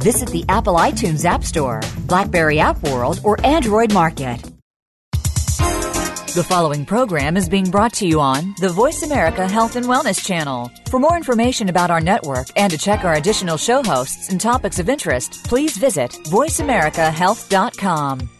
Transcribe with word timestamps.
Visit 0.00 0.30
the 0.30 0.44
Apple 0.48 0.76
iTunes 0.76 1.26
App 1.26 1.44
Store, 1.44 1.82
Blackberry 2.06 2.58
App 2.58 2.82
World, 2.82 3.20
or 3.22 3.36
Android 3.44 3.92
Market. 3.92 4.40
The 6.32 6.46
following 6.48 6.86
program 6.86 7.36
is 7.36 7.48
being 7.48 7.68
brought 7.70 7.92
to 7.94 8.06
you 8.06 8.20
on 8.20 8.54
the 8.60 8.68
Voice 8.68 9.02
America 9.02 9.48
Health 9.48 9.74
and 9.76 9.84
Wellness 9.84 10.24
Channel. 10.24 10.70
For 10.88 11.00
more 11.00 11.16
information 11.16 11.68
about 11.68 11.90
our 11.90 12.00
network 12.00 12.46
and 12.56 12.70
to 12.70 12.78
check 12.78 13.04
our 13.04 13.14
additional 13.14 13.56
show 13.56 13.82
hosts 13.82 14.28
and 14.30 14.40
topics 14.40 14.78
of 14.78 14.88
interest, 14.88 15.42
please 15.44 15.76
visit 15.76 16.12
VoiceAmericaHealth.com. 16.12 18.39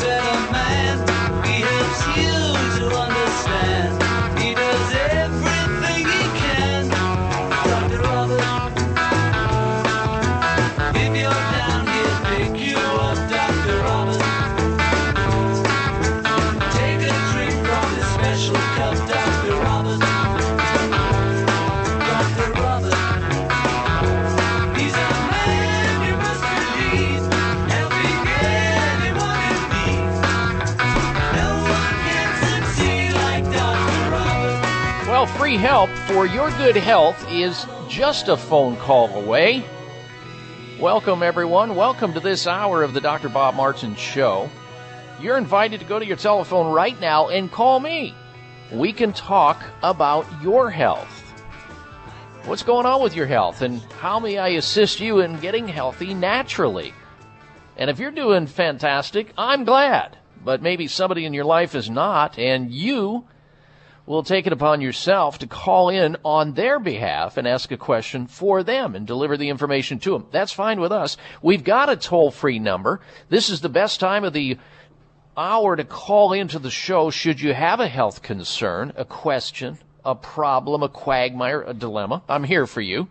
Free 35.51 35.57
help 35.57 35.89
for 36.07 36.25
your 36.25 36.49
good 36.51 36.77
health 36.77 37.29
is 37.29 37.65
just 37.89 38.29
a 38.29 38.37
phone 38.37 38.77
call 38.77 39.09
away. 39.21 39.61
Welcome, 40.79 41.21
everyone. 41.21 41.75
Welcome 41.75 42.13
to 42.13 42.21
this 42.21 42.47
hour 42.47 42.83
of 42.83 42.93
the 42.93 43.01
Dr. 43.01 43.27
Bob 43.27 43.55
Martin 43.55 43.93
Show. 43.97 44.49
You're 45.19 45.37
invited 45.37 45.81
to 45.81 45.85
go 45.85 45.99
to 45.99 46.05
your 46.05 46.15
telephone 46.15 46.71
right 46.71 46.97
now 47.01 47.27
and 47.27 47.51
call 47.51 47.81
me. 47.81 48.15
We 48.71 48.93
can 48.93 49.11
talk 49.11 49.61
about 49.83 50.25
your 50.41 50.69
health. 50.69 51.21
What's 52.45 52.63
going 52.63 52.85
on 52.85 53.03
with 53.03 53.13
your 53.13 53.27
health, 53.27 53.61
and 53.61 53.81
how 53.99 54.21
may 54.21 54.37
I 54.37 54.49
assist 54.51 55.01
you 55.01 55.19
in 55.19 55.37
getting 55.41 55.67
healthy 55.67 56.13
naturally? 56.13 56.93
And 57.75 57.89
if 57.89 57.99
you're 57.99 58.11
doing 58.11 58.47
fantastic, 58.47 59.33
I'm 59.37 59.65
glad. 59.65 60.17
But 60.45 60.61
maybe 60.61 60.87
somebody 60.87 61.25
in 61.25 61.33
your 61.33 61.43
life 61.43 61.75
is 61.75 61.89
not, 61.89 62.39
and 62.39 62.71
you 62.71 63.25
will 64.11 64.23
take 64.23 64.45
it 64.45 64.51
upon 64.51 64.81
yourself 64.81 65.39
to 65.39 65.47
call 65.47 65.87
in 65.87 66.17
on 66.25 66.53
their 66.53 66.79
behalf 66.79 67.37
and 67.37 67.47
ask 67.47 67.71
a 67.71 67.77
question 67.77 68.27
for 68.27 68.61
them 68.61 68.93
and 68.93 69.07
deliver 69.07 69.37
the 69.37 69.47
information 69.47 69.99
to 69.99 70.11
them. 70.11 70.27
That's 70.31 70.51
fine 70.51 70.81
with 70.81 70.91
us. 70.91 71.15
We've 71.41 71.63
got 71.63 71.89
a 71.89 71.95
toll 71.95 72.29
free 72.29 72.59
number. 72.59 72.99
This 73.29 73.49
is 73.49 73.61
the 73.61 73.69
best 73.69 74.01
time 74.01 74.25
of 74.25 74.33
the 74.33 74.57
hour 75.37 75.77
to 75.77 75.85
call 75.85 76.33
into 76.33 76.59
the 76.59 76.69
show 76.69 77.09
should 77.09 77.39
you 77.39 77.53
have 77.53 77.79
a 77.79 77.87
health 77.87 78.21
concern, 78.21 78.91
a 78.97 79.05
question, 79.05 79.77
a 80.03 80.13
problem, 80.13 80.83
a 80.83 80.89
quagmire, 80.89 81.61
a 81.61 81.73
dilemma. 81.73 82.21
I'm 82.27 82.43
here 82.43 82.67
for 82.67 82.81
you. 82.81 83.07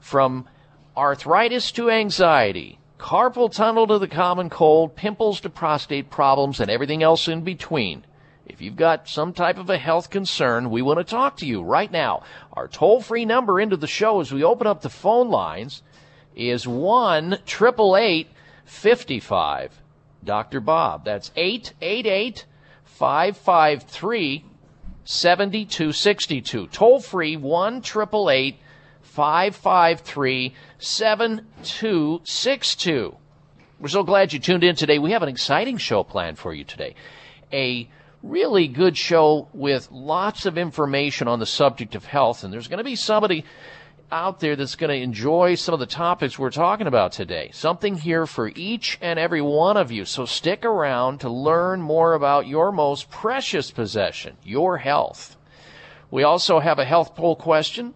From 0.00 0.48
arthritis 0.96 1.70
to 1.72 1.90
anxiety, 1.90 2.80
carpal 2.98 3.52
tunnel 3.52 3.86
to 3.86 4.00
the 4.00 4.08
common 4.08 4.50
cold, 4.50 4.96
pimples 4.96 5.40
to 5.42 5.48
prostate 5.48 6.10
problems, 6.10 6.58
and 6.58 6.72
everything 6.72 7.04
else 7.04 7.28
in 7.28 7.42
between. 7.42 8.04
If 8.46 8.60
you've 8.60 8.76
got 8.76 9.08
some 9.08 9.32
type 9.32 9.58
of 9.58 9.70
a 9.70 9.78
health 9.78 10.10
concern, 10.10 10.70
we 10.70 10.82
want 10.82 10.98
to 10.98 11.04
talk 11.04 11.38
to 11.38 11.46
you 11.46 11.62
right 11.62 11.90
now. 11.90 12.24
Our 12.52 12.68
toll 12.68 13.00
free 13.00 13.24
number 13.24 13.58
into 13.58 13.76
the 13.76 13.86
show 13.86 14.20
as 14.20 14.32
we 14.32 14.44
open 14.44 14.66
up 14.66 14.82
the 14.82 14.90
phone 14.90 15.30
lines 15.30 15.82
is 16.36 16.68
1 16.68 17.34
888 17.34 18.28
55 18.64 19.80
Dr. 20.24 20.60
Bob. 20.60 21.04
That's 21.04 21.30
888 21.36 22.46
553 22.84 24.44
7262. 25.04 26.66
Toll 26.68 27.00
free 27.00 27.36
1 27.36 27.76
888 27.76 28.56
553 29.02 30.54
7262. 30.78 33.16
We're 33.80 33.88
so 33.88 34.02
glad 34.02 34.32
you 34.32 34.38
tuned 34.38 34.64
in 34.64 34.76
today. 34.76 34.98
We 34.98 35.12
have 35.12 35.22
an 35.22 35.28
exciting 35.28 35.76
show 35.78 36.04
planned 36.04 36.38
for 36.38 36.54
you 36.54 36.64
today. 36.64 36.94
A 37.52 37.90
really 38.24 38.68
good 38.68 38.96
show 38.96 39.48
with 39.52 39.90
lots 39.92 40.46
of 40.46 40.56
information 40.56 41.28
on 41.28 41.38
the 41.38 41.46
subject 41.46 41.94
of 41.94 42.04
health, 42.04 42.42
and 42.42 42.52
there's 42.52 42.68
going 42.68 42.78
to 42.78 42.84
be 42.84 42.96
somebody 42.96 43.44
out 44.10 44.40
there 44.40 44.56
that's 44.56 44.76
going 44.76 44.90
to 44.90 45.02
enjoy 45.02 45.54
some 45.54 45.74
of 45.74 45.80
the 45.80 45.86
topics 45.86 46.38
we're 46.38 46.50
talking 46.50 46.86
about 46.86 47.12
today. 47.12 47.50
Something 47.52 47.96
here 47.96 48.26
for 48.26 48.50
each 48.54 48.98
and 49.00 49.18
every 49.18 49.42
one 49.42 49.76
of 49.76 49.90
you. 49.90 50.04
So 50.04 50.24
stick 50.24 50.64
around 50.64 51.20
to 51.20 51.28
learn 51.28 51.82
more 51.82 52.14
about 52.14 52.46
your 52.46 52.70
most 52.72 53.10
precious 53.10 53.70
possession, 53.70 54.36
your 54.42 54.78
health. 54.78 55.36
We 56.10 56.22
also 56.22 56.60
have 56.60 56.78
a 56.78 56.84
health 56.84 57.16
poll 57.16 57.34
question 57.36 57.94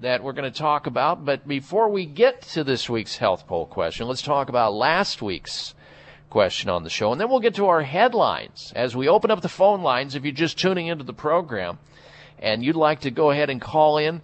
that 0.00 0.22
we're 0.22 0.34
going 0.34 0.50
to 0.50 0.58
talk 0.58 0.86
about. 0.86 1.24
But 1.24 1.48
before 1.48 1.88
we 1.88 2.04
get 2.04 2.42
to 2.42 2.62
this 2.62 2.88
week's 2.88 3.16
health 3.16 3.46
poll 3.46 3.66
question, 3.66 4.06
let's 4.06 4.22
talk 4.22 4.48
about 4.48 4.74
last 4.74 5.22
week's 5.22 5.74
question 6.30 6.70
on 6.70 6.84
the 6.84 6.90
show. 6.90 7.12
And 7.12 7.20
then 7.20 7.28
we'll 7.28 7.40
get 7.40 7.54
to 7.56 7.66
our 7.66 7.82
headlines 7.82 8.72
as 8.76 8.94
we 8.94 9.08
open 9.08 9.30
up 9.30 9.40
the 9.40 9.48
phone 9.48 9.82
lines. 9.82 10.14
If 10.14 10.24
you're 10.24 10.32
just 10.32 10.58
tuning 10.58 10.86
into 10.86 11.04
the 11.04 11.12
program 11.12 11.78
and 12.38 12.62
you'd 12.62 12.76
like 12.76 13.00
to 13.00 13.10
go 13.10 13.30
ahead 13.30 13.50
and 13.50 13.60
call 13.60 13.98
in 13.98 14.22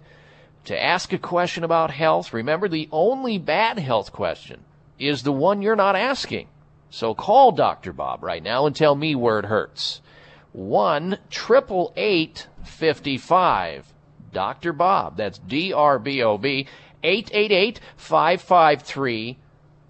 to 0.65 0.81
ask 0.81 1.13
a 1.13 1.17
question 1.17 1.63
about 1.63 1.91
health, 1.91 2.33
remember 2.33 2.67
the 2.67 2.89
only 2.91 3.37
bad 3.37 3.79
health 3.79 4.11
question 4.11 4.63
is 4.97 5.23
the 5.23 5.31
one 5.31 5.61
you're 5.61 5.75
not 5.75 5.95
asking. 5.95 6.47
So 6.89 7.13
call 7.13 7.51
Dr. 7.51 7.91
Bob 7.91 8.23
right 8.23 8.41
now 8.41 8.65
and 8.65 8.75
tell 8.75 8.95
me 8.95 9.15
where 9.15 9.39
it 9.39 9.45
hurts. 9.45 10.01
1 10.53 11.17
888 11.29 12.47
55 12.63 13.93
Dr. 14.31 14.73
Bob. 14.73 15.17
That's 15.17 15.37
D 15.37 15.73
R 15.73 15.99
B 15.99 16.21
O 16.21 16.37
B, 16.37 16.67
888 17.03 17.79
553 17.97 19.37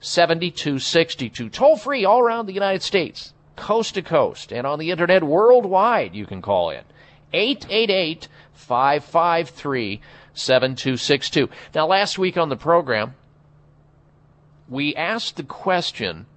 7262. 0.05 1.49
Toll 1.49 1.77
free 1.77 2.05
all 2.05 2.19
around 2.19 2.45
the 2.45 2.53
United 2.53 2.83
States, 2.83 3.33
coast 3.55 3.95
to 3.95 4.01
coast, 4.01 4.53
and 4.53 4.67
on 4.67 4.77
the 4.77 4.91
internet 4.91 5.23
worldwide, 5.23 6.13
you 6.13 6.25
can 6.25 6.41
call 6.41 6.69
in. 6.69 6.83
888 7.33 8.27
553 8.53 10.01
7262. 10.33 11.49
Now, 11.73 11.87
last 11.87 12.19
week 12.19 12.37
on 12.37 12.49
the 12.49 12.55
program, 12.55 13.15
we 14.69 14.95
asked 14.95 15.37
the 15.37 15.43
question 15.43 16.27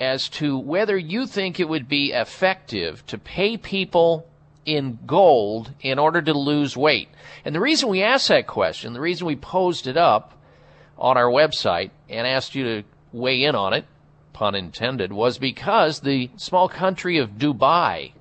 as 0.00 0.28
to 0.28 0.58
whether 0.58 0.96
you 0.96 1.26
think 1.26 1.58
it 1.58 1.68
would 1.68 1.88
be 1.88 2.12
effective 2.12 3.04
to 3.06 3.18
pay 3.18 3.56
people 3.56 4.26
in 4.64 4.98
gold 5.06 5.72
in 5.80 5.98
order 5.98 6.20
to 6.20 6.34
lose 6.34 6.76
weight? 6.76 7.08
And 7.44 7.54
the 7.54 7.60
reason 7.60 7.88
we 7.88 8.02
asked 8.02 8.28
that 8.28 8.46
question, 8.46 8.92
the 8.92 9.00
reason 9.00 9.26
we 9.26 9.36
posed 9.36 9.86
it 9.86 9.96
up 9.96 10.37
on 10.98 11.16
our 11.16 11.30
website 11.30 11.90
and 12.08 12.26
asked 12.26 12.54
you 12.54 12.64
to 12.64 12.88
weigh 13.12 13.44
in 13.44 13.54
on 13.54 13.72
it, 13.72 13.84
pun 14.32 14.54
intended, 14.54 15.12
was 15.12 15.38
because 15.38 16.00
the 16.00 16.30
small 16.36 16.68
country 16.68 17.18
of 17.18 17.32
Dubai, 17.32 18.12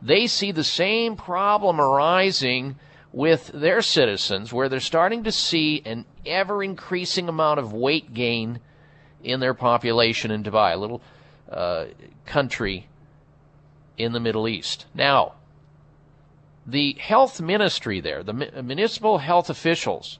they 0.00 0.26
see 0.26 0.52
the 0.52 0.64
same 0.64 1.16
problem 1.16 1.80
arising 1.80 2.76
with 3.12 3.48
their 3.48 3.82
citizens 3.82 4.52
where 4.52 4.68
they're 4.68 4.80
starting 4.80 5.24
to 5.24 5.32
see 5.32 5.82
an 5.84 6.04
ever 6.24 6.62
increasing 6.62 7.28
amount 7.28 7.60
of 7.60 7.72
weight 7.72 8.14
gain 8.14 8.60
in 9.22 9.40
their 9.40 9.54
population 9.54 10.30
in 10.30 10.42
Dubai, 10.42 10.74
a 10.74 10.76
little 10.76 11.02
uh, 11.50 11.84
country 12.26 12.88
in 13.98 14.12
the 14.12 14.20
Middle 14.20 14.48
East. 14.48 14.86
Now, 14.94 15.34
the 16.66 16.96
health 16.98 17.40
ministry 17.40 18.00
there, 18.00 18.22
the 18.22 18.32
municipal 18.32 19.18
health 19.18 19.50
officials, 19.50 20.18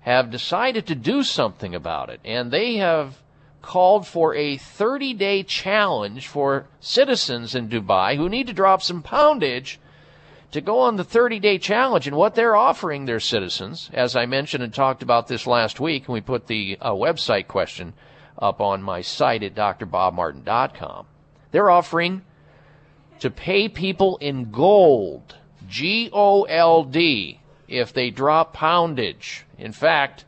have 0.00 0.30
decided 0.30 0.86
to 0.86 0.94
do 0.94 1.22
something 1.22 1.74
about 1.74 2.08
it, 2.10 2.20
and 2.24 2.50
they 2.50 2.76
have 2.76 3.20
called 3.62 4.06
for 4.06 4.34
a 4.34 4.56
30 4.56 5.14
day 5.14 5.42
challenge 5.42 6.26
for 6.26 6.66
citizens 6.80 7.54
in 7.54 7.68
Dubai 7.68 8.16
who 8.16 8.28
need 8.28 8.46
to 8.46 8.52
drop 8.52 8.82
some 8.82 9.02
poundage 9.02 9.78
to 10.52 10.60
go 10.60 10.80
on 10.80 10.96
the 10.96 11.04
30 11.04 11.38
day 11.40 11.58
challenge. 11.58 12.06
And 12.06 12.16
what 12.16 12.34
they're 12.34 12.56
offering 12.56 13.04
their 13.04 13.20
citizens, 13.20 13.90
as 13.92 14.16
I 14.16 14.26
mentioned 14.26 14.64
and 14.64 14.72
talked 14.72 15.02
about 15.02 15.28
this 15.28 15.46
last 15.46 15.80
week, 15.80 16.06
and 16.06 16.14
we 16.14 16.20
put 16.20 16.46
the 16.46 16.78
uh, 16.80 16.92
website 16.92 17.46
question 17.46 17.92
up 18.38 18.60
on 18.60 18.82
my 18.82 19.02
site 19.02 19.42
at 19.42 19.54
drbobmartin.com, 19.54 21.06
they're 21.50 21.70
offering 21.70 22.22
to 23.20 23.30
pay 23.30 23.68
people 23.68 24.16
in 24.18 24.50
gold 24.50 25.36
G 25.68 26.08
O 26.12 26.44
L 26.44 26.84
D 26.84 27.39
if 27.70 27.92
they 27.92 28.10
drop 28.10 28.52
poundage. 28.54 29.44
In 29.56 29.72
fact, 29.72 30.24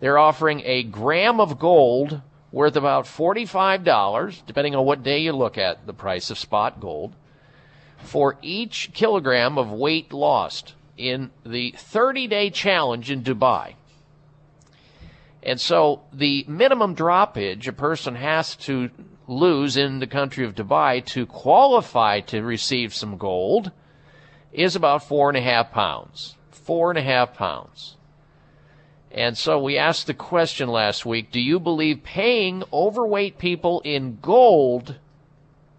they're 0.00 0.18
offering 0.18 0.62
a 0.64 0.82
gram 0.82 1.40
of 1.40 1.58
gold 1.58 2.20
worth 2.50 2.76
about 2.76 3.04
$45, 3.04 4.46
depending 4.46 4.74
on 4.74 4.84
what 4.84 5.02
day 5.02 5.18
you 5.18 5.32
look 5.32 5.58
at 5.58 5.86
the 5.86 5.92
price 5.92 6.30
of 6.30 6.38
spot 6.38 6.80
gold, 6.80 7.14
for 7.98 8.36
each 8.42 8.90
kilogram 8.92 9.58
of 9.58 9.70
weight 9.70 10.12
lost 10.12 10.74
in 10.96 11.30
the 11.44 11.74
30 11.76 12.26
day 12.28 12.50
challenge 12.50 13.10
in 13.10 13.22
Dubai. 13.22 13.74
And 15.42 15.60
so 15.60 16.02
the 16.12 16.44
minimum 16.48 16.96
droppage 16.96 17.68
a 17.68 17.72
person 17.72 18.14
has 18.14 18.56
to 18.56 18.90
lose 19.26 19.76
in 19.76 19.98
the 19.98 20.06
country 20.06 20.44
of 20.44 20.54
Dubai 20.54 21.04
to 21.06 21.26
qualify 21.26 22.20
to 22.20 22.42
receive 22.42 22.94
some 22.94 23.18
gold 23.18 23.72
is 24.52 24.76
about 24.76 25.04
four 25.04 25.28
and 25.28 25.36
a 25.36 25.42
half 25.42 25.72
pounds. 25.72 26.36
Four 26.64 26.90
and 26.90 26.98
a 26.98 27.02
half 27.02 27.34
pounds. 27.34 27.96
And 29.10 29.38
so 29.38 29.60
we 29.60 29.78
asked 29.78 30.08
the 30.08 30.14
question 30.14 30.68
last 30.68 31.06
week 31.06 31.30
do 31.30 31.40
you 31.40 31.60
believe 31.60 32.02
paying 32.02 32.64
overweight 32.72 33.38
people 33.38 33.80
in 33.84 34.18
gold 34.20 34.96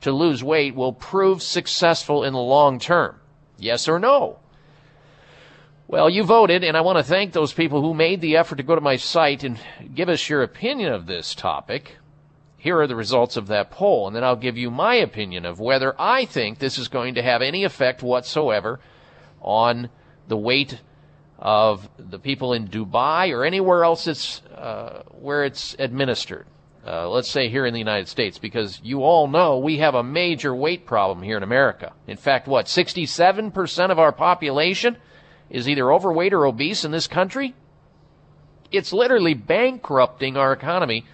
to 0.01 0.11
lose 0.11 0.43
weight 0.43 0.75
will 0.75 0.93
prove 0.93 1.41
successful 1.41 2.23
in 2.23 2.31
the 2.33 2.39
long 2.39 2.79
term? 2.79 3.19
Yes 3.57 3.89
or 3.89 3.99
no? 3.99 4.39
Well, 5.87 6.09
you 6.09 6.23
voted, 6.23 6.63
and 6.63 6.77
I 6.77 6.81
want 6.81 6.97
to 6.97 7.03
thank 7.03 7.33
those 7.33 7.53
people 7.53 7.81
who 7.81 7.93
made 7.93 8.21
the 8.21 8.37
effort 8.37 8.55
to 8.55 8.63
go 8.63 8.73
to 8.73 8.81
my 8.81 8.95
site 8.95 9.43
and 9.43 9.59
give 9.93 10.09
us 10.09 10.29
your 10.29 10.41
opinion 10.41 10.93
of 10.93 11.05
this 11.05 11.35
topic. 11.35 11.97
Here 12.57 12.79
are 12.79 12.87
the 12.87 12.95
results 12.95 13.37
of 13.37 13.47
that 13.47 13.69
poll, 13.69 14.07
and 14.07 14.15
then 14.15 14.23
I'll 14.23 14.35
give 14.35 14.57
you 14.57 14.71
my 14.71 14.95
opinion 14.95 15.45
of 15.45 15.59
whether 15.59 15.93
I 15.99 16.25
think 16.25 16.57
this 16.57 16.79
is 16.79 16.87
going 16.87 17.15
to 17.15 17.21
have 17.21 17.43
any 17.43 17.63
effect 17.63 18.01
whatsoever 18.01 18.79
on 19.41 19.89
the 20.27 20.37
weight 20.37 20.79
of 21.37 21.87
the 21.97 22.19
people 22.19 22.53
in 22.53 22.67
Dubai 22.67 23.33
or 23.33 23.45
anywhere 23.45 23.83
else 23.83 24.07
it's, 24.07 24.41
uh, 24.55 25.03
where 25.11 25.43
it's 25.43 25.75
administered. 25.79 26.45
Uh, 26.87 27.09
let's 27.09 27.29
say 27.29 27.49
here 27.49 27.65
in 27.65 27.73
the 27.73 27.79
United 27.79 28.07
States, 28.07 28.37
because 28.37 28.79
you 28.83 29.01
all 29.01 29.27
know 29.27 29.57
we 29.57 29.79
have 29.79 29.95
a 29.95 30.03
major 30.03 30.53
weight 30.53 30.85
problem 30.85 31.23
here 31.23 31.35
in 31.35 31.41
America. 31.41 31.93
In 32.05 32.15
fact, 32.15 32.47
what, 32.47 32.67
67% 32.67 33.89
of 33.89 33.97
our 33.97 34.11
population 34.11 34.97
is 35.49 35.67
either 35.67 35.91
overweight 35.91 36.31
or 36.31 36.45
obese 36.45 36.85
in 36.85 36.91
this 36.91 37.07
country? 37.07 37.55
It's 38.71 38.93
literally 38.93 39.33
bankrupting 39.33 40.37
our 40.37 40.53
economy 40.53 41.05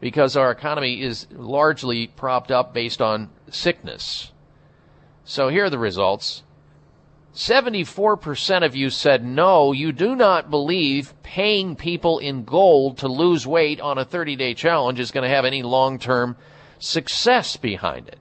because 0.00 0.36
our 0.36 0.50
economy 0.50 1.00
is 1.00 1.26
largely 1.30 2.08
propped 2.08 2.50
up 2.50 2.74
based 2.74 3.00
on 3.00 3.30
sickness. 3.50 4.32
So 5.24 5.48
here 5.48 5.64
are 5.64 5.70
the 5.70 5.78
results. 5.78 6.42
74% 7.36 8.64
of 8.64 8.74
you 8.74 8.88
said 8.88 9.22
no, 9.22 9.72
you 9.72 9.92
do 9.92 10.16
not 10.16 10.50
believe 10.50 11.14
paying 11.22 11.76
people 11.76 12.18
in 12.18 12.44
gold 12.44 12.98
to 12.98 13.08
lose 13.08 13.46
weight 13.46 13.78
on 13.78 13.98
a 13.98 14.06
30 14.06 14.36
day 14.36 14.54
challenge 14.54 14.98
is 14.98 15.10
going 15.10 15.22
to 15.22 15.34
have 15.34 15.44
any 15.44 15.62
long 15.62 15.98
term 15.98 16.36
success 16.78 17.56
behind 17.56 18.08
it. 18.08 18.18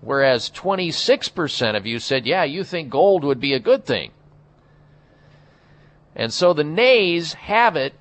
Whereas 0.00 0.50
26% 0.50 1.76
of 1.76 1.86
you 1.86 1.98
said, 1.98 2.26
yeah, 2.26 2.44
you 2.44 2.64
think 2.64 2.88
gold 2.88 3.24
would 3.24 3.40
be 3.40 3.52
a 3.52 3.60
good 3.60 3.84
thing. 3.84 4.10
And 6.16 6.32
so 6.32 6.54
the 6.54 6.64
nays 6.64 7.34
have 7.34 7.76
it 7.76 7.94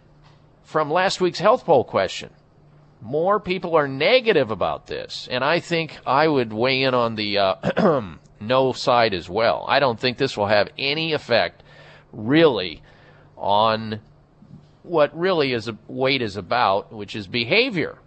from 0.63 0.89
last 0.89 1.19
week's 1.19 1.39
health 1.39 1.65
poll 1.65 1.83
question 1.83 2.31
more 3.01 3.39
people 3.39 3.75
are 3.75 3.87
negative 3.87 4.51
about 4.51 4.85
this, 4.85 5.27
and 5.31 5.43
I 5.43 5.59
think 5.59 5.99
I 6.05 6.27
would 6.27 6.53
weigh 6.53 6.83
in 6.83 6.93
on 6.93 7.15
the 7.15 7.37
uh, 7.39 8.01
no 8.41 8.73
side 8.73 9.13
as 9.13 9.29
well. 9.29 9.65
I 9.67 9.79
don't 9.79 9.99
think 9.99 10.17
this 10.17 10.35
will 10.35 10.47
have 10.47 10.69
any 10.77 11.13
effect, 11.13 11.63
really, 12.11 12.81
on 13.37 14.01
what 14.83 15.17
really 15.17 15.53
is 15.53 15.67
a, 15.67 15.77
weight 15.87 16.21
is 16.21 16.37
about, 16.37 16.91
which 16.91 17.15
is 17.15 17.27
behavior. 17.27 17.97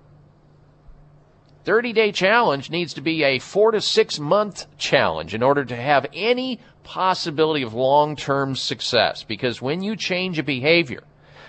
30 1.64 1.92
day 1.94 2.12
challenge 2.12 2.68
needs 2.68 2.94
to 2.94 3.00
be 3.00 3.22
a 3.22 3.38
four 3.38 3.70
to 3.70 3.80
six 3.80 4.18
month 4.18 4.66
challenge 4.76 5.34
in 5.34 5.42
order 5.42 5.64
to 5.64 5.74
have 5.74 6.06
any 6.12 6.60
possibility 6.82 7.62
of 7.62 7.72
long 7.72 8.16
term 8.16 8.54
success. 8.54 9.24
Because 9.24 9.62
when 9.62 9.82
you 9.82 9.96
change 9.96 10.38
a 10.38 10.42
behavior, 10.42 11.04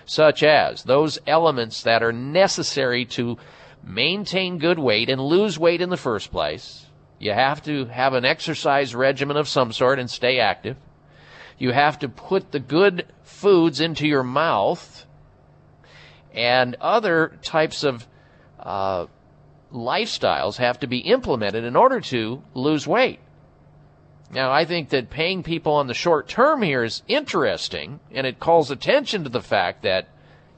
such 0.06 0.44
as 0.44 0.84
those 0.84 1.20
elements 1.28 1.84
that 1.84 2.04
are 2.04 2.14
necessary 2.14 3.06
to 3.06 3.38
maintain 3.84 4.58
good 4.58 4.80
weight 4.80 5.10
and 5.10 5.22
lose 5.22 5.60
weight 5.60 5.82
in 5.82 5.90
the 5.90 5.98
first 5.98 6.32
place. 6.32 6.85
You 7.20 7.34
have 7.34 7.64
to 7.64 7.86
have 7.86 8.14
an 8.14 8.26
exercise 8.26 8.94
regimen 8.94 9.38
of 9.38 9.48
some 9.48 9.72
sort 9.72 10.00
and 10.00 10.10
stay 10.10 10.40
active. 10.40 10.78
You 11.58 11.72
have 11.72 12.00
to 12.00 12.10
put 12.10 12.52
the 12.52 12.60
good 12.60 13.08
foods 13.24 13.80
into 13.80 14.08
your 14.08 14.24
mouth. 14.24 15.06
and 16.34 16.76
other 16.82 17.40
types 17.42 17.84
of 17.84 18.06
uh, 18.60 19.06
lifestyles 19.74 20.58
have 20.58 20.80
to 20.82 20.88
be 20.88 21.00
implemented 21.00 21.64
in 21.64 21.76
order 21.76 22.02
to 22.02 22.42
lose 22.54 22.86
weight. 22.86 23.20
Now, 24.32 24.52
I 24.52 24.66
think 24.66 24.90
that 24.90 25.10
paying 25.10 25.44
people 25.44 25.74
on 25.74 25.88
the 25.88 25.94
short 25.94 26.28
term 26.28 26.62
here 26.62 26.84
is 26.84 27.04
interesting, 27.08 28.00
and 28.12 28.28
it 28.28 28.40
calls 28.40 28.72
attention 28.72 29.24
to 29.24 29.30
the 29.30 29.42
fact 29.42 29.84
that 29.84 30.10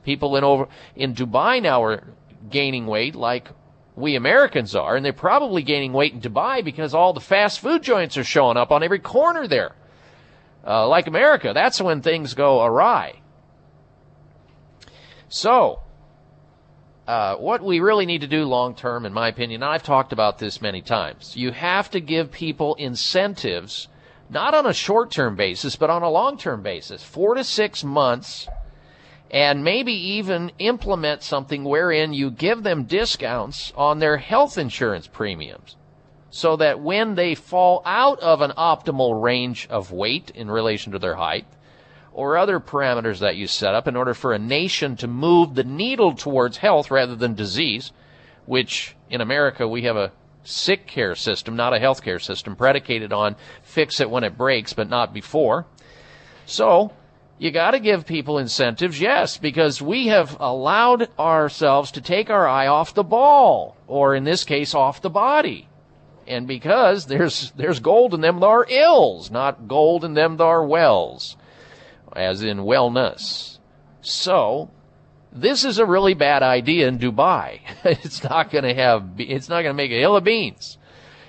people 0.04 0.36
in 0.36 0.44
over 0.44 0.68
in 0.96 1.14
Dubai 1.14 1.62
now 1.62 1.84
are 1.84 2.04
gaining 2.50 2.88
weight 2.88 3.14
like 3.14 3.50
we 3.98 4.16
Americans 4.16 4.76
are, 4.76 4.96
and 4.96 5.04
they're 5.04 5.12
probably 5.12 5.64
gaining 5.64 5.92
weight 5.92 6.14
in 6.14 6.22
Dubai 6.22 6.64
because 6.64 6.94
all 6.94 7.14
the 7.14 7.20
fast 7.20 7.60
food 7.60 7.82
joints 7.82 8.16
are 8.16 8.24
showing 8.24 8.56
up 8.56 8.72
on 8.72 8.84
every 8.84 9.00
corner 9.00 9.48
there. 9.48 9.76
Uh, 10.66 10.88
like 10.88 11.08
America, 11.08 11.52
that's 11.54 11.82
when 11.82 12.02
things 12.02 12.36
go 12.36 12.64
awry. 12.64 13.22
So, 15.30 15.80
uh, 17.08 17.38
what 17.38 17.64
we 17.64 17.80
really 17.80 18.06
need 18.06 18.22
to 18.22 18.28
do 18.28 18.44
long 18.44 18.76
term, 18.76 19.04
in 19.04 19.14
my 19.14 19.30
opinion, 19.30 19.64
and 19.64 19.72
I've 19.72 19.84
talked 19.84 20.14
about 20.14 20.38
this 20.38 20.62
many 20.62 20.82
times, 20.84 21.36
you 21.36 21.52
have 21.52 21.90
to 21.92 22.00
give 22.00 22.32
people 22.32 22.76
incentives, 22.76 23.88
not 24.30 24.54
on 24.54 24.68
a 24.68 24.74
short 24.74 25.10
term 25.10 25.36
basis, 25.36 25.76
but 25.76 25.90
on 25.90 26.04
a 26.04 26.10
long 26.10 26.38
term 26.38 26.62
basis. 26.62 27.04
Four 27.04 27.34
to 27.34 27.44
six 27.44 27.84
months, 27.84 28.48
and 29.30 29.64
maybe 29.64 29.94
even 29.94 30.52
implement 30.60 31.24
something 31.24 31.64
wherein 31.64 32.14
you 32.14 32.32
give 32.32 32.64
them 32.64 32.84
discounts 32.84 33.74
on 33.76 34.00
their 34.00 34.18
health 34.18 34.58
insurance 34.58 35.08
premiums. 35.08 35.76
So 36.30 36.58
that 36.58 36.80
when 36.80 37.16
they 37.16 37.36
fall 37.36 37.82
out 37.86 38.20
of 38.20 38.42
an 38.42 38.52
optimal 38.52 39.22
range 39.22 39.68
of 39.70 39.92
weight 39.92 40.32
in 40.36 40.52
relation 40.52 40.92
to 40.92 41.00
their 41.00 41.16
height, 41.16 41.46
or 42.18 42.36
other 42.36 42.60
parameters 42.60 43.20
that 43.20 43.36
you 43.36 43.46
set 43.46 43.76
up 43.76 43.88
in 43.88 43.96
order 43.96 44.16
for 44.16 44.34
a 44.34 44.40
nation 44.40 44.96
to 44.96 45.08
move 45.08 45.54
the 45.54 45.64
needle 45.64 46.16
towards 46.16 46.58
health 46.58 46.90
rather 46.90 47.16
than 47.16 47.36
disease, 47.36 47.92
which 48.48 48.96
in 49.08 49.22
America 49.22 49.68
we 49.68 49.84
have 49.84 49.96
a 49.96 50.12
sick 50.44 50.88
care 50.88 51.14
system, 51.14 51.56
not 51.56 51.76
a 51.76 51.80
health 51.80 52.02
care 52.02 52.18
system, 52.18 52.56
predicated 52.56 53.14
on 53.14 53.36
fix 53.62 54.00
it 54.00 54.10
when 54.10 54.24
it 54.24 54.36
breaks, 54.36 54.74
but 54.74 54.90
not 54.90 55.14
before. 55.14 55.68
So, 56.48 56.92
you 57.40 57.52
got 57.52 57.72
to 57.72 57.80
give 57.80 58.06
people 58.06 58.40
incentives, 58.40 59.00
yes, 59.00 59.38
because 59.38 59.82
we 59.82 60.08
have 60.08 60.38
allowed 60.40 61.10
ourselves 61.20 61.92
to 61.92 62.02
take 62.02 62.30
our 62.30 62.48
eye 62.48 62.68
off 62.68 62.94
the 62.94 63.04
ball, 63.04 63.78
or 63.88 64.16
in 64.16 64.24
this 64.24 64.44
case, 64.44 64.74
off 64.74 65.02
the 65.02 65.10
body. 65.10 65.68
And 66.26 66.48
because 66.48 67.06
there's 67.06 67.52
there's 67.52 67.80
gold 67.80 68.14
in 68.14 68.22
them 68.22 68.40
there 68.40 68.50
are 68.50 68.66
ills, 68.68 69.32
not 69.32 69.68
gold 69.68 70.04
in 70.04 70.14
them 70.14 70.38
there 70.38 70.48
are 70.48 70.66
wells 70.66 71.38
as 72.18 72.42
in 72.42 72.60
wellness. 72.60 73.60
So, 74.02 74.72
this 75.32 75.64
is 75.64 75.78
a 75.78 75.86
really 75.86 76.14
bad 76.14 76.44
idea 76.44 76.88
in 76.88 77.00
Dubai. 77.00 77.60
it's 77.84 78.24
not 78.24 78.50
going 78.50 78.64
to 78.64 78.74
have, 78.74 79.12
it's 79.18 79.50
not 79.50 79.62
going 79.62 79.74
to 79.74 79.78
make 79.78 79.92
a 79.92 80.00
hill 80.00 80.16
of 80.16 80.24
beans. 80.24 80.78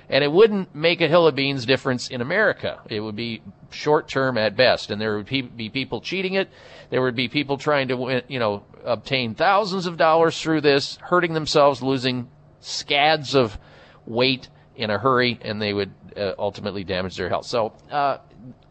And 0.08 0.24
it 0.24 0.32
wouldn't 0.32 0.74
make 0.74 1.02
a 1.02 1.08
hill 1.08 1.26
of 1.26 1.34
beans 1.34 1.66
difference 1.66 2.08
in 2.08 2.22
America. 2.22 2.80
It 2.88 3.00
would 3.00 3.16
be 3.16 3.42
short 3.70 4.08
term 4.08 4.38
at 4.38 4.56
best. 4.56 4.90
And 4.90 5.00
there 5.00 5.16
would 5.16 5.26
be 5.26 5.68
people 5.68 6.00
cheating 6.00 6.34
it. 6.34 6.48
There 6.90 7.02
would 7.02 7.16
be 7.16 7.28
people 7.28 7.58
trying 7.58 7.88
to, 7.88 8.22
you 8.28 8.38
know, 8.38 8.64
obtain 8.84 9.34
thousands 9.34 9.86
of 9.86 9.96
dollars 9.96 10.40
through 10.40 10.62
this, 10.62 10.96
hurting 11.02 11.34
themselves, 11.34 11.82
losing 11.82 12.28
scads 12.60 13.34
of 13.34 13.58
weight 14.06 14.48
in 14.74 14.90
a 14.90 14.98
hurry, 14.98 15.38
and 15.42 15.60
they 15.60 15.72
would 15.72 15.92
uh, 16.16 16.32
ultimately 16.38 16.84
damage 16.84 17.16
their 17.16 17.28
health. 17.28 17.46
So, 17.46 17.74
uh, 17.90 18.18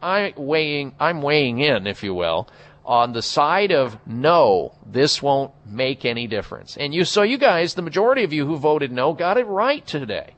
I 0.01 0.33
weighing 0.37 0.95
I'm 0.99 1.21
weighing 1.21 1.59
in, 1.59 1.87
if 1.87 2.03
you 2.03 2.13
will, 2.13 2.47
on 2.85 3.11
the 3.11 3.21
side 3.21 3.71
of 3.71 3.97
no, 4.07 4.73
this 4.85 5.21
won't 5.21 5.51
make 5.65 6.05
any 6.05 6.25
difference. 6.27 6.77
And 6.77 6.93
you 6.93 7.03
so 7.03 7.21
you 7.21 7.37
guys, 7.37 7.73
the 7.73 7.81
majority 7.81 8.23
of 8.23 8.31
you 8.31 8.45
who 8.45 8.57
voted 8.57 8.91
no 8.91 9.13
got 9.13 9.37
it 9.37 9.45
right 9.45 9.85
today. 9.85 10.33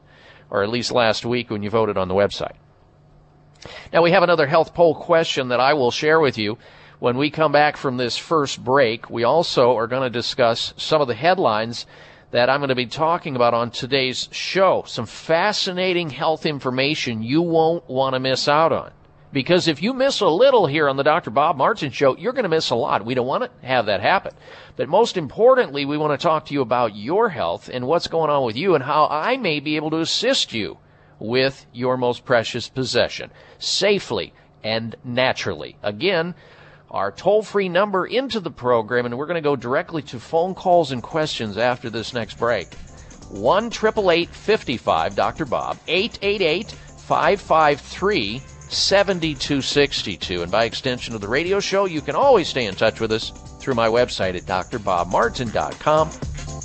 Or 0.49 0.63
at 0.63 0.69
least 0.69 0.91
last 0.91 1.25
week 1.25 1.51
when 1.51 1.61
you 1.61 1.69
voted 1.69 1.95
on 1.95 2.07
the 2.07 2.15
website. 2.15 2.55
Now 3.91 4.01
we 4.01 4.11
have 4.11 4.23
another 4.23 4.47
health 4.47 4.73
poll 4.73 4.95
question 4.95 5.49
that 5.49 5.59
I 5.59 5.73
will 5.73 5.91
share 5.91 6.19
with 6.19 6.37
you 6.37 6.57
when 6.99 7.17
we 7.17 7.29
come 7.29 7.51
back 7.51 7.77
from 7.77 7.97
this 7.97 8.17
first 8.17 8.63
break. 8.63 9.09
We 9.09 9.23
also 9.23 9.75
are 9.75 9.87
going 9.87 10.03
to 10.03 10.09
discuss 10.09 10.73
some 10.77 11.01
of 11.01 11.07
the 11.07 11.15
headlines 11.15 11.85
that 12.31 12.49
I'm 12.49 12.59
going 12.59 12.69
to 12.69 12.75
be 12.75 12.85
talking 12.85 13.35
about 13.35 13.53
on 13.53 13.71
today's 13.71 14.29
show. 14.31 14.83
Some 14.85 15.05
fascinating 15.05 16.09
health 16.09 16.45
information 16.45 17.23
you 17.23 17.41
won't 17.41 17.89
want 17.89 18.13
to 18.13 18.19
miss 18.19 18.47
out 18.47 18.71
on. 18.71 18.91
Because 19.31 19.67
if 19.67 19.83
you 19.83 19.93
miss 19.93 20.21
a 20.21 20.27
little 20.27 20.65
here 20.65 20.89
on 20.89 20.97
the 20.97 21.03
Dr. 21.03 21.29
Bob 21.29 21.55
Martin 21.55 21.91
show, 21.91 22.17
you're 22.17 22.33
going 22.33 22.43
to 22.43 22.49
miss 22.49 22.71
a 22.71 22.75
lot. 22.75 23.05
We 23.05 23.13
don't 23.13 23.27
want 23.27 23.43
to 23.43 23.67
have 23.67 23.85
that 23.85 24.01
happen. 24.01 24.33
But 24.75 24.89
most 24.89 25.17
importantly, 25.17 25.85
we 25.85 25.97
want 25.97 26.19
to 26.19 26.23
talk 26.23 26.45
to 26.45 26.53
you 26.53 26.61
about 26.61 26.95
your 26.95 27.29
health 27.29 27.69
and 27.71 27.85
what's 27.85 28.07
going 28.07 28.31
on 28.31 28.43
with 28.43 28.55
you 28.55 28.73
and 28.73 28.83
how 28.83 29.07
I 29.09 29.37
may 29.37 29.59
be 29.59 29.75
able 29.75 29.91
to 29.91 29.99
assist 29.99 30.53
you 30.53 30.77
with 31.19 31.65
your 31.73 31.97
most 31.97 32.25
precious 32.25 32.69
possession 32.69 33.29
safely 33.57 34.33
and 34.63 34.95
naturally. 35.03 35.77
Again, 35.83 36.35
our 36.91 37.11
toll 37.11 37.43
free 37.43 37.69
number 37.69 38.05
into 38.05 38.39
the 38.39 38.51
program, 38.51 39.05
and 39.05 39.17
we're 39.17 39.27
going 39.27 39.35
to 39.35 39.41
go 39.41 39.55
directly 39.55 40.01
to 40.03 40.19
phone 40.19 40.55
calls 40.55 40.91
and 40.91 41.03
questions 41.03 41.57
after 41.57 41.89
this 41.89 42.13
next 42.13 42.37
break. 42.39 42.73
1 43.29 43.69
55 43.69 45.15
Dr. 45.15 45.45
Bob, 45.45 45.77
888 45.87 46.71
553 46.71 48.41
7262. 48.69 50.41
And 50.41 50.51
by 50.51 50.63
extension 50.63 51.15
of 51.15 51.21
the 51.21 51.27
radio 51.27 51.59
show, 51.59 51.85
you 51.85 52.01
can 52.01 52.15
always 52.15 52.47
stay 52.47 52.65
in 52.65 52.75
touch 52.75 52.99
with 52.99 53.11
us 53.11 53.31
through 53.59 53.75
my 53.75 53.87
website 53.87 54.35
at 54.35 54.43
drbobmartin.com. 54.43 56.09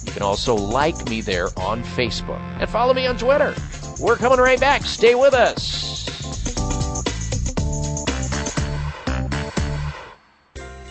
You 0.04 0.12
can 0.12 0.22
also 0.22 0.54
like 0.54 1.08
me 1.08 1.20
there 1.20 1.48
on 1.56 1.82
Facebook 1.82 2.40
and 2.60 2.68
follow 2.68 2.94
me 2.94 3.06
on 3.06 3.16
Twitter. 3.16 3.54
We're 3.98 4.16
coming 4.16 4.38
right 4.38 4.60
back. 4.60 4.84
Stay 4.84 5.14
with 5.14 5.34
us. 5.34 6.04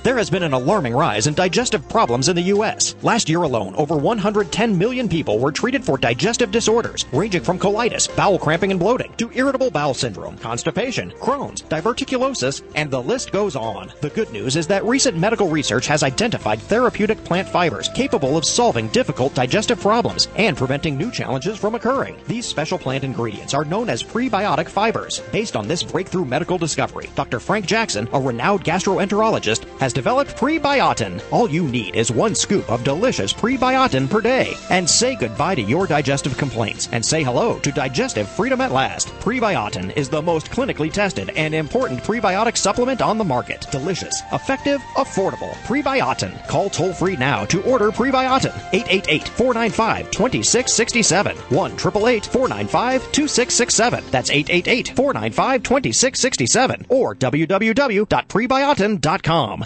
There 0.04 0.18
has 0.18 0.30
been 0.30 0.44
an 0.44 0.52
alarming 0.52 0.94
rise 0.94 1.28
in 1.28 1.34
digestive 1.34 1.88
problems 1.88 2.28
in 2.28 2.36
the 2.36 2.52
U.S. 2.52 2.94
Last 3.04 3.30
year 3.30 3.44
alone, 3.44 3.74
over 3.76 3.96
110 3.96 4.78
million 4.78 5.08
people 5.08 5.40
were 5.40 5.54
treated 5.54 5.82
for 5.82 5.98
digestive 5.98 6.52
disorders, 6.52 7.06
ranging 7.14 7.42
from 7.42 7.58
colitis, 7.58 8.14
bowel 8.14 8.38
cramping 8.38 8.72
and 8.72 8.80
bloating, 8.82 9.14
to 9.14 9.32
irritable 9.34 9.72
bowel 9.72 9.94
syndrome, 9.94 10.38
constipation, 10.40 11.12
Crohn's, 11.12 11.62
diverticulosis, 11.62 12.64
and 12.76 12.92
the 12.92 13.02
list 13.02 13.32
goes 13.32 13.56
on. 13.56 13.94
The 14.02 14.10
good 14.10 14.30
news 14.34 14.58
is 14.58 14.68
that 14.68 14.84
recent 14.84 15.18
medical 15.18 15.48
research 15.48 15.88
has 15.88 16.04
identified 16.04 16.60
therapeutic 16.60 17.24
plant 17.24 17.48
fibers 17.48 17.88
capable 17.88 18.36
of 18.36 18.44
solving 18.44 18.90
difficult 18.90 19.34
digestive 19.34 19.80
problems 19.80 20.28
and 20.36 20.58
preventing 20.58 20.98
new 20.98 21.12
challenges 21.12 21.58
from 21.58 21.76
occurring. 21.76 22.18
These 22.28 22.46
special 22.46 22.78
plant 22.78 23.06
ingredients 23.06 23.54
are 23.54 23.64
known 23.64 23.88
as 23.88 24.04
prebiotic 24.04 24.68
fibers. 24.68 25.22
Based 25.32 25.56
on 25.56 25.66
this 25.66 25.82
breakthrough 25.82 26.26
medical 26.26 26.58
discovery, 26.58 27.10
Dr. 27.16 27.40
Frank 27.40 27.66
Jackson, 27.66 28.10
a 28.12 28.20
renowned 28.20 28.66
gastroenterologist, 28.66 29.64
has 29.80 29.94
has 29.94 30.03
developed 30.04 30.36
Prebiotin. 30.36 31.24
All 31.32 31.50
you 31.50 31.64
need 31.64 31.96
is 31.96 32.12
one 32.12 32.36
scoop 32.36 32.70
of 32.70 32.84
delicious 32.84 33.32
Prebiotin 33.32 34.10
per 34.10 34.20
day. 34.20 34.54
And 34.70 34.90
say 34.90 35.16
goodbye 35.16 35.56
to 35.56 35.62
your 35.62 35.88
digestive 35.88 36.38
complaints 36.38 36.90
and 36.92 37.06
say 37.06 37.24
hello 37.24 37.58
to 37.60 37.72
digestive 37.72 38.28
freedom 38.28 38.60
at 38.60 38.74
last. 38.74 39.08
Prebiotin 39.22 39.96
is 39.96 40.10
the 40.10 40.22
most 40.22 40.52
clinically 40.52 40.92
tested 40.92 41.30
and 41.38 41.56
important 41.56 42.04
prebiotic 42.04 42.58
supplement 42.58 43.02
on 43.02 43.18
the 43.18 43.24
market. 43.24 43.66
Delicious, 43.72 44.22
effective, 44.34 44.82
affordable. 44.98 45.54
Prebiotin. 45.70 46.46
Call 46.50 46.70
toll 46.70 46.92
free 46.92 47.16
now 47.16 47.46
to 47.46 47.64
order 47.64 47.90
Prebiotin. 47.90 48.54
888 48.74 49.30
495 49.30 50.12
2667. 50.12 51.38
1 51.38 51.72
888 51.72 52.26
495 52.26 53.02
2667. 53.14 54.04
That's 54.12 54.30
888 54.30 54.90
495 54.98 55.64
2667. 55.64 56.88
Or 56.90 57.16
www.prebiotin.com. 57.16 59.66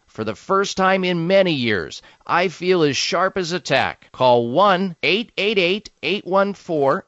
For 0.11 0.25
the 0.25 0.35
first 0.35 0.75
time 0.75 1.05
in 1.05 1.27
many 1.27 1.53
years, 1.53 2.01
I 2.27 2.49
feel 2.49 2.83
as 2.83 2.97
sharp 2.97 3.37
as 3.37 3.53
a 3.53 3.61
tack. 3.61 4.09
Call 4.11 4.49
1 4.49 4.97
888 5.01 5.89
814 6.03 7.03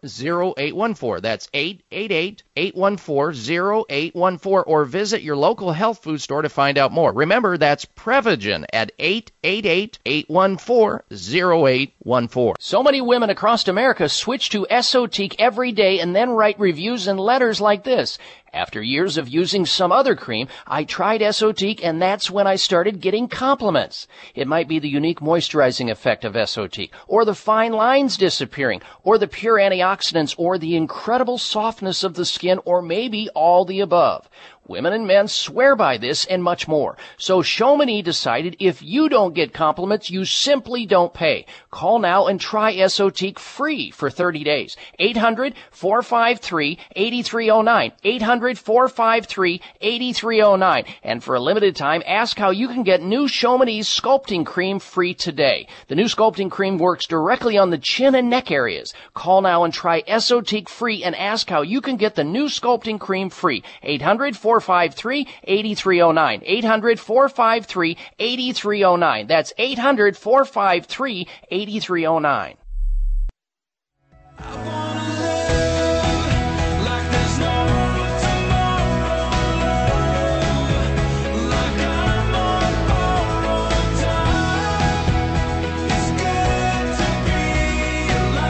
0814. 0.56 1.22
That's 1.22 1.50
888 1.54 2.44
814 2.56 3.86
0814 3.90 4.64
or 4.66 4.86
visit 4.86 5.22
your 5.22 5.36
local 5.36 5.74
health 5.74 6.02
food 6.02 6.22
store 6.22 6.44
to 6.44 6.50
find 6.50 6.78
out 6.78 6.94
more. 6.94 7.12
Remember, 7.12 7.58
that's 7.58 7.84
Prevagen 7.84 8.64
at 8.72 8.94
888 8.98 10.00
814 10.06 11.02
0814. 11.12 12.54
So 12.60 12.84
many 12.84 13.02
women 13.02 13.30
across 13.30 13.68
America 13.68 14.08
switch 14.08 14.50
to 14.52 14.66
Esotique 14.72 15.36
every 15.40 15.74
day 15.74 16.00
and 16.00 16.16
then 16.16 16.30
write 16.30 16.58
reviews 16.58 17.08
and 17.08 17.20
letters 17.20 17.60
like 17.60 17.84
this. 17.84 18.18
After 18.54 18.84
years 18.84 19.18
of 19.18 19.28
using 19.28 19.66
some 19.66 19.92
other 19.92 20.16
cream, 20.16 20.48
I 20.68 20.84
tried 20.84 21.22
Esotique 21.22 21.80
and 21.84 22.00
that's 22.00 22.30
when 22.30 22.46
I 22.46 22.56
started 22.56 23.02
getting 23.02 23.28
compliments. 23.28 24.08
It 24.36 24.48
might 24.48 24.68
be 24.68 24.78
the 24.78 24.88
unique 24.88 25.22
moisturizing 25.22 25.90
effect 25.90 26.24
of 26.24 26.36
Esotique, 26.36 26.92
or 27.08 27.26
the 27.26 27.34
fine 27.34 27.74
lines 27.74 28.16
disappearing, 28.16 28.84
or 29.04 29.18
the 29.18 29.28
pure 29.28 29.58
antioxidants, 29.58 30.36
or 30.38 30.60
the 30.60 30.76
incredible 30.76 31.40
softness 31.40 32.04
of 32.04 32.14
the 32.14 32.26
skin, 32.26 32.60
or 32.64 32.84
maybe 32.84 33.28
all 33.30 33.66
the 33.66 33.80
above. 33.80 34.30
Women 34.66 34.94
and 34.94 35.06
men 35.06 35.28
swear 35.28 35.76
by 35.76 35.98
this 35.98 36.24
and 36.24 36.42
much 36.42 36.70
more. 36.70 36.96
So 37.18 37.42
Chamonix 37.42 38.02
decided 38.02 38.56
if 38.60 38.82
you 38.82 39.10
don't 39.10 39.36
get 39.36 39.54
compliments, 39.54 40.10
you 40.10 40.24
simply 40.24 40.86
don't 40.86 41.14
pay. 41.14 41.48
Call 41.70 42.00
now 42.00 42.28
and 42.28 42.40
try 42.40 42.74
Esotique 42.74 43.40
free 43.40 43.92
for 43.92 44.10
30 44.10 44.46
days. 44.46 44.78
800-453-8309. 45.02 47.92
800-453-8309. 48.06 50.88
And 51.04 51.22
for 51.22 51.36
a 51.36 51.42
limited 51.42 51.76
time, 51.76 52.02
ask 52.06 52.38
how 52.38 52.52
you 52.52 52.70
can 52.70 52.84
get 52.84 53.02
new 53.02 53.28
Chamonix 53.28 53.82
sculpting 53.82 54.46
cream 54.46 54.80
free 54.80 55.14
today. 55.14 55.68
The 55.90 55.96
new 55.96 56.06
sculpting 56.06 56.50
cream 56.50 56.78
works 56.78 57.06
directly 57.06 57.58
on 57.58 57.70
the 57.70 57.78
chin 57.78 58.16
and 58.16 58.30
neck 58.30 58.50
areas. 58.50 58.94
Call 59.14 59.42
now 59.42 59.66
and 59.66 59.74
try 59.74 60.04
Esotique 60.04 60.70
free 60.70 61.04
and 61.04 61.18
ask 61.18 61.50
how 61.50 61.64
you 61.64 61.82
can 61.82 61.98
get 61.98 62.16
the 62.16 62.24
new 62.24 62.46
sculpting 62.46 62.98
cream 62.98 63.30
free. 63.30 63.62
800 63.82 64.38
453 64.62 65.28
8309. 65.44 66.42
800 66.46 67.00
453 67.00 67.98
8309. 68.20 69.28
That's 69.28 69.54
800 69.58 70.18
453 70.18 71.28
8309. 71.50 72.58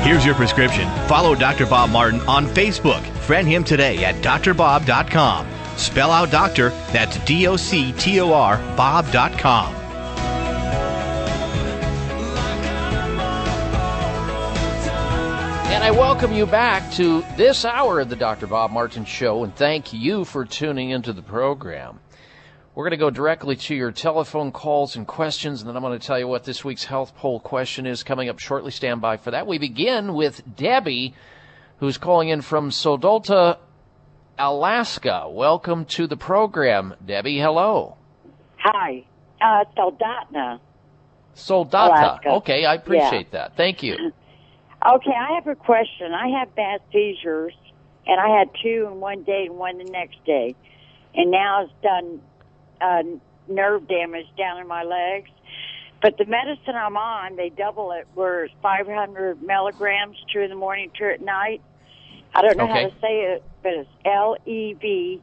Here's 0.04 0.26
your 0.26 0.36
prescription. 0.36 0.90
Follow 1.08 1.34
Dr. 1.34 1.66
Bob 1.66 1.90
Martin 1.90 2.20
on 2.28 2.46
Facebook. 2.48 3.02
Friend 3.20 3.48
him 3.48 3.64
today 3.64 4.04
at 4.04 4.16
drbob.com. 4.16 5.63
Spell 5.78 6.12
out 6.12 6.32
doctor, 6.32 6.70
that's 6.92 7.18
D 7.26 7.48
O 7.48 7.56
C 7.56 7.92
T 7.94 8.20
O 8.20 8.34
R, 8.34 8.58
Bob.com. 8.76 9.84
And 15.74 15.84
I 15.84 15.92
welcome 15.92 16.32
you 16.32 16.46
back 16.46 16.94
to 16.94 17.24
this 17.36 17.66
hour 17.66 18.00
of 18.00 18.08
the 18.08 18.16
Dr. 18.16 18.48
Bob 18.48 18.72
Martin 18.72 19.06
Show, 19.06 19.44
and 19.44 19.56
thank 19.56 19.92
you 19.92 20.24
for 20.24 20.46
tuning 20.46 20.92
into 20.92 21.12
the 21.12 21.22
program. 21.22 22.00
We're 22.76 22.86
going 22.86 22.92
to 22.92 22.98
go 22.98 23.10
directly 23.10 23.56
to 23.56 23.76
your 23.76 23.92
telephone 23.92 24.52
calls 24.52 24.96
and 24.96 25.06
questions, 25.06 25.62
and 25.62 25.70
then 25.70 25.76
I'm 25.76 25.84
going 25.84 26.00
to 26.00 26.08
tell 26.08 26.18
you 26.18 26.28
what 26.28 26.44
this 26.44 26.64
week's 26.64 26.86
health 26.86 27.16
poll 27.16 27.40
question 27.40 27.86
is 27.86 28.02
coming 28.02 28.30
up 28.30 28.40
shortly. 28.40 28.72
Stand 28.72 29.02
by 29.02 29.18
for 29.18 29.32
that. 29.32 29.46
We 29.46 29.58
begin 29.58 30.14
with 30.14 30.42
Debbie, 30.56 31.16
who's 31.78 31.98
calling 31.98 32.30
in 32.30 32.42
from 32.42 32.70
Sodolta, 32.70 33.58
Alaska. 34.38 35.28
Welcome 35.30 35.86
to 35.86 36.08
the 36.08 36.18
program, 36.18 36.96
Debbie. 37.06 37.40
Hello. 37.40 37.98
Hi, 38.58 39.04
uh, 39.42 39.66
Soldotna. 39.78 40.60
Soldata. 41.36 41.90
Alaska. 41.90 42.30
Okay, 42.30 42.66
I 42.66 42.76
appreciate 42.76 43.32
that. 43.32 43.56
Thank 43.56 43.84
you. 43.84 44.12
Okay, 44.86 45.14
I 45.18 45.36
have 45.36 45.48
a 45.48 45.56
question. 45.56 46.12
I 46.12 46.40
have 46.40 46.54
bad 46.56 46.82
seizures, 46.92 47.54
and 48.06 48.20
I 48.20 48.38
had 48.38 48.50
two 48.62 48.90
in 48.92 49.00
one 49.00 49.24
day 49.24 49.46
and 49.48 49.58
one 49.58 49.78
the 49.78 49.86
next 49.86 50.18
day, 50.26 50.56
and 51.16 51.32
now 51.32 51.64
it's 51.64 51.72
done 51.82 52.20
uh, 52.82 53.04
nerve 53.48 53.88
damage 53.88 54.26
down 54.38 54.60
in 54.60 54.68
my 54.68 54.84
legs. 54.84 55.30
But 56.02 56.18
the 56.18 56.26
medicine 56.26 56.76
I'm 56.76 56.98
on, 56.98 57.38
they 57.38 57.48
double 57.48 57.94
it, 57.94 58.08
where 58.14 58.44
it's 58.44 58.54
500 58.62 59.42
milligrams, 59.42 60.18
two 60.34 60.42
in 60.42 60.50
the 60.50 60.56
morning, 60.58 60.92
two 61.00 61.06
at 61.06 61.22
night. 61.22 61.62
I 62.34 62.42
don't 62.42 62.58
know 62.58 62.66
Okay. 62.66 62.74
how 62.84 62.90
to 62.90 62.96
say 63.02 63.22
it, 63.34 63.44
but 63.62 63.74
it's 63.74 63.90
L 64.06 64.36
E 64.46 64.74
V 64.74 65.22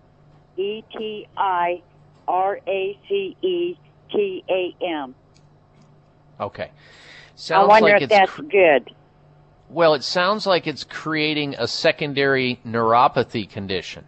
E 0.56 0.84
T 0.96 1.26
I 1.36 1.82
R 2.28 2.58
A 2.66 2.98
C 3.08 3.36
E 3.42 3.78
T 4.12 4.44
A 4.48 4.74
M. 4.84 5.14
Okay. 6.40 6.70
Sounds 7.34 7.64
I 7.64 7.66
wonder 7.68 7.92
like 7.92 8.02
if 8.02 8.10
that's 8.10 8.30
cr- 8.30 8.42
good. 8.42 8.90
Well, 9.68 9.94
it 9.94 10.02
sounds 10.04 10.46
like 10.46 10.66
it's 10.66 10.84
creating 10.84 11.54
a 11.58 11.68
secondary 11.68 12.60
neuropathy 12.66 13.48
condition, 13.48 14.04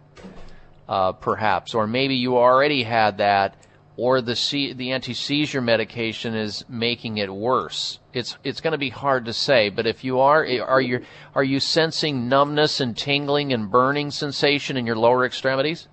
uh, 0.89 1.13
perhaps, 1.13 1.73
or 1.73 1.87
maybe 1.87 2.15
you 2.15 2.37
already 2.37 2.83
had 2.83 3.17
that, 3.19 3.55
or 3.95 4.21
the 4.21 4.35
se- 4.35 4.73
the 4.73 4.91
anti 4.91 5.13
seizure 5.13 5.61
medication 5.61 6.35
is 6.35 6.65
making 6.67 7.17
it 7.17 7.33
worse. 7.33 7.99
It's 8.13 8.37
it's 8.43 8.61
going 8.61 8.71
to 8.71 8.77
be 8.77 8.89
hard 8.89 9.25
to 9.25 9.33
say, 9.33 9.69
but 9.69 9.85
if 9.85 10.03
you 10.03 10.19
are, 10.19 10.45
are 10.65 10.81
you 10.81 11.05
are 11.35 11.43
you 11.43 11.59
sensing 11.59 12.27
numbness 12.27 12.79
and 12.79 12.97
tingling 12.97 13.53
and 13.53 13.69
burning 13.69 14.11
sensation 14.11 14.77
in 14.77 14.85
your 14.85 14.95
lower 14.95 15.25
extremities? 15.25 15.87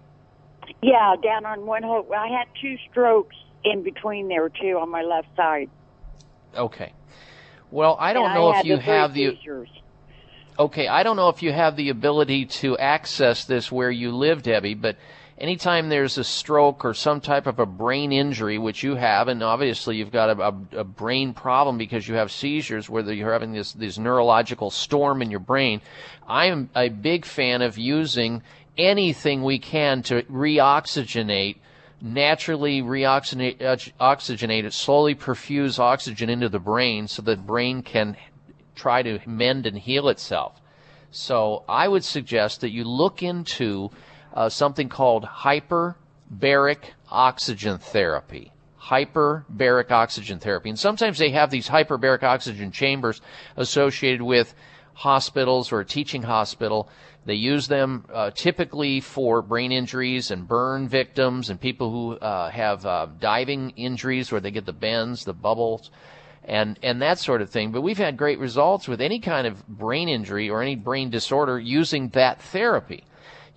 Yeah, 0.82 1.14
down 1.22 1.44
on 1.44 1.66
one 1.66 1.82
whole. 1.82 2.06
I 2.16 2.28
had 2.28 2.46
two 2.60 2.76
strokes 2.90 3.36
in 3.64 3.82
between 3.82 4.28
there 4.28 4.48
too 4.48 4.78
on 4.80 4.90
my 4.90 5.02
left 5.02 5.28
side. 5.36 5.68
Okay. 6.56 6.92
Well, 7.70 7.96
I 8.00 8.12
don't 8.12 8.26
And 8.26 8.34
know 8.34 8.52
had 8.52 8.60
if 8.60 8.66
you 8.66 8.76
the 8.76 8.82
have 8.82 9.14
the 9.14 9.36
seizures. 9.36 9.68
Okay, 10.58 10.88
I 10.88 11.02
don't 11.02 11.16
know 11.16 11.28
if 11.28 11.42
you 11.42 11.52
have 11.52 11.76
the 11.76 11.88
ability 11.88 12.46
to 12.46 12.76
access 12.76 13.44
this 13.44 13.72
where 13.72 13.90
you 13.90 14.12
live, 14.14 14.42
Debbie, 14.42 14.74
but 14.74 14.96
anytime 15.40 15.88
there's 15.88 16.18
a 16.18 16.24
stroke 16.24 16.84
or 16.84 16.94
some 16.94 17.20
type 17.20 17.46
of 17.46 17.58
a 17.58 17.66
brain 17.66 18.12
injury, 18.12 18.58
which 18.58 18.82
you 18.82 18.94
have, 18.94 19.28
and 19.28 19.42
obviously 19.42 19.96
you've 19.96 20.12
got 20.12 20.38
a, 20.38 20.42
a, 20.42 20.80
a 20.80 20.84
brain 20.84 21.32
problem 21.32 21.78
because 21.78 22.06
you 22.06 22.14
have 22.14 22.30
seizures, 22.30 22.90
whether 22.90 23.12
you're 23.12 23.32
having 23.32 23.52
this, 23.52 23.72
this 23.72 23.98
neurological 23.98 24.70
storm 24.70 25.22
in 25.22 25.30
your 25.30 25.40
brain, 25.40 25.80
I'm 26.28 26.70
a 26.76 26.88
big 26.88 27.24
fan 27.24 27.62
of 27.62 27.78
using 27.78 28.42
anything 28.76 29.42
we 29.42 29.58
can 29.58 30.02
to 30.04 30.22
reoxygenate 30.22 31.56
naturally 32.02 32.80
reoxygenate 32.80 33.58
oxygenate 34.00 34.64
it, 34.64 34.72
slowly 34.72 35.14
perfuse 35.14 35.78
oxygen 35.78 36.30
into 36.30 36.48
the 36.48 36.58
brain 36.58 37.06
so 37.06 37.20
the 37.20 37.36
brain 37.36 37.82
can 37.82 38.16
try 38.74 39.02
to 39.02 39.18
mend 39.26 39.66
and 39.66 39.76
heal 39.76 40.08
itself. 40.08 40.60
So 41.10 41.64
I 41.68 41.88
would 41.88 42.04
suggest 42.04 42.62
that 42.62 42.70
you 42.70 42.84
look 42.84 43.22
into 43.22 43.90
uh, 44.34 44.48
something 44.48 44.88
called 44.88 45.24
hyperbaric 45.24 46.78
oxygen 47.10 47.78
therapy. 47.78 48.52
Hyperbaric 48.80 49.90
oxygen 49.90 50.38
therapy. 50.38 50.70
And 50.70 50.78
sometimes 50.78 51.18
they 51.18 51.30
have 51.30 51.50
these 51.50 51.68
hyperbaric 51.68 52.22
oxygen 52.22 52.72
chambers 52.72 53.20
associated 53.56 54.22
with 54.22 54.54
hospitals 54.94 55.72
or 55.72 55.80
a 55.80 55.84
teaching 55.84 56.22
hospital. 56.22 56.88
They 57.26 57.34
use 57.34 57.68
them 57.68 58.04
uh, 58.12 58.30
typically 58.30 59.00
for 59.00 59.42
brain 59.42 59.72
injuries 59.72 60.30
and 60.30 60.48
burn 60.48 60.88
victims 60.88 61.50
and 61.50 61.60
people 61.60 61.90
who 61.90 62.16
uh, 62.18 62.50
have 62.50 62.86
uh, 62.86 63.06
diving 63.18 63.70
injuries 63.76 64.32
where 64.32 64.40
they 64.40 64.50
get 64.50 64.66
the 64.66 64.72
bends, 64.72 65.24
the 65.24 65.34
bubbles, 65.34 65.90
and 66.44 66.78
and 66.82 67.02
that 67.02 67.18
sort 67.18 67.42
of 67.42 67.50
thing. 67.50 67.70
But 67.70 67.82
we've 67.82 67.98
had 67.98 68.16
great 68.16 68.38
results 68.38 68.88
with 68.88 69.00
any 69.00 69.20
kind 69.20 69.46
of 69.46 69.66
brain 69.68 70.08
injury 70.08 70.48
or 70.48 70.62
any 70.62 70.76
brain 70.76 71.10
disorder 71.10 71.58
using 71.58 72.08
that 72.10 72.40
therapy. 72.40 73.04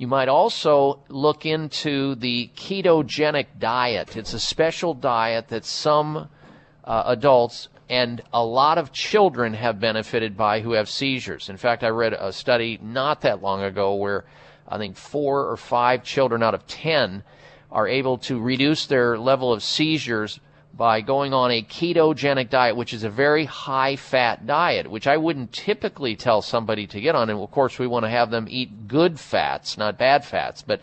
You 0.03 0.07
might 0.07 0.27
also 0.27 0.99
look 1.07 1.45
into 1.45 2.15
the 2.15 2.51
ketogenic 2.57 3.45
diet. 3.57 4.17
It's 4.17 4.33
a 4.33 4.39
special 4.41 4.93
diet 4.93 5.47
that 5.47 5.63
some 5.63 6.27
uh, 6.83 7.03
adults 7.05 7.69
and 7.87 8.21
a 8.33 8.43
lot 8.43 8.77
of 8.77 8.91
children 8.91 9.53
have 9.53 9.79
benefited 9.79 10.35
by 10.35 10.59
who 10.59 10.73
have 10.73 10.89
seizures. 10.89 11.47
In 11.47 11.55
fact, 11.55 11.85
I 11.85 11.87
read 11.87 12.11
a 12.11 12.33
study 12.33 12.77
not 12.83 13.21
that 13.21 13.41
long 13.41 13.63
ago 13.63 13.95
where 13.95 14.25
I 14.67 14.77
think 14.77 14.97
four 14.97 15.49
or 15.49 15.55
five 15.55 16.03
children 16.03 16.43
out 16.43 16.53
of 16.53 16.67
ten 16.67 17.23
are 17.71 17.87
able 17.87 18.17
to 18.27 18.41
reduce 18.41 18.85
their 18.87 19.17
level 19.17 19.53
of 19.53 19.63
seizures 19.63 20.41
by 20.75 21.01
going 21.01 21.33
on 21.33 21.51
a 21.51 21.61
ketogenic 21.61 22.49
diet, 22.49 22.75
which 22.75 22.93
is 22.93 23.03
a 23.03 23.09
very 23.09 23.45
high 23.45 23.95
fat 23.95 24.47
diet, 24.47 24.89
which 24.89 25.05
I 25.05 25.17
wouldn't 25.17 25.53
typically 25.53 26.15
tell 26.15 26.41
somebody 26.41 26.87
to 26.87 27.01
get 27.01 27.15
on. 27.15 27.29
And 27.29 27.39
of 27.39 27.51
course, 27.51 27.77
we 27.77 27.87
want 27.87 28.05
to 28.05 28.09
have 28.09 28.31
them 28.31 28.47
eat 28.49 28.87
good 28.87 29.19
fats, 29.19 29.77
not 29.77 29.99
bad 29.99 30.25
fats. 30.25 30.63
But 30.63 30.81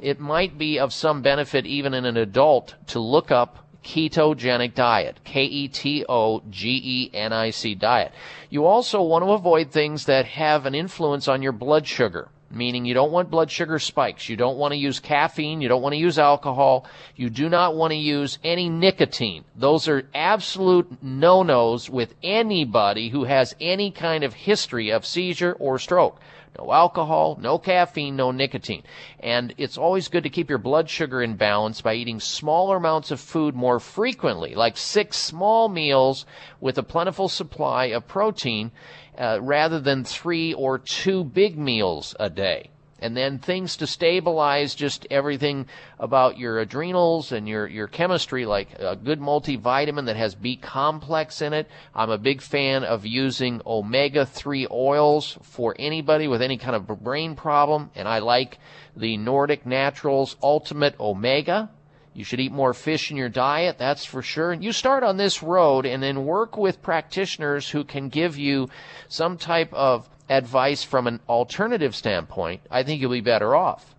it 0.00 0.20
might 0.20 0.58
be 0.58 0.78
of 0.78 0.92
some 0.92 1.22
benefit 1.22 1.64
even 1.66 1.94
in 1.94 2.04
an 2.04 2.18
adult 2.18 2.74
to 2.88 3.00
look 3.00 3.30
up 3.30 3.66
ketogenic 3.82 4.74
diet. 4.74 5.20
K 5.24 5.44
E 5.44 5.68
T 5.68 6.04
O 6.06 6.42
G 6.50 6.80
E 6.84 7.10
N 7.14 7.32
I 7.32 7.48
C 7.48 7.74
diet. 7.74 8.12
You 8.50 8.66
also 8.66 9.02
want 9.02 9.24
to 9.24 9.30
avoid 9.30 9.70
things 9.70 10.04
that 10.04 10.26
have 10.26 10.66
an 10.66 10.74
influence 10.74 11.28
on 11.28 11.40
your 11.40 11.52
blood 11.52 11.86
sugar 11.86 12.28
meaning 12.50 12.84
you 12.84 12.94
don't 12.94 13.12
want 13.12 13.30
blood 13.30 13.50
sugar 13.50 13.78
spikes. 13.78 14.28
You 14.28 14.36
don't 14.36 14.58
want 14.58 14.72
to 14.72 14.78
use 14.78 14.98
caffeine. 14.98 15.60
You 15.60 15.68
don't 15.68 15.82
want 15.82 15.92
to 15.92 15.98
use 15.98 16.18
alcohol. 16.18 16.86
You 17.14 17.30
do 17.30 17.48
not 17.48 17.76
want 17.76 17.92
to 17.92 17.96
use 17.96 18.38
any 18.42 18.68
nicotine. 18.68 19.44
Those 19.56 19.88
are 19.88 20.08
absolute 20.14 21.02
no-nos 21.02 21.88
with 21.88 22.14
anybody 22.22 23.08
who 23.08 23.24
has 23.24 23.54
any 23.60 23.90
kind 23.90 24.24
of 24.24 24.34
history 24.34 24.90
of 24.90 25.06
seizure 25.06 25.56
or 25.58 25.78
stroke. 25.78 26.20
No 26.58 26.72
alcohol, 26.72 27.38
no 27.40 27.58
caffeine, 27.58 28.16
no 28.16 28.32
nicotine. 28.32 28.82
And 29.20 29.54
it's 29.56 29.78
always 29.78 30.08
good 30.08 30.24
to 30.24 30.30
keep 30.30 30.48
your 30.48 30.58
blood 30.58 30.90
sugar 30.90 31.22
in 31.22 31.36
balance 31.36 31.80
by 31.80 31.94
eating 31.94 32.18
smaller 32.18 32.76
amounts 32.76 33.12
of 33.12 33.20
food 33.20 33.54
more 33.54 33.78
frequently, 33.78 34.56
like 34.56 34.76
six 34.76 35.16
small 35.16 35.68
meals 35.68 36.26
with 36.60 36.76
a 36.76 36.82
plentiful 36.82 37.28
supply 37.28 37.86
of 37.86 38.08
protein, 38.08 38.72
uh, 39.20 39.38
rather 39.40 39.78
than 39.78 40.02
three 40.02 40.54
or 40.54 40.78
two 40.78 41.22
big 41.22 41.56
meals 41.58 42.16
a 42.18 42.30
day 42.30 42.70
and 43.00 43.16
then 43.16 43.38
things 43.38 43.76
to 43.76 43.86
stabilize 43.86 44.74
just 44.74 45.06
everything 45.10 45.66
about 45.98 46.38
your 46.38 46.60
adrenals 46.60 47.32
and 47.32 47.48
your, 47.48 47.66
your 47.66 47.86
chemistry, 47.86 48.46
like 48.46 48.68
a 48.78 48.96
good 48.96 49.20
multivitamin 49.20 50.06
that 50.06 50.16
has 50.16 50.34
B 50.34 50.56
complex 50.56 51.42
in 51.42 51.52
it. 51.52 51.68
I'm 51.94 52.10
a 52.10 52.18
big 52.18 52.42
fan 52.42 52.84
of 52.84 53.06
using 53.06 53.62
omega 53.66 54.26
3 54.26 54.68
oils 54.70 55.38
for 55.42 55.74
anybody 55.78 56.28
with 56.28 56.42
any 56.42 56.58
kind 56.58 56.76
of 56.76 56.86
brain 57.02 57.34
problem, 57.34 57.90
and 57.94 58.06
I 58.06 58.18
like 58.18 58.58
the 58.96 59.16
Nordic 59.16 59.64
Naturals 59.66 60.36
Ultimate 60.42 60.98
Omega. 61.00 61.70
You 62.12 62.24
should 62.24 62.40
eat 62.40 62.52
more 62.52 62.74
fish 62.74 63.10
in 63.10 63.16
your 63.16 63.28
diet, 63.28 63.78
that's 63.78 64.04
for 64.04 64.20
sure. 64.20 64.52
You 64.52 64.72
start 64.72 65.02
on 65.02 65.16
this 65.16 65.42
road 65.42 65.86
and 65.86 66.02
then 66.02 66.24
work 66.24 66.56
with 66.56 66.82
practitioners 66.82 67.70
who 67.70 67.84
can 67.84 68.08
give 68.08 68.36
you 68.36 68.68
some 69.08 69.38
type 69.38 69.72
of 69.72 70.08
advice 70.28 70.82
from 70.84 71.06
an 71.06 71.20
alternative 71.28 71.94
standpoint, 71.94 72.62
I 72.70 72.82
think 72.82 73.00
you'll 73.00 73.10
be 73.10 73.20
better 73.20 73.54
off. 73.54 73.94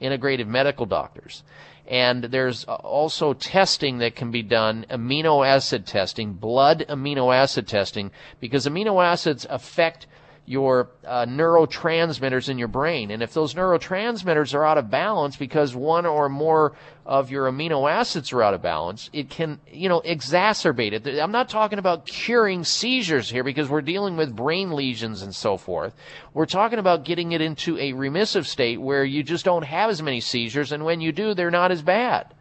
Integrative 0.00 0.46
medical 0.46 0.86
doctors. 0.86 1.42
And 1.86 2.24
there's 2.24 2.64
also 2.64 3.34
testing 3.34 3.98
that 3.98 4.16
can 4.16 4.30
be 4.30 4.42
done, 4.42 4.86
amino 4.90 5.46
acid 5.46 5.86
testing, 5.86 6.32
blood 6.32 6.86
amino 6.88 7.34
acid 7.34 7.68
testing, 7.68 8.10
because 8.40 8.66
amino 8.66 9.04
acids 9.04 9.46
affect 9.50 10.06
your 10.46 10.90
uh, 11.06 11.24
neurotransmitters 11.24 12.48
in 12.48 12.58
your 12.58 12.68
brain. 12.68 13.10
And 13.10 13.22
if 13.22 13.32
those 13.32 13.54
neurotransmitters 13.54 14.54
are 14.54 14.64
out 14.64 14.76
of 14.76 14.90
balance 14.90 15.36
because 15.36 15.74
one 15.74 16.04
or 16.04 16.28
more 16.28 16.74
of 17.06 17.30
your 17.30 17.50
amino 17.50 17.90
acids 17.90 18.32
are 18.32 18.42
out 18.42 18.52
of 18.52 18.60
balance, 18.60 19.08
it 19.12 19.30
can, 19.30 19.58
you 19.70 19.88
know, 19.88 20.02
exacerbate 20.02 20.92
it. 20.92 21.18
I'm 21.18 21.32
not 21.32 21.48
talking 21.48 21.78
about 21.78 22.06
curing 22.06 22.64
seizures 22.64 23.30
here 23.30 23.44
because 23.44 23.68
we're 23.68 23.82
dealing 23.82 24.16
with 24.16 24.36
brain 24.36 24.72
lesions 24.72 25.22
and 25.22 25.34
so 25.34 25.56
forth. 25.56 25.94
We're 26.34 26.46
talking 26.46 26.78
about 26.78 27.04
getting 27.04 27.32
it 27.32 27.40
into 27.40 27.78
a 27.78 27.94
remissive 27.94 28.46
state 28.46 28.80
where 28.80 29.04
you 29.04 29.22
just 29.22 29.44
don't 29.44 29.64
have 29.64 29.88
as 29.88 30.02
many 30.02 30.20
seizures, 30.20 30.72
and 30.72 30.84
when 30.84 31.00
you 31.00 31.12
do, 31.12 31.32
they're 31.34 31.50
not 31.50 31.72
as 31.72 31.82
bad. 31.82 32.34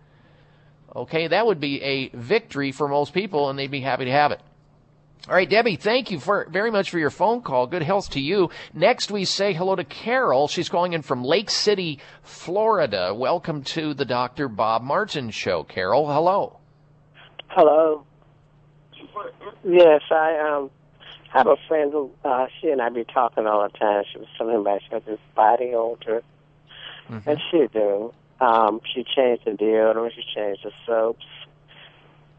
Okay, 0.96 1.28
that 1.28 1.46
would 1.46 1.60
be 1.60 1.82
a 1.82 2.10
victory 2.10 2.72
for 2.72 2.88
most 2.88 3.14
people, 3.14 3.50
and 3.50 3.58
they'd 3.58 3.72
be 3.72 3.82
happy 3.82 4.06
to 4.06 4.12
have 4.12 4.32
it. 4.32 4.42
All 5.30 5.36
right, 5.36 5.50
Debbie, 5.50 5.78
thank 5.78 6.12
you 6.12 6.20
for 6.20 6.46
very 6.50 6.70
much 6.70 6.90
for 6.90 7.00
your 7.00 7.10
phone 7.10 7.42
call. 7.42 7.66
Good 7.66 7.82
health 7.82 8.10
to 8.10 8.20
you. 8.20 8.50
Next, 8.74 9.10
we 9.10 9.24
say 9.24 9.54
hello 9.54 9.74
to 9.74 9.86
Carol. 9.86 10.50
She's 10.50 10.68
calling 10.68 10.92
in 10.92 11.02
from 11.02 11.24
Lake 11.24 11.50
City, 11.50 12.00
Florida. 12.24 13.14
Welcome 13.16 13.64
to 13.64 13.94
the 13.94 14.04
Dr. 14.04 14.50
Bob 14.50 14.82
Martin 14.82 15.30
Show, 15.32 15.64
Carol. 15.64 16.08
Hello. 16.12 16.60
Hello. 17.48 18.06
Yes, 19.64 20.02
I 20.12 20.40
um 20.40 20.70
have 21.30 21.48
a 21.48 21.56
friend 21.70 21.94
who 21.94 22.12
uh, 22.26 22.48
she 22.60 22.70
and 22.70 22.82
I 22.82 22.90
be 22.90 23.06
talking 23.06 23.48
all 23.48 23.64
the 23.64 23.78
time. 23.78 24.04
She 24.12 24.20
was 24.20 24.28
telling 24.38 24.56
me 24.56 24.62
about 24.62 24.82
she 24.82 24.94
has 24.94 25.04
this 25.06 25.20
body 25.36 25.72
odor, 25.74 26.22
mm-hmm. 27.10 27.30
and 27.30 27.40
she 27.50 27.68
do. 27.72 28.14
Um, 28.42 28.82
she 28.94 29.06
changed 29.06 29.46
the 29.46 29.52
deodorant. 29.52 30.12
She 30.16 30.24
changed 30.36 30.66
the 30.66 30.72
soaps. 30.86 31.26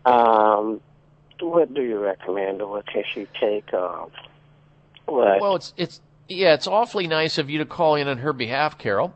Um, 0.04 0.82
what 1.50 1.74
do 1.74 1.82
you 1.82 1.98
recommend, 1.98 2.60
or 2.62 2.68
what 2.68 2.86
can 2.86 3.04
she 3.12 3.26
take? 3.40 3.72
Um, 3.74 4.10
what? 5.06 5.40
Well, 5.40 5.56
it's 5.56 5.74
it's 5.76 6.00
yeah, 6.28 6.54
it's 6.54 6.66
awfully 6.66 7.06
nice 7.06 7.38
of 7.38 7.50
you 7.50 7.58
to 7.58 7.66
call 7.66 7.96
in 7.96 8.08
on 8.08 8.18
her 8.18 8.32
behalf, 8.32 8.78
Carol. 8.78 9.14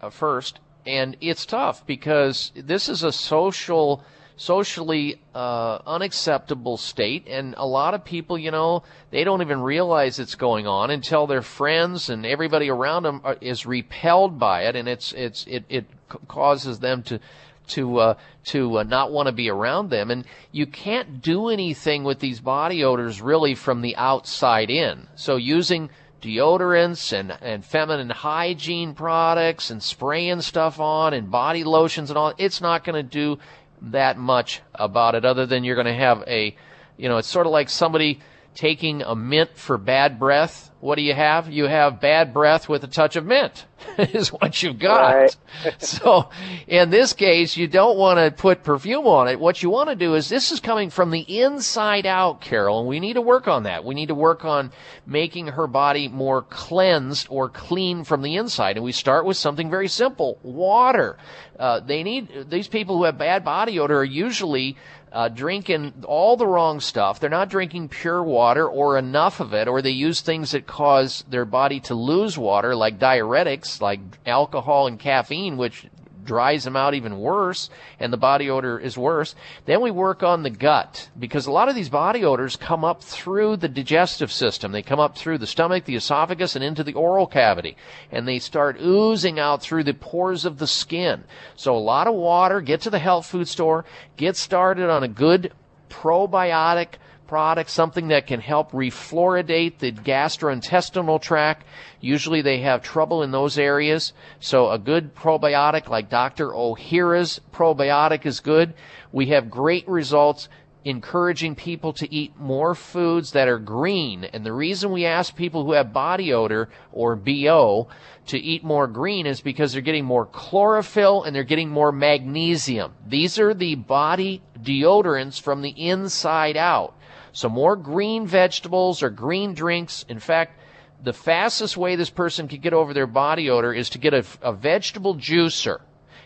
Uh, 0.00 0.10
first, 0.10 0.58
and 0.84 1.16
it's 1.20 1.46
tough 1.46 1.86
because 1.86 2.50
this 2.56 2.88
is 2.88 3.02
a 3.02 3.12
social 3.12 4.04
socially 4.36 5.20
uh, 5.34 5.78
unacceptable 5.86 6.76
state, 6.76 7.26
and 7.28 7.54
a 7.56 7.66
lot 7.66 7.94
of 7.94 8.04
people, 8.04 8.36
you 8.36 8.50
know, 8.50 8.82
they 9.10 9.22
don't 9.22 9.40
even 9.42 9.60
realize 9.60 10.18
it's 10.18 10.34
going 10.34 10.66
on 10.66 10.90
until 10.90 11.26
their 11.26 11.42
friends 11.42 12.10
and 12.10 12.26
everybody 12.26 12.68
around 12.68 13.04
them 13.04 13.20
are, 13.22 13.36
is 13.40 13.64
repelled 13.66 14.38
by 14.38 14.62
it, 14.62 14.74
and 14.74 14.88
it's 14.88 15.12
it's 15.12 15.46
it 15.46 15.64
it 15.68 15.86
causes 16.28 16.80
them 16.80 17.02
to 17.02 17.20
to 17.68 17.98
uh, 17.98 18.14
to 18.44 18.78
uh, 18.78 18.82
not 18.82 19.12
want 19.12 19.26
to 19.26 19.32
be 19.32 19.48
around 19.48 19.90
them. 19.90 20.10
And 20.10 20.24
you 20.50 20.66
can't 20.66 21.22
do 21.22 21.48
anything 21.48 22.04
with 22.04 22.18
these 22.18 22.40
body 22.40 22.84
odors 22.84 23.20
really 23.20 23.54
from 23.54 23.82
the 23.82 23.96
outside 23.96 24.70
in. 24.70 25.08
So 25.14 25.36
using 25.36 25.90
deodorants 26.20 27.12
and, 27.12 27.36
and 27.42 27.64
feminine 27.64 28.10
hygiene 28.10 28.94
products 28.94 29.70
and 29.70 29.82
spraying 29.82 30.40
stuff 30.40 30.80
on 30.80 31.12
and 31.14 31.30
body 31.30 31.64
lotions 31.64 32.10
and 32.10 32.16
all, 32.16 32.32
it's 32.38 32.60
not 32.60 32.84
going 32.84 32.94
to 32.94 33.02
do 33.02 33.38
that 33.82 34.16
much 34.16 34.62
about 34.74 35.14
it 35.14 35.24
other 35.24 35.44
than 35.44 35.64
you're 35.64 35.74
going 35.74 35.86
to 35.86 35.92
have 35.92 36.22
a, 36.28 36.56
you 36.96 37.08
know, 37.08 37.18
it's 37.18 37.28
sort 37.28 37.46
of 37.46 37.52
like 37.52 37.68
somebody 37.68 38.20
taking 38.54 39.02
a 39.02 39.14
mint 39.14 39.56
for 39.56 39.78
bad 39.78 40.18
breath 40.18 40.72
what 40.82 40.96
do 40.96 41.02
you 41.02 41.14
have? 41.14 41.48
You 41.48 41.68
have 41.68 42.00
bad 42.00 42.34
breath 42.34 42.68
with 42.68 42.82
a 42.82 42.88
touch 42.88 43.14
of 43.14 43.24
mint 43.24 43.66
is 43.98 44.32
what 44.32 44.64
you've 44.64 44.80
got. 44.80 45.14
Right. 45.14 45.36
so 45.78 46.28
in 46.66 46.90
this 46.90 47.12
case, 47.12 47.56
you 47.56 47.68
don't 47.68 47.96
want 47.96 48.18
to 48.18 48.32
put 48.32 48.64
perfume 48.64 49.06
on 49.06 49.28
it. 49.28 49.38
What 49.38 49.62
you 49.62 49.70
want 49.70 49.90
to 49.90 49.94
do 49.94 50.16
is 50.16 50.28
this 50.28 50.50
is 50.50 50.58
coming 50.58 50.90
from 50.90 51.12
the 51.12 51.20
inside 51.20 52.04
out, 52.04 52.40
Carol, 52.40 52.80
and 52.80 52.88
we 52.88 52.98
need 52.98 53.12
to 53.12 53.20
work 53.20 53.46
on 53.46 53.62
that. 53.62 53.84
We 53.84 53.94
need 53.94 54.08
to 54.08 54.16
work 54.16 54.44
on 54.44 54.72
making 55.06 55.46
her 55.46 55.68
body 55.68 56.08
more 56.08 56.42
cleansed 56.42 57.28
or 57.30 57.48
clean 57.48 58.02
from 58.02 58.22
the 58.22 58.34
inside. 58.34 58.76
And 58.76 58.84
we 58.84 58.90
start 58.90 59.24
with 59.24 59.36
something 59.36 59.70
very 59.70 59.86
simple. 59.86 60.40
Water. 60.42 61.16
Uh, 61.60 61.78
they 61.78 62.02
need, 62.02 62.50
these 62.50 62.66
people 62.66 62.96
who 62.96 63.04
have 63.04 63.18
bad 63.18 63.44
body 63.44 63.78
odor 63.78 64.00
are 64.00 64.04
usually 64.04 64.76
uh, 65.12 65.28
drinking 65.28 66.04
all 66.06 66.36
the 66.36 66.46
wrong 66.46 66.80
stuff. 66.80 67.20
They're 67.20 67.30
not 67.30 67.50
drinking 67.50 67.88
pure 67.90 68.22
water 68.22 68.66
or 68.66 68.98
enough 68.98 69.40
of 69.40 69.52
it, 69.54 69.68
or 69.68 69.82
they 69.82 69.90
use 69.90 70.20
things 70.20 70.52
that 70.52 70.66
cause 70.66 71.24
their 71.28 71.44
body 71.44 71.80
to 71.80 71.94
lose 71.94 72.38
water, 72.38 72.74
like 72.74 72.98
diuretics, 72.98 73.80
like 73.80 74.00
alcohol 74.26 74.86
and 74.86 74.98
caffeine, 74.98 75.56
which 75.56 75.86
dries 76.24 76.64
them 76.64 76.76
out 76.76 76.94
even 76.94 77.18
worse 77.18 77.70
and 77.98 78.12
the 78.12 78.16
body 78.16 78.50
odor 78.50 78.78
is 78.78 78.96
worse. 78.96 79.34
Then 79.64 79.80
we 79.80 79.90
work 79.90 80.22
on 80.22 80.42
the 80.42 80.50
gut 80.50 81.08
because 81.18 81.46
a 81.46 81.52
lot 81.52 81.68
of 81.68 81.74
these 81.74 81.88
body 81.88 82.24
odors 82.24 82.56
come 82.56 82.84
up 82.84 83.02
through 83.02 83.56
the 83.56 83.68
digestive 83.68 84.32
system. 84.32 84.72
They 84.72 84.82
come 84.82 85.00
up 85.00 85.16
through 85.16 85.38
the 85.38 85.46
stomach, 85.46 85.84
the 85.84 85.96
esophagus, 85.96 86.56
and 86.56 86.64
into 86.64 86.84
the 86.84 86.94
oral 86.94 87.26
cavity. 87.26 87.76
And 88.10 88.26
they 88.26 88.38
start 88.38 88.80
oozing 88.80 89.38
out 89.38 89.62
through 89.62 89.84
the 89.84 89.94
pores 89.94 90.44
of 90.44 90.58
the 90.58 90.66
skin. 90.66 91.24
So 91.56 91.76
a 91.76 91.78
lot 91.78 92.06
of 92.06 92.14
water, 92.14 92.60
get 92.60 92.80
to 92.82 92.90
the 92.90 92.98
health 92.98 93.26
food 93.26 93.48
store, 93.48 93.84
get 94.16 94.36
started 94.36 94.88
on 94.90 95.02
a 95.02 95.08
good 95.08 95.52
probiotic 95.88 96.94
product, 97.32 97.70
something 97.70 98.08
that 98.08 98.26
can 98.26 98.40
help 98.40 98.72
refluoridate 98.72 99.78
the 99.78 99.90
gastrointestinal 99.90 101.18
tract. 101.18 101.64
Usually 101.98 102.42
they 102.42 102.60
have 102.60 102.82
trouble 102.82 103.22
in 103.22 103.30
those 103.30 103.56
areas. 103.56 104.12
So 104.38 104.70
a 104.70 104.78
good 104.78 105.14
probiotic 105.14 105.88
like 105.88 106.10
Dr. 106.10 106.48
Ohhira's 106.48 107.40
probiotic 107.50 108.26
is 108.26 108.40
good. 108.40 108.74
We 109.12 109.28
have 109.28 109.48
great 109.48 109.88
results 109.88 110.50
encouraging 110.84 111.54
people 111.54 111.94
to 111.94 112.14
eat 112.14 112.38
more 112.38 112.74
foods 112.74 113.32
that 113.32 113.48
are 113.48 113.58
green. 113.58 114.24
And 114.24 114.44
the 114.44 114.52
reason 114.52 114.92
we 114.92 115.06
ask 115.06 115.34
people 115.34 115.64
who 115.64 115.72
have 115.72 115.90
body 115.90 116.34
odor 116.34 116.68
or 116.92 117.16
BO 117.16 117.88
to 118.26 118.38
eat 118.38 118.62
more 118.62 118.86
green 118.86 119.24
is 119.24 119.40
because 119.40 119.72
they're 119.72 119.80
getting 119.80 120.04
more 120.04 120.26
chlorophyll 120.26 121.22
and 121.22 121.34
they're 121.34 121.44
getting 121.44 121.70
more 121.70 121.92
magnesium. 121.92 122.92
These 123.06 123.38
are 123.38 123.54
the 123.54 123.76
body 123.76 124.42
deodorants 124.60 125.40
from 125.40 125.62
the 125.62 125.70
inside 125.70 126.58
out. 126.58 126.94
So 127.32 127.48
more 127.48 127.76
green 127.76 128.26
vegetables 128.26 129.02
or 129.02 129.10
green 129.10 129.54
drinks. 129.54 130.04
In 130.08 130.18
fact, 130.18 130.58
the 131.02 131.12
fastest 131.12 131.76
way 131.76 131.96
this 131.96 132.10
person 132.10 132.48
could 132.48 132.62
get 132.62 132.72
over 132.72 132.92
their 132.92 133.06
body 133.06 133.50
odor 133.50 133.72
is 133.72 133.90
to 133.90 133.98
get 133.98 134.14
a, 134.14 134.24
a 134.42 134.52
vegetable 134.52 135.16
juicer 135.16 135.80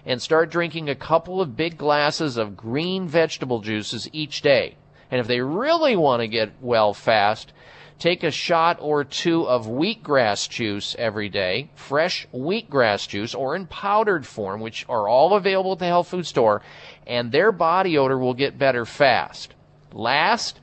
and 0.05 0.21
start 0.21 0.51
drinking 0.51 0.88
a 0.88 0.95
couple 0.95 1.40
of 1.40 1.57
big 1.57 1.79
glasses 1.79 2.37
of 2.37 2.57
green 2.57 3.09
vegetable 3.09 3.61
juices 3.61 4.09
each 4.12 4.42
day. 4.42 4.77
And 5.11 5.21
if 5.21 5.27
they 5.27 5.40
really 5.40 5.97
want 5.97 6.21
to 6.21 6.29
get 6.29 6.53
well 6.61 6.92
fast, 6.92 7.53
Take 7.99 8.25
a 8.25 8.31
shot 8.31 8.77
or 8.81 9.05
two 9.05 9.49
of 9.49 9.66
wheatgrass 9.66 10.51
juice 10.51 10.95
every 10.99 11.31
day, 11.31 11.71
fresh 11.77 12.29
wheatgrass 12.33 13.09
juice, 13.09 13.35
or 13.35 13.57
in 13.57 13.66
powdered 13.66 14.27
form, 14.27 14.61
which 14.61 14.85
are 14.87 15.09
all 15.09 15.35
available 15.35 15.73
at 15.73 15.79
the 15.79 15.87
health 15.87 16.09
food 16.09 16.27
store, 16.27 16.61
and 17.07 17.33
their 17.33 17.53
body 17.53 17.97
odor 17.97 18.19
will 18.19 18.35
get 18.35 18.59
better 18.59 18.85
fast. 18.85 19.55
Last, 19.92 20.61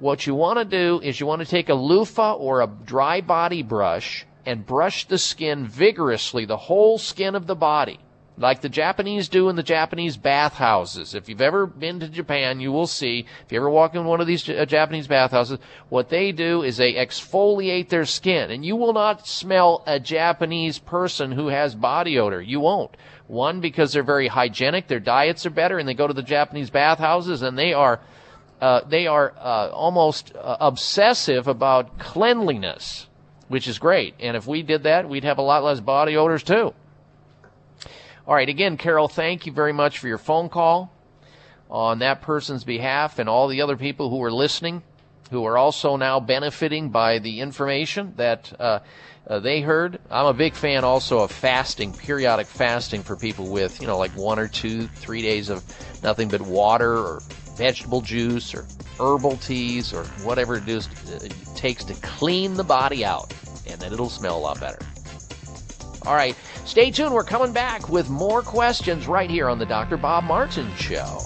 what 0.00 0.26
you 0.26 0.34
want 0.34 0.58
to 0.58 0.64
do 0.64 1.00
is 1.02 1.20
you 1.20 1.26
want 1.26 1.40
to 1.40 1.46
take 1.46 1.68
a 1.68 1.74
loofah 1.74 2.34
or 2.34 2.62
a 2.62 2.66
dry 2.66 3.20
body 3.20 3.62
brush 3.62 4.26
and 4.46 4.66
brush 4.66 5.06
the 5.06 5.18
skin 5.18 5.66
vigorously, 5.66 6.44
the 6.44 6.56
whole 6.56 6.98
skin 6.98 7.34
of 7.34 7.46
the 7.46 7.54
body 7.54 8.00
like 8.40 8.62
the 8.62 8.68
Japanese 8.70 9.28
do 9.28 9.50
in 9.50 9.56
the 9.56 9.62
Japanese 9.62 10.16
bathhouses. 10.16 11.14
If 11.14 11.28
you've 11.28 11.42
ever 11.42 11.66
been 11.66 12.00
to 12.00 12.08
Japan, 12.08 12.58
you 12.58 12.72
will 12.72 12.86
see, 12.86 13.26
if 13.44 13.52
you 13.52 13.58
ever 13.58 13.68
walk 13.68 13.94
in 13.94 14.06
one 14.06 14.20
of 14.22 14.26
these 14.26 14.48
uh, 14.48 14.64
Japanese 14.64 15.06
bathhouses, 15.06 15.58
what 15.90 16.08
they 16.08 16.32
do 16.32 16.62
is 16.62 16.78
they 16.78 16.94
exfoliate 16.94 17.90
their 17.90 18.06
skin. 18.06 18.50
And 18.50 18.64
you 18.64 18.76
will 18.76 18.94
not 18.94 19.28
smell 19.28 19.82
a 19.86 20.00
Japanese 20.00 20.78
person 20.78 21.32
who 21.32 21.48
has 21.48 21.74
body 21.74 22.18
odor. 22.18 22.40
You 22.40 22.60
won't. 22.60 22.96
One, 23.26 23.60
because 23.60 23.92
they're 23.92 24.02
very 24.02 24.28
hygienic, 24.28 24.88
their 24.88 25.00
diets 25.00 25.44
are 25.44 25.50
better, 25.50 25.78
and 25.78 25.86
they 25.86 25.94
go 25.94 26.06
to 26.06 26.14
the 26.14 26.22
Japanese 26.22 26.70
bathhouses 26.70 27.42
and 27.42 27.58
they 27.58 27.74
are, 27.74 28.00
uh, 28.60 28.82
they 28.86 29.06
are 29.06 29.32
uh, 29.38 29.70
almost 29.70 30.34
uh, 30.36 30.56
obsessive 30.60 31.48
about 31.48 31.98
cleanliness, 31.98 33.06
which 33.48 33.66
is 33.66 33.78
great. 33.78 34.14
And 34.20 34.36
if 34.36 34.46
we 34.46 34.62
did 34.62 34.82
that, 34.82 35.08
we'd 35.08 35.24
have 35.24 35.38
a 35.38 35.42
lot 35.42 35.64
less 35.64 35.80
body 35.80 36.16
odors 36.16 36.42
too. 36.42 36.74
All 38.26 38.34
right, 38.34 38.48
again, 38.48 38.76
Carol, 38.76 39.08
thank 39.08 39.46
you 39.46 39.52
very 39.52 39.72
much 39.72 39.98
for 39.98 40.06
your 40.06 40.18
phone 40.18 40.48
call 40.48 40.92
on 41.70 42.00
that 42.00 42.20
person's 42.20 42.64
behalf 42.64 43.18
and 43.18 43.28
all 43.28 43.48
the 43.48 43.62
other 43.62 43.76
people 43.76 44.10
who 44.10 44.22
are 44.22 44.32
listening, 44.32 44.82
who 45.30 45.44
are 45.44 45.56
also 45.56 45.96
now 45.96 46.20
benefiting 46.20 46.90
by 46.90 47.18
the 47.18 47.40
information 47.40 48.12
that 48.16 48.52
uh, 48.60 48.80
uh, 49.26 49.38
they 49.38 49.60
heard. 49.60 49.98
I'm 50.10 50.26
a 50.26 50.34
big 50.34 50.54
fan 50.54 50.84
also 50.84 51.20
of 51.20 51.30
fasting, 51.30 51.92
periodic 51.92 52.46
fasting 52.46 53.02
for 53.02 53.16
people 53.16 53.48
with, 53.48 53.80
you 53.80 53.86
know, 53.86 53.98
like 53.98 54.16
one 54.16 54.38
or 54.38 54.48
two, 54.48 54.86
three 54.86 55.22
days 55.22 55.48
of 55.48 55.64
nothing 56.02 56.28
but 56.28 56.40
water 56.40 56.92
or 56.92 57.22
vegetable 57.60 58.00
juice 58.00 58.54
or 58.54 58.66
herbal 58.98 59.36
teas 59.36 59.92
or 59.92 60.04
whatever 60.24 60.56
it, 60.56 60.66
is, 60.66 60.88
uh, 61.12 61.18
it 61.22 61.34
takes 61.54 61.84
to 61.84 61.92
clean 62.00 62.54
the 62.54 62.64
body 62.64 63.04
out, 63.04 63.34
and 63.66 63.78
then 63.78 63.92
it'll 63.92 64.08
smell 64.08 64.38
a 64.38 64.40
lot 64.40 64.58
better. 64.58 64.78
All 66.06 66.14
right, 66.14 66.34
stay 66.64 66.90
tuned. 66.90 67.12
We're 67.12 67.22
coming 67.22 67.52
back 67.52 67.90
with 67.90 68.08
more 68.08 68.40
questions 68.40 69.06
right 69.06 69.28
here 69.28 69.50
on 69.50 69.58
the 69.58 69.66
Dr. 69.66 69.98
Bob 69.98 70.24
Martin 70.24 70.74
Show. 70.76 71.18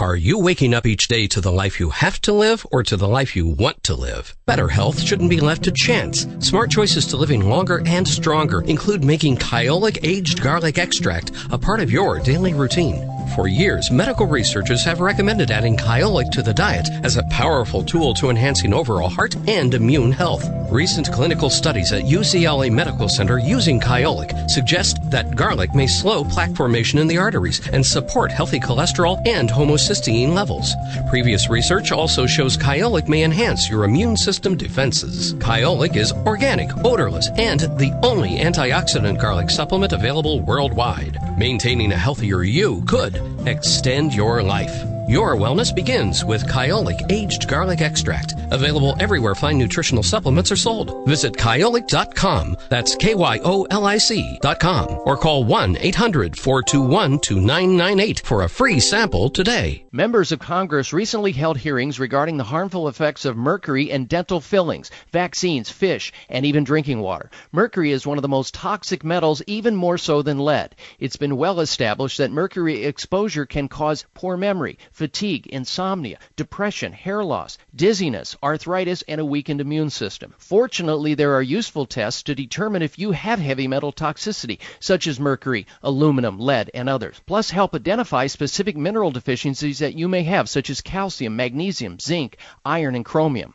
Are 0.00 0.16
you 0.16 0.38
waking 0.38 0.72
up 0.72 0.86
each 0.86 1.08
day 1.08 1.26
to 1.26 1.42
the 1.42 1.52
life 1.52 1.78
you 1.78 1.90
have 1.90 2.18
to 2.22 2.32
live 2.32 2.66
or 2.72 2.82
to 2.84 2.96
the 2.96 3.06
life 3.06 3.36
you 3.36 3.46
want 3.46 3.82
to 3.84 3.94
live? 3.94 4.34
Better 4.46 4.66
health 4.66 4.98
shouldn't 4.98 5.28
be 5.28 5.40
left 5.40 5.64
to 5.64 5.72
chance. 5.72 6.26
Smart 6.38 6.70
choices 6.70 7.06
to 7.08 7.18
living 7.18 7.46
longer 7.46 7.82
and 7.84 8.08
stronger 8.08 8.62
include 8.62 9.04
making 9.04 9.36
Kyolic 9.36 9.98
aged 10.02 10.40
garlic 10.40 10.78
extract 10.78 11.32
a 11.50 11.58
part 11.58 11.80
of 11.80 11.90
your 11.90 12.18
daily 12.18 12.54
routine. 12.54 13.19
For 13.36 13.46
years, 13.46 13.92
medical 13.92 14.26
researchers 14.26 14.84
have 14.84 14.98
recommended 14.98 15.52
adding 15.52 15.76
Kyolic 15.76 16.32
to 16.32 16.42
the 16.42 16.52
diet 16.52 16.88
as 17.04 17.16
a 17.16 17.22
powerful 17.24 17.84
tool 17.84 18.12
to 18.14 18.28
enhancing 18.28 18.74
overall 18.74 19.08
heart 19.08 19.36
and 19.46 19.72
immune 19.72 20.10
health. 20.10 20.44
Recent 20.68 21.12
clinical 21.12 21.48
studies 21.48 21.92
at 21.92 22.02
UCLA 22.02 22.72
Medical 22.72 23.08
Center 23.08 23.38
using 23.38 23.78
Kyolic 23.78 24.50
suggest 24.50 24.98
that 25.12 25.36
garlic 25.36 25.76
may 25.76 25.86
slow 25.86 26.24
plaque 26.24 26.56
formation 26.56 26.98
in 26.98 27.06
the 27.06 27.18
arteries 27.18 27.66
and 27.68 27.86
support 27.86 28.32
healthy 28.32 28.58
cholesterol 28.58 29.24
and 29.26 29.48
homocysteine 29.48 30.34
levels. 30.34 30.74
Previous 31.08 31.48
research 31.48 31.92
also 31.92 32.26
shows 32.26 32.56
Kyolic 32.56 33.08
may 33.08 33.22
enhance 33.22 33.70
your 33.70 33.84
immune 33.84 34.16
system 34.16 34.56
defenses. 34.56 35.34
Kyolic 35.34 35.94
is 35.94 36.12
organic, 36.26 36.68
odorless, 36.84 37.30
and 37.36 37.60
the 37.78 37.96
only 38.02 38.38
antioxidant 38.38 39.20
garlic 39.20 39.50
supplement 39.50 39.92
available 39.92 40.40
worldwide. 40.40 41.16
Maintaining 41.40 41.90
a 41.92 41.96
healthier 41.96 42.42
you 42.42 42.82
could 42.86 43.18
extend 43.46 44.12
your 44.12 44.42
life. 44.42 44.84
Your 45.10 45.34
wellness 45.34 45.74
begins 45.74 46.24
with 46.24 46.46
Kyolic 46.46 47.10
Aged 47.10 47.48
Garlic 47.48 47.80
Extract, 47.80 48.34
available 48.52 48.94
everywhere 49.00 49.34
fine 49.34 49.58
nutritional 49.58 50.04
supplements 50.04 50.52
are 50.52 50.56
sold. 50.56 51.04
Visit 51.04 51.32
kyolic.com, 51.32 52.56
that's 52.68 52.94
K-Y-O-L-I-C.com, 52.94 55.00
or 55.04 55.16
call 55.16 55.44
1-800-421-2998 55.46 58.24
for 58.24 58.44
a 58.44 58.48
free 58.48 58.78
sample 58.78 59.30
today. 59.30 59.84
Members 59.90 60.30
of 60.30 60.38
Congress 60.38 60.92
recently 60.92 61.32
held 61.32 61.58
hearings 61.58 61.98
regarding 61.98 62.36
the 62.36 62.44
harmful 62.44 62.86
effects 62.86 63.24
of 63.24 63.36
mercury 63.36 63.90
in 63.90 64.04
dental 64.04 64.40
fillings, 64.40 64.92
vaccines, 65.10 65.70
fish, 65.70 66.12
and 66.28 66.46
even 66.46 66.62
drinking 66.62 67.00
water. 67.00 67.32
Mercury 67.50 67.90
is 67.90 68.06
one 68.06 68.16
of 68.16 68.22
the 68.22 68.28
most 68.28 68.54
toxic 68.54 69.02
metals, 69.02 69.42
even 69.48 69.74
more 69.74 69.98
so 69.98 70.22
than 70.22 70.38
lead. 70.38 70.76
It's 71.00 71.16
been 71.16 71.36
well 71.36 71.58
established 71.58 72.18
that 72.18 72.30
mercury 72.30 72.84
exposure 72.84 73.44
can 73.44 73.66
cause 73.66 74.06
poor 74.14 74.36
memory, 74.36 74.78
fatigue, 75.00 75.46
insomnia, 75.46 76.18
depression, 76.36 76.92
hair 76.92 77.24
loss, 77.24 77.56
dizziness, 77.74 78.36
arthritis, 78.42 79.02
and 79.08 79.18
a 79.18 79.24
weakened 79.24 79.58
immune 79.58 79.88
system. 79.88 80.34
Fortunately, 80.36 81.14
there 81.14 81.34
are 81.34 81.40
useful 81.40 81.86
tests 81.86 82.22
to 82.22 82.34
determine 82.34 82.82
if 82.82 82.98
you 82.98 83.12
have 83.12 83.38
heavy 83.38 83.66
metal 83.66 83.94
toxicity, 83.94 84.58
such 84.78 85.06
as 85.06 85.18
mercury, 85.18 85.66
aluminum, 85.82 86.38
lead, 86.38 86.70
and 86.74 86.86
others. 86.86 87.18
Plus, 87.24 87.48
help 87.48 87.74
identify 87.74 88.26
specific 88.26 88.76
mineral 88.76 89.10
deficiencies 89.10 89.78
that 89.78 89.94
you 89.94 90.06
may 90.06 90.22
have, 90.24 90.50
such 90.50 90.68
as 90.68 90.82
calcium, 90.82 91.34
magnesium, 91.34 91.98
zinc, 91.98 92.36
iron, 92.66 92.94
and 92.94 93.06
chromium. 93.06 93.54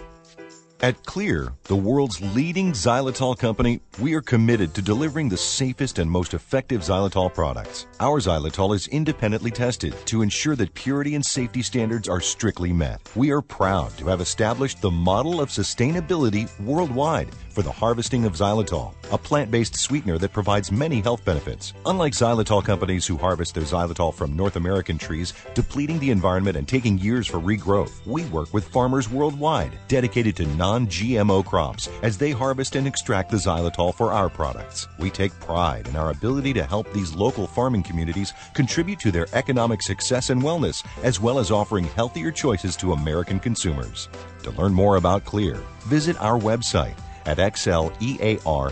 At 0.83 1.03
Xlear, 1.03 1.53
the 1.65 1.75
world's 1.75 2.19
leading 2.33 2.71
xylitol 2.71 3.37
company, 3.37 3.81
we 3.99 4.15
are 4.15 4.21
committed 4.21 4.73
to 4.73 4.81
delivering 4.81 5.29
the 5.29 5.37
safest 5.37 5.99
and 5.99 6.09
most 6.09 6.33
effective 6.33 6.81
xylitol 6.81 7.31
products. 7.31 7.85
Our 7.99 8.19
xylitol 8.19 8.73
is 8.73 8.87
independently 8.87 9.51
tested 9.51 9.93
to 10.07 10.23
ensure 10.23 10.55
that 10.55 10.73
purity 10.73 11.13
and 11.13 11.23
safety 11.23 11.61
standards 11.61 12.09
are 12.09 12.19
strictly 12.19 12.73
met. 12.73 12.99
We 13.15 13.29
are 13.29 13.43
proud 13.43 13.95
to 13.99 14.07
have 14.07 14.21
established 14.21 14.81
the 14.81 14.89
model 14.89 15.39
of 15.39 15.49
sustainability 15.49 16.49
worldwide 16.59 17.29
for 17.51 17.61
the 17.61 17.71
harvesting 17.71 18.25
of 18.25 18.33
xylitol, 18.33 18.95
a 19.11 19.17
plant-based 19.17 19.75
sweetener 19.75 20.17
that 20.17 20.33
provides 20.33 20.71
many 20.71 21.01
health 21.01 21.23
benefits. 21.25 21.73
Unlike 21.85 22.13
xylitol 22.13 22.63
companies 22.63 23.05
who 23.05 23.17
harvest 23.17 23.53
their 23.53 23.65
xylitol 23.65 24.11
from 24.13 24.35
North 24.35 24.55
American 24.55 24.97
trees, 24.97 25.33
depleting 25.53 25.99
the 25.99 26.09
environment 26.09 26.57
and 26.57 26.67
taking 26.67 26.97
years 26.97 27.27
for 27.27 27.39
regrowth, 27.39 28.03
we 28.07 28.25
work 28.25 28.51
with 28.51 28.67
farmers 28.67 29.09
worldwide 29.09 29.77
dedicated 29.87 30.35
to 30.37 30.47
non-GMO 30.71 31.45
crops 31.45 31.89
as 32.01 32.17
they 32.17 32.31
harvest 32.31 32.75
and 32.77 32.87
extract 32.87 33.29
the 33.29 33.37
xylitol 33.37 33.93
for 33.93 34.13
our 34.13 34.29
products. 34.29 34.87
We 34.97 35.09
take 35.09 35.37
pride 35.41 35.87
in 35.87 35.97
our 35.97 36.11
ability 36.11 36.53
to 36.53 36.63
help 36.63 36.91
these 36.93 37.13
local 37.13 37.45
farming 37.45 37.83
communities 37.83 38.33
contribute 38.53 38.99
to 39.01 39.11
their 39.11 39.27
economic 39.33 39.81
success 39.81 40.29
and 40.29 40.41
wellness, 40.41 40.85
as 41.03 41.19
well 41.19 41.39
as 41.39 41.51
offering 41.51 41.83
healthier 41.83 42.31
choices 42.31 42.77
to 42.77 42.93
American 42.93 43.39
consumers. 43.39 44.07
To 44.43 44.51
learn 44.51 44.73
more 44.73 44.95
about 44.95 45.25
Xlear, 45.25 45.57
visit 45.81 46.15
our 46.21 46.39
website 46.39 46.97
at 47.25 47.37
xlear.com. 47.37 48.69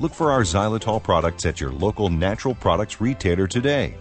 Look 0.00 0.14
for 0.14 0.30
our 0.30 0.42
xylitol 0.42 1.02
products 1.02 1.44
at 1.46 1.60
your 1.60 1.72
local 1.72 2.08
natural 2.08 2.54
products 2.54 3.00
retailer 3.00 3.46
today. 3.46 3.96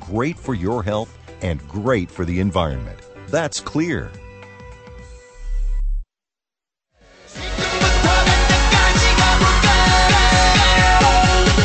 Great 0.00 0.38
for 0.38 0.54
your 0.54 0.82
health 0.82 1.16
and 1.42 1.66
great 1.68 2.10
for 2.10 2.24
the 2.24 2.40
environment. 2.40 2.98
That's 3.28 3.60
Xlear. 3.60 4.10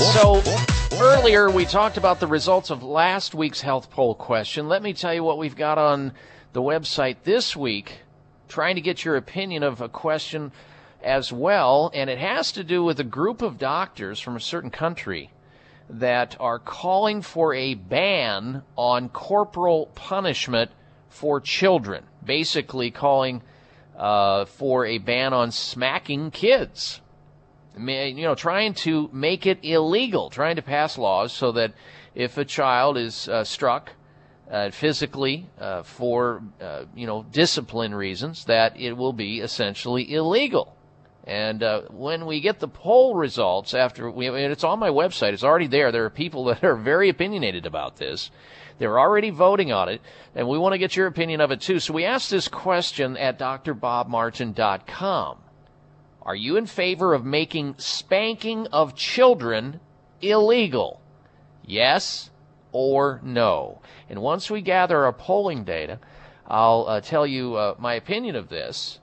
Right, 0.00 0.12
so 0.12 0.42
earlier 1.00 1.50
we 1.50 1.64
talked 1.64 1.96
about 1.96 2.20
the 2.20 2.26
results 2.26 2.70
of 2.70 2.82
last 2.82 3.34
week's 3.34 3.60
health 3.60 3.90
poll 3.90 4.14
question. 4.14 4.68
Let 4.68 4.82
me 4.82 4.92
tell 4.92 5.14
you 5.14 5.24
what 5.24 5.38
we've 5.38 5.56
got 5.56 5.78
on 5.78 6.12
the 6.52 6.62
website 6.62 7.16
this 7.24 7.56
week, 7.56 8.00
trying 8.48 8.76
to 8.76 8.80
get 8.80 9.04
your 9.04 9.16
opinion 9.16 9.62
of 9.62 9.80
a 9.80 9.88
question 9.88 10.52
as 11.02 11.32
well, 11.32 11.90
and 11.94 12.10
it 12.10 12.18
has 12.18 12.52
to 12.52 12.64
do 12.64 12.82
with 12.82 13.00
a 13.00 13.04
group 13.04 13.42
of 13.42 13.58
doctors 13.58 14.20
from 14.20 14.36
a 14.36 14.40
certain 14.40 14.70
country 14.70 15.30
that 15.90 16.36
are 16.38 16.58
calling 16.58 17.22
for 17.22 17.54
a 17.54 17.74
ban 17.74 18.62
on 18.76 19.08
corporal 19.08 19.86
punishment 19.94 20.70
for 21.08 21.40
children, 21.40 22.04
basically 22.24 22.90
calling 22.90 23.42
uh, 23.96 24.44
for 24.44 24.84
a 24.84 24.98
ban 24.98 25.32
on 25.32 25.50
smacking 25.50 26.30
kids 26.30 27.00
you 27.78 28.24
know, 28.24 28.34
trying 28.34 28.74
to 28.74 29.08
make 29.12 29.46
it 29.46 29.58
illegal, 29.62 30.30
trying 30.30 30.56
to 30.56 30.62
pass 30.62 30.98
laws 30.98 31.32
so 31.32 31.52
that 31.52 31.72
if 32.14 32.38
a 32.38 32.44
child 32.44 32.96
is 32.96 33.28
uh, 33.28 33.44
struck 33.44 33.92
uh, 34.50 34.70
physically 34.70 35.48
uh, 35.60 35.82
for, 35.82 36.42
uh, 36.60 36.84
you 36.94 37.06
know, 37.06 37.24
discipline 37.30 37.94
reasons, 37.94 38.46
that 38.46 38.78
it 38.78 38.92
will 38.92 39.12
be 39.12 39.40
essentially 39.40 40.12
illegal. 40.12 40.74
And 41.24 41.62
uh, 41.62 41.82
when 41.90 42.24
we 42.24 42.40
get 42.40 42.58
the 42.58 42.68
poll 42.68 43.14
results 43.14 43.74
after, 43.74 44.10
we, 44.10 44.28
and 44.28 44.50
it's 44.50 44.64
on 44.64 44.78
my 44.78 44.88
website, 44.88 45.34
it's 45.34 45.44
already 45.44 45.66
there. 45.66 45.92
There 45.92 46.06
are 46.06 46.10
people 46.10 46.44
that 46.46 46.64
are 46.64 46.76
very 46.76 47.10
opinionated 47.10 47.66
about 47.66 47.96
this. 47.96 48.30
They're 48.78 48.98
already 48.98 49.30
voting 49.30 49.72
on 49.72 49.88
it, 49.88 50.00
and 50.34 50.48
we 50.48 50.56
want 50.56 50.72
to 50.72 50.78
get 50.78 50.96
your 50.96 51.06
opinion 51.06 51.40
of 51.40 51.50
it 51.50 51.60
too. 51.60 51.80
So 51.80 51.92
we 51.92 52.04
asked 52.04 52.30
this 52.30 52.48
question 52.48 53.16
at 53.16 53.38
drbobmartin.com. 53.38 55.38
Are 56.28 56.36
you 56.36 56.58
in 56.58 56.66
favor 56.66 57.14
of 57.14 57.24
making 57.24 57.76
spanking 57.78 58.66
of 58.66 58.94
children 58.94 59.80
illegal? 60.20 61.00
Yes 61.64 62.28
or 62.70 63.18
no? 63.24 63.80
And 64.10 64.20
once 64.20 64.50
we 64.50 64.60
gather 64.60 65.06
our 65.06 65.12
polling 65.14 65.64
data, 65.64 65.98
I'll 66.46 66.84
uh, 66.86 67.00
tell 67.00 67.26
you 67.26 67.54
uh, 67.54 67.76
my 67.78 67.94
opinion 67.94 68.36
of 68.36 68.50
this 68.50 69.00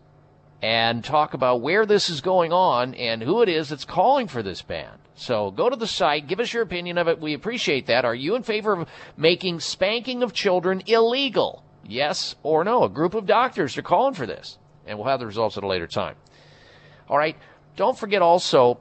and 0.61 1.03
talk 1.03 1.33
about 1.33 1.61
where 1.61 1.87
this 1.87 2.11
is 2.11 2.21
going 2.21 2.53
on 2.53 2.93
and 2.93 3.23
who 3.23 3.41
it 3.41 3.49
is 3.49 3.69
that's 3.69 3.85
calling 3.85 4.27
for 4.27 4.43
this 4.43 4.61
ban. 4.61 4.93
So 5.15 5.49
go 5.49 5.67
to 5.67 5.75
the 5.75 5.87
site, 5.87 6.27
give 6.27 6.39
us 6.39 6.53
your 6.53 6.61
opinion 6.61 6.99
of 6.99 7.07
it. 7.07 7.19
We 7.19 7.33
appreciate 7.33 7.87
that. 7.87 8.05
Are 8.05 8.13
you 8.13 8.35
in 8.35 8.43
favor 8.43 8.73
of 8.73 8.87
making 9.17 9.61
spanking 9.61 10.21
of 10.21 10.31
children 10.31 10.83
illegal? 10.85 11.63
Yes 11.83 12.35
or 12.43 12.63
no? 12.63 12.83
A 12.83 12.89
group 12.89 13.15
of 13.15 13.25
doctors 13.25 13.75
are 13.79 13.81
calling 13.81 14.13
for 14.13 14.27
this, 14.27 14.59
and 14.85 14.99
we'll 14.99 15.07
have 15.07 15.19
the 15.19 15.25
results 15.25 15.57
at 15.57 15.63
a 15.63 15.67
later 15.67 15.87
time. 15.87 16.17
All 17.09 17.17
right. 17.17 17.37
Don't 17.75 17.97
forget 17.97 18.21
also, 18.21 18.79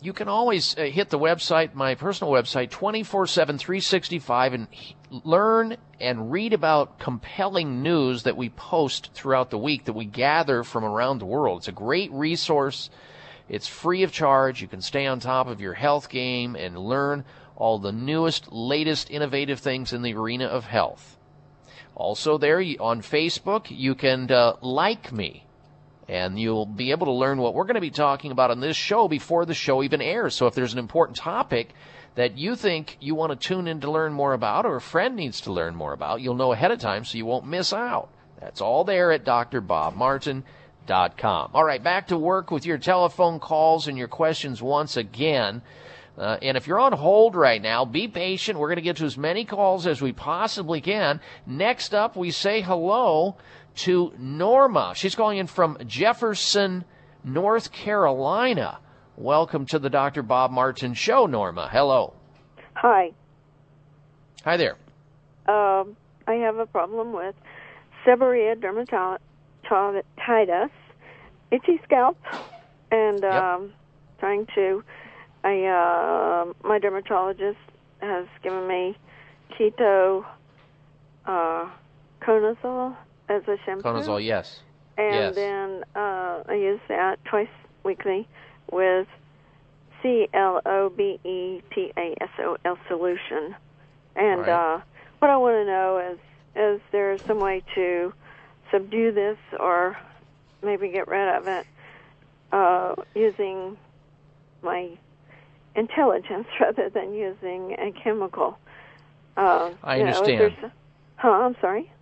you 0.00 0.12
can 0.12 0.28
always 0.28 0.76
uh, 0.78 0.82
hit 0.84 1.10
the 1.10 1.18
website, 1.18 1.74
my 1.74 1.94
personal 1.94 2.32
website, 2.32 2.70
24 2.70 3.26
7, 3.26 3.58
365, 3.58 4.52
and 4.54 4.68
learn 5.10 5.76
and 6.00 6.30
read 6.30 6.52
about 6.52 6.98
compelling 6.98 7.82
news 7.82 8.22
that 8.22 8.36
we 8.36 8.48
post 8.50 9.10
throughout 9.12 9.50
the 9.50 9.58
week 9.58 9.84
that 9.84 9.94
we 9.94 10.04
gather 10.04 10.62
from 10.62 10.84
around 10.84 11.18
the 11.18 11.26
world. 11.26 11.60
It's 11.60 11.68
a 11.68 11.72
great 11.72 12.12
resource. 12.12 12.90
It's 13.48 13.66
free 13.66 14.02
of 14.02 14.12
charge. 14.12 14.62
You 14.62 14.68
can 14.68 14.82
stay 14.82 15.06
on 15.06 15.20
top 15.20 15.48
of 15.48 15.60
your 15.60 15.74
health 15.74 16.08
game 16.08 16.54
and 16.54 16.78
learn 16.78 17.24
all 17.56 17.78
the 17.78 17.92
newest, 17.92 18.52
latest, 18.52 19.10
innovative 19.10 19.58
things 19.58 19.92
in 19.92 20.02
the 20.02 20.14
arena 20.14 20.46
of 20.46 20.64
health. 20.64 21.16
Also, 21.96 22.38
there 22.38 22.60
on 22.78 23.02
Facebook, 23.02 23.66
you 23.68 23.96
can 23.96 24.30
uh, 24.30 24.52
like 24.60 25.10
me 25.12 25.47
and 26.08 26.40
you'll 26.40 26.66
be 26.66 26.90
able 26.90 27.06
to 27.06 27.12
learn 27.12 27.38
what 27.38 27.54
we're 27.54 27.64
going 27.64 27.74
to 27.74 27.80
be 27.80 27.90
talking 27.90 28.32
about 28.32 28.50
on 28.50 28.60
this 28.60 28.76
show 28.76 29.08
before 29.08 29.44
the 29.44 29.54
show 29.54 29.82
even 29.82 30.00
airs. 30.00 30.34
So 30.34 30.46
if 30.46 30.54
there's 30.54 30.72
an 30.72 30.78
important 30.78 31.18
topic 31.18 31.74
that 32.14 32.38
you 32.38 32.56
think 32.56 32.96
you 33.00 33.14
want 33.14 33.30
to 33.30 33.36
tune 33.36 33.68
in 33.68 33.82
to 33.82 33.90
learn 33.90 34.14
more 34.14 34.32
about 34.32 34.64
or 34.64 34.76
a 34.76 34.80
friend 34.80 35.14
needs 35.14 35.42
to 35.42 35.52
learn 35.52 35.76
more 35.76 35.92
about, 35.92 36.22
you'll 36.22 36.34
know 36.34 36.52
ahead 36.52 36.70
of 36.70 36.78
time 36.78 37.04
so 37.04 37.18
you 37.18 37.26
won't 37.26 37.46
miss 37.46 37.74
out. 37.74 38.08
That's 38.40 38.62
all 38.62 38.84
there 38.84 39.12
at 39.12 39.24
drbobmartin.com. 39.24 41.50
All 41.52 41.64
right, 41.64 41.82
back 41.82 42.08
to 42.08 42.16
work 42.16 42.50
with 42.50 42.64
your 42.64 42.78
telephone 42.78 43.38
calls 43.38 43.86
and 43.86 43.98
your 43.98 44.08
questions 44.08 44.62
once 44.62 44.96
again. 44.96 45.60
Uh, 46.16 46.38
and 46.42 46.56
if 46.56 46.66
you're 46.66 46.80
on 46.80 46.92
hold 46.92 47.36
right 47.36 47.62
now, 47.62 47.84
be 47.84 48.08
patient. 48.08 48.58
We're 48.58 48.68
going 48.68 48.76
to 48.76 48.82
get 48.82 48.96
to 48.96 49.04
as 49.04 49.16
many 49.16 49.44
calls 49.44 49.86
as 49.86 50.02
we 50.02 50.12
possibly 50.12 50.80
can. 50.80 51.20
Next 51.46 51.94
up, 51.94 52.16
we 52.16 52.32
say 52.32 52.60
hello 52.60 53.36
to 53.76 54.12
Norma. 54.18 54.92
She's 54.96 55.14
calling 55.14 55.38
in 55.38 55.46
from 55.46 55.78
Jefferson, 55.86 56.84
North 57.24 57.72
Carolina. 57.72 58.78
Welcome 59.16 59.66
to 59.66 59.78
the 59.78 59.90
Dr. 59.90 60.22
Bob 60.22 60.50
Martin 60.50 60.94
Show, 60.94 61.26
Norma. 61.26 61.68
Hello. 61.70 62.14
Hi. 62.74 63.12
Hi 64.44 64.56
there. 64.56 64.76
Um, 65.46 65.96
I 66.26 66.34
have 66.34 66.58
a 66.58 66.66
problem 66.66 67.12
with 67.12 67.34
seborrhea 68.06 68.56
dermatitis, 68.56 70.70
itchy 71.50 71.80
scalp, 71.84 72.18
and 72.90 73.20
yep. 73.22 73.32
um, 73.32 73.72
trying 74.20 74.46
to. 74.54 74.84
I 75.44 75.64
uh, 75.64 76.52
my 76.66 76.78
dermatologist 76.78 77.58
has 78.00 78.26
given 78.42 78.66
me 78.68 78.96
keto 79.58 80.24
uh, 81.26 81.68
conazole 82.20 82.96
as 83.28 83.42
a 83.48 83.56
shampoo. 83.64 83.82
Conazole, 83.82 84.24
yes. 84.24 84.60
And 84.96 85.14
yes. 85.14 85.34
then 85.34 85.84
uh, 85.94 86.42
I 86.48 86.54
use 86.54 86.80
that 86.88 87.24
twice 87.24 87.48
weekly 87.84 88.26
with 88.70 89.06
C 90.02 90.28
L 90.34 90.60
O 90.66 90.88
B 90.90 91.20
E 91.24 91.62
T 91.74 91.92
A 91.96 92.14
S 92.20 92.30
O 92.40 92.56
L 92.64 92.78
solution. 92.88 93.54
And 94.16 94.40
right. 94.40 94.48
uh, 94.48 94.80
what 95.20 95.30
I 95.30 95.36
want 95.36 95.54
to 95.54 95.64
know 95.64 96.12
is 96.12 96.18
is 96.56 96.80
there 96.90 97.16
some 97.18 97.38
way 97.38 97.62
to 97.74 98.12
subdue 98.72 99.12
this 99.12 99.38
or 99.60 99.96
maybe 100.62 100.88
get 100.88 101.06
rid 101.06 101.36
of 101.36 101.46
it 101.46 101.66
uh, 102.50 102.94
using 103.14 103.76
my 104.62 104.90
intelligence 105.76 106.48
rather 106.60 106.90
than 106.90 107.14
using 107.14 107.76
a 107.78 107.92
chemical? 107.92 108.58
Uh, 109.36 109.70
I 109.84 109.98
you 109.98 110.04
know, 110.04 110.10
understand. 110.10 110.72
huh? 111.16 111.28
I'm 111.30 111.56
sorry. 111.60 111.92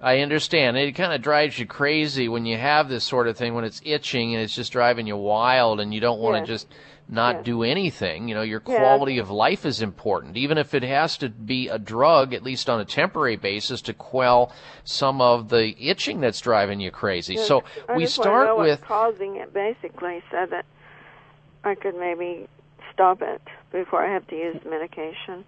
I 0.00 0.20
understand. 0.20 0.76
It 0.76 0.92
kind 0.92 1.12
of 1.12 1.22
drives 1.22 1.58
you 1.58 1.66
crazy 1.66 2.28
when 2.28 2.46
you 2.46 2.56
have 2.56 2.88
this 2.88 3.04
sort 3.04 3.26
of 3.26 3.36
thing 3.36 3.54
when 3.54 3.64
it's 3.64 3.82
itching 3.84 4.34
and 4.34 4.42
it's 4.42 4.54
just 4.54 4.70
driving 4.70 5.06
you 5.06 5.16
wild 5.16 5.80
and 5.80 5.92
you 5.92 6.00
don't 6.00 6.20
want 6.20 6.44
to 6.44 6.46
just 6.46 6.68
not 7.08 7.42
do 7.42 7.64
anything. 7.64 8.28
You 8.28 8.34
know, 8.36 8.42
your 8.42 8.62
Yeah. 8.64 8.76
quality 8.76 9.18
of 9.18 9.30
life 9.30 9.66
is 9.66 9.82
important, 9.82 10.36
even 10.36 10.56
if 10.56 10.72
it 10.74 10.84
has 10.84 11.16
to 11.18 11.28
be 11.28 11.68
a 11.68 11.78
drug, 11.78 12.32
at 12.32 12.44
least 12.44 12.70
on 12.70 12.80
a 12.80 12.84
temporary 12.84 13.36
basis, 13.36 13.80
to 13.82 13.92
quell 13.94 14.52
some 14.84 15.20
of 15.20 15.48
the 15.48 15.74
itching 15.80 16.20
that's 16.20 16.40
driving 16.40 16.80
you 16.80 16.90
crazy. 16.92 17.34
Yes, 17.34 17.48
So 17.48 17.64
I 17.88 17.96
we 17.96 18.06
start 18.06 18.46
know 18.46 18.56
with 18.56 18.80
what's 18.80 18.88
causing 18.88 19.36
it 19.36 19.52
basically, 19.52 20.22
so 20.30 20.46
that 20.46 20.64
I 21.64 21.74
could 21.74 21.96
maybe 21.96 22.46
stop 22.92 23.20
it 23.22 23.42
before 23.72 24.04
I 24.04 24.12
have 24.12 24.26
to 24.28 24.36
use 24.36 24.56
the 24.62 24.70
medication. 24.70 25.44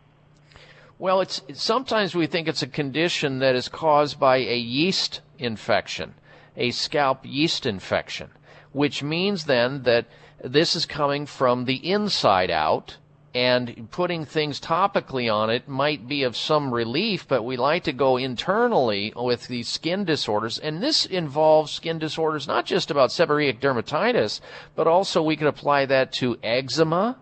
Well, 1.01 1.23
it's 1.23 1.41
sometimes 1.55 2.15
we 2.15 2.27
think 2.27 2.47
it's 2.47 2.61
a 2.61 2.67
condition 2.67 3.39
that 3.39 3.55
is 3.55 3.71
caused 3.71 4.21
by 4.21 4.37
a 4.37 4.59
yeast 4.59 5.23
infection, 5.39 6.13
a 6.59 6.73
scalp 6.73 7.21
yeast 7.25 7.65
infection, 7.65 8.29
which 8.73 9.03
means 9.03 9.47
then 9.47 9.85
that 9.85 10.05
this 10.45 10.77
is 10.77 10.85
coming 10.85 11.25
from 11.25 11.65
the 11.65 11.77
inside 11.91 12.51
out 12.51 12.99
and 13.35 13.89
putting 13.91 14.27
things 14.27 14.61
topically 14.61 15.33
on 15.33 15.49
it 15.49 15.67
might 15.67 16.07
be 16.07 16.23
of 16.23 16.37
some 16.37 16.71
relief, 16.71 17.27
but 17.27 17.45
we 17.45 17.57
like 17.57 17.85
to 17.85 17.95
go 17.95 18.19
internally 18.19 19.11
with 19.17 19.49
these 19.49 19.69
skin 19.69 20.05
disorders. 20.05 20.59
And 20.59 20.83
this 20.83 21.07
involves 21.07 21.73
skin 21.73 21.99
disorders 21.99 22.47
not 22.47 22.67
just 22.67 22.91
about 22.91 23.09
seborrheic 23.09 23.59
dermatitis, 23.59 24.43
but 24.77 24.87
also 24.87 25.23
we 25.23 25.37
can 25.37 25.47
apply 25.47 25.87
that 25.87 26.13
to 26.21 26.37
eczema, 26.43 27.17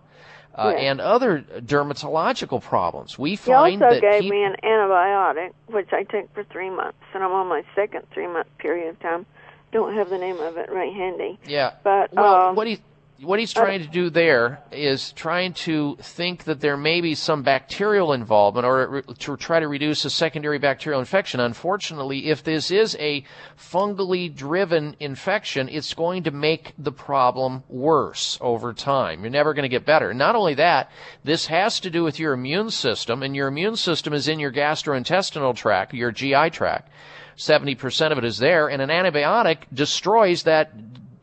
uh, 0.59 0.71
Yes. 0.71 0.81
and 0.83 1.01
other 1.01 1.40
dermatological 1.61 2.62
problems. 2.62 3.18
We 3.18 3.37
find 3.37 3.81
He 3.81 3.85
also 3.85 3.94
that 3.94 4.01
gave 4.01 4.23
peop- 4.23 4.31
me 4.33 4.44
an 4.44 4.57
antibiotic, 4.62 5.53
which 5.66 5.92
I 5.92 6.03
take 6.05 6.27
for 6.35 6.45
three 6.45 6.70
months, 6.70 6.99
and 7.14 7.22
I'm 7.22 7.33
on 7.33 7.47
my 7.47 7.62
second 7.74 8.07
three 8.12 8.26
month 8.26 8.49
period 8.59 8.89
of 8.91 9.01
time. 9.01 9.26
Don't 9.72 9.95
have 9.95 10.09
the 10.11 10.18
name 10.18 10.41
of 10.41 10.57
it 10.57 10.70
right 10.72 10.93
handy. 10.93 11.39
yeah. 11.47 11.72
But 11.85 12.12
well, 12.14 12.49
um, 12.49 12.57
what 12.57 12.64
do 12.64 12.70
you 12.70 12.78
what 13.21 13.41
he's 13.41 13.53
trying 13.53 13.81
to 13.81 13.89
do 13.89 14.11
there 14.11 14.62
is 14.71 15.11
trying 15.12 15.53
to 15.53 15.97
think 16.01 16.45
that 16.45 16.61
there 16.61 16.77
may 16.77 17.01
be 17.01 17.16
some 17.16 17.43
bacterial 17.43 18.12
involvement 18.12 18.64
or 18.64 19.03
to 19.03 19.37
try 19.37 19.59
to 19.59 19.66
reduce 19.66 20.05
a 20.05 20.11
secondary 20.11 20.59
bacterial 20.59 21.01
infection. 21.01 21.41
Unfortunately, 21.41 22.29
if 22.29 22.45
this 22.45 22.71
is 22.71 22.97
a 23.01 23.25
fungally 23.59 24.33
driven 24.33 24.95
infection, 25.01 25.69
it's 25.69 25.95
going 25.95 26.23
to 26.23 26.31
make 26.31 26.75
the 26.79 26.93
problem 26.93 27.64
worse 27.69 28.39
over 28.41 28.73
time. 28.73 29.23
You're 29.23 29.31
never 29.31 29.53
going 29.53 29.64
to 29.64 29.69
get 29.69 29.85
better. 29.85 30.14
Not 30.14 30.37
only 30.37 30.55
that, 30.55 30.91
this 31.25 31.47
has 31.47 31.81
to 31.81 31.91
do 31.91 32.05
with 32.05 32.21
your 32.21 32.35
immune 32.35 32.71
system, 32.71 33.25
and 33.25 33.35
your 33.35 33.49
immune 33.49 33.77
system 33.77 34.12
is 34.12 34.29
in 34.29 34.39
your 34.39 34.53
gastrointestinal 34.53 35.57
tract, 35.57 35.93
your 35.93 36.12
GI 36.12 36.51
tract. 36.51 36.93
70% 37.37 38.12
of 38.12 38.19
it 38.19 38.25
is 38.25 38.39
there, 38.39 38.69
and 38.69 38.81
an 38.81 38.91
antibiotic 38.91 39.59
destroys 39.73 40.45
that 40.45 40.73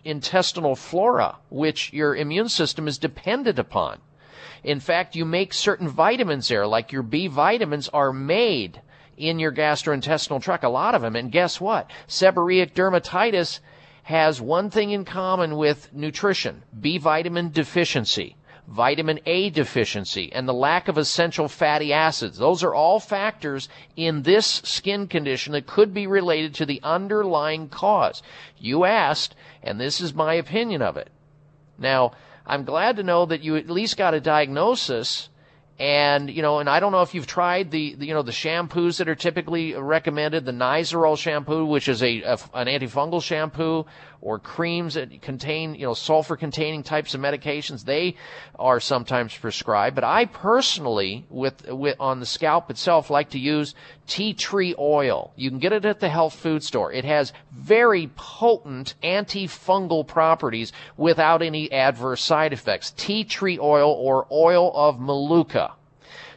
intestinal 0.06 0.76
flora, 0.76 1.38
which 1.50 1.92
your 1.92 2.16
immune 2.16 2.48
system 2.48 2.88
is 2.88 2.98
dependent 2.98 3.60
upon. 3.60 4.00
In 4.64 4.80
fact, 4.80 5.16
you 5.16 5.26
make 5.26 5.54
certain 5.54 5.88
vitamins 5.88 6.48
there, 6.48 6.66
like 6.66 6.92
your 6.92 7.04
B 7.04 7.28
vitamins 7.28 7.90
are 7.90 8.14
made 8.14 8.82
in 9.18 9.40
your 9.40 9.52
gastrointestinal 9.52 10.42
tract, 10.42 10.64
a 10.64 10.70
lot 10.70 10.96
of 10.96 11.02
them. 11.02 11.16
And 11.16 11.32
guess 11.32 11.60
what? 11.60 11.90
Seborrheic 12.08 12.74
dermatitis 12.74 13.60
has 14.04 14.40
one 14.40 14.70
thing 14.70 14.92
in 14.92 15.06
common 15.06 15.58
with 15.58 15.94
nutrition, 15.94 16.64
B 16.80 16.98
vitamin 16.98 17.52
deficiency 17.52 18.36
vitamin 18.68 19.20
A 19.26 19.50
deficiency, 19.50 20.32
and 20.34 20.48
the 20.48 20.54
lack 20.54 20.88
of 20.88 20.98
essential 20.98 21.48
fatty 21.48 21.94
acids. 21.94 22.38
Those 22.38 22.64
are 22.64 22.74
all 22.74 23.00
factors 23.00 23.70
in 23.96 24.24
this 24.24 24.46
skin 24.64 25.08
condition 25.08 25.54
that 25.54 25.68
could 25.68 25.94
be 25.94 26.08
related 26.08 26.56
to 26.56 26.66
the 26.66 26.80
underlying 26.84 27.70
cause. 27.70 28.24
You 28.58 28.86
asked, 28.86 29.36
and 29.66 29.80
this 29.80 30.00
is 30.00 30.14
my 30.14 30.36
opinion 30.36 30.82
of 30.82 30.98
it. 30.98 31.10
Now, 31.78 32.14
I'm 32.46 32.64
glad 32.64 32.98
to 32.98 33.04
know 33.04 33.26
that 33.26 33.44
you 33.44 33.56
at 33.56 33.70
least 33.70 33.98
got 33.98 34.14
a 34.14 34.22
diagnosis 34.22 35.30
and 35.78 36.30
you 36.32 36.42
know, 36.42 36.60
and 36.60 36.70
I 36.70 36.80
don't 36.80 36.94
know 36.94 37.02
if 37.02 37.14
you've 37.14 37.28
tried 37.28 37.70
the, 37.72 37.96
the, 37.96 38.06
you 38.06 38.14
know 38.14 38.22
the 38.22 38.32
shampoos 38.32 38.98
that 38.98 39.10
are 39.10 39.16
typically 39.16 39.74
recommended, 39.74 40.46
the 40.46 40.54
Nizoral 40.54 41.18
shampoo, 41.18 41.66
which 41.66 41.90
is 41.90 42.02
a, 42.02 42.22
a, 42.22 42.40
an 42.54 42.68
antifungal 42.68 43.22
shampoo, 43.22 43.86
or 44.26 44.40
creams 44.40 44.96
that 44.96 45.22
contain 45.22 45.76
you 45.76 45.86
know 45.86 45.94
sulfur 45.94 46.36
containing 46.36 46.82
types 46.82 47.14
of 47.14 47.22
medications. 47.22 47.86
They 47.86 48.16
are 48.58 48.80
sometimes 48.80 49.38
prescribed, 49.38 49.94
but 49.94 50.04
I 50.04 50.26
personally, 50.26 51.26
with, 51.30 51.68
with 51.70 51.96
on 52.00 52.20
the 52.20 52.26
scalp 52.26 52.72
itself, 52.72 53.12
like 53.12 53.30
to 53.30 53.40
use 53.40 53.76
tea 54.08 54.34
tree 54.34 54.74
oil. 54.80 55.32
You 55.36 55.52
can 55.52 55.60
get 55.60 55.74
it 55.74 55.86
at 55.86 56.00
the 56.00 56.10
health 56.10 56.34
food 56.34 56.64
store. 56.64 56.92
It 56.92 57.06
has 57.06 57.34
very 57.54 58.10
potent 58.16 58.96
antifungal 59.04 60.08
properties 60.08 60.74
without 60.98 61.44
any 61.44 61.72
adverse 61.72 62.24
side 62.24 62.52
effects. 62.52 62.96
Tea 62.98 63.26
tree 63.26 63.60
oil 63.60 63.92
or 63.92 64.26
oil 64.32 64.72
of 64.74 65.00
Manuka. 65.00 65.74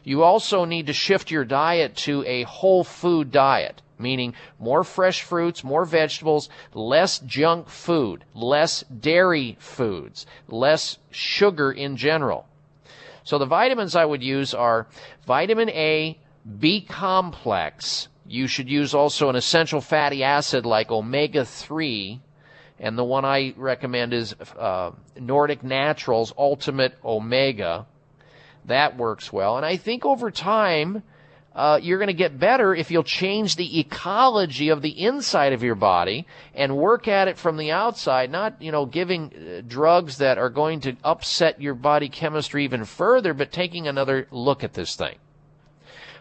You 0.05 0.23
also 0.23 0.67
need 0.67 0.89
to 0.89 0.93
shift 0.93 1.31
your 1.31 1.47
diet 1.47 1.97
to 1.97 2.23
a 2.27 2.43
whole 2.43 2.85
food 2.85 3.31
diet, 3.31 3.81
meaning 3.99 4.35
more 4.59 4.85
fresh 4.85 5.23
fruits, 5.23 5.65
more 5.65 5.85
vegetables, 5.85 6.49
less 6.75 7.19
junk 7.21 7.69
food, 7.69 8.25
less 8.35 8.83
dairy 8.85 9.57
foods, 9.61 10.27
less 10.49 10.99
sugar 11.11 11.73
in 11.73 11.97
general. 11.97 12.47
So 13.25 13.39
the 13.39 13.47
vitamins 13.47 13.95
I 13.95 14.05
would 14.05 14.23
use 14.23 14.55
are 14.55 14.87
vitamin 15.27 15.69
A, 15.71 16.19
B 16.59 16.81
complex. 16.81 18.09
You 18.27 18.47
should 18.47 18.71
use 18.71 18.95
also 18.95 19.29
an 19.29 19.37
essential 19.37 19.81
fatty 19.81 20.25
acid 20.25 20.65
like 20.65 20.91
omega 20.91 21.45
3. 21.45 22.21
And 22.81 22.97
the 22.97 23.05
one 23.05 23.25
I 23.25 23.55
recommend 23.57 24.15
is 24.15 24.35
uh, 24.59 24.93
Nordic 25.19 25.63
Naturals 25.63 26.33
Ultimate 26.39 26.95
Omega. 27.05 27.87
That 28.67 28.97
works 28.97 29.33
well. 29.33 29.57
And 29.57 29.67
I 29.67 29.77
think 29.77 30.07
over 30.07 30.31
time, 30.31 31.03
uh, 31.59 31.77
you're 31.83 31.99
going 31.99 32.07
to 32.07 32.13
get 32.13 32.39
better 32.39 32.73
if 32.73 32.89
you'll 32.89 33.03
change 33.03 33.57
the 33.57 33.81
ecology 33.81 34.69
of 34.69 34.81
the 34.81 35.05
inside 35.05 35.53
of 35.53 35.65
your 35.65 35.75
body 35.75 36.25
and 36.55 36.77
work 36.77 37.09
at 37.09 37.27
it 37.27 37.37
from 37.37 37.57
the 37.57 37.73
outside, 37.73 38.31
not, 38.31 38.63
you 38.63 38.71
know, 38.71 38.87
giving 38.87 39.33
uh, 39.35 39.63
drugs 39.67 40.19
that 40.19 40.39
are 40.39 40.51
going 40.51 40.79
to 40.79 40.97
upset 41.03 41.61
your 41.61 41.75
body 41.75 42.09
chemistry 42.09 42.63
even 42.63 42.85
further, 42.85 43.35
but 43.35 43.51
taking 43.51 43.89
another 43.89 44.29
look 44.31 44.63
at 44.63 44.75
this 44.75 44.95
thing. 44.95 45.17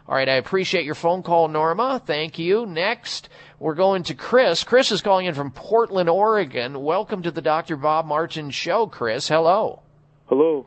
All 0.07 0.15
right, 0.15 0.27
I 0.27 0.37
appreciate 0.37 0.85
your 0.85 0.95
phone 0.95 1.21
call, 1.21 1.49
Norma. 1.49 2.01
Thank 2.03 2.39
you. 2.39 2.65
Next, 2.65 3.29
we're 3.59 3.75
going 3.75 4.01
to 4.03 4.15
Chris. 4.15 4.63
Chris 4.63 4.91
is 4.91 5.03
calling 5.03 5.27
in 5.27 5.35
from 5.35 5.51
Portland, 5.51 6.09
Oregon. 6.09 6.81
Welcome 6.83 7.21
to 7.21 7.29
the 7.29 7.43
Dr. 7.43 7.77
Bob 7.77 8.07
Martin 8.07 8.49
Show, 8.49 8.87
Chris. 8.87 9.27
Hello. 9.27 9.83
Hello 10.25 10.65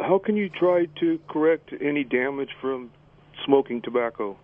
how 0.00 0.18
can 0.18 0.36
you 0.36 0.48
try 0.48 0.86
to 1.00 1.18
correct 1.28 1.72
any 1.80 2.04
damage 2.04 2.50
from 2.60 2.90
smoking 3.44 3.82
tobacco? 3.82 4.36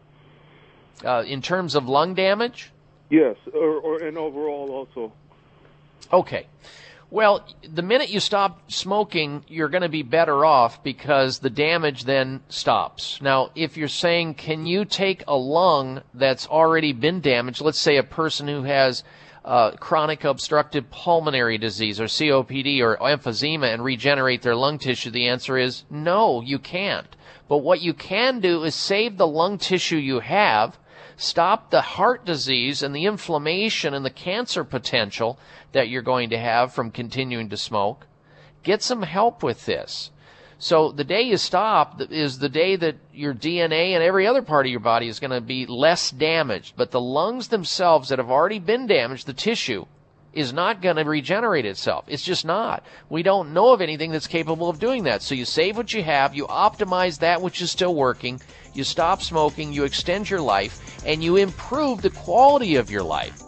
Uh, 1.05 1.24
in 1.26 1.43
terms 1.43 1.74
of 1.74 1.86
lung 1.88 2.14
damage? 2.14 2.70
Yes, 3.11 3.36
or, 3.53 3.76
or 3.80 4.03
and 4.03 4.16
overall 4.16 4.70
also. 4.70 5.12
Okay. 6.12 6.47
Well, 7.11 7.47
the 7.68 7.82
minute 7.82 8.09
you 8.09 8.20
stop 8.20 8.72
smoking, 8.72 9.45
you're 9.47 9.68
going 9.68 9.82
to 9.82 9.90
be 9.90 10.03
better 10.03 10.47
off 10.47 10.82
because 10.82 11.40
the 11.40 11.51
damage 11.51 12.05
then 12.05 12.40
stops. 12.49 13.20
Now, 13.20 13.51
if 13.55 13.76
you're 13.76 13.88
saying, 13.88 14.36
can 14.36 14.64
you 14.64 14.86
take 14.86 15.22
a 15.28 15.36
lung 15.36 16.01
that's 16.14 16.47
already 16.47 16.95
been 16.95 17.20
damaged, 17.20 17.61
let's 17.61 17.78
say 17.78 17.99
a 17.99 18.03
person 18.03 18.49
who 18.49 18.62
has 18.62 19.05
uh, 19.45 19.72
chronic 19.72 20.24
obstructive 20.24 20.90
pulmonary 20.90 21.59
disease 21.59 22.01
or 22.01 22.05
COPD 22.05 22.80
or 22.80 22.97
emphysema 22.97 23.74
and 23.74 23.84
regenerate 23.84 24.40
their 24.40 24.57
lung 24.57 24.78
tissue? 24.78 25.11
The 25.11 25.28
answer 25.28 25.59
is 25.59 25.84
no, 25.90 26.40
you 26.40 26.59
can't. 26.59 27.14
But 27.53 27.59
what 27.59 27.83
you 27.83 27.93
can 27.93 28.41
do 28.41 28.65
is 28.65 28.75
save 28.75 29.19
the 29.19 29.27
lung 29.27 29.59
tissue 29.59 29.99
you 29.99 30.21
have, 30.21 30.79
stop 31.19 31.69
the 31.69 31.83
heart 31.83 32.25
disease 32.25 32.83
and 32.83 32.97
the 32.97 33.05
inflammation 33.05 33.93
and 33.93 34.07
the 34.07 34.09
cancer 34.09 34.65
potential 34.65 35.39
that 35.73 35.91
you're 35.91 36.01
going 36.01 36.31
to 36.31 36.39
have 36.39 36.73
from 36.73 36.91
continuing 36.91 37.51
to 37.51 37.59
smoke. 37.59 38.07
Get 38.63 38.83
some 38.83 39.03
help 39.03 39.43
with 39.43 39.67
this. 39.67 40.11
So 40.59 40.93
the 40.93 41.05
day 41.05 41.21
you 41.21 41.37
stop 41.37 42.01
is 42.11 42.39
the 42.39 42.49
day 42.49 42.75
that 42.77 42.97
your 43.13 43.35
DNA 43.35 43.91
and 43.91 44.03
every 44.03 44.27
other 44.27 44.41
part 44.41 44.65
of 44.65 44.71
your 44.71 44.81
body 44.81 45.09
is 45.09 45.21
going 45.21 45.33
to 45.33 45.43
be 45.43 45.67
less 45.67 46.11
damaged. 46.11 46.73
But 46.79 46.91
the 46.91 47.03
lungs 47.03 47.49
themselves 47.49 48.09
that 48.09 48.19
have 48.19 48.31
already 48.31 48.61
been 48.61 48.87
damaged, 48.87 49.27
the 49.27 49.35
tissue, 49.35 49.85
is 50.33 50.53
not 50.53 50.80
going 50.80 50.97
to 50.97 51.05
regenerate 51.05 51.66
itself. 51.66 52.05
It's 52.09 52.22
just 52.22 52.45
not. 52.45 52.85
We 53.09 53.22
don't 53.22 53.53
know 53.53 53.72
of 53.72 53.80
anything 53.80 54.11
that's 54.12 54.26
capable 54.26 54.68
of 54.68 54.78
doing 54.78 55.05
that. 55.05 55.22
So 55.22 55.35
you 55.35 55.45
save 55.45 55.76
what 55.76 55.93
you 55.93 56.03
have, 56.03 56.35
you 56.35 56.47
optimize 56.47 57.18
that 57.18 57.43
which 57.43 57.61
is 57.61 57.70
still 57.70 57.95
working, 57.95 58.41
you 58.74 58.85
stop 58.85 59.22
smoking, 59.22 59.72
you 59.72 59.85
extend 59.85 60.30
your 60.30 60.41
life, 60.41 61.05
and 61.07 61.22
you 61.22 61.37
improve 61.37 62.03
the 62.03 62.11
quality 62.11 62.76
of 62.76 62.91
your 62.91 63.03
life. 63.03 63.39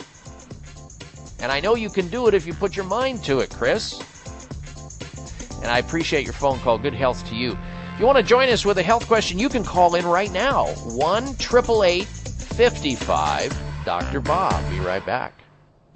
And 1.40 1.50
I 1.50 1.60
know 1.60 1.74
you 1.74 1.90
can 1.90 2.08
do 2.08 2.28
it 2.28 2.34
if 2.34 2.46
you 2.46 2.54
put 2.54 2.76
your 2.76 2.86
mind 2.86 3.24
to 3.24 3.40
it, 3.40 3.50
Chris 3.50 4.02
and 5.64 5.72
I 5.72 5.78
appreciate 5.78 6.24
your 6.24 6.34
phone 6.34 6.58
call. 6.60 6.78
Good 6.78 6.94
health 6.94 7.26
to 7.30 7.34
you. 7.34 7.52
If 7.94 8.00
you 8.00 8.06
want 8.06 8.18
to 8.18 8.22
join 8.22 8.50
us 8.50 8.66
with 8.66 8.76
a 8.76 8.82
health 8.82 9.06
question, 9.06 9.38
you 9.38 9.48
can 9.48 9.64
call 9.64 9.94
in 9.94 10.06
right 10.06 10.30
now. 10.30 10.66
1 10.66 11.24
888 11.24 12.04
55 12.04 13.58
Dr. 13.84 14.20
Bob. 14.20 14.70
Be 14.70 14.78
right 14.80 15.04
back. 15.04 15.43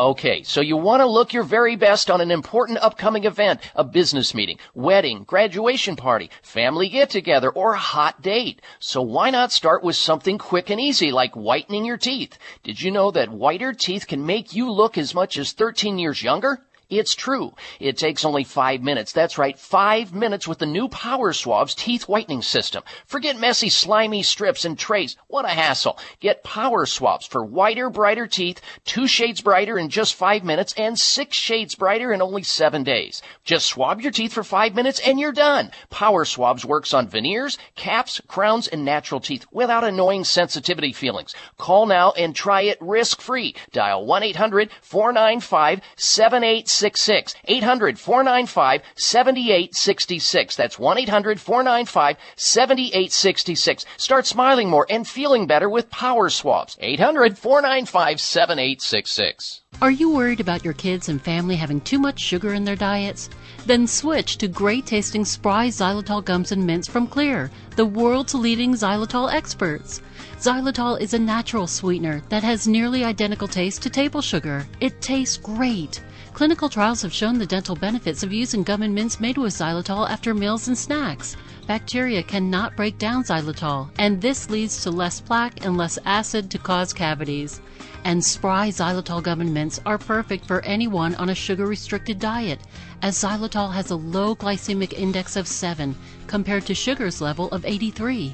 Okay, 0.00 0.44
so 0.44 0.60
you 0.60 0.76
want 0.76 1.00
to 1.00 1.06
look 1.06 1.32
your 1.32 1.42
very 1.42 1.74
best 1.74 2.08
on 2.08 2.20
an 2.20 2.30
important 2.30 2.78
upcoming 2.78 3.24
event, 3.24 3.60
a 3.74 3.82
business 3.82 4.32
meeting, 4.32 4.56
wedding, 4.72 5.24
graduation 5.24 5.96
party, 5.96 6.30
family 6.40 6.88
get 6.88 7.10
together, 7.10 7.50
or 7.50 7.74
hot 7.74 8.22
date. 8.22 8.62
So 8.78 9.02
why 9.02 9.30
not 9.30 9.50
start 9.50 9.82
with 9.82 9.96
something 9.96 10.38
quick 10.38 10.70
and 10.70 10.80
easy 10.80 11.10
like 11.10 11.34
whitening 11.34 11.84
your 11.84 11.96
teeth? 11.96 12.38
Did 12.62 12.80
you 12.80 12.92
know 12.92 13.10
that 13.10 13.28
whiter 13.28 13.72
teeth 13.72 14.06
can 14.06 14.24
make 14.24 14.54
you 14.54 14.70
look 14.70 14.96
as 14.96 15.16
much 15.16 15.36
as 15.36 15.50
13 15.50 15.98
years 15.98 16.22
younger? 16.22 16.60
It's 16.90 17.14
true. 17.14 17.52
It 17.80 17.98
takes 17.98 18.24
only 18.24 18.44
five 18.44 18.80
minutes. 18.80 19.12
That's 19.12 19.36
right, 19.36 19.58
five 19.58 20.14
minutes 20.14 20.48
with 20.48 20.58
the 20.58 20.64
new 20.64 20.88
Power 20.88 21.34
Swabs 21.34 21.74
teeth 21.74 22.08
whitening 22.08 22.40
system. 22.40 22.82
Forget 23.04 23.38
messy, 23.38 23.68
slimy 23.68 24.22
strips 24.22 24.64
and 24.64 24.78
trays. 24.78 25.14
What 25.26 25.44
a 25.44 25.48
hassle. 25.48 25.98
Get 26.18 26.42
Power 26.42 26.86
Swabs 26.86 27.26
for 27.26 27.44
whiter, 27.44 27.90
brighter 27.90 28.26
teeth, 28.26 28.62
two 28.86 29.06
shades 29.06 29.42
brighter 29.42 29.78
in 29.78 29.90
just 29.90 30.14
five 30.14 30.44
minutes, 30.44 30.72
and 30.78 30.98
six 30.98 31.36
shades 31.36 31.74
brighter 31.74 32.10
in 32.10 32.22
only 32.22 32.42
seven 32.42 32.84
days. 32.84 33.20
Just 33.44 33.66
swab 33.66 34.00
your 34.00 34.10
teeth 34.10 34.32
for 34.32 34.42
five 34.42 34.74
minutes 34.74 34.98
and 34.98 35.20
you're 35.20 35.30
done. 35.30 35.70
Power 35.90 36.24
Swabs 36.24 36.64
works 36.64 36.94
on 36.94 37.06
veneers, 37.06 37.58
caps, 37.74 38.18
crowns, 38.28 38.66
and 38.66 38.82
natural 38.82 39.20
teeth 39.20 39.44
without 39.52 39.84
annoying 39.84 40.24
sensitivity 40.24 40.94
feelings. 40.94 41.34
Call 41.58 41.84
now 41.84 42.12
and 42.12 42.34
try 42.34 42.62
it 42.62 42.78
risk-free. 42.80 43.54
Dial 43.72 44.06
1-800-495-78 44.06 46.77
7866. 46.78 47.34
800 47.44 47.98
495 47.98 48.82
7866. 48.96 50.56
That's 50.56 50.78
1 50.78 50.98
800 50.98 51.40
495 51.40 52.16
7866. 52.36 53.84
Start 53.96 54.26
smiling 54.26 54.70
more 54.70 54.86
and 54.88 55.06
feeling 55.06 55.46
better 55.46 55.68
with 55.68 55.90
Power 55.90 56.30
Swabs. 56.30 56.76
800 56.80 57.36
495 57.36 58.20
7866. 58.20 59.62
Are 59.82 59.90
you 59.90 60.10
worried 60.10 60.40
about 60.40 60.64
your 60.64 60.74
kids 60.74 61.08
and 61.08 61.20
family 61.20 61.56
having 61.56 61.80
too 61.80 61.98
much 61.98 62.18
sugar 62.18 62.54
in 62.54 62.64
their 62.64 62.76
diets? 62.76 63.28
Then 63.66 63.86
switch 63.86 64.38
to 64.38 64.48
great 64.48 64.86
tasting 64.86 65.24
Spry 65.24 65.68
xylitol 65.68 66.24
gums 66.24 66.52
and 66.52 66.66
mints 66.66 66.88
from 66.88 67.06
Xlear, 67.06 67.50
the 67.76 67.84
world's 67.84 68.34
leading 68.34 68.72
xylitol 68.72 69.32
experts. 69.32 70.00
Xylitol 70.38 71.00
is 71.00 71.14
a 71.14 71.18
natural 71.18 71.66
sweetener 71.66 72.22
that 72.28 72.42
has 72.42 72.66
nearly 72.66 73.04
identical 73.04 73.48
taste 73.48 73.82
to 73.82 73.90
table 73.90 74.22
sugar. 74.22 74.66
It 74.80 75.00
tastes 75.00 75.36
great. 75.36 76.00
Clinical 76.38 76.68
trials 76.68 77.02
have 77.02 77.12
shown 77.12 77.36
the 77.36 77.44
dental 77.44 77.74
benefits 77.74 78.22
of 78.22 78.32
using 78.32 78.62
gum 78.62 78.82
and 78.82 78.94
mints 78.94 79.18
made 79.18 79.36
with 79.36 79.52
xylitol 79.52 80.08
after 80.08 80.32
meals 80.32 80.68
and 80.68 80.78
snacks. 80.78 81.36
Bacteria 81.66 82.22
cannot 82.22 82.76
break 82.76 82.96
down 82.96 83.24
xylitol, 83.24 83.90
and 83.98 84.22
this 84.22 84.48
leads 84.48 84.80
to 84.84 84.90
less 84.92 85.20
plaque 85.20 85.66
and 85.66 85.76
less 85.76 85.98
acid 86.06 86.48
to 86.52 86.56
cause 86.56 86.92
cavities. 86.92 87.60
And 88.04 88.24
Spry 88.24 88.68
xylitol 88.68 89.20
gum 89.20 89.40
and 89.40 89.52
mints 89.52 89.80
are 89.84 89.98
perfect 89.98 90.46
for 90.46 90.64
anyone 90.64 91.16
on 91.16 91.30
a 91.30 91.34
sugar 91.34 91.66
restricted 91.66 92.20
diet, 92.20 92.60
as 93.02 93.18
xylitol 93.18 93.72
has 93.72 93.90
a 93.90 93.96
low 93.96 94.36
glycemic 94.36 94.92
index 94.92 95.34
of 95.34 95.48
7 95.48 95.92
compared 96.28 96.66
to 96.66 96.72
sugar's 96.72 97.20
level 97.20 97.48
of 97.48 97.64
83. 97.64 98.32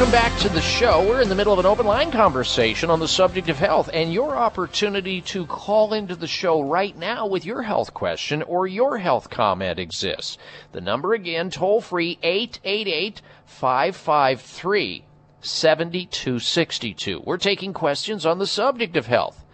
Welcome 0.00 0.12
back 0.18 0.38
to 0.38 0.48
the 0.48 0.62
show. 0.62 1.06
We're 1.06 1.20
in 1.20 1.28
the 1.28 1.34
middle 1.34 1.52
of 1.52 1.58
an 1.58 1.66
open 1.66 1.84
line 1.84 2.10
conversation 2.10 2.88
on 2.88 3.00
the 3.00 3.06
subject 3.06 3.50
of 3.50 3.58
health, 3.58 3.90
and 3.92 4.10
your 4.10 4.34
opportunity 4.34 5.20
to 5.20 5.44
call 5.44 5.92
into 5.92 6.16
the 6.16 6.26
show 6.26 6.62
right 6.62 6.96
now 6.96 7.26
with 7.26 7.44
your 7.44 7.60
health 7.60 7.92
question 7.92 8.42
or 8.44 8.66
your 8.66 8.96
health 8.96 9.28
comment 9.28 9.78
exists. 9.78 10.38
The 10.72 10.80
number 10.80 11.12
again, 11.12 11.50
toll 11.50 11.82
free, 11.82 12.18
888 12.22 13.20
553 13.44 15.04
7262. 15.42 17.22
We're 17.26 17.36
taking 17.36 17.74
questions 17.74 18.24
on 18.24 18.38
the 18.38 18.46
subject 18.46 18.96
of 18.96 19.04
health. 19.04 19.44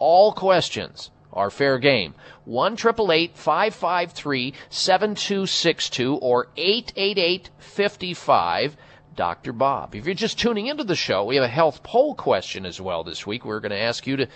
All 0.00 0.32
questions 0.32 1.12
are 1.32 1.48
fair 1.48 1.78
game. 1.78 2.14
1 2.44 2.76
553 2.76 4.54
7262 4.68 6.16
or 6.16 6.48
888 6.56 7.50
55 7.60 8.76
Dr. 9.14 9.52
Bob. 9.52 9.94
If 9.94 10.06
you're 10.06 10.14
just 10.14 10.38
tuning 10.38 10.66
into 10.66 10.84
the 10.84 10.96
show, 10.96 11.24
we 11.24 11.36
have 11.36 11.44
a 11.44 11.48
health 11.48 11.82
poll 11.82 12.14
question 12.14 12.64
as 12.64 12.80
well 12.80 13.04
this 13.04 13.26
week. 13.26 13.44
We're 13.44 13.60
going 13.60 13.70
to 13.70 13.78
ask 13.78 14.06
you 14.06 14.16
to 14.16 14.28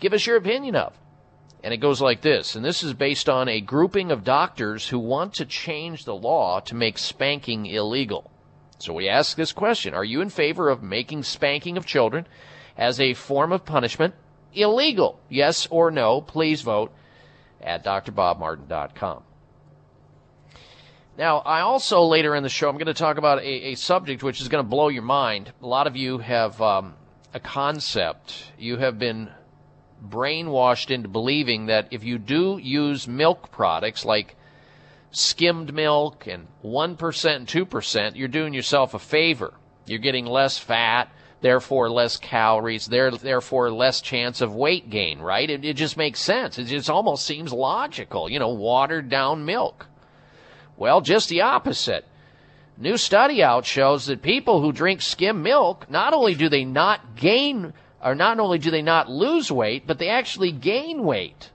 give 0.00 0.12
us 0.12 0.26
your 0.26 0.36
opinion 0.36 0.76
of. 0.76 0.98
And 1.62 1.72
it 1.72 1.78
goes 1.78 2.02
like 2.02 2.20
this, 2.20 2.56
and 2.56 2.64
this 2.64 2.82
is 2.82 2.92
based 2.92 3.26
on 3.28 3.48
a 3.48 3.62
grouping 3.62 4.10
of 4.10 4.22
doctors 4.22 4.88
who 4.88 4.98
want 4.98 5.34
to 5.34 5.46
change 5.46 6.04
the 6.04 6.14
law 6.14 6.60
to 6.60 6.74
make 6.74 6.98
spanking 6.98 7.64
illegal. 7.64 8.30
So 8.78 8.92
we 8.92 9.08
ask 9.08 9.36
this 9.36 9.52
question 9.52 9.94
Are 9.94 10.04
you 10.04 10.20
in 10.20 10.28
favor 10.28 10.68
of 10.68 10.82
making 10.82 11.22
spanking 11.22 11.78
of 11.78 11.86
children 11.86 12.26
as 12.76 13.00
a 13.00 13.14
form 13.14 13.50
of 13.50 13.64
punishment 13.64 14.14
illegal? 14.52 15.20
Yes 15.30 15.66
or 15.70 15.90
no? 15.90 16.20
Please 16.20 16.60
vote 16.60 16.92
at 17.62 17.82
drbobmartin.com. 17.82 19.22
Now, 21.16 21.38
I 21.38 21.60
also 21.60 22.02
later 22.02 22.34
in 22.34 22.42
the 22.42 22.48
show, 22.48 22.68
I'm 22.68 22.74
going 22.74 22.86
to 22.86 22.94
talk 22.94 23.18
about 23.18 23.38
a, 23.38 23.46
a 23.46 23.74
subject 23.76 24.24
which 24.24 24.40
is 24.40 24.48
going 24.48 24.64
to 24.64 24.68
blow 24.68 24.88
your 24.88 25.02
mind. 25.02 25.52
A 25.62 25.66
lot 25.66 25.86
of 25.86 25.94
you 25.94 26.18
have 26.18 26.60
um, 26.60 26.94
a 27.32 27.38
concept. 27.38 28.50
You 28.58 28.78
have 28.78 28.98
been 28.98 29.30
brainwashed 30.04 30.90
into 30.90 31.08
believing 31.08 31.66
that 31.66 31.88
if 31.92 32.02
you 32.02 32.18
do 32.18 32.58
use 32.58 33.06
milk 33.06 33.52
products 33.52 34.04
like 34.04 34.34
skimmed 35.12 35.72
milk 35.72 36.26
and 36.26 36.48
1% 36.64 37.36
and 37.36 37.46
2%, 37.46 38.16
you're 38.16 38.26
doing 38.26 38.52
yourself 38.52 38.94
a 38.94 38.98
favor. 38.98 39.54
You're 39.86 40.00
getting 40.00 40.26
less 40.26 40.58
fat, 40.58 41.12
therefore 41.42 41.90
less 41.90 42.16
calories, 42.16 42.86
there, 42.86 43.12
therefore 43.12 43.70
less 43.70 44.00
chance 44.00 44.40
of 44.40 44.52
weight 44.52 44.90
gain, 44.90 45.20
right? 45.20 45.48
It, 45.48 45.64
it 45.64 45.74
just 45.74 45.96
makes 45.96 46.18
sense. 46.18 46.58
It 46.58 46.64
just 46.64 46.90
almost 46.90 47.24
seems 47.24 47.52
logical. 47.52 48.28
You 48.28 48.40
know, 48.40 48.48
watered 48.48 49.08
down 49.08 49.44
milk. 49.44 49.86
Well, 50.76 51.00
just 51.00 51.28
the 51.28 51.42
opposite. 51.42 52.04
New 52.76 52.96
study 52.96 53.42
out 53.42 53.64
shows 53.64 54.06
that 54.06 54.22
people 54.22 54.60
who 54.60 54.72
drink 54.72 55.00
skim 55.00 55.42
milk, 55.42 55.88
not 55.88 56.12
only 56.12 56.34
do 56.34 56.48
they 56.48 56.64
not 56.64 57.14
gain, 57.14 57.72
or 58.02 58.14
not 58.14 58.40
only 58.40 58.58
do 58.58 58.70
they 58.70 58.82
not 58.82 59.08
lose 59.08 59.50
weight, 59.50 59.86
but 59.86 59.98
they 59.98 60.08
actually 60.08 60.50
gain 60.50 61.04
weight. 61.04 61.50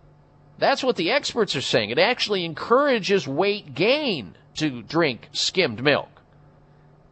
That's 0.57 0.83
what 0.83 0.95
the 0.95 1.11
experts 1.11 1.55
are 1.55 1.61
saying. 1.61 1.89
It 1.89 1.99
actually 1.99 2.45
encourages 2.45 3.27
weight 3.27 3.75
gain 3.75 4.35
to 4.55 4.81
drink 4.81 5.29
skimmed 5.33 5.83
milk, 5.83 6.09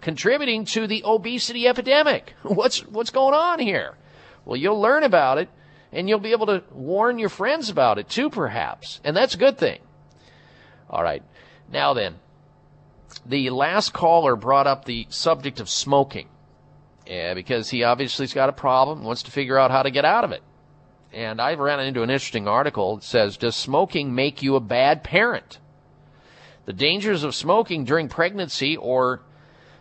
contributing 0.02 0.66
to 0.66 0.88
the 0.88 1.04
obesity 1.06 1.68
epidemic. 1.68 2.34
What's, 2.44 2.86
what's 2.86 3.10
going 3.10 3.34
on 3.34 3.60
here? 3.60 3.96
Well, 4.46 4.58
you'll 4.58 4.82
learn 4.82 5.04
about 5.04 5.38
it 5.38 5.50
and 5.92 6.08
you'll 6.08 6.20
be 6.20 6.32
able 6.32 6.48
to 6.48 6.64
warn 6.72 7.20
your 7.20 7.30
friends 7.30 7.70
about 7.70 7.98
it 7.98 8.10
too, 8.10 8.30
perhaps. 8.30 9.00
And 9.04 9.16
that's 9.16 9.36
a 9.36 9.38
good 9.38 9.58
thing. 9.58 9.80
All 10.90 11.04
right. 11.04 11.24
Now 11.72 11.94
then, 11.94 12.16
the 13.26 13.50
last 13.50 13.94
caller 13.94 14.36
brought 14.36 14.68
up 14.68 14.86
the 14.86 15.08
subject 15.10 15.60
of 15.60 15.70
smoking. 15.70 16.30
Yeah, 17.06 17.34
because 17.34 17.70
he 17.70 17.84
obviously's 17.84 18.34
got 18.34 18.50
a 18.50 18.54
problem, 18.54 19.04
wants 19.04 19.24
to 19.24 19.32
figure 19.32 19.58
out 19.58 19.72
how 19.72 19.84
to 19.84 19.92
get 19.92 20.06
out 20.06 20.24
of 20.24 20.32
it. 20.32 20.44
And 21.14 21.40
I 21.40 21.54
ran 21.54 21.80
into 21.80 22.04
an 22.04 22.10
interesting 22.10 22.48
article 22.48 22.98
that 22.98 23.04
says, 23.04 23.38
Does 23.38 23.56
smoking 23.56 24.14
make 24.14 24.42
you 24.42 24.56
a 24.56 24.60
bad 24.60 25.04
parent? 25.04 25.60
The 26.66 26.74
dangers 26.74 27.24
of 27.24 27.34
smoking 27.34 27.86
during 27.86 28.10
pregnancy 28.10 28.76
or 28.76 29.22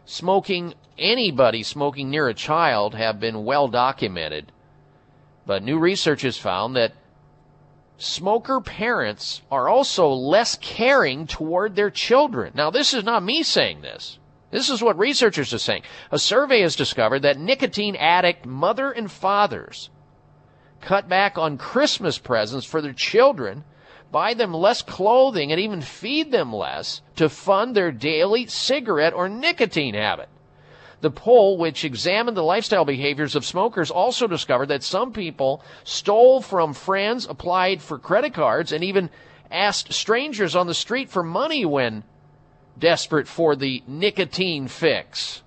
smoking 0.04 0.74
anybody 0.96 1.62
smoking 1.62 2.10
near 2.10 2.28
a 2.28 2.34
child 2.34 2.94
have 2.94 3.18
been 3.18 3.44
well 3.44 3.68
documented. 3.68 4.52
But 5.44 5.62
new 5.62 5.78
research 5.78 6.22
has 6.22 6.38
found 6.38 6.76
that 6.76 6.92
smoker 7.98 8.60
parents 8.60 9.42
are 9.50 9.68
also 9.68 10.08
less 10.08 10.56
caring 10.60 11.26
toward 11.26 11.76
their 11.76 11.90
children. 11.90 12.52
Now, 12.54 12.70
this 12.70 12.94
is 12.94 13.04
not 13.04 13.22
me 13.22 13.42
saying 13.42 13.80
this. 13.80 14.18
This 14.50 14.70
is 14.70 14.82
what 14.82 14.98
researchers 14.98 15.52
are 15.52 15.58
saying. 15.58 15.82
A 16.10 16.18
survey 16.18 16.60
has 16.60 16.76
discovered 16.76 17.20
that 17.20 17.38
nicotine 17.38 17.96
addict 17.96 18.46
mother 18.46 18.90
and 18.90 19.10
fathers 19.10 19.90
cut 20.80 21.08
back 21.08 21.36
on 21.36 21.58
Christmas 21.58 22.18
presents 22.18 22.64
for 22.64 22.80
their 22.80 22.92
children, 22.92 23.64
buy 24.12 24.34
them 24.34 24.54
less 24.54 24.82
clothing, 24.82 25.50
and 25.50 25.60
even 25.60 25.80
feed 25.80 26.30
them 26.30 26.52
less 26.52 27.02
to 27.16 27.28
fund 27.28 27.74
their 27.74 27.90
daily 27.90 28.46
cigarette 28.46 29.12
or 29.12 29.28
nicotine 29.28 29.94
habit. 29.94 30.28
The 31.00 31.10
poll, 31.10 31.58
which 31.58 31.84
examined 31.84 32.36
the 32.36 32.42
lifestyle 32.42 32.84
behaviors 32.84 33.36
of 33.36 33.44
smokers, 33.44 33.90
also 33.90 34.26
discovered 34.26 34.66
that 34.66 34.82
some 34.82 35.12
people 35.12 35.62
stole 35.84 36.40
from 36.40 36.72
friends, 36.72 37.26
applied 37.26 37.82
for 37.82 37.98
credit 37.98 38.32
cards, 38.32 38.72
and 38.72 38.82
even 38.82 39.10
asked 39.50 39.92
strangers 39.92 40.56
on 40.56 40.66
the 40.66 40.74
street 40.74 41.10
for 41.10 41.22
money 41.22 41.64
when 41.64 42.02
desperate 42.78 43.28
for 43.28 43.54
the 43.54 43.82
nicotine 43.86 44.68
fix. 44.68 45.42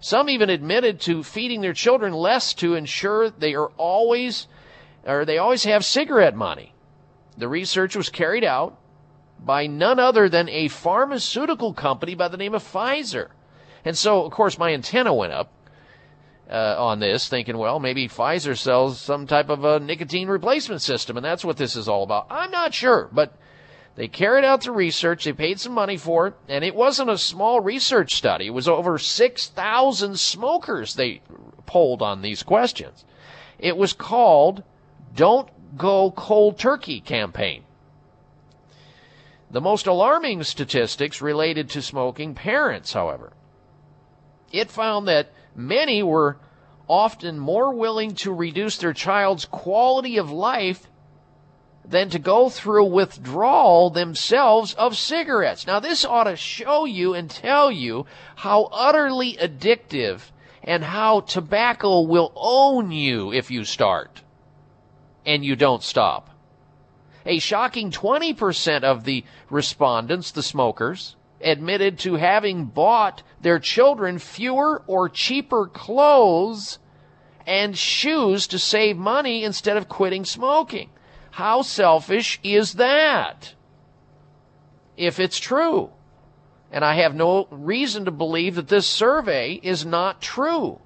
Some 0.00 0.30
even 0.30 0.48
admitted 0.48 1.00
to 1.02 1.22
feeding 1.22 1.60
their 1.60 1.74
children 1.74 2.14
less 2.14 2.54
to 2.54 2.74
ensure 2.74 3.28
they 3.30 3.54
are 3.54 3.70
always 3.76 4.48
or 5.06 5.24
they 5.24 5.38
always 5.38 5.64
have 5.64 5.84
cigarette 5.84 6.34
money. 6.34 6.74
The 7.36 7.48
research 7.48 7.96
was 7.96 8.08
carried 8.08 8.44
out 8.44 8.76
by 9.38 9.66
none 9.66 9.98
other 9.98 10.28
than 10.28 10.48
a 10.48 10.68
pharmaceutical 10.68 11.72
company 11.72 12.14
by 12.14 12.28
the 12.28 12.36
name 12.36 12.54
of 12.54 12.62
Pfizer. 12.62 13.28
And 13.84 13.96
so, 13.96 14.24
of 14.24 14.32
course, 14.32 14.58
my 14.58 14.72
antenna 14.72 15.14
went 15.14 15.32
up 15.32 15.52
uh, 16.50 16.74
on 16.78 16.98
this, 16.98 17.28
thinking, 17.28 17.56
well, 17.56 17.78
maybe 17.78 18.08
Pfizer 18.08 18.56
sells 18.56 19.00
some 19.00 19.26
type 19.26 19.48
of 19.48 19.64
a 19.64 19.78
nicotine 19.78 20.28
replacement 20.28 20.82
system, 20.82 21.16
and 21.16 21.24
that's 21.24 21.44
what 21.44 21.56
this 21.56 21.76
is 21.76 21.88
all 21.88 22.02
about. 22.02 22.26
I'm 22.30 22.50
not 22.50 22.74
sure, 22.74 23.08
but 23.12 23.34
they 23.94 24.08
carried 24.08 24.44
out 24.44 24.62
the 24.62 24.72
research, 24.72 25.24
they 25.24 25.32
paid 25.32 25.60
some 25.60 25.72
money 25.72 25.96
for 25.96 26.28
it, 26.28 26.34
and 26.48 26.64
it 26.64 26.74
wasn't 26.74 27.10
a 27.10 27.18
small 27.18 27.60
research 27.60 28.14
study. 28.14 28.46
It 28.46 28.54
was 28.54 28.68
over 28.68 28.98
6,000 28.98 30.18
smokers 30.18 30.94
they 30.94 31.22
polled 31.66 32.02
on 32.02 32.22
these 32.22 32.42
questions. 32.42 33.04
It 33.58 33.76
was 33.76 33.92
called 33.92 34.64
Don't 35.14 35.48
Go 35.76 36.10
Cold 36.10 36.58
Turkey 36.58 37.00
campaign. 37.00 37.64
The 39.50 39.60
most 39.60 39.86
alarming 39.86 40.44
statistics 40.44 41.20
related 41.20 41.68
to 41.70 41.82
smoking 41.82 42.34
parents, 42.34 42.92
however. 42.92 43.32
It 44.50 44.70
found 44.70 45.08
that 45.08 45.32
many 45.54 46.02
were 46.02 46.38
often 46.88 47.38
more 47.38 47.72
willing 47.72 48.14
to 48.16 48.32
reduce 48.32 48.76
their 48.78 48.92
child's 48.92 49.44
quality 49.44 50.16
of 50.18 50.30
life 50.30 50.88
than 51.84 52.10
to 52.10 52.18
go 52.18 52.48
through 52.48 52.84
withdrawal 52.84 53.90
themselves 53.90 54.74
of 54.74 54.96
cigarettes. 54.96 55.66
Now, 55.66 55.80
this 55.80 56.04
ought 56.04 56.24
to 56.24 56.36
show 56.36 56.84
you 56.84 57.14
and 57.14 57.30
tell 57.30 57.70
you 57.70 58.06
how 58.36 58.68
utterly 58.72 59.36
addictive 59.36 60.20
and 60.62 60.84
how 60.84 61.20
tobacco 61.20 62.02
will 62.02 62.32
own 62.36 62.92
you 62.92 63.32
if 63.32 63.50
you 63.50 63.64
start 63.64 64.22
and 65.24 65.44
you 65.44 65.56
don't 65.56 65.82
stop. 65.82 66.30
A 67.26 67.38
shocking 67.38 67.90
20% 67.90 68.82
of 68.82 69.04
the 69.04 69.24
respondents, 69.50 70.30
the 70.30 70.42
smokers, 70.42 71.16
admitted 71.40 71.98
to 72.00 72.14
having 72.14 72.64
bought 72.64 73.22
their 73.40 73.58
children 73.58 74.18
fewer 74.18 74.82
or 74.86 75.08
cheaper 75.08 75.66
clothes 75.66 76.78
and 77.46 77.76
shoes 77.76 78.46
to 78.48 78.58
save 78.58 78.96
money 78.96 79.44
instead 79.44 79.76
of 79.76 79.88
quitting 79.88 80.24
smoking. 80.24 80.90
How 81.32 81.62
selfish 81.62 82.38
is 82.42 82.74
that? 82.74 83.54
If 84.96 85.18
it's 85.18 85.38
true. 85.38 85.90
And 86.70 86.84
I 86.84 86.94
have 86.96 87.14
no 87.14 87.48
reason 87.50 88.04
to 88.04 88.10
believe 88.10 88.54
that 88.54 88.68
this 88.68 88.86
survey 88.86 89.58
is 89.62 89.84
not 89.84 90.20
true. 90.20 90.80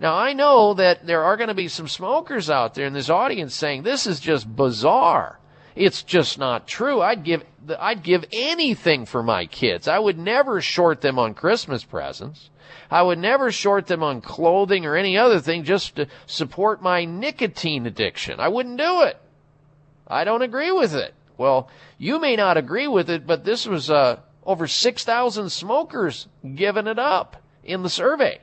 Now, 0.00 0.14
I 0.14 0.32
know 0.32 0.74
that 0.74 1.06
there 1.06 1.22
are 1.22 1.36
going 1.36 1.48
to 1.48 1.54
be 1.54 1.68
some 1.68 1.86
smokers 1.86 2.50
out 2.50 2.74
there 2.74 2.86
in 2.86 2.92
this 2.92 3.08
audience 3.08 3.54
saying 3.54 3.84
this 3.84 4.06
is 4.06 4.18
just 4.18 4.56
bizarre. 4.56 5.38
It's 5.76 6.02
just 6.02 6.38
not 6.38 6.66
true. 6.66 7.00
I'd 7.00 7.22
give 7.22 7.44
I'd 7.78 8.02
give 8.02 8.24
anything 8.32 9.06
for 9.06 9.22
my 9.22 9.46
kids. 9.46 9.86
I 9.88 9.98
would 9.98 10.18
never 10.18 10.60
short 10.60 11.00
them 11.00 11.18
on 11.18 11.34
Christmas 11.34 11.84
presents. 11.84 12.50
I 12.90 13.02
would 13.02 13.18
never 13.18 13.52
short 13.52 13.86
them 13.86 14.02
on 14.02 14.20
clothing 14.20 14.84
or 14.84 14.96
any 14.96 15.16
other 15.16 15.40
thing 15.40 15.64
just 15.64 15.96
to 15.96 16.08
support 16.26 16.82
my 16.82 17.04
nicotine 17.04 17.86
addiction. 17.86 18.40
I 18.40 18.48
wouldn't 18.48 18.78
do 18.78 19.02
it. 19.02 19.18
I 20.06 20.24
don't 20.24 20.42
agree 20.42 20.72
with 20.72 20.94
it. 20.94 21.14
Well, 21.38 21.68
you 21.98 22.20
may 22.20 22.36
not 22.36 22.56
agree 22.56 22.88
with 22.88 23.08
it, 23.08 23.26
but 23.26 23.44
this 23.44 23.66
was 23.66 23.90
uh, 23.90 24.20
over 24.44 24.66
6,000 24.66 25.50
smokers 25.50 26.28
giving 26.54 26.86
it 26.86 26.98
up 26.98 27.36
in 27.64 27.82
the 27.82 27.90
survey. 27.90 28.40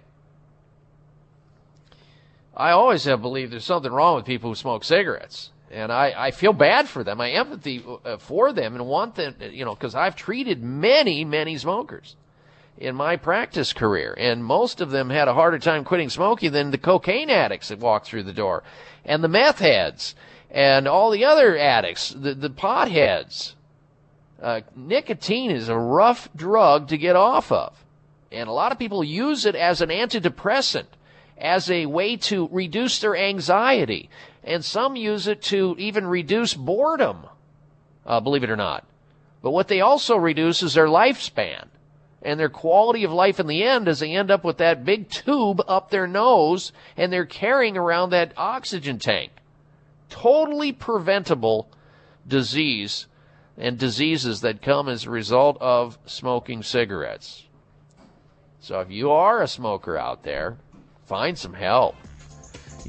I 2.56 2.72
always 2.72 3.06
have 3.06 3.22
believed 3.22 3.54
there's 3.54 3.66
something 3.66 3.92
wrong 3.92 4.16
with 4.16 4.26
people 4.26 4.50
who 4.50 4.56
smoke 4.56 4.84
cigarettes. 4.84 5.52
And 5.72 5.92
I, 5.92 6.14
I 6.18 6.32
feel 6.32 6.54
bad 6.54 6.90
for 6.90 7.04
them. 7.04 7.22
I 7.22 7.32
empathy 7.32 7.84
uh, 8.04 8.18
for 8.18 8.52
them 8.52 8.76
and 8.76 8.88
want 8.88 9.16
them, 9.16 9.36
you 9.40 9.66
know, 9.66 9.76
because 9.76 9.94
I've 9.94 10.16
treated 10.16 10.64
many, 10.64 11.24
many 11.24 11.58
smokers 11.58 12.16
in 12.78 12.96
my 12.96 13.18
practice 13.18 13.74
career. 13.74 14.16
And 14.18 14.44
most 14.44 14.82
of 14.82 14.90
them 14.90 15.10
had 15.10 15.28
a 15.28 15.34
harder 15.34 15.60
time 15.60 15.84
quitting 15.84 16.10
smoking 16.10 16.52
than 16.52 16.72
the 16.72 16.78
cocaine 16.78 17.30
addicts 17.30 17.68
that 17.68 17.80
walked 17.80 18.08
through 18.08 18.24
the 18.24 18.34
door 18.34 18.64
and 19.06 19.24
the 19.24 19.28
meth 19.28 19.60
heads 19.60 20.16
and 20.50 20.88
all 20.88 21.12
the 21.12 21.26
other 21.26 21.58
addicts, 21.58 22.10
the, 22.10 22.34
the 22.34 22.50
pot 22.50 22.90
heads. 22.90 23.56
Uh, 24.42 24.62
nicotine 24.76 25.52
is 25.52 25.70
a 25.70 25.78
rough 25.78 26.30
drug 26.36 26.88
to 26.88 26.98
get 26.98 27.16
off 27.16 27.52
of. 27.52 27.74
And 28.32 28.48
a 28.48 28.54
lot 28.54 28.72
of 28.72 28.80
people 28.80 29.04
use 29.04 29.46
it 29.46 29.56
as 29.56 29.82
an 29.82 29.90
antidepressant, 29.90 30.86
as 31.38 31.70
a 31.70 31.86
way 31.88 32.16
to 32.18 32.48
reduce 32.52 33.00
their 33.00 33.16
anxiety. 33.16 34.10
And 34.44 34.64
some 34.64 34.96
use 34.96 35.28
it 35.28 35.42
to 35.44 35.76
even 35.78 36.08
reduce 36.08 36.54
boredom, 36.54 37.26
uh, 38.06 38.20
believe 38.20 38.44
it 38.44 38.50
or 38.50 38.56
not. 38.56 38.86
But 39.42 39.52
what 39.52 39.68
they 39.68 39.82
also 39.82 40.16
reduce 40.18 40.64
is 40.64 40.74
their 40.74 40.88
lifespan 40.88 41.68
and 42.22 42.40
their 42.40 42.50
quality 42.50 43.04
of 43.04 43.12
life 43.12 43.40
in 43.40 43.48
the 43.48 43.64
end 43.64 43.88
as 43.88 44.00
they 44.00 44.12
end 44.12 44.30
up 44.30 44.44
with 44.44 44.58
that 44.58 44.84
big 44.84 45.10
tube 45.10 45.62
up 45.68 45.90
their 45.90 46.08
nose 46.08 46.72
and 46.98 47.12
they're 47.12 47.26
carrying 47.26 47.78
around 47.78 48.10
that 48.10 48.34
oxygen 48.36 49.00
tank. 49.00 49.32
Totally 50.10 50.72
preventable 50.72 51.70
disease 52.28 53.08
and 53.58 53.78
diseases 53.78 54.42
that 54.42 54.62
come 54.62 54.90
as 54.90 55.06
a 55.06 55.10
result 55.10 55.58
of 55.62 55.98
smoking 56.06 56.64
cigarettes. 56.64 57.46
So 58.60 58.80
if 58.82 58.92
you 58.92 59.12
are 59.12 59.42
a 59.42 59.48
smoker 59.48 59.98
out 59.98 60.24
there, 60.24 60.58
find 61.06 61.38
some 61.38 61.54
help. 61.54 61.96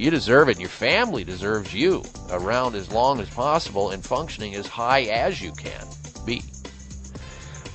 You 0.00 0.10
deserve 0.10 0.48
it, 0.48 0.52
and 0.52 0.60
your 0.60 0.70
family 0.70 1.24
deserves 1.24 1.74
you 1.74 2.02
around 2.30 2.74
as 2.74 2.90
long 2.90 3.20
as 3.20 3.28
possible 3.28 3.90
and 3.90 4.02
functioning 4.02 4.54
as 4.54 4.66
high 4.66 5.02
as 5.02 5.42
you 5.42 5.52
can 5.52 5.86
be. 6.24 6.42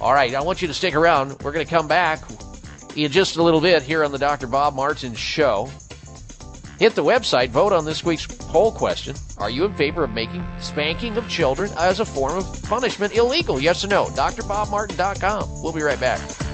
All 0.01 0.11
right, 0.11 0.33
I 0.33 0.41
want 0.41 0.59
you 0.59 0.67
to 0.67 0.73
stick 0.73 0.95
around. 0.95 1.39
We're 1.43 1.51
going 1.51 1.63
to 1.63 1.71
come 1.71 1.87
back 1.87 2.23
in 2.95 3.11
just 3.11 3.35
a 3.35 3.43
little 3.43 3.61
bit 3.61 3.83
here 3.83 4.03
on 4.03 4.11
the 4.11 4.17
Dr. 4.17 4.47
Bob 4.47 4.73
Martin 4.73 5.13
Show. 5.13 5.69
Hit 6.79 6.95
the 6.95 7.03
website, 7.03 7.49
vote 7.49 7.71
on 7.71 7.85
this 7.85 8.03
week's 8.03 8.25
poll 8.25 8.71
question. 8.71 9.15
Are 9.37 9.51
you 9.51 9.63
in 9.63 9.75
favor 9.75 10.03
of 10.03 10.09
making 10.09 10.43
spanking 10.59 11.17
of 11.17 11.29
children 11.29 11.71
as 11.77 11.99
a 11.99 12.05
form 12.05 12.39
of 12.39 12.63
punishment 12.63 13.15
illegal? 13.15 13.59
Yes 13.59 13.85
or 13.85 13.87
no? 13.87 14.05
DrBobMartin.com. 14.05 15.61
We'll 15.61 15.73
be 15.73 15.83
right 15.83 15.99
back. 15.99 16.44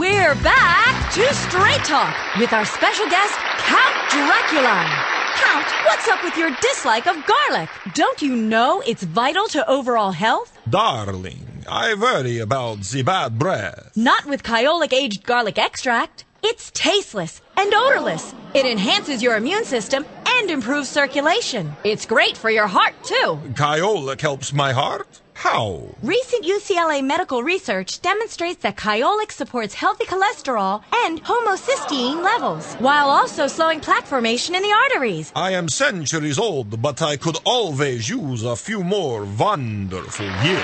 We're 0.00 0.34
back 0.36 1.12
to 1.12 1.34
Straight 1.34 1.84
Talk 1.84 2.16
with 2.38 2.54
our 2.54 2.64
special 2.64 3.04
guest, 3.10 3.34
Count 3.58 3.94
Dracula. 4.08 4.86
Count, 5.34 5.66
what's 5.84 6.08
up 6.08 6.24
with 6.24 6.38
your 6.38 6.50
dislike 6.62 7.06
of 7.06 7.16
garlic? 7.26 7.68
Don't 7.92 8.22
you 8.22 8.34
know 8.34 8.82
it's 8.86 9.02
vital 9.02 9.46
to 9.48 9.68
overall 9.68 10.12
health? 10.12 10.56
Darling, 10.70 11.66
I 11.68 11.92
worry 11.92 12.38
about 12.38 12.80
the 12.80 13.02
bad 13.02 13.38
breath. 13.38 13.94
Not 13.94 14.24
with 14.24 14.42
Kyolic 14.42 14.94
aged 14.94 15.26
garlic 15.26 15.58
extract. 15.58 16.24
It's 16.42 16.70
tasteless 16.70 17.42
and 17.58 17.70
odorless. 17.74 18.34
It 18.54 18.64
enhances 18.64 19.22
your 19.22 19.36
immune 19.36 19.66
system 19.66 20.06
and 20.26 20.50
improves 20.50 20.88
circulation. 20.88 21.74
It's 21.84 22.06
great 22.06 22.38
for 22.38 22.48
your 22.48 22.68
heart, 22.68 22.94
too. 23.02 23.38
Kyolic 23.52 24.22
helps 24.22 24.50
my 24.54 24.72
heart? 24.72 25.19
How? 25.40 25.80
Recent 26.02 26.44
UCLA 26.44 27.02
medical 27.02 27.42
research 27.42 28.02
demonstrates 28.02 28.60
that 28.60 28.76
Kyolic 28.76 29.32
supports 29.32 29.72
healthy 29.72 30.04
cholesterol 30.04 30.82
and 31.06 31.24
homocysteine 31.24 32.22
levels, 32.22 32.74
while 32.74 33.08
also 33.08 33.46
slowing 33.46 33.80
plaque 33.80 34.04
formation 34.04 34.54
in 34.54 34.60
the 34.60 34.70
arteries. 34.70 35.32
I 35.34 35.52
am 35.52 35.70
centuries 35.70 36.38
old, 36.38 36.82
but 36.82 37.00
I 37.00 37.16
could 37.16 37.38
always 37.44 38.10
use 38.10 38.44
a 38.44 38.54
few 38.54 38.84
more 38.84 39.24
wonderful 39.24 40.26
years. 40.26 40.60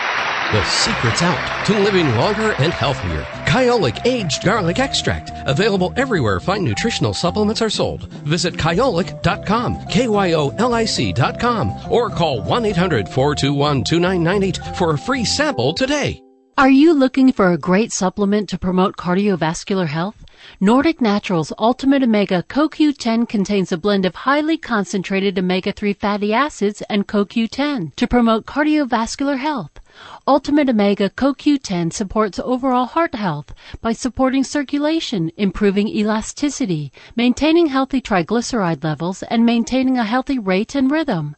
The 0.52 0.64
secret's 0.64 1.22
out 1.22 1.66
to 1.66 1.78
living 1.78 2.14
longer 2.16 2.52
and 2.58 2.72
healthier. 2.72 3.22
Kyolic 3.46 4.04
Aged 4.06 4.44
Garlic 4.44 4.78
Extract. 4.78 5.30
Available 5.46 5.92
everywhere 5.96 6.40
fine 6.40 6.64
nutritional 6.64 7.14
supplements 7.14 7.62
are 7.62 7.70
sold. 7.70 8.12
Visit 8.24 8.54
kyolic.com, 8.54 9.86
K-Y-O-L-I-C.com, 9.86 11.72
or 11.90 12.10
call 12.10 12.42
1-800-421-2998 12.42 14.76
for 14.76 14.92
a 14.92 14.98
free 14.98 15.24
sample 15.24 15.72
today. 15.72 16.20
Are 16.56 16.70
you 16.70 16.92
looking 16.92 17.32
for 17.32 17.50
a 17.50 17.58
great 17.58 17.90
supplement 17.90 18.48
to 18.50 18.58
promote 18.58 18.96
cardiovascular 18.96 19.88
health? 19.88 20.24
Nordic 20.60 21.00
Naturals 21.00 21.52
Ultimate 21.58 22.04
Omega 22.04 22.44
CoQ10 22.48 23.28
contains 23.28 23.72
a 23.72 23.76
blend 23.76 24.04
of 24.04 24.14
highly 24.14 24.56
concentrated 24.56 25.36
omega-3 25.36 25.96
fatty 25.96 26.32
acids 26.32 26.80
and 26.82 27.08
CoQ10 27.08 27.96
to 27.96 28.06
promote 28.06 28.46
cardiovascular 28.46 29.38
health. 29.38 29.80
Ultimate 30.26 30.68
Omega 30.68 31.10
CoQ10 31.10 31.92
supports 31.92 32.38
overall 32.38 32.86
heart 32.86 33.14
health 33.14 33.54
by 33.80 33.92
supporting 33.92 34.42
circulation, 34.42 35.30
improving 35.36 35.86
elasticity, 35.88 36.90
maintaining 37.14 37.66
healthy 37.66 38.00
triglyceride 38.00 38.82
levels, 38.82 39.22
and 39.24 39.44
maintaining 39.44 39.98
a 39.98 40.04
healthy 40.04 40.38
rate 40.38 40.74
and 40.74 40.90
rhythm. 40.90 41.36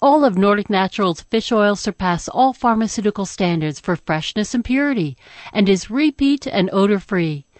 All 0.00 0.24
of 0.24 0.38
Nordic 0.38 0.70
Naturals 0.70 1.22
fish 1.22 1.50
oil 1.50 1.74
surpass 1.74 2.28
all 2.28 2.52
pharmaceutical 2.52 3.26
standards 3.26 3.80
for 3.80 3.96
freshness 3.96 4.54
and 4.54 4.64
purity 4.64 5.16
and 5.52 5.68
is 5.68 5.90
repeat 5.90 6.46
and 6.46 6.70
odor 6.72 7.00
free. 7.00 7.45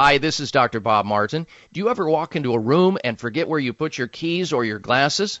Hi, 0.00 0.18
this 0.18 0.40
is 0.40 0.50
Dr. 0.50 0.80
Bob 0.80 1.06
Martin. 1.06 1.46
Do 1.72 1.78
you 1.78 1.90
ever 1.90 2.08
walk 2.08 2.34
into 2.34 2.54
a 2.54 2.58
room 2.58 2.98
and 3.04 3.20
forget 3.20 3.46
where 3.46 3.60
you 3.60 3.72
put 3.72 3.98
your 3.98 4.08
keys 4.08 4.52
or 4.52 4.64
your 4.64 4.78
glasses? 4.78 5.40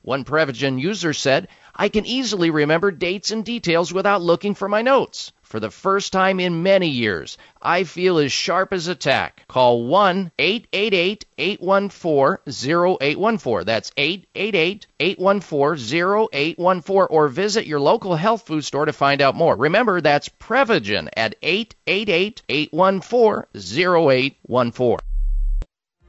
One 0.03 0.23
Prevagen 0.23 0.79
user 0.79 1.13
said, 1.13 1.47
I 1.75 1.89
can 1.89 2.05
easily 2.05 2.49
remember 2.49 2.91
dates 2.91 3.31
and 3.31 3.45
details 3.45 3.93
without 3.93 4.21
looking 4.21 4.55
for 4.55 4.67
my 4.67 4.81
notes. 4.81 5.31
For 5.51 5.59
the 5.59 5.69
first 5.69 6.13
time 6.13 6.39
in 6.39 6.63
many 6.63 6.87
years, 6.87 7.37
I 7.61 7.83
feel 7.83 8.17
as 8.19 8.31
sharp 8.31 8.71
as 8.71 8.87
a 8.87 8.95
tack. 8.95 9.43
Call 9.49 9.83
1 9.83 10.31
888 10.39 11.25
814 11.37 12.37
0814. 12.47 13.65
That's 13.65 13.91
888 13.97 14.87
814 14.99 16.29
0814 16.31 17.07
or 17.09 17.27
visit 17.27 17.65
your 17.65 17.81
local 17.81 18.15
health 18.15 18.47
food 18.47 18.63
store 18.63 18.85
to 18.85 18.93
find 18.93 19.21
out 19.21 19.35
more. 19.35 19.57
Remember, 19.57 19.99
that's 19.99 20.29
Prevagen 20.29 21.09
at 21.17 21.35
888 21.41 22.43
814 22.47 23.43
0814. 23.53 24.97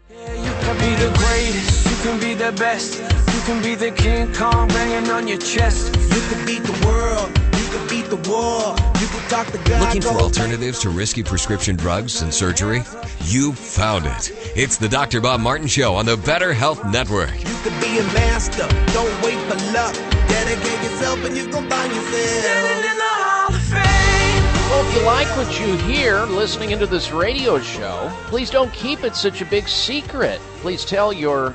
Yeah, 0.08 0.34
you 0.34 0.52
can 0.62 0.78
be 0.78 0.94
the 1.04 1.18
greatest, 1.18 1.90
you 1.90 1.96
can 2.04 2.20
be 2.20 2.34
the 2.34 2.52
best, 2.52 3.31
can 3.44 3.60
be 3.60 3.74
the 3.74 3.90
King 3.90 4.32
Kong 4.32 4.68
banging 4.68 5.10
on 5.10 5.26
your 5.26 5.38
chest. 5.38 5.94
You 5.96 6.20
can 6.30 6.46
beat 6.46 6.62
the 6.62 6.86
world, 6.86 7.28
you 7.58 7.66
can 7.70 7.88
beat 7.88 8.06
the 8.08 8.16
war, 8.30 8.76
you 9.00 9.06
can 9.08 9.28
talk 9.28 9.48
the 9.48 9.58
God. 9.68 9.80
Looking 9.80 10.02
for 10.02 10.10
alternatives 10.10 10.78
to 10.80 10.90
risky 10.90 11.24
prescription 11.24 11.74
drugs 11.74 12.22
and 12.22 12.32
surgery? 12.32 12.82
You 13.24 13.52
found 13.52 14.06
it. 14.06 14.30
It's 14.54 14.76
the 14.76 14.88
Dr. 14.88 15.20
Bob 15.20 15.40
Martin 15.40 15.66
Show 15.66 15.94
on 15.94 16.06
the 16.06 16.16
Better 16.18 16.52
Health 16.52 16.84
Network. 16.84 17.32
You 17.32 17.56
can 17.64 17.80
be 17.80 17.98
a 17.98 18.04
master, 18.14 18.68
don't 18.92 19.22
wait 19.24 19.38
for 19.50 19.56
luck. 19.72 19.94
Dedicate 20.28 20.82
yourself 20.84 21.24
and 21.24 21.36
you 21.36 21.48
can 21.48 21.68
find 21.68 21.92
yourself. 21.92 22.44
Standing 22.44 22.90
in 22.90 22.96
the 22.96 23.02
Hall 23.02 23.54
of 23.54 23.62
Fame. 23.62 24.70
Well, 24.70 24.88
if 24.88 24.96
you 24.96 25.02
like 25.02 25.36
what 25.36 25.58
you 25.58 25.76
hear 25.92 26.20
listening 26.26 26.70
into 26.70 26.86
this 26.86 27.10
radio 27.10 27.58
show, 27.58 28.08
please 28.26 28.50
don't 28.50 28.72
keep 28.72 29.02
it 29.02 29.16
such 29.16 29.40
a 29.40 29.44
big 29.46 29.68
secret. 29.68 30.40
Please 30.60 30.84
tell 30.84 31.12
your 31.12 31.54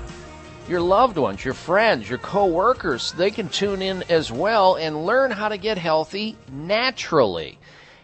your 0.68 0.82
loved 0.82 1.18
ones, 1.18 1.46
your 1.46 1.54
friends, 1.54 2.10
your 2.10 2.20
coworkers, 2.20 3.14
they 3.14 3.32
can 3.32 3.48
tune 3.48 3.82
in 3.82 4.04
as 4.10 4.32
well 4.32 4.76
and 4.76 5.06
learn 5.06 5.32
how 5.32 5.48
to 5.48 5.58
get 5.58 5.78
healthy 5.78 6.36
naturally. 6.52 7.58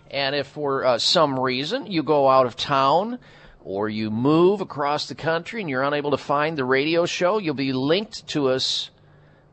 And 0.10 0.34
if 0.34 0.48
for 0.48 0.86
uh, 0.86 0.98
some 0.98 1.38
reason 1.38 1.88
you 1.88 2.04
go 2.04 2.30
out 2.30 2.46
of 2.46 2.56
town 2.56 3.20
or 3.66 3.90
you 3.90 4.10
move 4.10 4.62
across 4.62 5.08
the 5.08 5.16
country 5.16 5.60
and 5.60 5.70
you're 5.70 5.84
unable 5.84 6.12
to 6.12 6.18
find 6.18 6.58
the 6.58 6.64
radio 6.64 7.06
show, 7.06 7.38
you'll 7.38 7.54
be 7.54 7.74
linked 7.74 8.28
to 8.28 8.48
us 8.48 8.90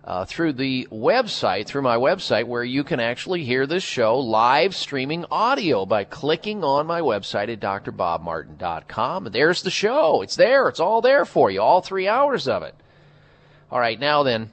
uh, 0.05 0.25
through 0.25 0.53
the 0.53 0.87
website, 0.93 1.67
through 1.67 1.83
my 1.83 1.97
website, 1.97 2.47
where 2.47 2.65
you 2.65 2.85
can 2.85 3.01
actually 3.01 3.45
hear 3.45 3.67
this 3.67 3.83
show 3.83 4.19
live 4.19 4.75
streaming 4.75 5.25
audio 5.31 5.85
by 5.85 6.05
clicking 6.05 6.63
on 6.63 6.87
my 6.87 7.01
website 7.01 7.53
at 7.53 7.61
drbobmartin.com. 7.61 9.25
There's 9.33 9.63
the 9.63 9.71
show. 9.71 10.23
It's 10.23 10.37
there. 10.37 10.69
It's 10.69 10.81
all 10.81 11.01
there 11.01 11.25
for 11.25 11.51
you, 11.51 11.61
all 11.61 11.81
three 11.81 12.07
hours 12.07 12.47
of 12.47 12.63
it. 12.63 12.75
All 13.73 13.79
right, 13.79 14.01
now 14.01 14.25
then, 14.25 14.51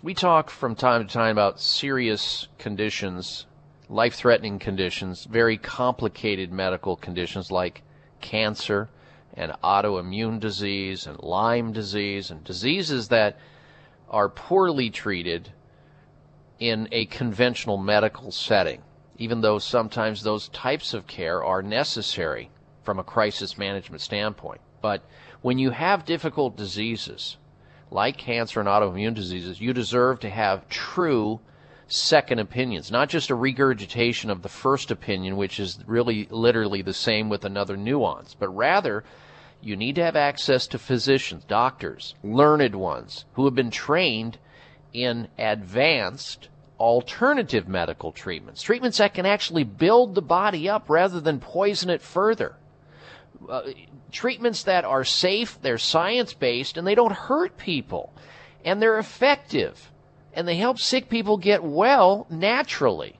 we 0.00 0.14
talk 0.14 0.48
from 0.48 0.76
time 0.76 1.04
to 1.04 1.12
time 1.12 1.32
about 1.32 1.58
serious 1.58 2.46
conditions, 2.56 3.46
life 3.88 4.14
threatening 4.14 4.60
conditions, 4.60 5.24
very 5.24 5.56
complicated 5.56 6.52
medical 6.52 6.94
conditions 6.94 7.50
like 7.50 7.82
cancer 8.20 8.88
and 9.34 9.50
autoimmune 9.64 10.38
disease 10.38 11.08
and 11.08 11.18
Lyme 11.18 11.72
disease 11.72 12.30
and 12.30 12.44
diseases 12.44 13.08
that 13.08 13.40
are 14.08 14.28
poorly 14.28 14.90
treated 14.90 15.50
in 16.60 16.86
a 16.92 17.06
conventional 17.06 17.76
medical 17.76 18.30
setting, 18.30 18.82
even 19.18 19.40
though 19.40 19.58
sometimes 19.58 20.22
those 20.22 20.48
types 20.50 20.94
of 20.94 21.08
care 21.08 21.42
are 21.42 21.60
necessary 21.60 22.50
from 22.84 23.00
a 23.00 23.04
crisis 23.04 23.58
management 23.58 24.00
standpoint. 24.00 24.60
But 24.80 25.02
when 25.42 25.58
you 25.58 25.70
have 25.70 26.04
difficult 26.04 26.56
diseases, 26.56 27.36
like 27.90 28.16
cancer 28.16 28.60
and 28.60 28.68
autoimmune 28.68 29.14
diseases, 29.14 29.60
you 29.60 29.72
deserve 29.72 30.20
to 30.20 30.30
have 30.30 30.68
true 30.68 31.40
second 31.88 32.38
opinions, 32.38 32.90
not 32.90 33.08
just 33.08 33.30
a 33.30 33.34
regurgitation 33.34 34.30
of 34.30 34.42
the 34.42 34.48
first 34.48 34.90
opinion, 34.90 35.36
which 35.36 35.58
is 35.58 35.78
really 35.86 36.28
literally 36.30 36.82
the 36.82 36.94
same 36.94 37.28
with 37.28 37.44
another 37.44 37.76
nuance, 37.76 38.34
but 38.38 38.48
rather 38.48 39.02
you 39.60 39.76
need 39.76 39.96
to 39.96 40.04
have 40.04 40.16
access 40.16 40.66
to 40.68 40.78
physicians, 40.78 41.44
doctors, 41.44 42.14
learned 42.22 42.74
ones 42.74 43.24
who 43.32 43.44
have 43.44 43.54
been 43.54 43.70
trained 43.70 44.38
in 44.92 45.28
advanced 45.38 46.48
alternative 46.78 47.68
medical 47.68 48.12
treatments, 48.12 48.62
treatments 48.62 48.98
that 48.98 49.12
can 49.12 49.26
actually 49.26 49.64
build 49.64 50.14
the 50.14 50.22
body 50.22 50.68
up 50.68 50.88
rather 50.88 51.20
than 51.20 51.38
poison 51.38 51.90
it 51.90 52.00
further. 52.00 52.56
Uh, 53.48 53.62
treatments 54.10 54.64
that 54.64 54.84
are 54.84 55.04
safe, 55.04 55.58
they're 55.62 55.78
science 55.78 56.34
based, 56.34 56.76
and 56.76 56.86
they 56.86 56.94
don't 56.94 57.12
hurt 57.12 57.56
people. 57.56 58.12
And 58.64 58.80
they're 58.80 58.98
effective. 58.98 59.90
And 60.34 60.46
they 60.46 60.56
help 60.56 60.78
sick 60.78 61.08
people 61.08 61.36
get 61.36 61.62
well 61.62 62.26
naturally. 62.30 63.16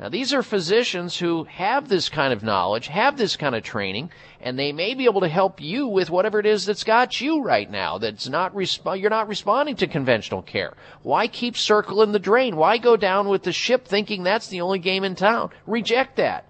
Now, 0.00 0.08
these 0.08 0.34
are 0.34 0.42
physicians 0.42 1.16
who 1.16 1.44
have 1.44 1.88
this 1.88 2.08
kind 2.08 2.32
of 2.32 2.42
knowledge, 2.42 2.88
have 2.88 3.16
this 3.16 3.36
kind 3.36 3.54
of 3.54 3.62
training, 3.62 4.10
and 4.40 4.58
they 4.58 4.72
may 4.72 4.94
be 4.94 5.04
able 5.04 5.20
to 5.20 5.28
help 5.28 5.60
you 5.60 5.86
with 5.86 6.10
whatever 6.10 6.40
it 6.40 6.46
is 6.46 6.66
that's 6.66 6.82
got 6.82 7.20
you 7.20 7.42
right 7.42 7.70
now. 7.70 7.98
That's 7.98 8.28
not 8.28 8.54
resp- 8.54 9.00
you're 9.00 9.10
not 9.10 9.28
responding 9.28 9.76
to 9.76 9.86
conventional 9.86 10.42
care. 10.42 10.74
Why 11.02 11.28
keep 11.28 11.56
circling 11.56 12.10
the 12.10 12.18
drain? 12.18 12.56
Why 12.56 12.78
go 12.78 12.96
down 12.96 13.28
with 13.28 13.44
the 13.44 13.52
ship 13.52 13.86
thinking 13.86 14.24
that's 14.24 14.48
the 14.48 14.62
only 14.62 14.80
game 14.80 15.04
in 15.04 15.14
town? 15.14 15.50
Reject 15.64 16.16
that 16.16 16.44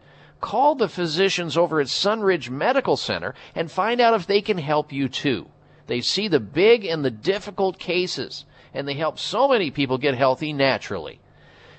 call 0.44 0.74
the 0.74 0.88
physicians 0.90 1.56
over 1.56 1.80
at 1.80 1.86
Sunridge 1.86 2.50
Medical 2.50 2.98
Center 2.98 3.34
and 3.54 3.70
find 3.70 3.98
out 3.98 4.12
if 4.12 4.26
they 4.26 4.42
can 4.42 4.58
help 4.58 4.92
you 4.92 5.08
too. 5.08 5.46
They 5.86 6.02
see 6.02 6.28
the 6.28 6.38
big 6.38 6.84
and 6.84 7.02
the 7.02 7.10
difficult 7.10 7.78
cases, 7.78 8.44
and 8.74 8.86
they 8.86 8.92
help 8.92 9.18
so 9.18 9.48
many 9.48 9.70
people 9.70 9.96
get 9.96 10.14
healthy 10.14 10.52
naturally. 10.52 11.18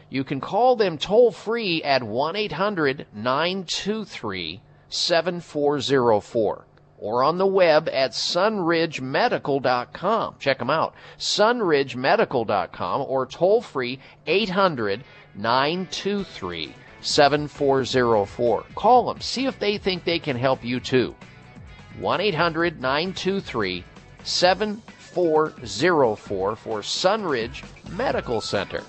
You 0.10 0.24
can 0.24 0.42
call 0.42 0.76
them 0.76 0.98
toll 0.98 1.32
free 1.32 1.84
at 1.84 2.02
1 2.02 2.36
800 2.36 3.06
923 3.14 4.62
7404 4.90 6.66
or 6.98 7.24
on 7.24 7.38
the 7.38 7.46
web 7.46 7.88
at 7.90 8.14
sunridgemedical.com. 8.14 10.36
Check 10.40 10.58
them 10.58 10.72
out. 10.72 10.96
sunridgemedical.com 11.20 13.02
or 13.02 13.28
toll 13.28 13.62
free 13.62 14.00
800 14.26 15.04
923 15.36 16.74
7404. 17.06 18.66
Call 18.76 19.06
them. 19.06 19.22
See 19.22 19.46
if 19.46 19.60
they 19.60 19.78
think 19.78 20.04
they 20.04 20.20
can 20.20 20.36
help 20.36 20.64
you 20.64 20.80
too. 20.80 21.16
1 22.00 22.20
800 22.20 22.82
923 22.82 23.84
7404 24.24 26.56
for 26.56 26.80
Sunridge 26.80 27.64
Medical 27.92 28.42
Center. 28.42 28.84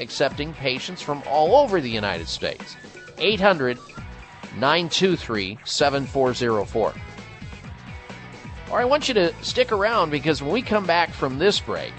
Accepting 0.00 0.52
patients 0.54 1.02
from 1.02 1.22
all 1.28 1.54
over 1.54 1.80
the 1.80 1.90
United 1.90 2.28
States. 2.28 2.76
800 3.18 3.78
923 4.56 5.58
7404. 5.64 6.94
All 8.70 8.76
right, 8.76 8.82
I 8.82 8.86
want 8.86 9.06
you 9.06 9.14
to 9.14 9.34
stick 9.42 9.70
around 9.70 10.10
because 10.10 10.42
when 10.42 10.50
we 10.50 10.62
come 10.62 10.86
back 10.86 11.12
from 11.12 11.38
this 11.38 11.60
break, 11.60 11.92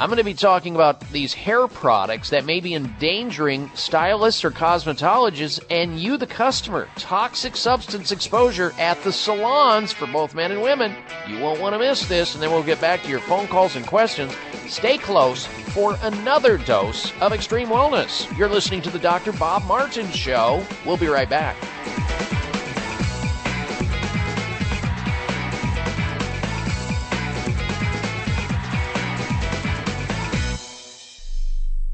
I'm 0.00 0.08
going 0.08 0.16
to 0.16 0.24
be 0.24 0.32
talking 0.32 0.74
about 0.74 0.98
these 1.12 1.34
hair 1.34 1.68
products 1.68 2.30
that 2.30 2.46
may 2.46 2.60
be 2.60 2.74
endangering 2.74 3.70
stylists 3.74 4.42
or 4.46 4.50
cosmetologists 4.50 5.62
and 5.68 6.00
you, 6.00 6.16
the 6.16 6.26
customer. 6.26 6.88
Toxic 6.96 7.54
substance 7.54 8.10
exposure 8.10 8.72
at 8.78 8.98
the 9.02 9.12
salons 9.12 9.92
for 9.92 10.06
both 10.06 10.34
men 10.34 10.52
and 10.52 10.62
women. 10.62 10.96
You 11.28 11.38
won't 11.40 11.60
want 11.60 11.74
to 11.74 11.78
miss 11.78 12.08
this, 12.08 12.32
and 12.32 12.42
then 12.42 12.50
we'll 12.50 12.62
get 12.62 12.80
back 12.80 13.02
to 13.02 13.10
your 13.10 13.20
phone 13.20 13.46
calls 13.46 13.76
and 13.76 13.86
questions. 13.86 14.32
Stay 14.68 14.96
close 14.96 15.44
for 15.44 15.98
another 16.00 16.56
dose 16.56 17.12
of 17.20 17.34
extreme 17.34 17.68
wellness. 17.68 18.26
You're 18.38 18.48
listening 18.48 18.80
to 18.82 18.90
the 18.90 18.98
Dr. 18.98 19.32
Bob 19.32 19.66
Martin 19.66 20.10
Show. 20.12 20.64
We'll 20.86 20.96
be 20.96 21.08
right 21.08 21.28
back. 21.28 21.58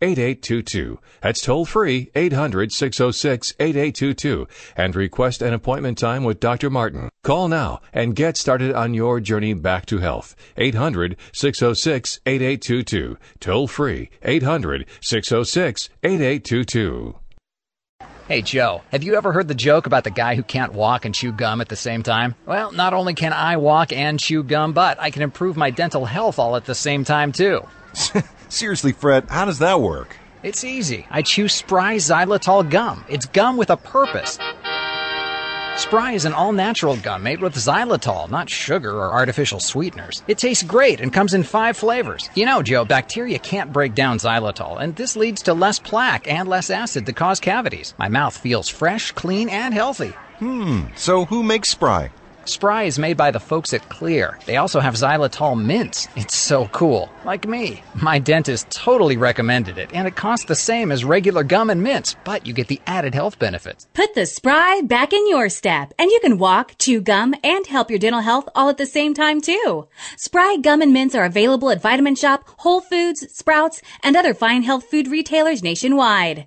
8822. 0.00 0.98
That's 1.20 1.40
toll 1.40 1.64
free 1.64 2.10
800 2.14 2.72
606 2.72 3.54
8822 3.58 4.46
and 4.76 4.94
request 4.94 5.42
an 5.42 5.52
appointment 5.52 5.98
time 5.98 6.24
with 6.24 6.40
Dr. 6.40 6.70
Martin. 6.70 7.08
Call 7.22 7.48
now 7.48 7.80
and 7.92 8.14
get 8.14 8.36
started 8.36 8.74
on 8.74 8.94
your 8.94 9.20
journey 9.20 9.54
back 9.54 9.86
to 9.86 9.98
health. 9.98 10.36
800 10.56 11.16
606 11.32 12.20
8822. 12.26 13.18
Toll 13.40 13.68
free 13.68 14.10
800 14.22 14.86
606 15.00 15.88
8822. 16.02 17.18
Hey 18.28 18.42
Joe, 18.42 18.82
have 18.92 19.02
you 19.02 19.16
ever 19.16 19.32
heard 19.32 19.48
the 19.48 19.54
joke 19.54 19.86
about 19.86 20.04
the 20.04 20.10
guy 20.10 20.34
who 20.34 20.42
can't 20.42 20.74
walk 20.74 21.06
and 21.06 21.14
chew 21.14 21.32
gum 21.32 21.62
at 21.62 21.70
the 21.70 21.76
same 21.76 22.02
time? 22.02 22.34
Well, 22.44 22.72
not 22.72 22.92
only 22.92 23.14
can 23.14 23.32
I 23.32 23.56
walk 23.56 23.90
and 23.90 24.20
chew 24.20 24.42
gum, 24.42 24.74
but 24.74 25.00
I 25.00 25.10
can 25.10 25.22
improve 25.22 25.56
my 25.56 25.70
dental 25.70 26.04
health 26.04 26.38
all 26.38 26.54
at 26.54 26.66
the 26.66 26.74
same 26.74 27.04
time 27.04 27.32
too. 27.32 27.66
Seriously, 28.48 28.92
Fred, 28.92 29.28
how 29.28 29.44
does 29.44 29.58
that 29.58 29.80
work? 29.80 30.16
It's 30.42 30.64
easy. 30.64 31.06
I 31.10 31.22
chew 31.22 31.48
Spry 31.48 31.96
xylitol 31.96 32.68
gum. 32.68 33.04
It's 33.08 33.26
gum 33.26 33.56
with 33.56 33.70
a 33.70 33.76
purpose. 33.76 34.38
Spry 35.76 36.12
is 36.12 36.24
an 36.24 36.32
all 36.32 36.52
natural 36.52 36.96
gum 36.96 37.22
made 37.22 37.40
with 37.40 37.54
xylitol, 37.54 38.28
not 38.30 38.50
sugar 38.50 38.96
or 38.96 39.12
artificial 39.12 39.60
sweeteners. 39.60 40.22
It 40.26 40.38
tastes 40.38 40.64
great 40.64 41.00
and 41.00 41.12
comes 41.12 41.34
in 41.34 41.44
five 41.44 41.76
flavors. 41.76 42.28
You 42.34 42.46
know, 42.46 42.62
Joe, 42.62 42.84
bacteria 42.84 43.38
can't 43.38 43.72
break 43.72 43.94
down 43.94 44.18
xylitol, 44.18 44.80
and 44.80 44.96
this 44.96 45.14
leads 45.14 45.42
to 45.42 45.54
less 45.54 45.78
plaque 45.78 46.26
and 46.26 46.48
less 46.48 46.70
acid 46.70 47.06
to 47.06 47.12
cause 47.12 47.38
cavities. 47.38 47.94
My 47.98 48.08
mouth 48.08 48.36
feels 48.36 48.68
fresh, 48.68 49.12
clean, 49.12 49.48
and 49.48 49.72
healthy. 49.72 50.14
Hmm, 50.38 50.86
so 50.96 51.26
who 51.26 51.42
makes 51.42 51.70
Spry? 51.70 52.10
Spry 52.48 52.84
is 52.84 52.98
made 52.98 53.16
by 53.16 53.30
the 53.30 53.40
folks 53.40 53.74
at 53.74 53.86
Xlear. 53.90 54.42
They 54.44 54.56
also 54.56 54.80
have 54.80 54.94
xylitol 54.94 55.62
mints. 55.62 56.08
It's 56.16 56.34
so 56.34 56.66
cool. 56.68 57.10
Like 57.24 57.46
me. 57.46 57.82
My 57.94 58.18
dentist 58.18 58.70
totally 58.70 59.18
recommended 59.18 59.76
it, 59.76 59.92
and 59.92 60.08
it 60.08 60.16
costs 60.16 60.46
the 60.46 60.54
same 60.54 60.90
as 60.90 61.04
regular 61.04 61.42
gum 61.42 61.68
and 61.68 61.82
mints, 61.82 62.16
but 62.24 62.46
you 62.46 62.54
get 62.54 62.68
the 62.68 62.80
added 62.86 63.14
health 63.14 63.38
benefits. 63.38 63.86
Put 63.92 64.14
the 64.14 64.24
spry 64.24 64.80
back 64.82 65.12
in 65.12 65.28
your 65.28 65.50
step, 65.50 65.92
and 65.98 66.10
you 66.10 66.20
can 66.20 66.38
walk, 66.38 66.76
chew 66.78 67.00
gum, 67.02 67.34
and 67.44 67.66
help 67.66 67.90
your 67.90 67.98
dental 67.98 68.22
health 68.22 68.48
all 68.54 68.70
at 68.70 68.78
the 68.78 68.86
same 68.86 69.12
time, 69.12 69.40
too. 69.40 69.86
Spry 70.16 70.56
gum 70.56 70.80
and 70.80 70.92
mints 70.92 71.14
are 71.14 71.24
available 71.24 71.70
at 71.70 71.82
Vitamin 71.82 72.14
Shoppe, 72.14 72.44
Whole 72.58 72.80
Foods, 72.80 73.30
Sprouts, 73.30 73.82
and 74.02 74.16
other 74.16 74.32
fine 74.32 74.62
health 74.62 74.84
food 74.90 75.06
retailers 75.08 75.62
nationwide. 75.62 76.46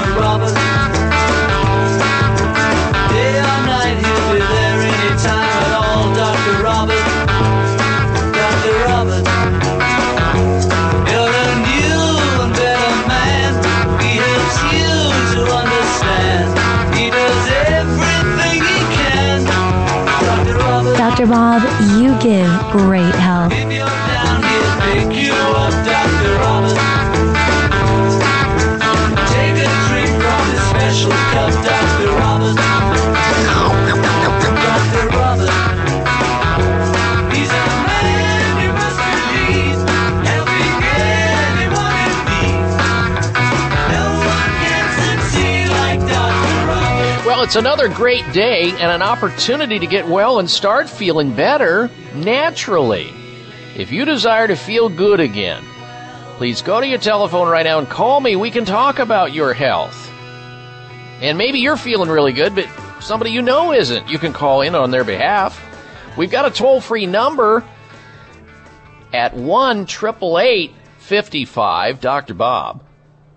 Dr. 21.21 21.29
Bob, 21.29 21.61
you 21.99 22.19
give 22.19 22.49
great 22.71 23.13
health. 23.13 24.00
It's 47.51 47.57
another 47.57 47.89
great 47.89 48.23
day 48.31 48.69
and 48.69 48.89
an 48.89 49.01
opportunity 49.01 49.77
to 49.77 49.85
get 49.85 50.07
well 50.07 50.39
and 50.39 50.49
start 50.49 50.89
feeling 50.89 51.35
better 51.35 51.91
naturally. 52.15 53.13
If 53.75 53.91
you 53.91 54.05
desire 54.05 54.47
to 54.47 54.55
feel 54.55 54.87
good 54.87 55.19
again, 55.19 55.61
please 56.37 56.61
go 56.61 56.79
to 56.79 56.87
your 56.87 56.97
telephone 56.97 57.49
right 57.49 57.65
now 57.65 57.79
and 57.79 57.89
call 57.89 58.21
me. 58.21 58.37
We 58.37 58.51
can 58.51 58.63
talk 58.63 58.99
about 58.99 59.33
your 59.33 59.53
health. 59.53 60.09
And 61.19 61.37
maybe 61.37 61.59
you're 61.59 61.75
feeling 61.75 62.09
really 62.09 62.31
good, 62.31 62.55
but 62.55 62.69
somebody 63.01 63.31
you 63.31 63.41
know 63.41 63.73
isn't. 63.73 64.07
You 64.07 64.17
can 64.17 64.31
call 64.31 64.61
in 64.61 64.73
on 64.73 64.89
their 64.89 65.03
behalf. 65.03 65.61
We've 66.17 66.31
got 66.31 66.45
a 66.45 66.51
toll 66.51 66.79
free 66.79 67.05
number 67.05 67.65
at 69.11 69.33
1 69.33 69.87
55 69.87 71.99
Dr. 71.99 72.33
Bob. 72.33 72.81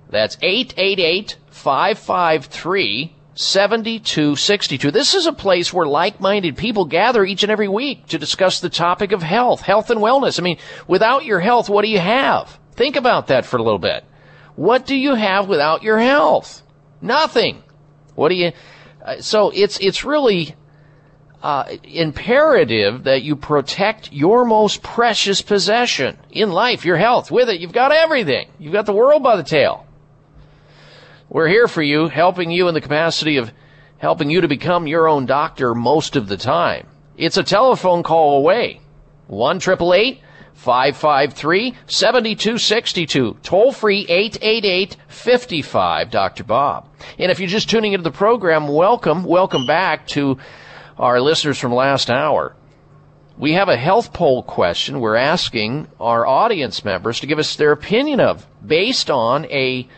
That's 0.09 0.39
888 0.41 1.37
553 1.51 3.14
7262. 3.35 4.91
This 4.91 5.15
is 5.15 5.27
a 5.27 5.33
place 5.33 5.73
where 5.73 5.87
like-minded 5.87 6.57
people 6.57 6.85
gather 6.85 7.25
each 7.25 7.43
and 7.43 7.51
every 7.51 7.69
week 7.69 8.07
to 8.09 8.19
discuss 8.19 8.61
the 8.61 8.71
topic 8.71 9.13
of 9.13 9.23
health, 9.23 9.61
health 9.61 9.91
and 9.91 10.01
wellness. 10.01 10.39
I 10.39 10.43
mean, 10.43 10.59
without 10.87 11.25
your 11.25 11.41
health, 11.41 11.69
what 11.69 11.83
do 11.83 11.91
you 11.91 11.99
have? 11.99 12.59
Think 12.73 12.97
about 12.97 13.29
that 13.29 13.45
for 13.45 13.57
a 13.57 13.63
little 13.63 13.79
bit. 13.79 14.05
What 14.57 14.87
do 14.87 14.95
you 14.95 15.15
have 15.15 15.49
without 15.49 15.83
your 15.83 15.99
health? 15.99 16.63
Nothing. 17.01 17.63
What 18.15 18.29
do 18.29 18.37
you, 18.37 18.53
uh, 19.05 19.21
so 19.21 19.51
it's, 19.51 19.79
it's 19.81 20.05
really, 20.05 20.55
uh, 21.43 21.77
imperative 21.83 23.05
that 23.05 23.23
you 23.23 23.37
protect 23.37 24.13
your 24.13 24.45
most 24.47 24.83
precious 24.83 25.43
possession 25.43 26.17
in 26.31 26.51
life, 26.51 26.85
your 26.87 26.97
health. 26.97 27.31
With 27.31 27.51
it, 27.51 27.61
you've 27.61 27.73
got 27.73 27.93
everything. 27.93 28.49
You've 28.59 28.73
got 28.73 28.87
the 28.87 28.95
world 28.95 29.23
by 29.23 29.37
the 29.37 29.43
tail. 29.43 29.87
We're 31.31 31.49
here 31.49 31.69
for 31.69 31.83
you, 31.83 32.09
helping 32.09 32.51
you 32.51 32.69
in 32.69 32.75
the 32.75 32.81
capacity 32.81 33.39
of 33.39 33.51
helping 33.99 34.29
you 34.29 34.43
to 34.43 34.49
become 34.49 34.87
your 34.87 35.09
own 35.09 35.25
doctor 35.25 35.75
most 35.75 36.17
of 36.17 36.29
the 36.29 36.37
time. 36.37 36.87
It's 37.17 37.39
a 37.39 37.43
telephone 37.43 38.03
call 38.03 38.39
away. 38.39 38.81
1 39.29 39.61
553 39.61 41.75
7262. 41.87 43.39
Toll 43.43 43.73
free 43.73 44.07
888 44.09 44.97
55 45.09 46.11
Dr. 46.11 46.45
Bob. 46.45 46.89
And 47.19 47.33
if 47.33 47.41
you're 47.41 47.49
just 47.49 47.71
tuning 47.71 47.95
into 47.95 48.05
the 48.05 48.11
program, 48.11 48.69
welcome, 48.69 49.25
welcome 49.25 49.67
back 49.67 50.07
to 50.09 50.37
our 50.99 51.19
listeners 51.21 51.59
from 51.59 51.73
last 51.73 52.11
hour. 52.11 52.55
We 53.39 53.55
have 53.55 53.71
a 53.71 53.77
health 53.77 54.13
poll 54.13 54.43
question 54.43 55.01
we're 55.01 55.17
asking 55.17 55.89
our 55.99 56.27
audience 56.27 56.85
members 56.85 57.21
to 57.21 57.27
give 57.27 57.39
us 57.39 57.57
their 57.57 57.73
opinion 57.73 58.21
of 58.21 58.47
based 58.65 59.11
on 59.11 59.47
a 59.47 59.89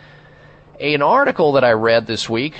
an 0.80 1.02
article 1.02 1.52
that 1.52 1.64
I 1.64 1.72
read 1.72 2.06
this 2.06 2.28
week 2.28 2.54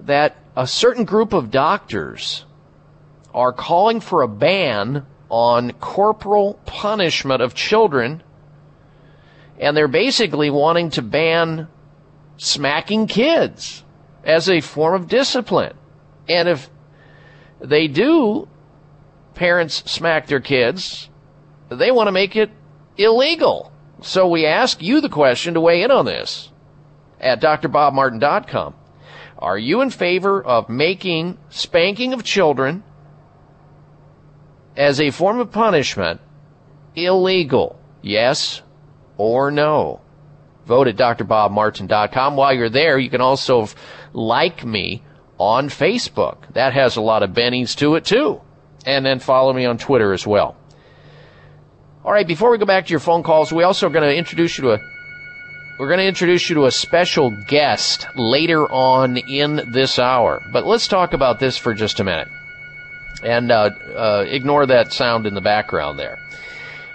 that 0.00 0.36
a 0.56 0.66
certain 0.66 1.04
group 1.04 1.32
of 1.32 1.50
doctors 1.50 2.44
are 3.32 3.52
calling 3.52 4.00
for 4.00 4.22
a 4.22 4.28
ban 4.28 5.06
on 5.30 5.72
corporal 5.72 6.54
punishment 6.66 7.42
of 7.42 7.54
children, 7.54 8.22
and 9.58 9.76
they're 9.76 9.88
basically 9.88 10.50
wanting 10.50 10.90
to 10.90 11.02
ban 11.02 11.68
smacking 12.36 13.06
kids 13.06 13.84
as 14.24 14.48
a 14.48 14.60
form 14.60 14.94
of 14.94 15.08
discipline. 15.08 15.76
And 16.28 16.48
if 16.48 16.70
they 17.60 17.88
do, 17.88 18.48
parents 19.34 19.90
smack 19.90 20.26
their 20.26 20.40
kids, 20.40 21.08
they 21.68 21.90
want 21.90 22.08
to 22.08 22.12
make 22.12 22.36
it 22.36 22.50
illegal. 22.96 23.72
So 24.02 24.28
we 24.28 24.46
ask 24.46 24.82
you 24.82 25.00
the 25.00 25.08
question 25.08 25.54
to 25.54 25.60
weigh 25.60 25.82
in 25.82 25.90
on 25.90 26.04
this 26.04 26.50
at 27.20 27.40
drbobmartin.com. 27.40 28.74
Are 29.38 29.58
you 29.58 29.80
in 29.82 29.90
favor 29.90 30.42
of 30.42 30.68
making 30.68 31.38
spanking 31.48 32.12
of 32.12 32.24
children 32.24 32.82
as 34.76 35.00
a 35.00 35.10
form 35.10 35.38
of 35.38 35.52
punishment 35.52 36.20
illegal? 36.94 37.78
Yes 38.02 38.62
or 39.16 39.50
no? 39.50 40.00
Vote 40.66 40.88
at 40.88 40.96
drbobmartin.com. 40.96 42.36
While 42.36 42.52
you're 42.54 42.68
there, 42.68 42.98
you 42.98 43.10
can 43.10 43.20
also 43.20 43.68
like 44.12 44.64
me 44.64 45.02
on 45.38 45.68
Facebook. 45.68 46.52
That 46.52 46.74
has 46.74 46.96
a 46.96 47.00
lot 47.00 47.22
of 47.22 47.30
bennies 47.30 47.76
to 47.76 47.94
it 47.94 48.04
too. 48.04 48.40
And 48.84 49.04
then 49.06 49.18
follow 49.18 49.52
me 49.52 49.64
on 49.64 49.78
Twitter 49.78 50.12
as 50.12 50.26
well. 50.26 50.56
All 52.04 52.12
right, 52.12 52.26
before 52.26 52.50
we 52.50 52.58
go 52.58 52.64
back 52.64 52.86
to 52.86 52.90
your 52.90 53.00
phone 53.00 53.22
calls, 53.22 53.52
we 53.52 53.64
also 53.64 53.86
are 53.86 53.90
going 53.90 54.08
to 54.08 54.16
introduce 54.16 54.56
you 54.56 54.64
to 54.64 54.72
a 54.72 54.78
we're 55.78 55.86
going 55.88 56.00
to 56.00 56.06
introduce 56.06 56.48
you 56.48 56.56
to 56.56 56.66
a 56.66 56.72
special 56.72 57.30
guest 57.30 58.08
later 58.16 58.66
on 58.66 59.16
in 59.16 59.62
this 59.66 59.98
hour. 59.98 60.42
But 60.50 60.66
let's 60.66 60.88
talk 60.88 61.12
about 61.12 61.38
this 61.38 61.56
for 61.56 61.72
just 61.72 62.00
a 62.00 62.04
minute. 62.04 62.28
And 63.22 63.50
uh, 63.50 63.70
uh, 63.94 64.24
ignore 64.26 64.66
that 64.66 64.92
sound 64.92 65.26
in 65.26 65.34
the 65.34 65.40
background 65.40 65.98
there. 65.98 66.18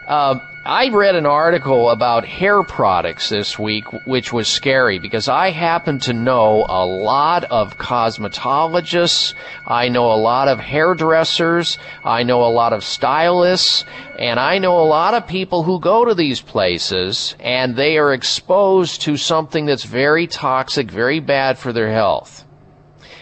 Uh, 0.05 0.39
I 0.65 0.87
read 0.87 1.15
an 1.15 1.25
article 1.25 1.89
about 1.89 2.23
hair 2.23 2.63
products 2.63 3.27
this 3.27 3.59
week, 3.59 3.83
which 4.05 4.31
was 4.31 4.47
scary 4.47 4.97
because 4.97 5.27
I 5.27 5.49
happen 5.49 5.99
to 5.99 6.13
know 6.13 6.65
a 6.69 6.85
lot 6.85 7.43
of 7.43 7.77
cosmetologists. 7.77 9.33
I 9.67 9.89
know 9.89 10.13
a 10.13 10.15
lot 10.15 10.47
of 10.47 10.61
hairdressers. 10.61 11.77
I 12.05 12.23
know 12.23 12.45
a 12.45 12.47
lot 12.47 12.71
of 12.71 12.85
stylists. 12.85 13.83
And 14.17 14.39
I 14.39 14.57
know 14.57 14.79
a 14.79 14.87
lot 14.87 15.13
of 15.13 15.27
people 15.27 15.63
who 15.63 15.81
go 15.81 16.05
to 16.05 16.15
these 16.15 16.39
places 16.39 17.35
and 17.41 17.75
they 17.75 17.97
are 17.97 18.13
exposed 18.13 19.01
to 19.01 19.17
something 19.17 19.65
that's 19.65 19.83
very 19.83 20.27
toxic, 20.27 20.89
very 20.89 21.19
bad 21.19 21.57
for 21.57 21.73
their 21.73 21.91
health. 21.91 22.45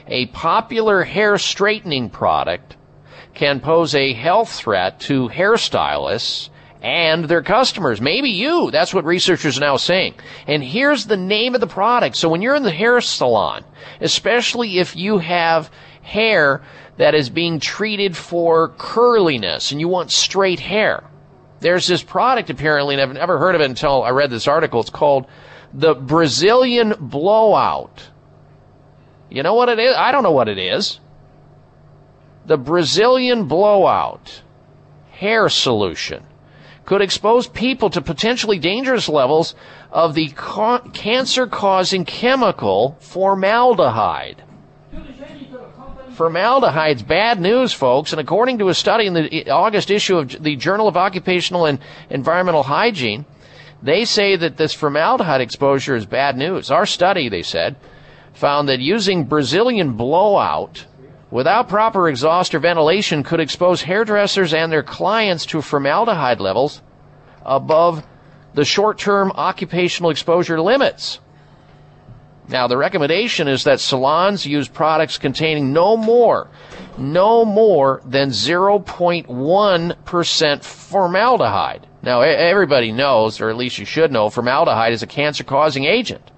A 0.05 0.27
popular 0.27 1.01
hair 1.01 1.39
straightening 1.39 2.11
product 2.11 2.75
can 3.33 3.59
pose 3.61 3.95
a 3.95 4.13
health 4.13 4.51
threat 4.51 4.99
to 4.99 5.27
hairstylists 5.29 6.50
and 6.81 7.25
their 7.25 7.43
customers. 7.43 8.01
Maybe 8.01 8.29
you. 8.29 8.71
That's 8.71 8.93
what 8.93 9.05
researchers 9.05 9.57
are 9.57 9.61
now 9.61 9.77
saying. 9.77 10.15
And 10.47 10.63
here's 10.63 11.05
the 11.05 11.17
name 11.17 11.53
of 11.53 11.61
the 11.61 11.67
product. 11.67 12.15
So 12.15 12.29
when 12.29 12.41
you're 12.41 12.55
in 12.55 12.63
the 12.63 12.71
hair 12.71 12.99
salon, 13.01 13.63
especially 13.99 14.79
if 14.79 14.95
you 14.95 15.19
have 15.19 15.69
hair 16.01 16.61
that 16.97 17.13
is 17.13 17.29
being 17.29 17.59
treated 17.59 18.17
for 18.17 18.69
curliness 18.69 19.71
and 19.71 19.79
you 19.79 19.87
want 19.87 20.11
straight 20.11 20.59
hair, 20.59 21.03
there's 21.59 21.85
this 21.85 22.01
product 22.01 22.49
apparently, 22.49 22.95
and 22.95 23.01
I've 23.01 23.15
never 23.15 23.37
heard 23.37 23.53
of 23.53 23.61
it 23.61 23.69
until 23.69 24.01
I 24.01 24.09
read 24.09 24.31
this 24.31 24.47
article. 24.47 24.81
It's 24.81 24.89
called 24.89 25.27
the 25.73 25.93
Brazilian 25.93 26.95
Blowout. 26.99 28.09
You 29.29 29.43
know 29.43 29.53
what 29.53 29.69
it 29.69 29.77
is? 29.79 29.95
I 29.95 30.11
don't 30.11 30.23
know 30.23 30.31
what 30.31 30.49
it 30.49 30.57
is. 30.57 30.99
The 32.47 32.57
Brazilian 32.57 33.45
Blowout 33.45 34.41
hair 35.11 35.47
solution 35.47 36.25
could 36.85 37.01
expose 37.01 37.47
people 37.47 37.89
to 37.89 38.01
potentially 38.01 38.59
dangerous 38.59 39.07
levels 39.07 39.55
of 39.91 40.13
the 40.15 40.29
ca- 40.29 40.79
cancer 40.93 41.47
causing 41.47 42.05
chemical 42.05 42.97
formaldehyde. 42.99 44.43
Formaldehyde's 46.13 47.03
bad 47.03 47.39
news, 47.39 47.73
folks, 47.73 48.11
and 48.11 48.19
according 48.19 48.59
to 48.59 48.67
a 48.67 48.73
study 48.73 49.07
in 49.07 49.13
the 49.13 49.49
August 49.49 49.89
issue 49.89 50.17
of 50.17 50.43
the 50.43 50.55
Journal 50.55 50.87
of 50.87 50.97
Occupational 50.97 51.65
and 51.65 51.79
Environmental 52.09 52.63
Hygiene, 52.63 53.25
they 53.81 54.05
say 54.05 54.35
that 54.35 54.57
this 54.57 54.73
formaldehyde 54.73 55.41
exposure 55.41 55.95
is 55.95 56.05
bad 56.05 56.37
news. 56.37 56.69
Our 56.69 56.85
study, 56.85 57.29
they 57.29 57.41
said, 57.41 57.75
found 58.33 58.69
that 58.69 58.79
using 58.79 59.23
Brazilian 59.23 59.93
blowout 59.93 60.85
without 61.31 61.67
proper 61.67 62.07
exhaust 62.07 62.53
or 62.53 62.59
ventilation 62.59 63.23
could 63.23 63.39
expose 63.39 63.81
hairdressers 63.81 64.53
and 64.53 64.71
their 64.71 64.83
clients 64.83 65.47
to 65.47 65.59
formaldehyde 65.61 66.39
levels 66.39 66.83
above 67.43 68.05
the 68.53 68.65
short-term 68.65 69.31
occupational 69.31 70.11
exposure 70.11 70.61
limits. 70.61 71.19
Now, 72.49 72.67
the 72.67 72.77
recommendation 72.77 73.47
is 73.47 73.63
that 73.63 73.79
salons 73.79 74.45
use 74.45 74.67
products 74.67 75.17
containing 75.17 75.71
no 75.71 75.95
more, 75.95 76.49
no 76.97 77.45
more 77.45 78.01
than 78.05 78.31
0.1% 78.31 80.63
formaldehyde. 80.63 81.87
Now, 82.03 82.21
everybody 82.21 82.91
knows, 82.91 83.39
or 83.39 83.49
at 83.49 83.55
least 83.55 83.77
you 83.77 83.85
should 83.85 84.11
know, 84.11 84.29
formaldehyde 84.29 84.91
is 84.91 85.01
a 85.01 85.07
cancer-causing 85.07 85.85
agent. 85.85 86.29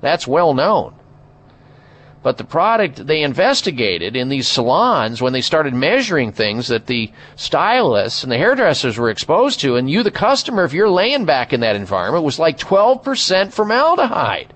That's 0.00 0.26
well 0.26 0.54
known. 0.54 0.94
But 2.22 2.38
the 2.38 2.44
product 2.44 3.06
they 3.06 3.22
investigated 3.22 4.14
in 4.14 4.28
these 4.28 4.46
salons 4.46 5.20
when 5.20 5.32
they 5.32 5.40
started 5.40 5.74
measuring 5.74 6.30
things 6.30 6.68
that 6.68 6.86
the 6.86 7.10
stylists 7.34 8.22
and 8.22 8.30
the 8.30 8.38
hairdressers 8.38 8.96
were 8.96 9.10
exposed 9.10 9.60
to, 9.60 9.74
and 9.74 9.90
you, 9.90 10.04
the 10.04 10.12
customer, 10.12 10.64
if 10.64 10.72
you're 10.72 10.88
laying 10.88 11.24
back 11.24 11.52
in 11.52 11.60
that 11.60 11.74
environment, 11.74 12.24
was 12.24 12.38
like 12.38 12.58
12% 12.58 13.52
formaldehyde. 13.52 14.54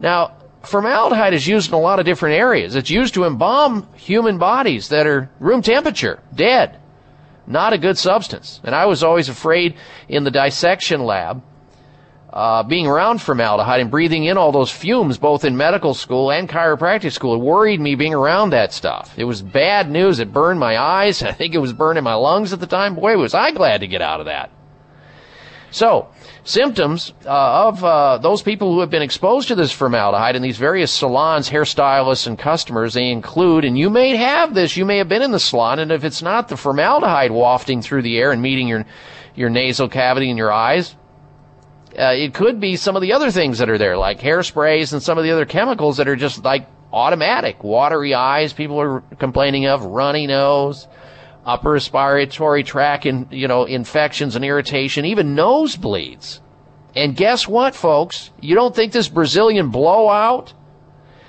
Now, 0.00 0.36
formaldehyde 0.62 1.32
is 1.32 1.46
used 1.46 1.68
in 1.68 1.74
a 1.74 1.80
lot 1.80 1.98
of 1.98 2.04
different 2.04 2.36
areas. 2.36 2.76
It's 2.76 2.90
used 2.90 3.14
to 3.14 3.24
embalm 3.24 3.88
human 3.94 4.36
bodies 4.36 4.88
that 4.90 5.06
are 5.06 5.30
room 5.40 5.62
temperature, 5.62 6.20
dead. 6.34 6.78
Not 7.46 7.72
a 7.72 7.78
good 7.78 7.96
substance. 7.96 8.60
And 8.64 8.74
I 8.74 8.84
was 8.84 9.02
always 9.02 9.30
afraid 9.30 9.76
in 10.08 10.24
the 10.24 10.30
dissection 10.30 11.04
lab 11.04 11.42
uh, 12.36 12.62
being 12.62 12.86
around 12.86 13.22
formaldehyde 13.22 13.80
and 13.80 13.90
breathing 13.90 14.24
in 14.24 14.36
all 14.36 14.52
those 14.52 14.70
fumes, 14.70 15.16
both 15.16 15.42
in 15.42 15.56
medical 15.56 15.94
school 15.94 16.30
and 16.30 16.50
chiropractic 16.50 17.10
school, 17.12 17.36
it 17.36 17.38
worried 17.38 17.80
me 17.80 17.94
being 17.94 18.12
around 18.12 18.50
that 18.50 18.74
stuff. 18.74 19.14
It 19.16 19.24
was 19.24 19.40
bad 19.40 19.90
news. 19.90 20.18
It 20.18 20.34
burned 20.34 20.60
my 20.60 20.76
eyes. 20.76 21.22
I 21.22 21.32
think 21.32 21.54
it 21.54 21.60
was 21.60 21.72
burning 21.72 22.04
my 22.04 22.12
lungs 22.12 22.52
at 22.52 22.60
the 22.60 22.66
time. 22.66 22.94
Boy, 22.94 23.16
was 23.16 23.32
I 23.32 23.52
glad 23.52 23.80
to 23.80 23.86
get 23.86 24.02
out 24.02 24.20
of 24.20 24.26
that. 24.26 24.50
So, 25.70 26.08
symptoms 26.44 27.14
uh, 27.24 27.68
of 27.68 27.82
uh, 27.82 28.18
those 28.18 28.42
people 28.42 28.70
who 28.74 28.80
have 28.80 28.90
been 28.90 29.00
exposed 29.00 29.48
to 29.48 29.54
this 29.54 29.72
formaldehyde 29.72 30.36
in 30.36 30.42
these 30.42 30.58
various 30.58 30.92
salons, 30.92 31.48
hairstylists, 31.48 32.26
and 32.26 32.38
customers, 32.38 32.92
they 32.92 33.10
include, 33.10 33.64
and 33.64 33.78
you 33.78 33.88
may 33.88 34.14
have 34.14 34.52
this, 34.52 34.76
you 34.76 34.84
may 34.84 34.98
have 34.98 35.08
been 35.08 35.22
in 35.22 35.32
the 35.32 35.40
salon, 35.40 35.78
and 35.78 35.90
if 35.90 36.04
it's 36.04 36.20
not 36.20 36.48
the 36.48 36.56
formaldehyde 36.58 37.30
wafting 37.30 37.80
through 37.80 38.02
the 38.02 38.18
air 38.18 38.30
and 38.30 38.42
meeting 38.42 38.68
your 38.68 38.84
your 39.34 39.50
nasal 39.50 39.88
cavity 39.88 40.30
and 40.30 40.38
your 40.38 40.52
eyes, 40.52 40.94
uh, 41.98 42.12
it 42.14 42.34
could 42.34 42.60
be 42.60 42.76
some 42.76 42.96
of 42.96 43.02
the 43.02 43.12
other 43.12 43.30
things 43.30 43.58
that 43.58 43.70
are 43.70 43.78
there, 43.78 43.96
like 43.96 44.20
hairsprays 44.20 44.92
and 44.92 45.02
some 45.02 45.18
of 45.18 45.24
the 45.24 45.30
other 45.30 45.46
chemicals 45.46 45.96
that 45.96 46.08
are 46.08 46.16
just 46.16 46.44
like 46.44 46.68
automatic. 46.92 47.64
Watery 47.64 48.14
eyes, 48.14 48.52
people 48.52 48.80
are 48.80 49.00
complaining 49.18 49.66
of, 49.66 49.84
runny 49.84 50.26
nose, 50.26 50.88
upper 51.44 51.72
respiratory 51.72 52.64
tract, 52.64 53.06
in, 53.06 53.28
you 53.30 53.48
know, 53.48 53.64
infections 53.64 54.36
and 54.36 54.44
irritation, 54.44 55.04
even 55.04 55.34
nosebleeds. 55.34 56.40
And 56.94 57.16
guess 57.16 57.46
what, 57.46 57.74
folks? 57.74 58.30
You 58.40 58.54
don't 58.54 58.74
think 58.74 58.92
this 58.92 59.08
Brazilian 59.08 59.70
blowout 59.70 60.54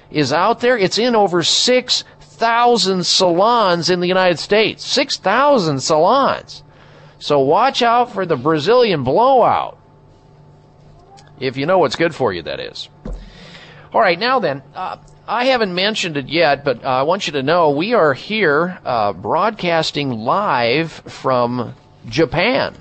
is 0.09 0.32
out 0.32 0.61
there? 0.61 0.78
It's 0.78 0.97
in 0.97 1.15
over 1.15 1.43
6,000 1.43 3.05
salons 3.05 3.89
in 3.89 3.99
the 3.99 4.07
United 4.07 4.39
States. 4.39 4.86
6,000 4.86 5.82
salons. 5.82 6.63
So 7.20 7.39
watch 7.39 7.82
out 7.82 8.11
for 8.11 8.26
the 8.26 8.38
Brazilian 8.38 9.03
blowout. 9.03 9.78
If 11.40 11.58
you 11.58 11.66
know 11.66 11.80
what's 11.80 11.96
good 11.96 12.16
for 12.16 12.34
you, 12.34 12.42
that 12.44 12.60
is. 12.60 12.90
All 13.94 14.02
right, 14.02 14.20
now 14.20 14.40
then, 14.40 14.64
uh, 14.76 14.98
I 15.28 15.46
haven't 15.46 15.74
mentioned 15.74 16.18
it 16.18 16.28
yet, 16.28 16.64
but 16.64 16.84
uh, 16.84 16.88
I 16.88 17.04
want 17.04 17.28
you 17.28 17.34
to 17.34 17.44
know 17.44 17.72
we 17.72 17.94
are 17.94 18.14
here 18.14 18.80
uh, 18.86 19.14
broadcasting 19.14 20.12
live 20.12 20.92
from 20.92 21.76
Japan. 22.08 22.76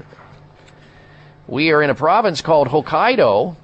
We 1.48 1.70
are 1.70 1.82
in 1.82 1.90
a 1.90 1.94
province 1.94 2.40
called 2.40 2.68
Hokkaido, 2.68 3.56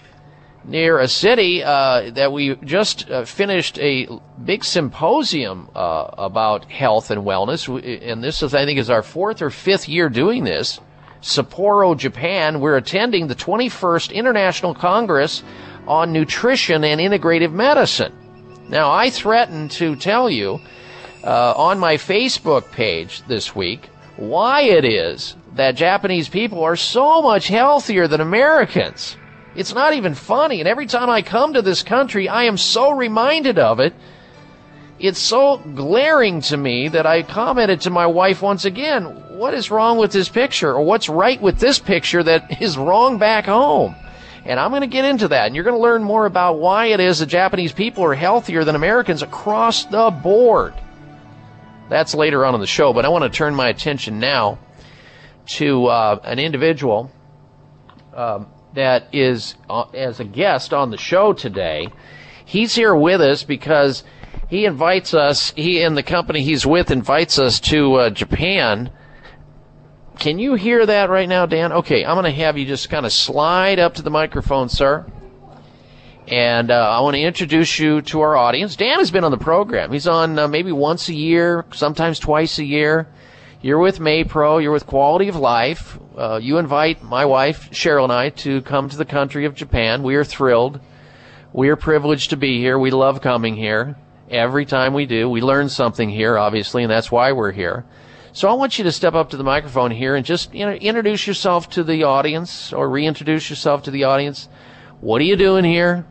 near 0.65 0.99
a 0.99 1.09
city 1.09 1.63
uh, 1.63 2.11
that 2.13 2.33
we 2.33 2.55
just 2.57 3.11
uh, 3.11 3.25
finished 3.25 3.79
a 3.79 4.09
big 4.43 4.65
symposium 4.65 5.69
uh, 5.75 6.07
about 6.19 6.71
health 6.71 7.11
and 7.11 7.23
wellness. 7.23 7.69
And 8.09 8.23
this 8.23 8.43
is, 8.43 8.55
I 8.55 8.65
think, 8.65 8.79
is 8.79 8.91
our 8.91 9.03
fourth 9.03 9.43
or 9.43 9.51
fifth 9.51 9.89
year 9.89 10.09
doing 10.09 10.45
this. 10.45 10.81
Sapporo, 11.23 11.97
Japan. 11.97 12.61
We're 12.61 12.77
attending 12.77 13.29
the 13.29 13.35
21st 13.35 14.13
International 14.13 14.75
Congress 14.75 15.43
on 15.87 16.13
Nutrition 16.13 16.85
and 16.85 17.01
Integrative 17.01 17.53
Medicine. 17.53 18.13
Now, 18.69 18.91
I 18.91 19.11
threatened 19.11 19.71
to 19.73 19.97
tell 19.97 20.29
you 20.29 20.61
uh, 21.25 21.55
on 21.57 21.79
my 21.79 21.97
Facebook 21.97 22.71
page 22.73 23.23
this 23.29 23.55
week 23.55 23.89
why 24.17 24.63
it 24.63 24.85
is 24.85 25.37
that 25.55 25.77
Japanese 25.77 26.29
people 26.29 26.63
are 26.63 26.77
so 26.77 27.23
much 27.23 27.49
healthier 27.49 28.09
than 28.09 28.21
Americans. 28.21 29.17
It's 29.55 29.75
not 29.75 29.95
even 29.95 30.15
funny. 30.15 30.61
And 30.61 30.69
every 30.69 30.87
time 30.87 31.11
I 31.11 31.23
come 31.23 31.53
to 31.53 31.63
this 31.63 31.83
country, 31.83 32.29
I 32.29 32.45
am 32.45 32.57
so 32.57 32.91
reminded 32.93 33.59
of 33.59 33.81
it. 33.81 33.95
It's 34.99 35.19
so 35.19 35.59
glaring 35.59 36.41
to 36.43 36.57
me 36.57 36.89
that 36.89 37.07
I 37.07 37.23
commented 37.23 37.83
to 37.83 37.91
my 37.91 38.07
wife 38.07 38.41
once 38.41 38.65
again, 38.65 39.05
what 39.43 39.55
is 39.55 39.73
wrong 39.73 39.99
with 39.99 40.13
this 40.13 40.29
picture? 40.29 40.71
Or 40.71 40.85
what's 40.85 41.09
right 41.09 41.43
with 41.43 41.59
this 41.59 41.81
picture 41.81 42.23
that 42.23 42.63
is 42.63 42.79
wrong 42.79 43.19
back 43.19 43.47
home? 43.47 43.97
And 44.45 44.59
I'm 44.59 44.71
going 44.71 44.83
to 44.83 44.87
get 44.87 45.05
into 45.05 45.29
that. 45.29 45.47
And 45.47 45.55
you're 45.57 45.65
going 45.65 45.77
to 45.77 45.83
learn 45.83 46.05
more 46.05 46.27
about 46.27 46.61
why 46.61 46.87
it 46.87 47.01
is 47.01 47.19
that 47.19 47.27
Japanese 47.27 47.73
people 47.73 48.05
are 48.05 48.15
healthier 48.15 48.63
than 48.63 48.77
Americans 48.77 49.21
across 49.21 49.85
the 49.87 50.11
board. 50.11 50.75
That's 51.89 52.15
later 52.15 52.45
on 52.45 52.55
in 52.55 52.61
the 52.61 52.69
show, 52.69 52.93
but 52.93 53.05
I 53.05 53.09
want 53.09 53.25
to 53.25 53.37
turn 53.37 53.55
my 53.57 53.69
attention 53.69 54.21
now 54.21 54.61
to 55.59 55.87
uh, 55.87 56.21
an 56.23 56.39
individual 56.39 57.11
um, 58.15 58.47
that 58.75 59.09
is 59.13 59.57
uh, 59.69 59.83
as 59.93 60.21
a 60.21 60.25
guest 60.25 60.73
on 60.73 60.91
the 60.91 60.97
show 60.97 61.33
today. 61.33 61.89
He's 62.45 62.77
here 62.77 62.95
with 62.95 63.21
us 63.21 63.43
because 63.43 64.05
he 64.49 64.67
invites 64.67 65.15
us, 65.15 65.53
he 65.57 65.83
and 65.83 65.97
the 65.97 66.05
company 66.05 66.43
he's 66.43 66.65
with 66.65 66.93
invites 66.93 67.41
us 67.41 67.59
to 67.61 67.95
uh, 67.95 68.11
Japan. 68.11 68.93
Can 70.23 70.39
you 70.39 70.55
hear 70.55 70.87
that 70.87 71.11
right 71.11 71.29
now, 71.29 71.47
Dan? 71.47 71.73
Okay, 71.73 72.05
I'm 72.05 72.15
going 72.15 72.33
to 72.33 72.43
have 72.43 72.57
you 72.57 72.65
just 72.65 72.89
kind 72.89 73.05
of 73.05 73.13
slide 73.13 73.81
up 73.81 73.95
to 73.95 74.03
the 74.03 74.11
microphone, 74.11 74.69
sir. 74.69 75.05
And 76.29 76.71
uh, 76.71 76.75
I 76.75 77.01
want 77.01 77.17
to 77.17 77.21
introduce 77.21 77.81
you 77.81 78.03
to 78.03 78.21
our 78.21 78.37
audience. 78.37 78.77
Dan 78.77 79.01
has 79.01 79.11
been 79.11 79.25
on 79.25 79.33
the 79.33 79.37
program. 79.37 79.91
He's 79.91 80.07
on 80.07 80.39
uh, 80.39 80.47
maybe 80.47 80.71
once 80.71 81.09
a 81.09 81.13
year, 81.13 81.65
sometimes 81.73 82.21
twice 82.21 82.61
a 82.61 82.65
year. 82.65 83.09
You're 83.63 83.81
with 83.81 83.99
MAPRO, 83.99 84.63
you're 84.63 84.71
with 84.71 84.87
Quality 84.87 85.27
of 85.27 85.35
Life. 85.35 85.99
Uh, 86.17 86.39
you 86.41 86.59
invite 86.59 87.03
my 87.03 87.25
wife, 87.25 87.71
Cheryl, 87.73 88.05
and 88.05 88.13
I 88.13 88.29
to 88.29 88.63
come 88.63 88.89
to 88.91 88.97
the 88.97 89.05
country 89.05 89.45
of 89.45 89.57
Japan. 89.57 90.05
We 90.05 90.15
are 90.15 90.23
thrilled. 90.23 90.79
We 91.53 91.69
are 91.69 91.75
privileged 91.75 92.31
to 92.31 92.37
be 92.37 92.61
here. 92.61 92.79
We 92.79 92.93
love 92.93 93.23
coming 93.23 93.57
here. 93.57 93.97
Every 94.31 94.67
time 94.67 94.95
we 94.95 95.05
do, 95.05 95.29
we 95.29 95.41
learn 95.41 95.69
something 95.69 96.09
here, 96.09 96.39
obviously, 96.39 96.85
and 96.85 96.93
that's 96.93 97.11
why 97.11 97.33
we're 97.33 97.51
here. 97.51 97.85
So 98.35 98.49
I 98.49 98.55
want 98.55 98.79
you 98.79 98.85
to 98.85 98.93
step 98.93 99.13
up 99.13 99.31
to 99.31 99.37
the 99.37 99.45
microphone 99.45 99.91
here 99.91 100.17
and 100.17 100.25
just 100.25 100.55
you 100.55 100.65
know, 100.65 100.73
introduce 100.73 101.27
yourself 101.27 101.69
to 101.71 101.85
the 101.85 102.05
audience 102.05 102.73
or 102.73 102.89
reintroduce 102.89 103.51
yourself 103.51 103.83
to 103.83 103.91
the 103.91 104.05
audience. 104.05 104.49
What 105.03 105.21
are 105.21 105.25
you 105.25 105.37
doing 105.37 105.65
here? 105.65 106.07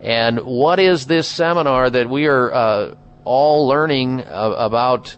And 0.00 0.40
what 0.40 0.80
is 0.80 1.04
this 1.06 1.28
seminar 1.28 1.90
that 1.90 2.08
we 2.08 2.28
are 2.28 2.52
uh, 2.52 2.94
all 3.24 3.68
learning 3.68 4.22
uh, 4.22 4.54
about 4.56 5.16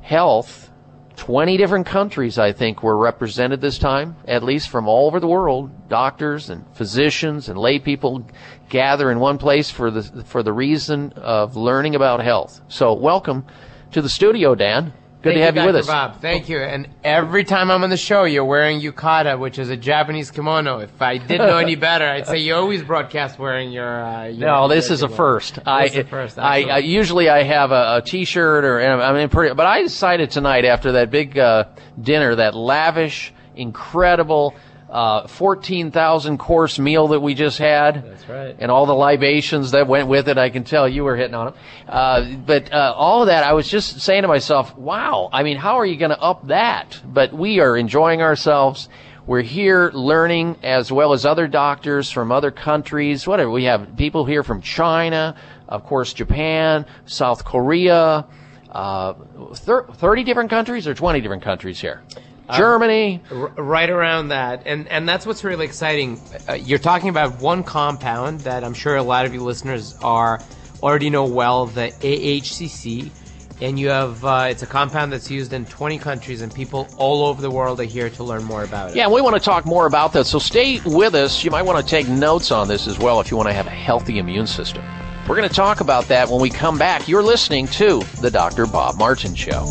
health 0.00 0.70
20 1.16 1.56
different 1.56 1.86
countries, 1.86 2.38
I 2.38 2.52
think, 2.52 2.82
were 2.82 2.96
represented 2.96 3.60
this 3.62 3.78
time, 3.78 4.16
at 4.28 4.42
least 4.42 4.68
from 4.68 4.86
all 4.86 5.06
over 5.06 5.18
the 5.18 5.26
world. 5.26 5.88
Doctors 5.88 6.50
and 6.50 6.64
physicians 6.74 7.48
and 7.48 7.58
lay 7.58 7.78
people 7.78 8.28
gather 8.68 9.10
in 9.10 9.18
one 9.18 9.38
place 9.38 9.70
for 9.70 9.90
the, 9.90 10.02
for 10.24 10.42
the 10.42 10.52
reason 10.52 11.14
of 11.14 11.56
learning 11.56 11.94
about 11.94 12.22
health. 12.22 12.60
So 12.68 12.92
welcome 12.92 13.46
to 13.92 14.02
the 14.02 14.10
studio, 14.10 14.54
Dan. 14.54 14.92
Good 15.26 15.34
Thank 15.34 15.40
to 15.40 15.44
have 15.44 15.56
you, 15.56 15.60
you, 15.62 15.66
with 15.66 15.76
us. 15.76 15.86
Bob. 15.86 16.20
Thank 16.20 16.48
you. 16.48 16.58
And 16.58 16.88
every 17.02 17.42
time 17.42 17.70
I'm 17.70 17.82
on 17.82 17.90
the 17.90 17.96
show, 17.96 18.24
you're 18.24 18.44
wearing 18.44 18.80
yukata, 18.80 19.38
which 19.38 19.58
is 19.58 19.70
a 19.70 19.76
Japanese 19.76 20.30
kimono. 20.30 20.78
If 20.78 21.02
I 21.02 21.18
didn't 21.18 21.48
know 21.48 21.58
any 21.58 21.74
better, 21.74 22.06
I'd 22.06 22.26
say 22.26 22.38
you 22.38 22.54
always 22.54 22.82
broadcast 22.82 23.38
wearing 23.38 23.72
your. 23.72 24.04
Uh, 24.04 24.26
your 24.26 24.48
No, 24.48 24.68
this 24.68 24.90
is 24.90 25.02
first. 25.16 25.56
This 25.56 25.64
I, 25.66 25.84
is 25.84 25.96
a 25.96 26.04
first. 26.04 26.38
I, 26.38 26.62
I 26.62 26.78
usually 26.78 27.28
I 27.28 27.42
have 27.42 27.72
a, 27.72 27.96
a 27.96 28.02
T-shirt 28.02 28.64
or 28.64 28.80
I 28.80 29.12
mean, 29.12 29.28
pretty, 29.28 29.54
but 29.54 29.66
I 29.66 29.82
decided 29.82 30.30
tonight 30.30 30.64
after 30.64 30.92
that 30.92 31.10
big 31.10 31.38
uh, 31.38 31.64
dinner, 32.00 32.34
that 32.36 32.54
lavish, 32.54 33.32
incredible, 33.56 34.54
uh, 34.88 35.26
fourteen 35.26 35.90
thousand 35.90 36.38
course 36.38 36.78
meal 36.78 37.08
that 37.08 37.20
we 37.20 37.34
just 37.34 37.58
had. 37.58 38.04
That's 38.04 38.28
right. 38.28 38.56
And 38.58 38.70
all 38.70 38.86
the 38.86 38.94
libations 38.94 39.72
that 39.72 39.88
went 39.88 40.08
with 40.08 40.28
it, 40.28 40.38
I 40.38 40.50
can 40.50 40.64
tell 40.64 40.88
you 40.88 41.04
were 41.04 41.16
hitting 41.16 41.34
on 41.34 41.46
them. 41.46 41.54
Uh, 41.88 42.34
but 42.36 42.72
uh, 42.72 42.94
all 42.96 43.22
of 43.22 43.26
that, 43.26 43.44
I 43.44 43.52
was 43.52 43.68
just 43.68 44.00
saying 44.00 44.22
to 44.22 44.28
myself, 44.28 44.76
"Wow! 44.76 45.28
I 45.32 45.42
mean, 45.42 45.56
how 45.56 45.76
are 45.76 45.86
you 45.86 45.96
going 45.96 46.12
to 46.12 46.20
up 46.20 46.46
that?" 46.48 47.00
But 47.04 47.32
we 47.32 47.60
are 47.60 47.76
enjoying 47.76 48.22
ourselves. 48.22 48.88
We're 49.26 49.42
here 49.42 49.90
learning 49.92 50.58
as 50.62 50.92
well 50.92 51.12
as 51.12 51.26
other 51.26 51.48
doctors 51.48 52.12
from 52.12 52.30
other 52.30 52.52
countries. 52.52 53.26
Whatever. 53.26 53.50
We 53.50 53.64
have 53.64 53.96
people 53.96 54.24
here 54.24 54.44
from 54.44 54.62
China, 54.62 55.34
of 55.68 55.84
course, 55.84 56.12
Japan, 56.12 56.86
South 57.06 57.44
Korea, 57.44 58.24
uh, 58.70 59.14
thir- 59.54 59.86
30 59.88 60.22
different 60.22 60.50
countries 60.50 60.86
or 60.86 60.94
20 60.94 61.20
different 61.20 61.42
countries 61.42 61.80
here. 61.80 62.02
Uh, 62.48 62.56
Germany. 62.56 63.22
R- 63.30 63.48
right 63.56 63.90
around 63.90 64.28
that, 64.28 64.62
and 64.66 64.86
and 64.88 65.08
that's 65.08 65.26
what's 65.26 65.44
really 65.44 65.64
exciting. 65.64 66.20
Uh, 66.48 66.54
you're 66.54 66.78
talking 66.78 67.08
about 67.08 67.40
one 67.40 67.62
compound 67.64 68.40
that 68.40 68.64
I'm 68.64 68.74
sure 68.74 68.96
a 68.96 69.02
lot 69.02 69.26
of 69.26 69.34
you 69.34 69.42
listeners 69.42 69.96
are 70.02 70.40
already 70.82 71.10
know 71.10 71.24
well, 71.24 71.66
the 71.66 71.92
AHCC, 72.00 73.10
and 73.60 73.78
you 73.78 73.88
have 73.88 74.24
uh, 74.24 74.48
it's 74.50 74.62
a 74.62 74.66
compound 74.66 75.12
that's 75.12 75.30
used 75.30 75.52
in 75.52 75.64
20 75.66 75.98
countries, 75.98 76.40
and 76.42 76.54
people 76.54 76.86
all 76.98 77.26
over 77.26 77.40
the 77.40 77.50
world 77.50 77.80
are 77.80 77.84
here 77.84 78.10
to 78.10 78.24
learn 78.24 78.44
more 78.44 78.62
about 78.62 78.90
it. 78.90 78.96
Yeah, 78.96 79.08
we 79.08 79.20
want 79.20 79.34
to 79.36 79.40
talk 79.40 79.64
more 79.66 79.86
about 79.86 80.12
that. 80.12 80.26
So 80.26 80.38
stay 80.38 80.80
with 80.84 81.14
us. 81.14 81.42
You 81.44 81.50
might 81.50 81.62
want 81.62 81.84
to 81.84 81.90
take 81.90 82.08
notes 82.08 82.50
on 82.50 82.68
this 82.68 82.86
as 82.86 82.98
well 82.98 83.20
if 83.20 83.30
you 83.30 83.36
want 83.36 83.48
to 83.48 83.54
have 83.54 83.66
a 83.66 83.70
healthy 83.70 84.18
immune 84.18 84.46
system. 84.46 84.84
We're 85.28 85.36
going 85.36 85.48
to 85.48 85.54
talk 85.54 85.80
about 85.80 86.04
that 86.04 86.28
when 86.28 86.40
we 86.40 86.50
come 86.50 86.78
back. 86.78 87.08
You're 87.08 87.22
listening 87.22 87.66
to 87.68 88.00
The 88.20 88.30
Dr. 88.30 88.64
Bob 88.66 88.96
Martin 88.96 89.34
Show. 89.34 89.64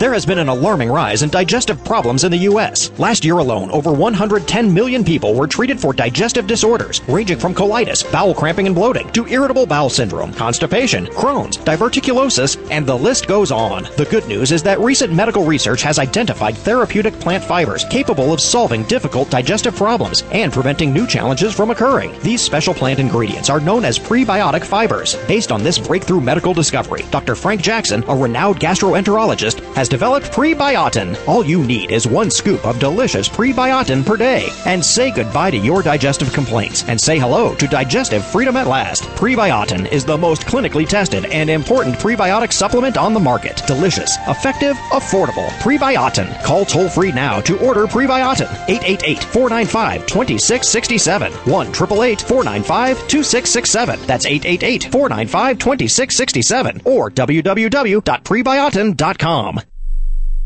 There 0.00 0.14
has 0.14 0.24
been 0.24 0.38
an 0.38 0.48
alarming 0.48 0.88
rise 0.88 1.22
in 1.22 1.28
digestive 1.28 1.84
problems 1.84 2.24
in 2.24 2.32
the 2.32 2.48
U.S. 2.48 2.90
Last 2.98 3.22
year 3.22 3.36
alone, 3.36 3.70
over 3.70 3.92
110 3.92 4.72
million 4.72 5.04
people 5.04 5.34
were 5.34 5.46
treated 5.46 5.78
for 5.78 5.92
digestive 5.92 6.46
disorders, 6.46 7.02
ranging 7.06 7.38
from 7.38 7.54
colitis, 7.54 8.10
bowel 8.10 8.32
cramping 8.32 8.64
and 8.64 8.74
bloating, 8.74 9.12
to 9.12 9.28
irritable 9.28 9.66
bowel 9.66 9.90
syndrome, 9.90 10.32
constipation, 10.32 11.04
Crohn's, 11.08 11.58
diverticulosis, 11.58 12.56
and 12.70 12.86
the 12.86 12.96
list 12.96 13.26
goes 13.26 13.52
on. 13.52 13.82
The 13.98 14.08
good 14.10 14.26
news 14.26 14.52
is 14.52 14.62
that 14.62 14.80
recent 14.80 15.12
medical 15.12 15.44
research 15.44 15.82
has 15.82 15.98
identified 15.98 16.56
therapeutic 16.56 17.12
plant 17.20 17.44
fibers 17.44 17.84
capable 17.90 18.32
of 18.32 18.40
solving 18.40 18.84
difficult 18.84 19.28
digestive 19.28 19.76
problems 19.76 20.22
and 20.32 20.50
preventing 20.50 20.94
new 20.94 21.06
challenges 21.06 21.54
from 21.54 21.70
occurring. 21.70 22.18
These 22.22 22.40
special 22.40 22.72
plant 22.72 23.00
ingredients 23.00 23.50
are 23.50 23.60
known 23.60 23.84
as 23.84 23.98
prebiotic 23.98 24.64
fibers. 24.64 25.16
Based 25.28 25.52
on 25.52 25.62
this 25.62 25.78
breakthrough 25.78 26.22
medical 26.22 26.54
discovery, 26.54 27.04
Dr. 27.10 27.34
Frank 27.34 27.60
Jackson, 27.60 28.02
a 28.08 28.16
renowned 28.16 28.60
gastroenterologist, 28.60 29.60
has 29.74 29.89
developed 29.90 30.32
Prebiotin. 30.32 31.18
All 31.28 31.44
you 31.44 31.62
need 31.64 31.90
is 31.90 32.06
one 32.06 32.30
scoop 32.30 32.64
of 32.64 32.78
delicious 32.78 33.28
Prebiotin 33.28 34.06
per 34.06 34.16
day. 34.16 34.48
And 34.64 34.82
say 34.82 35.10
goodbye 35.10 35.50
to 35.50 35.58
your 35.58 35.82
digestive 35.82 36.32
complaints 36.32 36.84
and 36.88 36.98
say 36.98 37.18
hello 37.18 37.54
to 37.56 37.66
digestive 37.66 38.24
freedom 38.24 38.56
at 38.56 38.68
last. 38.68 39.02
Prebiotin 39.20 39.90
is 39.92 40.04
the 40.04 40.16
most 40.16 40.42
clinically 40.42 40.88
tested 40.88 41.24
and 41.26 41.50
important 41.50 41.96
prebiotic 41.96 42.52
supplement 42.52 42.96
on 42.96 43.12
the 43.12 43.20
market. 43.20 43.62
Delicious, 43.66 44.16
effective, 44.28 44.76
affordable. 44.92 45.48
Prebiotin. 45.58 46.42
Call 46.44 46.64
toll 46.64 46.88
free 46.88 47.10
now 47.12 47.40
to 47.42 47.58
order 47.58 47.86
Prebiotin. 47.86 48.48
888 48.68 49.24
495 49.24 50.06
2667. 50.06 51.32
1 51.32 51.66
888 51.66 52.20
495 52.22 52.96
2667. 53.08 54.06
That's 54.06 54.26
888 54.26 54.84
495 54.84 55.58
2667. 55.58 56.82
Or 56.84 57.10
www.prebiotin.com. 57.10 59.60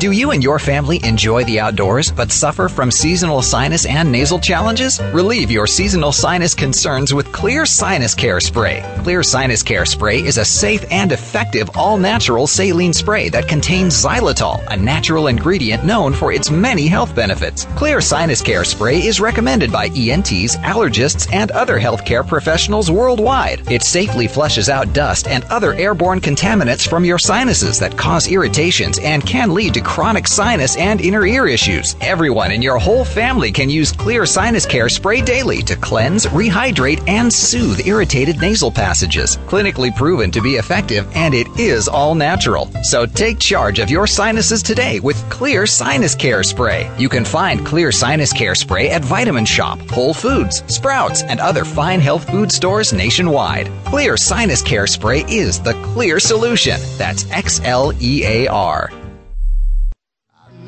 Do 0.00 0.10
you 0.10 0.32
and 0.32 0.42
your 0.42 0.58
family 0.58 1.00
enjoy 1.04 1.44
the 1.44 1.60
outdoors 1.60 2.10
but 2.10 2.32
suffer 2.32 2.68
from 2.68 2.90
seasonal 2.90 3.42
sinus 3.42 3.86
and 3.86 4.10
nasal 4.10 4.40
challenges? 4.40 5.00
Relieve 5.12 5.52
your 5.52 5.68
seasonal 5.68 6.10
sinus 6.10 6.52
concerns 6.52 7.14
with 7.14 7.26
Xlear 7.28 7.66
Sinus 7.66 8.12
Care 8.12 8.40
Spray. 8.40 8.82
Xlear 8.96 9.24
Sinus 9.24 9.62
Care 9.62 9.86
Spray 9.86 10.18
is 10.18 10.36
a 10.36 10.44
safe 10.44 10.84
and 10.90 11.12
effective 11.12 11.70
all 11.76 11.96
natural 11.96 12.48
saline 12.48 12.92
spray 12.92 13.28
that 13.28 13.46
contains 13.46 13.94
xylitol, 13.94 14.66
a 14.68 14.76
natural 14.76 15.28
ingredient 15.28 15.84
known 15.84 16.12
for 16.12 16.32
its 16.32 16.50
many 16.50 16.88
health 16.88 17.14
benefits. 17.14 17.64
Xlear 17.66 18.02
Sinus 18.02 18.42
Care 18.42 18.64
Spray 18.64 18.98
is 18.98 19.20
recommended 19.20 19.70
by 19.70 19.86
ENTs, 19.86 20.56
allergists, 20.56 21.32
and 21.32 21.52
other 21.52 21.78
healthcare 21.78 22.26
professionals 22.26 22.90
worldwide. 22.90 23.70
It 23.70 23.84
safely 23.84 24.26
flushes 24.26 24.68
out 24.68 24.92
dust 24.92 25.28
and 25.28 25.44
other 25.44 25.72
airborne 25.74 26.20
contaminants 26.20 26.86
from 26.86 27.04
your 27.04 27.18
sinuses 27.18 27.78
that 27.78 27.96
cause 27.96 28.28
irritations 28.28 28.98
and 28.98 29.24
can 29.24 29.54
lead 29.54 29.72
to 29.74 29.83
chronic 29.84 30.26
sinus 30.26 30.76
and 30.76 31.00
inner 31.00 31.26
ear 31.26 31.46
issues. 31.46 31.94
Everyone 32.00 32.50
in 32.50 32.62
your 32.62 32.78
whole 32.78 33.04
family 33.04 33.52
can 33.52 33.70
use 33.70 33.92
Xlear 33.92 34.26
Sinus 34.26 34.66
Care 34.66 34.88
Spray 34.88 35.20
daily 35.20 35.62
to 35.62 35.76
cleanse, 35.76 36.26
rehydrate, 36.26 37.06
and 37.08 37.32
soothe 37.32 37.86
irritated 37.86 38.40
nasal 38.40 38.70
passages. 38.70 39.36
Clinically 39.46 39.94
proven 39.94 40.30
to 40.30 40.40
be 40.40 40.56
effective, 40.56 41.06
and 41.14 41.34
it 41.34 41.46
is 41.58 41.86
all 41.86 42.14
natural. 42.14 42.70
So 42.82 43.06
take 43.06 43.38
charge 43.38 43.78
of 43.78 43.90
your 43.90 44.06
sinuses 44.06 44.62
today 44.62 45.00
with 45.00 45.22
Xlear 45.28 45.68
Sinus 45.68 46.14
Care 46.14 46.42
Spray. 46.42 46.90
You 46.98 47.08
can 47.08 47.24
find 47.24 47.60
Xlear 47.60 47.92
Sinus 47.92 48.32
Care 48.32 48.54
Spray 48.54 48.90
at 48.90 49.04
Vitamin 49.04 49.44
Shoppe, 49.44 49.88
Whole 49.90 50.14
Foods, 50.14 50.64
Sprouts, 50.66 51.22
and 51.22 51.40
other 51.40 51.64
fine 51.64 52.00
health 52.00 52.28
food 52.30 52.50
stores 52.50 52.92
nationwide. 52.92 53.66
Xlear 53.84 54.18
Sinus 54.18 54.62
Care 54.62 54.86
Spray 54.86 55.24
is 55.28 55.60
the 55.60 55.74
clear 55.82 56.18
solution. 56.18 56.80
That's 56.96 57.30
X 57.30 57.60
L 57.64 57.92
E 58.00 58.24
A 58.24 58.48
R. 58.48 58.90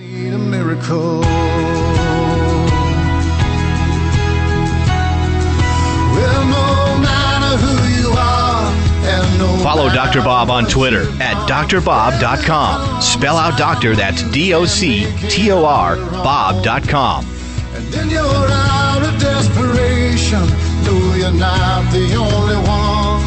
need 0.07 0.33
a 0.33 0.39
miracle. 0.39 1.21
Well, 6.15 6.45
no 6.47 6.99
matter 7.03 7.57
who 7.65 7.75
you 8.01 8.11
are, 8.17 8.73
and 9.05 9.39
no 9.39 9.57
Follow 9.63 9.89
Dr. 9.89 10.23
Bob 10.23 10.51
on 10.51 10.67
Twitter 10.67 11.03
at 11.21 11.37
drbob.com. 11.49 13.03
Spell 13.03 13.37
out 13.37 13.59
doctor, 13.59 13.95
that's 13.95 14.23
D 14.31 14.55
O 14.55 14.65
C 14.65 15.07
T 15.29 15.51
O 15.51 15.65
R, 15.65 15.97
Bob.com. 15.97 17.27
And 17.75 17.87
then 17.89 18.11
you're 18.11 18.23
out 18.25 19.03
of 19.03 19.21
desperation. 19.21 20.47
No, 20.85 21.15
you're 21.15 21.33
not 21.33 21.91
the 21.93 22.15
only 22.15 22.57
one. 22.57 23.23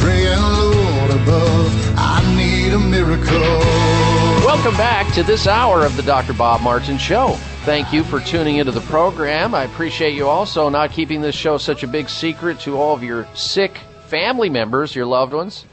Praying, 0.00 0.40
Lord 0.40 1.10
above, 1.10 1.98
I 1.98 2.34
need 2.36 2.72
a 2.72 2.78
miracle. 2.78 3.91
Welcome 4.54 4.76
back 4.76 5.10
to 5.14 5.22
this 5.22 5.46
hour 5.46 5.82
of 5.82 5.96
the 5.96 6.02
Dr. 6.02 6.34
Bob 6.34 6.60
Martin 6.60 6.98
Show. 6.98 7.36
Thank 7.64 7.90
you 7.90 8.04
for 8.04 8.20
tuning 8.20 8.56
into 8.56 8.70
the 8.70 8.82
program. 8.82 9.54
I 9.54 9.64
appreciate 9.64 10.14
you 10.14 10.28
also 10.28 10.68
not 10.68 10.92
keeping 10.92 11.22
this 11.22 11.34
show 11.34 11.56
such 11.56 11.82
a 11.82 11.86
big 11.86 12.10
secret 12.10 12.60
to 12.60 12.76
all 12.76 12.94
of 12.94 13.02
your 13.02 13.26
sick 13.34 13.78
family 14.08 14.50
members, 14.50 14.94
your 14.94 15.06
loved 15.06 15.32
ones, 15.32 15.64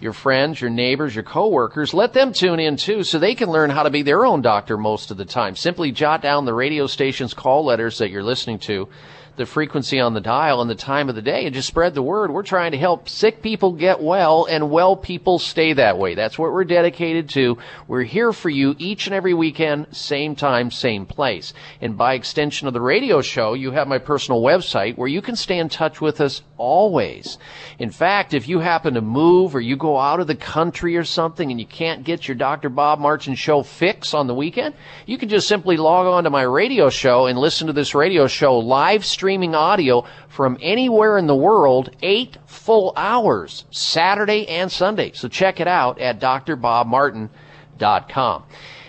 your 0.00 0.12
friends, 0.12 0.60
your 0.60 0.68
neighbors, 0.68 1.14
your 1.14 1.22
coworkers. 1.22 1.94
Let 1.94 2.12
them 2.12 2.32
tune 2.32 2.58
in 2.58 2.76
too 2.76 3.04
so 3.04 3.20
they 3.20 3.36
can 3.36 3.50
learn 3.50 3.70
how 3.70 3.84
to 3.84 3.90
be 3.90 4.02
their 4.02 4.26
own 4.26 4.42
doctor 4.42 4.76
most 4.76 5.12
of 5.12 5.16
the 5.16 5.24
time. 5.24 5.54
Simply 5.54 5.92
jot 5.92 6.20
down 6.20 6.44
the 6.44 6.52
radio 6.52 6.88
station's 6.88 7.34
call 7.34 7.64
letters 7.64 7.98
that 7.98 8.10
you're 8.10 8.24
listening 8.24 8.58
to 8.58 8.88
the 9.36 9.46
frequency 9.46 10.00
on 10.00 10.14
the 10.14 10.20
dial 10.20 10.60
and 10.60 10.70
the 10.70 10.74
time 10.74 11.08
of 11.08 11.14
the 11.14 11.22
day 11.22 11.44
and 11.44 11.54
just 11.54 11.68
spread 11.68 11.94
the 11.94 12.02
word. 12.02 12.30
We're 12.30 12.42
trying 12.42 12.72
to 12.72 12.78
help 12.78 13.08
sick 13.08 13.42
people 13.42 13.72
get 13.72 14.02
well 14.02 14.46
and 14.46 14.70
well 14.70 14.96
people 14.96 15.38
stay 15.38 15.72
that 15.72 15.98
way. 15.98 16.14
That's 16.14 16.38
what 16.38 16.52
we're 16.52 16.64
dedicated 16.64 17.28
to. 17.30 17.58
We're 17.88 18.02
here 18.02 18.32
for 18.32 18.50
you 18.50 18.74
each 18.78 19.06
and 19.06 19.14
every 19.14 19.34
weekend, 19.34 19.96
same 19.96 20.36
time, 20.36 20.70
same 20.70 21.06
place. 21.06 21.52
And 21.80 21.96
by 21.96 22.14
extension 22.14 22.68
of 22.68 22.74
the 22.74 22.80
radio 22.80 23.22
show, 23.22 23.54
you 23.54 23.70
have 23.72 23.88
my 23.88 23.98
personal 23.98 24.42
website 24.42 24.96
where 24.96 25.08
you 25.08 25.22
can 25.22 25.36
stay 25.36 25.58
in 25.58 25.68
touch 25.68 26.00
with 26.00 26.20
us 26.20 26.42
always. 26.56 27.38
In 27.78 27.90
fact, 27.90 28.34
if 28.34 28.48
you 28.48 28.60
happen 28.60 28.94
to 28.94 29.00
move 29.00 29.54
or 29.54 29.60
you 29.60 29.76
go 29.76 29.98
out 29.98 30.20
of 30.20 30.26
the 30.26 30.34
country 30.34 30.96
or 30.96 31.04
something 31.04 31.50
and 31.50 31.60
you 31.60 31.66
can't 31.66 32.04
get 32.04 32.28
your 32.28 32.36
Dr. 32.36 32.68
Bob 32.68 32.98
Martin 32.98 33.34
show 33.34 33.62
fix 33.62 34.14
on 34.14 34.26
the 34.26 34.34
weekend, 34.34 34.74
you 35.06 35.18
can 35.18 35.28
just 35.28 35.48
simply 35.48 35.76
log 35.76 36.06
on 36.06 36.24
to 36.24 36.30
my 36.30 36.42
radio 36.42 36.90
show 36.90 37.26
and 37.26 37.38
listen 37.38 37.66
to 37.66 37.72
this 37.72 37.94
radio 37.94 38.26
show 38.26 38.58
live 38.58 39.04
streaming 39.24 39.54
audio 39.54 40.04
from 40.28 40.58
anywhere 40.60 41.16
in 41.16 41.26
the 41.26 41.34
world, 41.34 41.88
eight 42.02 42.36
full 42.44 42.92
hours, 42.94 43.64
Saturday 43.70 44.46
and 44.48 44.70
Sunday. 44.70 45.12
So 45.14 45.28
check 45.28 45.60
it 45.60 45.66
out 45.66 45.98
at 45.98 46.20
drbobmartin.com. 46.20 48.42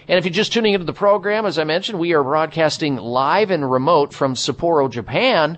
And 0.10 0.20
if 0.20 0.26
you're 0.26 0.34
just 0.34 0.52
tuning 0.52 0.74
into 0.74 0.86
the 0.86 0.92
program, 0.92 1.46
as 1.46 1.58
I 1.58 1.64
mentioned, 1.64 2.00
we 2.00 2.12
are 2.12 2.22
broadcasting 2.22 2.98
live 2.98 3.50
and 3.50 3.72
remote 3.72 4.14
from 4.14 4.34
Sapporo, 4.34 4.92
Japan. 4.92 5.58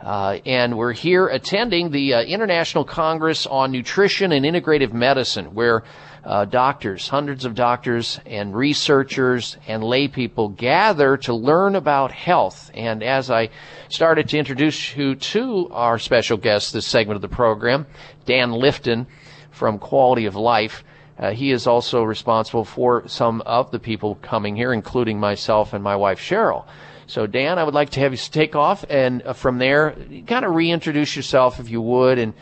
Uh, 0.00 0.38
and 0.46 0.78
we're 0.78 0.92
here 0.92 1.26
attending 1.26 1.90
the 1.90 2.14
uh, 2.14 2.22
International 2.22 2.86
Congress 2.86 3.46
on 3.46 3.72
Nutrition 3.72 4.32
and 4.32 4.46
Integrative 4.46 4.94
Medicine, 4.94 5.52
where 5.52 5.84
uh, 6.24 6.44
doctors, 6.46 7.08
hundreds 7.08 7.44
of 7.44 7.54
doctors 7.54 8.18
and 8.24 8.56
researchers 8.56 9.56
and 9.66 9.84
lay 9.84 10.08
people 10.08 10.48
gather 10.48 11.16
to 11.18 11.34
learn 11.34 11.76
about 11.76 12.12
health. 12.12 12.70
And 12.74 13.02
as 13.02 13.30
I 13.30 13.50
started 13.88 14.28
to 14.30 14.38
introduce 14.38 14.96
you 14.96 15.16
to 15.16 15.68
our 15.70 15.98
special 15.98 16.36
guest 16.36 16.72
this 16.72 16.86
segment 16.86 17.16
of 17.16 17.22
the 17.22 17.28
program, 17.28 17.86
Dan 18.24 18.50
Lifton 18.50 19.06
from 19.50 19.78
Quality 19.78 20.26
of 20.26 20.34
Life, 20.34 20.82
uh, 21.18 21.30
he 21.30 21.52
is 21.52 21.66
also 21.66 22.02
responsible 22.02 22.64
for 22.64 23.06
some 23.06 23.40
of 23.42 23.70
the 23.70 23.78
people 23.78 24.16
coming 24.16 24.56
here, 24.56 24.72
including 24.72 25.20
myself 25.20 25.72
and 25.72 25.84
my 25.84 25.94
wife 25.94 26.18
Cheryl. 26.18 26.64
So, 27.06 27.26
Dan, 27.26 27.58
I 27.58 27.64
would 27.64 27.74
like 27.74 27.90
to 27.90 28.00
have 28.00 28.12
you 28.12 28.18
take 28.18 28.56
off, 28.56 28.84
and 28.88 29.22
uh, 29.22 29.34
from 29.34 29.58
there, 29.58 29.94
kind 30.26 30.44
of 30.44 30.54
reintroduce 30.54 31.14
yourself, 31.14 31.60
if 31.60 31.68
you 31.68 31.82
would, 31.82 32.18
and 32.18 32.32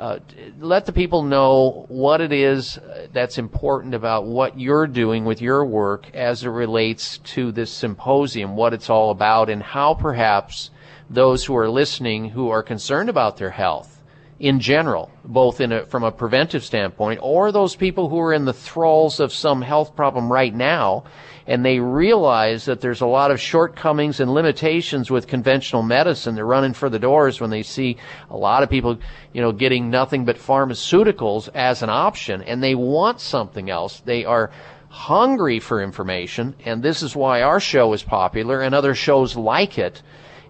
uh, 0.00 0.18
let 0.58 0.86
the 0.86 0.92
people 0.92 1.22
know 1.22 1.84
what 1.88 2.22
it 2.22 2.32
is 2.32 2.78
that's 3.12 3.36
important 3.36 3.94
about 3.94 4.24
what 4.24 4.58
you're 4.58 4.86
doing 4.86 5.26
with 5.26 5.42
your 5.42 5.62
work 5.62 6.10
as 6.14 6.42
it 6.42 6.48
relates 6.48 7.18
to 7.18 7.52
this 7.52 7.70
symposium, 7.70 8.56
what 8.56 8.72
it's 8.72 8.88
all 8.88 9.10
about, 9.10 9.50
and 9.50 9.62
how 9.62 9.92
perhaps 9.92 10.70
those 11.10 11.44
who 11.44 11.54
are 11.54 11.68
listening 11.68 12.30
who 12.30 12.48
are 12.48 12.62
concerned 12.62 13.10
about 13.10 13.36
their 13.36 13.50
health 13.50 14.02
in 14.38 14.58
general, 14.58 15.10
both 15.22 15.60
in 15.60 15.70
a, 15.70 15.84
from 15.84 16.02
a 16.02 16.10
preventive 16.10 16.64
standpoint, 16.64 17.20
or 17.22 17.52
those 17.52 17.76
people 17.76 18.08
who 18.08 18.18
are 18.18 18.32
in 18.32 18.46
the 18.46 18.54
thralls 18.54 19.20
of 19.20 19.34
some 19.34 19.60
health 19.60 19.94
problem 19.94 20.32
right 20.32 20.54
now, 20.54 21.04
and 21.50 21.64
they 21.64 21.80
realize 21.80 22.66
that 22.66 22.80
there's 22.80 23.00
a 23.00 23.06
lot 23.06 23.32
of 23.32 23.40
shortcomings 23.40 24.20
and 24.20 24.32
limitations 24.32 25.10
with 25.10 25.26
conventional 25.26 25.82
medicine. 25.82 26.36
They're 26.36 26.46
running 26.46 26.74
for 26.74 26.88
the 26.88 27.00
doors 27.00 27.40
when 27.40 27.50
they 27.50 27.64
see 27.64 27.96
a 28.30 28.36
lot 28.36 28.62
of 28.62 28.70
people, 28.70 28.98
you 29.32 29.40
know, 29.40 29.50
getting 29.50 29.90
nothing 29.90 30.24
but 30.24 30.36
pharmaceuticals 30.36 31.48
as 31.52 31.82
an 31.82 31.90
option, 31.90 32.40
and 32.44 32.62
they 32.62 32.76
want 32.76 33.20
something 33.20 33.68
else. 33.68 33.98
They 33.98 34.24
are 34.24 34.52
hungry 34.90 35.58
for 35.58 35.82
information, 35.82 36.54
and 36.64 36.84
this 36.84 37.02
is 37.02 37.16
why 37.16 37.42
our 37.42 37.58
show 37.58 37.92
is 37.94 38.04
popular 38.04 38.60
and 38.60 38.72
other 38.72 38.94
shows 38.94 39.34
like 39.34 39.76
it. 39.76 40.02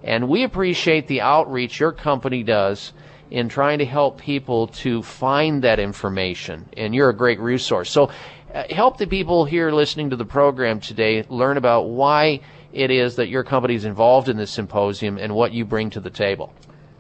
And 0.05 0.29
we 0.29 0.45
appreciate 0.45 1.09
the 1.09 1.23
outreach 1.23 1.81
your 1.81 1.93
company 1.93 2.43
does 2.43 2.93
in 3.31 3.49
trying 3.49 3.79
to 3.79 3.87
help 3.87 4.19
people 4.19 4.67
to 4.67 5.03
find 5.03 5.63
that 5.63 5.79
information. 5.79 6.69
And 6.77 6.95
you're 6.95 7.11
a 7.11 7.17
great 7.17 7.41
resource. 7.41 7.91
So 7.91 8.11
Uh, 8.53 8.65
help 8.71 8.97
the 8.97 9.07
people 9.07 9.45
here 9.45 9.71
listening 9.71 10.11
to 10.11 10.17
the 10.17 10.25
program 10.25 10.81
today 10.81 11.25
learn 11.29 11.57
about 11.57 11.83
why 11.83 12.41
it 12.73 12.91
is 12.91 13.15
that 13.17 13.29
your 13.29 13.45
company 13.45 13.75
is 13.77 13.85
involved 13.85 14.29
in 14.29 14.37
this 14.37 14.51
symposium 14.51 15.19
and 15.19 15.33
what 15.33 15.53
you 15.53 15.65
bring 15.65 15.89
to 15.91 16.01
the 16.01 16.11
table. 16.11 16.53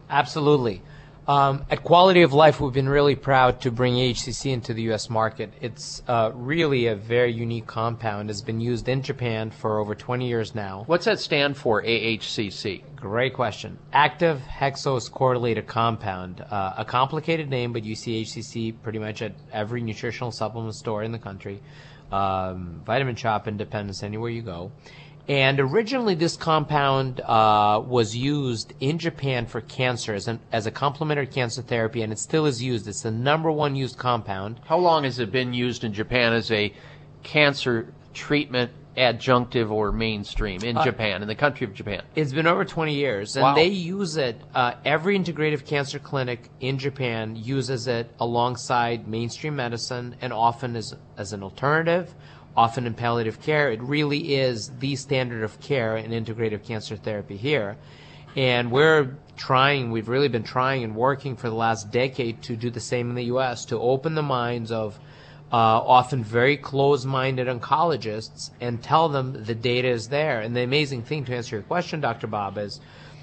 Absolutely. 0.09 0.81
Um, 1.29 1.65
at 1.71 1.85
Quality 1.85 2.23
of 2.23 2.33
Life, 2.33 2.61
we've 2.61 2.73
been 2.73 2.89
really 2.89 3.15
proud 3.15 3.61
to 3.61 3.71
bring 3.71 3.95
HCC 3.95 4.53
into 4.53 4.75
the 4.75 4.83
U.S. 4.83 5.09
market. 5.09 5.53
It's 5.61 6.03
uh, 6.09 6.33
really 6.35 6.87
a 6.87 6.97
very 6.97 7.33
unique 7.33 7.67
compound. 7.67 8.31
It's 8.31 8.41
been 8.41 8.61
used 8.61 8.89
in 8.89 9.03
Japan 9.03 9.51
for 9.51 9.79
over 9.79 9.95
20 9.95 10.27
years 10.27 10.55
now. 10.55 10.83
What's 10.87 11.05
that 11.05 11.21
stand 11.21 11.57
for, 11.57 11.83
AHCC? 11.83 12.83
Great 12.97 13.35
question. 13.35 13.79
Active 13.93 14.41
hexose 14.41 15.11
correlated 15.11 15.67
compound. 15.67 16.41
Uh, 16.41 16.75
a 16.79 16.85
complicated 16.85 17.49
name, 17.49 17.73
but 17.73 17.85
you 17.85 17.95
see 17.95 18.25
HCC 18.25 18.75
pretty 18.83 18.99
much 18.99 19.23
at 19.23 19.35
every 19.53 19.83
nutritional 19.83 20.33
supplement 20.33 20.75
store 20.75 21.03
in 21.03 21.13
the 21.13 21.19
country. 21.19 21.61
Um, 22.11 22.83
Vitamin 22.85 23.15
Shoppe, 23.15 23.47
Independence, 23.47 24.03
anywhere 24.03 24.31
you 24.31 24.43
go. 24.43 24.73
And 25.29 25.61
originally, 25.61 26.15
this 26.17 26.37
compound 26.37 27.21
uh, 27.21 27.81
was 27.87 28.17
used 28.17 28.73
in 28.81 28.99
Japan 28.99 29.47
for 29.47 29.61
cancer 29.61 30.13
as, 30.15 30.27
an, 30.27 30.41
as 30.51 30.67
a 30.67 30.71
complementary 30.73 31.27
cancer 31.29 31.63
therapy, 31.63 32.03
and 32.03 32.13
it 32.13 32.19
still 32.19 32.47
is 32.47 32.63
used. 32.63 32.89
It's 32.89 33.03
the 33.03 33.13
number 33.13 33.51
one 33.51 33.77
used 33.77 33.97
compound. 33.97 34.61
How 34.65 34.79
long 34.79 35.05
has 35.05 35.19
it 35.21 35.31
been 35.31 35.53
used 35.55 35.85
in 35.85 35.93
Japan 35.93 36.33
as 36.33 36.51
a 36.51 36.73
cancer 37.23 37.93
treatment 38.13 38.73
adjunctive 38.97 39.71
or 39.71 39.93
mainstream 39.93 40.65
in 40.65 40.77
Uh, 40.77 40.83
Japan, 40.85 41.23
in 41.23 41.29
the 41.29 41.35
country 41.37 41.65
of 41.65 41.73
Japan? 41.75 42.03
It's 42.17 42.33
been 42.33 42.49
over 42.49 42.65
20 42.65 42.93
years, 42.93 43.37
and 43.37 43.45
Wow. 43.45 43.55
they 43.55 43.69
use 43.69 44.17
it. 44.17 44.41
Uh, 44.53 44.73
every 44.85 45.17
integrative 45.17 45.65
cancer 45.65 46.01
clinic 46.01 46.51
in 46.61 46.77
Japan 46.77 47.37
uses 47.37 47.87
it 47.87 48.11
alongside 48.19 49.07
mainstream 49.07 49.55
medicine, 49.55 50.17
and 50.21 50.33
often 50.33 50.75
as 50.75 50.93
as 51.17 51.33
an 51.33 51.43
alternative, 51.45 52.13
often 52.57 52.87
in 52.87 52.95
palliative 52.95 53.41
care. 53.41 53.71
It 53.71 53.81
really 53.83 54.35
is 54.35 54.71
the 54.79 54.97
standard 54.97 55.43
of 55.43 55.61
care 55.61 55.97
in 55.97 56.11
integrative 56.11 56.65
cancer 56.65 56.97
therapy 56.97 57.37
here, 57.37 57.77
and 58.37 58.71
we're 58.71 59.17
trying. 59.37 59.91
We've 59.91 60.09
really 60.09 60.29
been 60.29 60.43
trying 60.43 60.85
and 60.85 60.95
working 60.95 61.37
for 61.37 61.49
the 61.49 61.55
last 61.55 61.91
decade 61.91 62.43
to 62.43 62.57
do 62.57 62.71
the 62.71 62.81
same 62.81 63.11
in 63.11 63.17
the 63.17 63.25
U.S. 63.25 63.65
to 63.67 63.79
open 63.79 64.15
the 64.15 64.23
minds 64.23 64.71
of 64.71 64.99
uh, 65.53 65.57
often 65.57 66.23
very 66.23 66.57
close-minded 66.57 67.49
oncologists 67.49 68.51
and 68.61 68.81
tell 68.83 69.09
them 69.09 69.45
the 69.45 69.55
data 69.55 69.89
is 69.89 70.09
there. 70.09 70.41
And 70.41 70.55
the 70.55 70.63
amazing 70.63 71.03
thing 71.03 71.25
to 71.25 71.35
answer 71.35 71.57
your 71.57 71.65
question, 71.65 72.01
Dr. 72.01 72.29
Bob, 72.29 72.57
is 72.57 72.81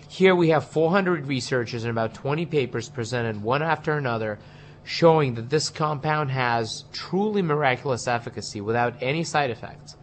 here 0.09 0.35
we 0.35 0.49
have 0.49 0.69
400 0.69 1.25
researchers 1.25 1.83
and 1.83 1.91
about 1.91 2.13
20 2.13 2.45
papers 2.45 2.89
presented 2.89 3.41
one 3.41 3.61
after 3.61 3.93
another 3.93 4.39
showing 4.87 5.33
that 5.35 5.49
this 5.49 5.69
compound 5.69 6.31
has 6.31 6.85
truly 6.93 7.41
miraculous 7.41 8.07
efficacy 8.07 8.61
without 8.61 8.95
any 9.01 9.21
side 9.21 9.49
effects. 9.49 9.97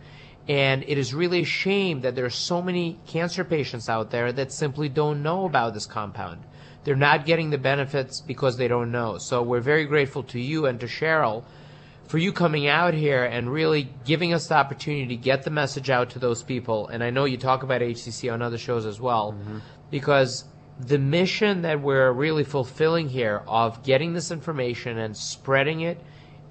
And 0.46 0.84
it 0.86 0.98
is 0.98 1.14
really 1.14 1.40
a 1.40 1.44
shame 1.44 2.02
that 2.02 2.14
there 2.14 2.26
are 2.26 2.30
so 2.30 2.60
many 2.60 3.00
cancer 3.06 3.44
patients 3.44 3.88
out 3.88 4.10
there 4.10 4.30
that 4.32 4.52
simply 4.52 4.90
don't 4.90 5.22
know 5.22 5.46
about 5.46 5.72
this 5.72 5.86
compound. 5.86 6.42
They're 6.84 6.96
not 6.96 7.24
getting 7.24 7.48
the 7.48 7.56
benefits 7.56 8.20
because 8.20 8.58
they 8.58 8.68
don't 8.68 8.92
know. 8.92 9.16
So 9.16 9.42
we're 9.42 9.60
very 9.60 9.86
grateful 9.86 10.22
to 10.24 10.38
you 10.38 10.66
and 10.66 10.78
to 10.80 10.86
Cheryl 10.86 11.44
for 12.06 12.18
you 12.18 12.30
coming 12.30 12.66
out 12.66 12.92
here 12.92 13.24
and 13.24 13.50
really 13.50 13.88
giving 14.04 14.34
us 14.34 14.48
the 14.48 14.56
opportunity 14.56 15.06
to 15.06 15.16
get 15.16 15.44
the 15.44 15.50
message 15.50 15.88
out 15.88 16.10
to 16.10 16.18
those 16.18 16.42
people. 16.42 16.88
And 16.88 17.02
I 17.02 17.08
know 17.08 17.24
you 17.24 17.38
talk 17.38 17.62
about 17.62 17.80
HCC 17.80 18.30
on 18.30 18.42
other 18.42 18.58
shows 18.58 18.84
as 18.84 19.00
well, 19.00 19.32
mm-hmm. 19.32 19.60
because 19.90 20.44
the 20.78 20.98
mission 20.98 21.62
that 21.62 21.80
we're 21.80 22.12
really 22.12 22.44
fulfilling 22.44 23.08
here 23.08 23.42
of 23.46 23.82
getting 23.82 24.12
this 24.12 24.30
information 24.30 24.98
and 24.98 25.16
spreading 25.16 25.80
it 25.82 25.98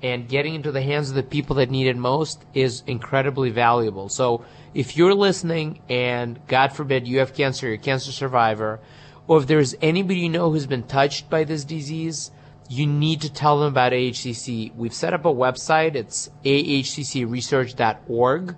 and 0.02 0.28
getting 0.28 0.56
into 0.56 0.72
the 0.72 0.82
hands 0.82 1.10
of 1.10 1.16
the 1.16 1.24
people 1.24 1.58
that 1.58 1.70
need 1.70 1.88
it 1.88 1.98
most 1.98 2.44
is 2.54 2.84
incredibly 2.88 3.50
valuable. 3.50 4.10
So 4.10 4.46
if 4.74 4.98
you're 4.98 5.14
listening 5.14 5.82
and 5.90 6.40
God 6.48 6.74
forbid 6.74 7.08
you 7.08 7.20
have 7.20 7.34
cancer, 7.34 7.68
you're 7.68 7.76
a 7.76 7.80
cancer 7.80 8.12
survivor, 8.12 8.80
or 9.28 9.40
if 9.40 9.48
there's 9.48 9.76
anybody 9.82 10.20
you 10.20 10.30
know 10.30 10.52
who's 10.52 10.68
been 10.68 10.84
touched 10.84 11.30
by 11.30 11.46
this 11.46 11.64
disease, 11.64 12.32
you 12.70 12.88
need 12.88 13.22
to 13.22 13.32
tell 13.32 13.60
them 13.60 13.70
about 13.70 13.94
AHCC. 13.94 14.76
We've 14.76 14.94
set 14.94 15.14
up 15.14 15.26
a 15.26 15.34
website. 15.34 15.96
It's 15.96 16.30
ahccresearch.org. 16.44 18.56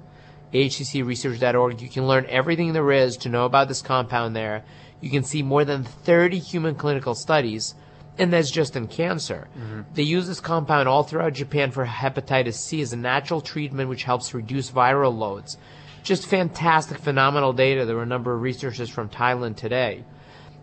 ahccresearch.org. 0.54 1.82
You 1.82 1.90
can 1.90 2.08
learn 2.08 2.26
everything 2.28 2.74
there 2.74 2.92
is 2.92 3.18
to 3.18 3.30
know 3.30 3.46
about 3.46 3.68
this 3.68 3.84
compound 3.84 4.36
there. 4.36 4.64
You 5.02 5.10
can 5.10 5.24
see 5.24 5.44
more 5.44 5.66
than 5.66 5.84
30 5.84 6.40
human 6.40 6.76
clinical 6.76 7.16
studies, 7.16 7.76
and 8.18 8.32
that's 8.32 8.50
just 8.50 8.76
in 8.76 8.88
cancer. 8.88 9.48
They 9.94 10.04
use 10.04 10.28
this 10.28 10.40
compound 10.40 10.88
all 10.88 11.04
throughout 11.04 11.34
Japan 11.34 11.72
for 11.72 11.86
hepatitis 11.86 12.56
C 12.56 12.82
as 12.82 12.94
a 12.94 12.98
natural 12.98 13.42
treatment 13.42 13.90
which 13.90 14.04
helps 14.04 14.34
reduce 14.34 14.72
viral 14.72 15.16
loads. 15.16 15.58
Just 16.04 16.28
fantastic, 16.28 17.00
phenomenal 17.00 17.52
data. 17.52 17.86
There 17.86 17.96
were 17.96 18.04
a 18.04 18.08
number 18.08 18.34
of 18.34 18.42
researchers 18.42 18.90
from 18.90 19.10
Thailand 19.10 19.58
today. 19.58 20.04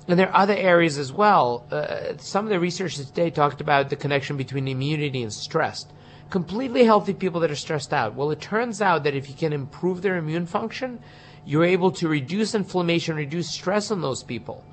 And 0.08 0.18
there 0.18 0.28
are 0.28 0.42
other 0.42 0.56
areas 0.56 0.98
as 0.98 1.12
well. 1.12 1.64
Uh, 1.70 2.16
some 2.16 2.44
of 2.44 2.50
the 2.50 2.58
researchers 2.58 3.06
today 3.06 3.30
talked 3.30 3.60
about 3.60 3.90
the 3.90 3.96
connection 3.96 4.36
between 4.36 4.66
immunity 4.66 5.22
and 5.22 5.32
stress. 5.32 5.86
Completely 6.30 6.84
healthy 6.84 7.12
people 7.12 7.40
that 7.40 7.50
are 7.50 7.56
stressed 7.56 7.92
out. 7.92 8.14
Well, 8.14 8.30
it 8.30 8.40
turns 8.40 8.80
out 8.80 9.04
that 9.04 9.14
if 9.14 9.28
you 9.28 9.34
can 9.34 9.52
improve 9.52 10.02
their 10.02 10.16
immune 10.16 10.46
function, 10.46 10.98
you're 11.44 11.64
able 11.64 11.90
to 11.92 12.08
reduce 12.08 12.54
inflammation, 12.54 13.16
reduce 13.16 13.50
stress 13.50 13.90
on 13.90 14.00
those 14.00 14.22
people. 14.22 14.64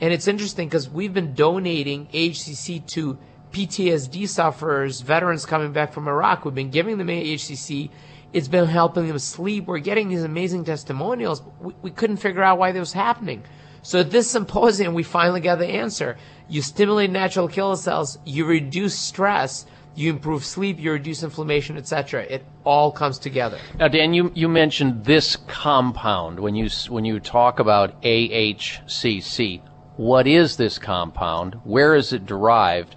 And 0.00 0.12
it's 0.12 0.28
interesting 0.28 0.68
because 0.68 0.90
we've 0.90 1.14
been 1.14 1.34
donating 1.34 2.06
HCC 2.08 2.86
to 2.88 3.18
PTSD 3.52 4.28
sufferers, 4.28 5.00
veterans 5.00 5.46
coming 5.46 5.72
back 5.72 5.92
from 5.92 6.08
Iraq. 6.08 6.44
We've 6.44 6.54
been 6.54 6.70
giving 6.70 6.98
them 6.98 7.08
HCC. 7.08 7.90
It's 8.32 8.48
been 8.48 8.66
helping 8.66 9.06
them 9.06 9.18
sleep. 9.18 9.66
We're 9.66 9.78
getting 9.78 10.08
these 10.08 10.24
amazing 10.24 10.64
testimonials. 10.64 11.42
We, 11.60 11.74
we 11.80 11.90
couldn't 11.90 12.18
figure 12.18 12.42
out 12.42 12.58
why 12.58 12.72
this 12.72 12.80
was 12.80 12.92
happening. 12.92 13.44
So 13.82 14.00
at 14.00 14.10
this 14.10 14.30
symposium, 14.30 14.92
we 14.92 15.02
finally 15.04 15.40
got 15.40 15.58
the 15.58 15.66
answer. 15.66 16.18
You 16.48 16.60
stimulate 16.60 17.10
natural 17.10 17.48
killer 17.48 17.76
cells, 17.76 18.18
you 18.26 18.44
reduce 18.44 18.98
stress, 18.98 19.64
you 19.96 20.10
improve 20.10 20.44
sleep, 20.44 20.78
you 20.78 20.92
reduce 20.92 21.22
inflammation, 21.22 21.76
etc. 21.76 22.22
It 22.22 22.44
all 22.64 22.92
comes 22.92 23.18
together. 23.18 23.58
Now, 23.78 23.88
Dan, 23.88 24.14
you, 24.14 24.30
you 24.34 24.48
mentioned 24.48 25.04
this 25.04 25.36
compound 25.48 26.38
when 26.38 26.54
you 26.54 26.68
when 26.88 27.04
you 27.04 27.18
talk 27.18 27.58
about 27.58 28.00
AHCC. 28.02 29.62
What 29.96 30.26
is 30.26 30.56
this 30.56 30.78
compound? 30.78 31.54
Where 31.64 31.94
is 31.94 32.12
it 32.12 32.26
derived? 32.26 32.96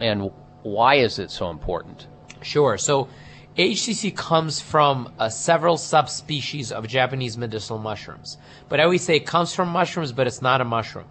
And 0.00 0.30
why 0.62 0.96
is 0.96 1.18
it 1.18 1.30
so 1.30 1.48
important? 1.50 2.06
Sure. 2.42 2.76
So 2.76 3.08
HCC 3.56 4.14
comes 4.14 4.60
from 4.60 5.12
uh, 5.18 5.28
several 5.28 5.76
subspecies 5.76 6.72
of 6.72 6.86
Japanese 6.86 7.38
medicinal 7.38 7.78
mushrooms. 7.78 8.36
But 8.68 8.80
I 8.80 8.84
always 8.84 9.02
say 9.02 9.16
it 9.16 9.26
comes 9.26 9.54
from 9.54 9.68
mushrooms, 9.68 10.12
but 10.12 10.26
it's 10.26 10.42
not 10.42 10.60
a 10.60 10.64
mushroom. 10.64 11.06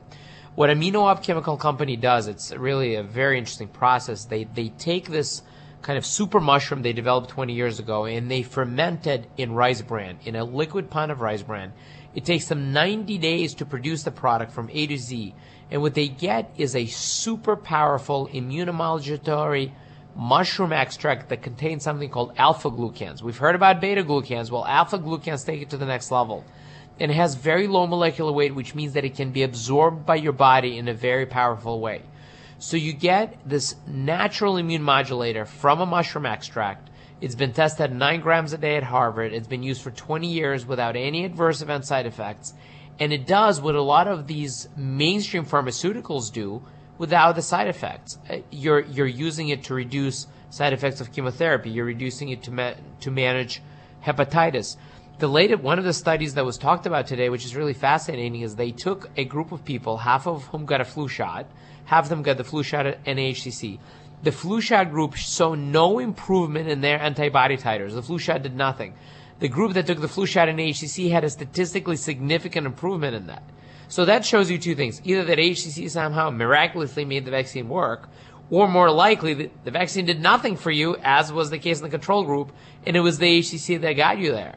What 0.55 0.69
Amino 0.69 1.09
Up 1.09 1.23
Chemical 1.23 1.57
Company 1.57 1.95
does, 1.95 2.27
it's 2.27 2.51
really 2.51 2.93
a 2.93 3.01
very 3.01 3.39
interesting 3.39 3.67
process. 3.67 4.25
They, 4.25 4.43
they 4.43 4.69
take 4.69 5.09
this 5.09 5.41
kind 5.81 5.97
of 5.97 6.05
super 6.05 6.39
mushroom 6.39 6.83
they 6.83 6.93
developed 6.93 7.29
20 7.29 7.53
years 7.53 7.79
ago 7.79 8.05
and 8.05 8.29
they 8.29 8.43
ferment 8.43 9.07
it 9.07 9.25
in 9.35 9.53
rice 9.53 9.81
bran, 9.81 10.19
in 10.25 10.35
a 10.35 10.43
liquid 10.43 10.91
pond 10.91 11.11
of 11.11 11.21
rice 11.21 11.41
bran. 11.41 11.73
It 12.13 12.23
takes 12.23 12.49
them 12.49 12.71
90 12.71 13.17
days 13.17 13.55
to 13.55 13.65
produce 13.65 14.03
the 14.03 14.11
product 14.11 14.51
from 14.51 14.69
A 14.71 14.85
to 14.85 14.95
Z. 14.95 15.33
And 15.71 15.81
what 15.81 15.95
they 15.95 16.07
get 16.07 16.53
is 16.55 16.75
a 16.75 16.85
super 16.85 17.55
powerful 17.55 18.27
immunomodulatory 18.27 19.71
mushroom 20.15 20.71
extract 20.71 21.29
that 21.29 21.41
contains 21.41 21.83
something 21.83 22.11
called 22.11 22.33
alpha 22.37 22.69
glucans. 22.69 23.23
We've 23.23 23.35
heard 23.35 23.55
about 23.55 23.81
beta 23.81 24.03
glucans. 24.03 24.51
Well, 24.51 24.67
alpha 24.67 24.99
glucans 24.99 25.43
take 25.43 25.63
it 25.63 25.71
to 25.71 25.77
the 25.77 25.87
next 25.87 26.11
level. 26.11 26.45
And 26.99 27.11
it 27.11 27.15
has 27.15 27.35
very 27.35 27.67
low 27.67 27.87
molecular 27.87 28.31
weight, 28.31 28.55
which 28.55 28.75
means 28.75 28.93
that 28.93 29.05
it 29.05 29.15
can 29.15 29.31
be 29.31 29.43
absorbed 29.43 30.05
by 30.05 30.15
your 30.15 30.33
body 30.33 30.77
in 30.77 30.87
a 30.87 30.93
very 30.93 31.25
powerful 31.25 31.79
way. 31.79 32.03
So 32.59 32.77
you 32.77 32.93
get 32.93 33.37
this 33.45 33.75
natural 33.87 34.57
immune 34.57 34.83
modulator 34.83 35.45
from 35.45 35.81
a 35.81 35.85
mushroom 35.85 36.25
extract. 36.25 36.89
It's 37.19 37.35
been 37.35 37.53
tested 37.53 37.85
at 37.85 37.93
9 37.93 38.21
grams 38.21 38.53
a 38.53 38.57
day 38.57 38.77
at 38.77 38.83
Harvard. 38.83 39.33
It's 39.33 39.47
been 39.47 39.63
used 39.63 39.81
for 39.81 39.91
20 39.91 40.27
years 40.27 40.65
without 40.65 40.95
any 40.95 41.25
adverse 41.25 41.61
event 41.61 41.85
side 41.85 42.05
effects. 42.05 42.53
And 42.99 43.11
it 43.11 43.25
does 43.25 43.59
what 43.59 43.75
a 43.75 43.81
lot 43.81 44.07
of 44.07 44.27
these 44.27 44.69
mainstream 44.77 45.45
pharmaceuticals 45.45 46.31
do, 46.31 46.61
without 46.97 47.35
the 47.35 47.41
side 47.41 47.67
effects. 47.67 48.17
Uh, 48.29 48.37
You're 48.51 48.81
you're 48.81 49.07
using 49.07 49.49
it 49.49 49.63
to 49.65 49.73
reduce 49.73 50.27
side 50.49 50.73
effects 50.73 51.01
of 51.01 51.11
chemotherapy. 51.11 51.69
You're 51.69 51.85
reducing 51.85 52.29
it 52.29 52.43
to 52.43 52.51
ma- 52.51 52.75
to 53.01 53.11
manage 53.11 53.61
hepatitis. 54.05 54.77
The 55.19 55.27
latest 55.27 55.61
one 55.61 55.77
of 55.77 55.85
the 55.85 55.93
studies 55.93 56.33
that 56.33 56.43
was 56.43 56.57
talked 56.57 56.87
about 56.87 57.05
today, 57.05 57.29
which 57.29 57.45
is 57.45 57.55
really 57.55 57.73
fascinating, 57.73 58.41
is 58.41 58.55
they 58.55 58.71
took 58.71 59.09
a 59.15 59.25
group 59.25 59.51
of 59.51 59.63
people, 59.63 59.97
half 59.97 60.25
of 60.25 60.45
whom 60.45 60.65
got 60.65 60.81
a 60.81 60.85
flu 60.85 61.07
shot, 61.07 61.45
half 61.85 62.05
of 62.05 62.09
them 62.09 62.23
got 62.23 62.37
the 62.37 62.43
flu 62.43 62.63
shot 62.63 62.87
at 62.87 63.03
NHCC. 63.05 63.77
The 64.23 64.31
flu 64.31 64.59
shot 64.59 64.89
group 64.89 65.15
saw 65.15 65.53
no 65.53 65.99
improvement 65.99 66.67
in 66.67 66.81
their 66.81 66.99
antibody 66.99 67.57
titers. 67.57 67.93
The 67.93 68.01
flu 68.01 68.17
shot 68.17 68.41
did 68.41 68.55
nothing. 68.55 68.95
The 69.39 69.49
group 69.49 69.73
that 69.73 69.85
took 69.85 70.01
the 70.01 70.07
flu 70.07 70.25
shot 70.25 70.49
in 70.49 70.57
HCC 70.57 71.11
had 71.11 71.23
a 71.23 71.29
statistically 71.29 71.97
significant 71.97 72.65
improvement 72.65 73.15
in 73.15 73.27
that. 73.27 73.43
So 73.89 74.05
that 74.05 74.25
shows 74.25 74.49
you 74.49 74.57
two 74.57 74.73
things. 74.73 74.99
Either 75.03 75.25
that 75.25 75.37
HCC 75.37 75.89
somehow 75.91 76.31
miraculously 76.31 77.05
made 77.05 77.25
the 77.25 77.31
vaccine 77.31 77.69
work, 77.69 78.09
or 78.49 78.67
more 78.67 78.89
likely 78.89 79.33
that 79.35 79.63
the 79.63 79.71
vaccine 79.71 80.05
did 80.05 80.19
nothing 80.19 80.55
for 80.55 80.71
you, 80.71 80.95
as 81.03 81.31
was 81.31 81.49
the 81.49 81.59
case 81.59 81.77
in 81.77 81.83
the 81.83 81.89
control 81.89 82.23
group, 82.23 82.51
and 82.85 82.95
it 82.95 83.01
was 83.01 83.19
the 83.19 83.39
HCC 83.39 83.79
that 83.81 83.93
got 83.93 84.17
you 84.17 84.31
there. 84.31 84.55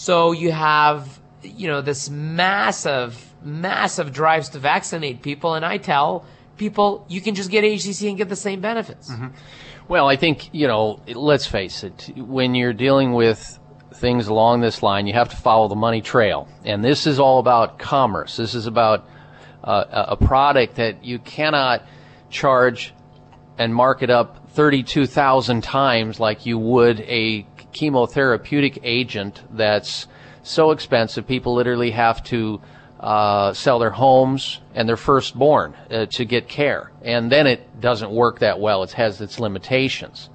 So 0.00 0.32
you 0.32 0.50
have, 0.50 1.20
you 1.42 1.68
know, 1.68 1.82
this 1.82 2.08
massive, 2.08 3.22
massive 3.44 4.14
drives 4.14 4.48
to 4.50 4.58
vaccinate 4.58 5.20
people, 5.20 5.52
and 5.52 5.62
I 5.62 5.76
tell 5.76 6.24
people 6.56 7.04
you 7.10 7.20
can 7.20 7.34
just 7.34 7.50
get 7.50 7.64
HCC 7.64 8.08
and 8.08 8.16
get 8.16 8.30
the 8.30 8.34
same 8.34 8.62
benefits. 8.62 9.12
Well, 9.88 10.08
I 10.08 10.16
think, 10.16 10.48
you 10.54 10.66
know, 10.66 11.02
let's 11.06 11.44
face 11.44 11.84
it, 11.84 12.12
when 12.16 12.54
you're 12.54 12.72
dealing 12.72 13.12
with 13.12 13.58
things 13.92 14.28
along 14.28 14.62
this 14.62 14.82
line, 14.82 15.06
you 15.06 15.12
have 15.12 15.28
to 15.28 15.36
follow 15.36 15.68
the 15.68 15.76
money 15.76 16.00
trail. 16.00 16.48
And 16.64 16.82
this 16.82 17.06
is 17.06 17.20
all 17.20 17.38
about 17.38 17.78
commerce. 17.78 18.38
This 18.38 18.54
is 18.54 18.66
about 18.66 19.06
uh, 19.62 19.84
a 20.08 20.16
product 20.16 20.76
that 20.76 21.04
you 21.04 21.18
cannot 21.18 21.82
charge 22.30 22.94
and 23.58 23.74
mark 23.74 24.02
it 24.02 24.08
up 24.08 24.48
32,000 24.52 25.62
times 25.62 26.18
like 26.18 26.46
you 26.46 26.58
would 26.58 27.00
a 27.00 27.46
chemotherapeutic 27.72 28.78
agent 28.82 29.42
that's 29.50 30.06
so 30.42 30.70
expensive 30.70 31.26
people 31.26 31.54
literally 31.54 31.90
have 31.90 32.22
to 32.24 32.60
uh, 33.00 33.52
sell 33.54 33.78
their 33.78 33.90
homes 33.90 34.60
and 34.74 34.88
their 34.88 34.96
firstborn 34.96 35.74
uh, 35.90 36.06
to 36.06 36.24
get 36.24 36.48
care. 36.48 36.90
And 37.02 37.32
then 37.32 37.46
it 37.46 37.80
doesn't 37.80 38.10
work 38.10 38.40
that 38.40 38.60
well. 38.60 38.82
It 38.82 38.92
has 38.92 39.20
its 39.20 39.40
limitations. 39.40 40.28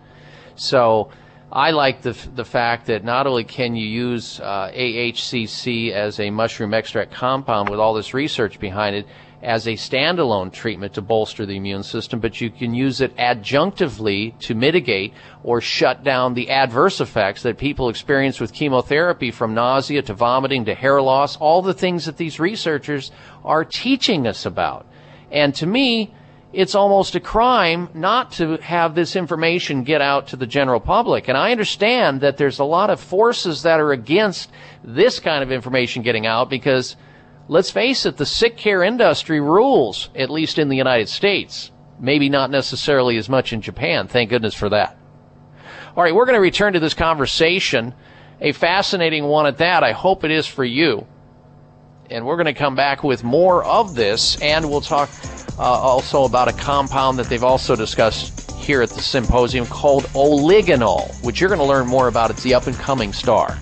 So 0.56 1.12
I 1.52 1.72
like 1.72 2.02
the, 2.02 2.18
the 2.34 2.46
fact 2.46 2.88
that 2.88 3.04
not 3.04 3.28
only 3.28 3.44
can 3.44 3.76
you 3.76 3.88
use 3.88 4.40
uh, 4.40 4.72
AHCC 4.74 5.92
as 5.92 6.20
a 6.20 6.30
mushroom 6.32 6.74
extract 6.74 7.14
compound 7.14 7.70
with 7.70 7.80
all 7.80 7.94
this 7.94 8.14
research 8.14 8.60
behind 8.60 8.96
it 8.96 9.06
as 9.46 9.68
a 9.68 9.74
standalone 9.74 10.52
treatment 10.52 10.96
to 10.96 11.02
bolster 11.02 11.46
the 11.46 11.56
immune 11.56 11.84
system, 11.84 12.20
but 12.20 12.42
you 12.42 12.50
can 12.50 12.74
use 12.74 13.00
it 13.00 13.16
adjunctively 13.16 14.38
to 14.40 14.56
mitigate 14.56 15.14
or 15.44 15.62
shut 15.62 16.04
down 16.04 16.34
the 16.34 16.50
adverse 16.50 17.00
effects 17.00 17.44
that 17.44 17.58
people 17.58 17.88
experience 17.88 18.40
with 18.40 18.52
chemotherapy 18.52 19.30
from 19.30 19.54
nausea 19.54 20.02
to 20.02 20.16
vomiting 20.16 20.66
to 20.66 20.74
hair 20.74 21.00
loss, 21.00 21.38
all 21.38 21.62
the 21.62 21.76
things 21.76 22.06
that 22.06 22.18
these 22.18 22.40
researchers 22.40 23.12
are 23.44 23.64
teaching 23.64 24.26
us 24.26 24.48
about. 24.48 24.88
And 25.32 25.54
to 25.56 25.68
me, 25.68 26.12
it's 26.52 26.74
almost 26.74 27.14
a 27.14 27.20
crime 27.20 27.90
not 27.94 28.32
to 28.32 28.58
have 28.58 28.96
this 28.96 29.16
information 29.16 29.84
get 29.84 30.02
out 30.02 30.28
to 30.28 30.38
the 30.38 30.48
general 30.48 30.80
public. 30.80 31.28
And 31.28 31.38
I 31.38 31.52
understand 31.52 32.22
that 32.22 32.38
there's 32.38 32.60
a 32.60 32.64
lot 32.64 32.90
of 32.90 33.00
forces 33.00 33.62
that 33.62 33.80
are 33.80 33.92
against 33.92 34.50
this 34.84 35.20
kind 35.20 35.44
of 35.44 35.52
information 35.52 36.02
getting 36.02 36.26
out 36.26 36.50
because 36.50 36.96
let's 37.48 37.72
face 37.72 38.06
it, 38.06 38.18
the 38.18 38.26
sick 38.26 38.58
care 38.58 38.84
industry 38.84 39.40
rules, 39.40 40.10
at 40.16 40.30
least 40.30 40.60
in 40.60 40.70
the 40.70 40.78
United 40.78 41.10
States. 41.10 41.72
Maybe 42.00 42.30
not 42.30 42.52
necessarily 42.52 43.18
as 43.18 43.30
much 43.30 43.54
in 43.54 43.62
Japan. 43.62 44.08
Thank 44.08 44.30
goodness 44.30 44.54
for 44.54 44.70
that. 44.70 44.98
All 45.96 46.04
right, 46.04 46.14
we're 46.14 46.26
going 46.26 46.36
to 46.36 46.42
return 46.42 46.74
to 46.74 46.80
this 46.80 46.94
conversation. 46.94 47.94
A 48.42 48.52
fascinating 48.52 49.24
one 49.26 49.46
at 49.46 49.60
that. 49.60 49.84
I 49.84 49.94
hope 49.94 50.26
it 50.26 50.32
is 50.32 50.46
for 50.46 50.66
you. 50.66 51.08
And 52.10 52.26
we're 52.26 52.36
going 52.36 52.46
to 52.46 52.54
come 52.54 52.76
back 52.76 53.04
with 53.04 53.24
more 53.24 53.64
of 53.64 53.96
this, 53.96 54.40
and 54.42 54.70
we'll 54.70 54.82
talk 54.82 55.10
uh, 55.58 55.62
also 55.62 56.26
about 56.26 56.50
a 56.50 56.54
compound 56.54 57.18
that 57.18 57.28
they've 57.28 57.44
also 57.44 57.76
discussed 57.76 58.52
here 58.60 58.82
at 58.82 58.90
the 58.90 59.02
symposium 59.02 59.66
called 59.66 60.04
oligonol, 60.08 61.24
which 61.24 61.40
you're 61.40 61.50
going 61.50 61.60
to 61.60 61.66
learn 61.66 61.88
more 61.88 62.08
about. 62.08 62.30
It's 62.30 62.44
the 62.44 62.54
up 62.54 62.68
and 62.68 62.76
coming 62.76 63.14
star. 63.14 63.58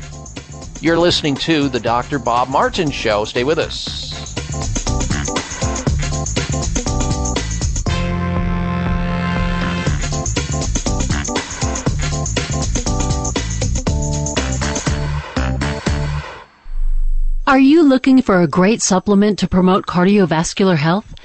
You're 0.83 0.99
listening 0.99 1.35
to 1.35 1.69
the 1.69 1.79
Dr. 1.79 2.19
Bob 2.19 2.49
Martin 2.49 2.91
Show. 2.91 3.23
Stay 3.23 3.45
with 3.45 3.57
us. 3.57 4.11
Are 17.47 17.57
you 17.57 17.81
looking 17.83 18.21
for 18.21 18.41
a 18.41 18.47
great 18.47 18.81
supplement 18.81 19.39
to 19.39 19.47
promote 19.47 19.85
cardiovascular 19.85 20.75
health? 20.75 21.15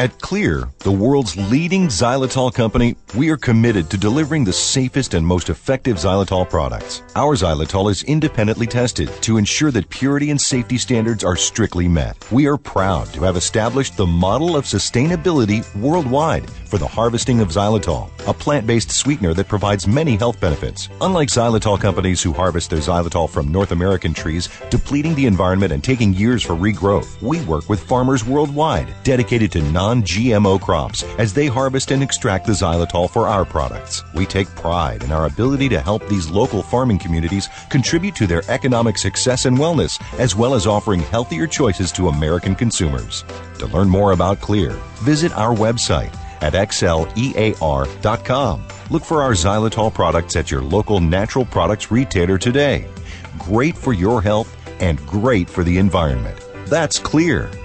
At 0.00 0.18
Xlear, 0.20 0.72
the 0.78 0.90
world's 0.90 1.36
leading 1.36 1.88
xylitol 1.88 2.54
company, 2.54 2.96
we 3.14 3.28
are 3.28 3.36
committed 3.36 3.90
to 3.90 3.98
delivering 3.98 4.44
the 4.44 4.52
safest 4.54 5.12
and 5.12 5.26
most 5.26 5.50
effective 5.50 5.98
xylitol 5.98 6.48
products. 6.48 7.02
Our 7.16 7.34
xylitol 7.36 7.90
is 7.90 8.02
independently 8.04 8.66
tested 8.66 9.10
to 9.20 9.36
ensure 9.36 9.70
that 9.72 9.90
purity 9.90 10.30
and 10.30 10.40
safety 10.40 10.78
standards 10.78 11.22
are 11.22 11.36
strictly 11.36 11.86
met. 11.86 12.16
We 12.32 12.46
are 12.46 12.56
proud 12.56 13.12
to 13.12 13.24
have 13.24 13.36
established 13.36 13.98
the 13.98 14.06
model 14.06 14.56
of 14.56 14.64
sustainability 14.64 15.60
worldwide 15.76 16.48
for 16.48 16.78
the 16.78 16.88
harvesting 16.88 17.40
of 17.40 17.48
xylitol, 17.48 18.08
a 18.26 18.32
plant-based 18.32 18.90
sweetener 18.90 19.34
that 19.34 19.48
provides 19.48 19.86
many 19.86 20.16
health 20.16 20.40
benefits. 20.40 20.88
Unlike 21.02 21.28
xylitol 21.28 21.78
companies 21.78 22.22
who 22.22 22.32
harvest 22.32 22.70
their 22.70 22.78
xylitol 22.78 23.28
from 23.28 23.52
North 23.52 23.72
American 23.72 24.14
trees, 24.14 24.48
depleting 24.70 25.14
the 25.14 25.26
environment 25.26 25.72
and 25.72 25.84
taking 25.84 26.14
years 26.14 26.42
for 26.42 26.54
regrowth, 26.54 27.20
we 27.20 27.42
work 27.42 27.68
with 27.68 27.82
farmers 27.82 28.24
worldwide 28.24 28.88
dedicated 29.02 29.52
to 29.52 29.60
non 29.72 29.89
non-GMO 29.90 30.60
crops 30.60 31.02
as 31.18 31.34
they 31.34 31.46
harvest 31.46 31.90
and 31.90 32.02
extract 32.02 32.46
the 32.46 32.52
xylitol 32.52 33.10
for 33.10 33.26
our 33.26 33.44
products. 33.44 34.04
We 34.14 34.24
take 34.24 34.48
pride 34.54 35.02
in 35.02 35.10
our 35.10 35.26
ability 35.26 35.68
to 35.70 35.80
help 35.80 36.06
these 36.08 36.30
local 36.30 36.62
farming 36.62 36.98
communities 36.98 37.48
contribute 37.70 38.14
to 38.16 38.26
their 38.26 38.42
economic 38.48 38.98
success 38.98 39.46
and 39.46 39.58
wellness, 39.58 40.00
as 40.18 40.36
well 40.36 40.54
as 40.54 40.66
offering 40.66 41.00
healthier 41.00 41.46
choices 41.46 41.90
to 41.92 42.08
American 42.08 42.54
consumers. 42.54 43.24
To 43.58 43.66
learn 43.66 43.88
more 43.88 44.12
about 44.12 44.40
Xlear, 44.40 44.74
visit 45.02 45.32
our 45.32 45.54
website 45.54 46.14
at 46.40 46.54
xlear.com. 46.54 48.62
Look 48.90 49.04
for 49.04 49.22
our 49.22 49.32
xylitol 49.32 49.92
products 49.92 50.36
at 50.36 50.50
your 50.50 50.62
local 50.62 51.00
natural 51.00 51.44
products 51.44 51.90
retailer 51.90 52.38
today. 52.38 52.88
Great 53.38 53.76
for 53.76 53.92
your 53.92 54.22
health 54.22 54.56
and 54.80 55.04
great 55.06 55.50
for 55.50 55.64
the 55.64 55.78
environment. 55.78 56.38
That's 56.66 57.00
Xlear. 57.00 57.59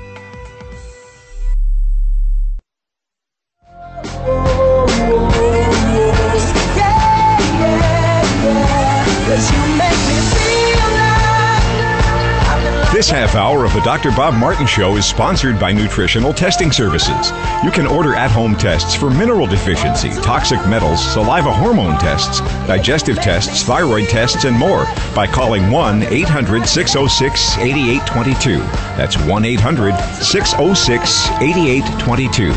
This 12.95 13.09
half 13.09 13.35
hour 13.35 13.65
of 13.65 13.73
the 13.73 13.81
Dr. 13.81 14.11
Bob 14.11 14.35
Martin 14.35 14.65
Show 14.65 14.95
is 14.95 15.05
sponsored 15.05 15.59
by 15.59 15.73
Nutritional 15.73 16.31
Testing 16.31 16.71
Services. 16.71 17.29
You 17.61 17.69
can 17.69 17.85
order 17.85 18.15
at 18.15 18.31
home 18.31 18.55
tests 18.55 18.95
for 18.95 19.09
mineral 19.09 19.45
deficiency, 19.47 20.11
toxic 20.21 20.65
metals, 20.65 21.03
saliva 21.05 21.51
hormone 21.51 21.99
tests, 21.99 22.39
digestive 22.67 23.17
tests, 23.17 23.63
thyroid 23.63 24.07
tests, 24.07 24.45
and 24.45 24.55
more 24.55 24.85
by 25.13 25.27
calling 25.27 25.69
1 25.71 26.03
800 26.03 26.65
606 26.65 27.57
8822. 27.57 28.59
That's 28.95 29.17
1 29.17 29.43
800 29.43 29.93
606 30.23 31.27
8822. 31.41 32.43
And 32.45 32.55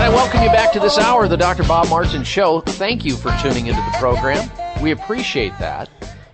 I 0.00 0.08
welcome 0.08 0.42
you 0.42 0.48
back 0.48 0.72
to 0.72 0.80
this 0.80 0.98
hour 0.98 1.22
of 1.22 1.30
the 1.30 1.36
Dr. 1.36 1.62
Bob 1.62 1.88
Martin 1.88 2.24
Show. 2.24 2.62
Thank 2.62 3.04
you 3.04 3.14
for 3.16 3.30
tuning 3.40 3.68
into 3.68 3.80
the 3.80 3.96
program. 4.00 4.50
We 4.82 4.90
appreciate 4.90 5.56
that. 5.60 5.88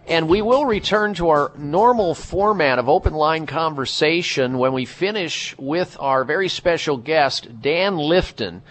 And 0.09 0.27
we 0.27 0.41
will 0.41 0.65
return 0.65 1.13
to 1.15 1.29
our 1.29 1.53
normal 1.59 2.15
format 2.15 2.79
of 2.79 2.89
open 2.89 3.13
line 3.13 3.45
conversation 3.45 4.57
when 4.57 4.73
we 4.73 4.87
finish 4.87 5.55
with 5.59 5.99
our 6.01 6.25
very 6.25 6.49
special 6.49 6.97
guest, 6.97 7.61
Dan 7.61 7.97
Lifton. 7.97 8.63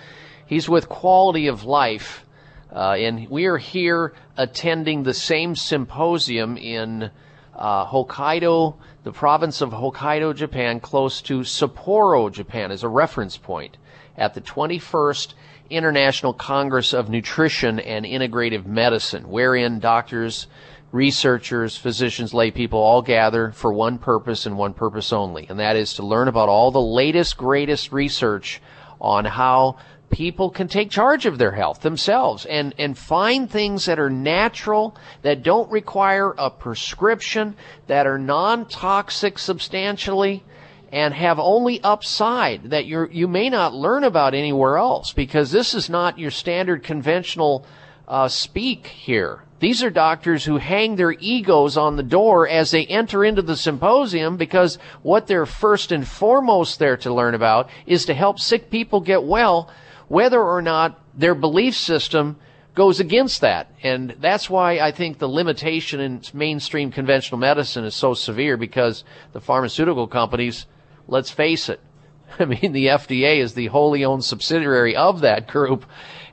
He's 0.48 0.68
with 0.68 0.90
Quality 0.90 1.46
of 1.46 1.64
Life, 1.64 2.26
uh, 2.74 2.94
and 2.94 3.30
we 3.30 3.46
are 3.46 3.60
here 3.60 4.14
attending 4.36 5.04
the 5.04 5.14
same 5.14 5.56
symposium 5.56 6.58
in 6.58 7.12
uh, 7.56 7.86
Hokkaido, 7.86 8.76
the 9.04 9.12
province 9.12 9.62
of 9.62 9.70
Hokkaido, 9.70 10.36
Japan, 10.36 10.80
close 10.80 11.22
to 11.22 11.42
Sapporo, 11.42 12.32
Japan, 12.32 12.72
as 12.72 12.82
a 12.82 12.90
reference 12.90 13.38
point 13.38 13.78
at 14.18 14.34
the 14.34 14.42
21st 14.42 15.36
International 15.70 16.34
Congress 16.34 16.94
of 16.94 17.10
Nutrition 17.10 17.80
and 17.80 18.06
Integrative 18.06 18.66
Medicine, 18.66 19.30
wherein 19.30 19.80
doctors 19.80 20.48
researchers, 20.92 21.76
physicians, 21.76 22.34
lay 22.34 22.52
people 22.52 22.80
all 22.80 23.02
gather 23.02 23.52
for 23.52 23.74
one 23.74 23.98
purpose 23.98 24.46
and 24.46 24.58
one 24.58 24.74
purpose 24.74 25.12
only, 25.12 25.46
and 25.50 25.60
that 25.60 25.76
is 25.76 25.94
to 25.96 26.06
learn 26.06 26.28
about 26.28 26.50
all 26.50 26.72
the 26.72 26.82
latest, 26.82 27.38
greatest 27.38 27.92
research 27.92 28.62
on 29.00 29.26
how 29.26 29.78
people 30.10 30.50
can 30.50 30.68
take 30.68 30.90
charge 30.90 31.26
of 31.26 31.38
their 31.38 31.52
health 31.52 31.82
themselves 31.82 32.46
and, 32.46 32.74
and 32.78 32.98
find 32.98 33.50
things 33.50 33.86
that 33.86 34.00
are 34.00 34.10
natural, 34.10 34.96
that 35.22 35.44
don't 35.44 35.70
require 35.70 36.34
a 36.38 36.50
prescription, 36.50 37.56
that 37.88 38.08
are 38.08 38.18
non-toxic 38.18 39.38
substantially, 39.38 40.44
and 40.92 41.14
have 41.14 41.38
only 41.38 41.82
upside 41.84 42.70
that 42.70 42.86
you 42.86 43.08
you 43.12 43.28
may 43.28 43.50
not 43.50 43.74
learn 43.74 44.06
about 44.06 44.34
anywhere 44.34 44.78
else 44.78 45.12
because 45.12 45.52
this 45.52 45.74
is 45.74 45.90
not 45.90 46.18
your 46.18 46.32
standard 46.32 46.82
conventional 46.82 47.66
uh, 48.08 48.28
speak 48.28 48.88
here. 48.88 49.44
These 49.60 49.84
are 49.84 49.90
doctors 49.90 50.46
who 50.46 50.58
hang 50.58 50.96
their 50.96 51.14
egos 51.14 51.78
on 51.78 51.96
the 51.96 52.04
door 52.04 52.48
as 52.48 52.70
they 52.70 52.86
enter 52.86 53.26
into 53.26 53.42
the 53.42 53.56
symposium 53.56 54.38
because 54.38 54.78
what 55.02 55.26
they're 55.26 55.48
first 55.48 55.92
and 55.92 56.08
foremost 56.08 56.78
there 56.78 56.98
to 56.98 57.14
learn 57.14 57.34
about 57.34 57.70
is 57.88 58.06
to 58.06 58.14
help 58.14 58.40
sick 58.40 58.70
people 58.70 59.02
get 59.02 59.24
well, 59.24 59.72
whether 60.08 60.42
or 60.42 60.62
not 60.62 61.00
their 61.16 61.34
belief 61.34 61.76
system 61.76 62.38
goes 62.76 63.00
against 63.00 63.42
that. 63.42 63.72
And 63.82 64.16
that's 64.20 64.48
why 64.48 64.78
I 64.78 64.92
think 64.92 65.18
the 65.18 65.28
limitation 65.28 66.00
in 66.00 66.22
mainstream 66.36 66.92
conventional 66.92 67.40
medicine 67.40 67.84
is 67.84 67.96
so 67.96 68.14
severe 68.14 68.58
because 68.58 69.04
the 69.34 69.42
pharmaceutical 69.42 70.06
companies, 70.06 70.68
let's 71.08 71.32
face 71.32 71.70
it, 71.70 71.82
I 72.40 72.46
mean, 72.46 72.74
the 72.74 72.88
FDA 72.88 73.38
is 73.38 73.56
the 73.56 73.68
wholly 73.68 74.06
owned 74.06 74.24
subsidiary 74.24 74.96
of 74.96 75.22
that 75.22 75.48
group, 75.48 75.86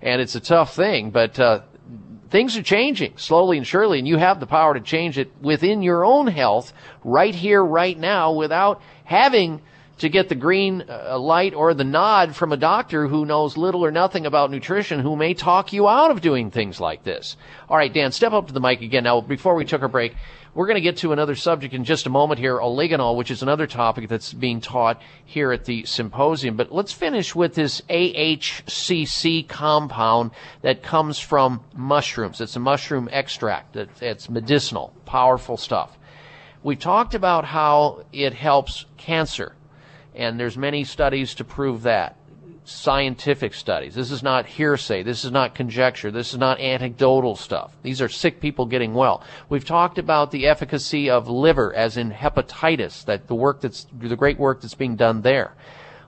and 0.03 0.21
it's 0.21 0.35
a 0.35 0.41
tough 0.41 0.77
thing, 0.77 1.11
but 1.11 1.41
uh, 1.41 1.63
things 2.35 2.57
are 2.57 2.65
changing 2.65 3.13
slowly 3.17 3.57
and 3.59 3.65
surely, 3.65 4.01
and 4.01 4.09
you 4.09 4.17
have 4.17 4.41
the 4.41 4.47
power 4.47 4.75
to 4.75 4.81
change 4.81 5.19
it 5.19 5.31
within 5.41 5.83
your 5.83 6.05
own 6.05 6.27
health 6.27 6.73
right 7.05 7.33
here, 7.33 7.65
right 7.65 7.97
now, 7.97 8.33
without 8.33 8.83
having 9.05 9.63
to 9.99 10.09
get 10.09 10.29
the 10.29 10.35
green 10.35 10.85
uh, 10.89 11.17
light 11.17 11.55
or 11.55 11.75
the 11.75 11.85
nod 11.85 12.35
from 12.35 12.51
a 12.51 12.57
doctor 12.57 13.07
who 13.07 13.25
knows 13.25 13.57
little 13.57 13.85
or 13.85 13.93
nothing 13.93 14.27
about 14.27 14.51
nutrition 14.51 14.99
who 14.99 15.15
may 15.15 15.33
talk 15.33 15.73
you 15.73 15.87
out 15.87 16.11
of 16.11 16.21
doing 16.21 16.51
things 16.51 16.81
like 16.81 17.05
this. 17.05 17.37
All 17.69 17.77
right, 17.77 17.95
Dan, 17.95 18.11
step 18.11 18.33
up 18.33 18.49
to 18.49 18.53
the 18.53 18.59
mic 18.59 18.81
again. 18.81 19.05
Now, 19.05 19.21
before 19.21 19.55
we 19.55 19.65
took 19.65 19.83
our 19.83 19.89
break, 19.89 20.17
we're 20.55 20.67
going 20.67 20.77
to 20.77 20.81
get 20.81 20.99
to 20.99 21.13
another 21.13 21.35
subject 21.35 21.75
in 21.75 21.85
just 21.85 22.07
a 22.07 22.11
moment 22.11 22.39
here, 22.39 22.59
oligonol, 22.59 23.17
which 23.17 23.31
is 23.31 23.43
another 23.43 23.67
topic 23.67 24.09
that's 24.09 24.33
being 24.33 24.61
taught 24.61 25.03
here 25.25 25.53
at 25.53 25.65
the 25.65 25.85
symposium. 25.85 26.57
But 26.57 26.73
let's 26.73 26.93
finish 26.93 27.35
with 27.35 27.55
this 27.55 27.81
AHCC 27.91 29.49
compound 29.49 30.31
that 30.63 30.83
comes 30.83 31.19
from 31.19 31.65
mushrooms. 31.75 32.41
It's 32.41 32.57
a 32.57 32.61
mushroom 32.61 33.09
extract. 33.11 33.77
It's 34.01 34.31
medicinal, 34.31 34.93
powerful 35.05 35.57
stuff. 35.57 35.99
We've 36.63 36.79
talked 36.79 37.15
about 37.15 37.45
how 37.45 38.05
it 38.13 38.33
helps 38.33 38.87
cancer, 38.97 39.55
and 40.15 40.39
there's 40.39 40.57
many 40.57 40.85
studies 40.85 41.35
to 41.35 41.45
prove 41.45 41.83
that 41.83 42.17
scientific 42.65 43.53
studies. 43.53 43.95
This 43.95 44.11
is 44.11 44.23
not 44.23 44.47
hearsay. 44.47 45.03
This 45.03 45.25
is 45.25 45.31
not 45.31 45.55
conjecture. 45.55 46.11
This 46.11 46.33
is 46.33 46.39
not 46.39 46.61
anecdotal 46.61 47.37
stuff. 47.37 47.77
These 47.83 48.01
are 48.01 48.09
sick 48.09 48.41
people 48.41 48.65
getting 48.65 48.95
well. 48.95 49.23
We've 49.51 49.65
talked 49.65 49.99
about 49.99 50.31
the 50.31 50.47
efficacy 50.47 51.11
of 51.11 51.29
liver 51.29 51.75
as 51.75 51.99
in 51.99 52.11
hepatitis, 52.11 53.05
that 53.05 53.27
the 53.27 53.35
work 53.35 53.61
that's, 53.61 53.87
the 53.93 54.17
great 54.17 54.39
work 54.39 54.63
that's 54.63 54.75
being 54.75 54.97
done 54.97 55.21
there. 55.21 55.55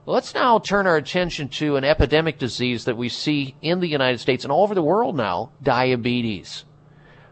Let's 0.07 0.33
now 0.33 0.57
turn 0.57 0.87
our 0.87 0.97
attention 0.97 1.49
to 1.49 1.75
an 1.75 1.83
epidemic 1.83 2.39
disease 2.39 2.85
that 2.85 2.97
we 2.97 3.09
see 3.09 3.55
in 3.61 3.79
the 3.79 3.87
United 3.87 4.19
States 4.19 4.43
and 4.43 4.51
all 4.51 4.63
over 4.63 4.73
the 4.73 4.81
world 4.81 5.15
now, 5.15 5.51
diabetes. 5.61 6.65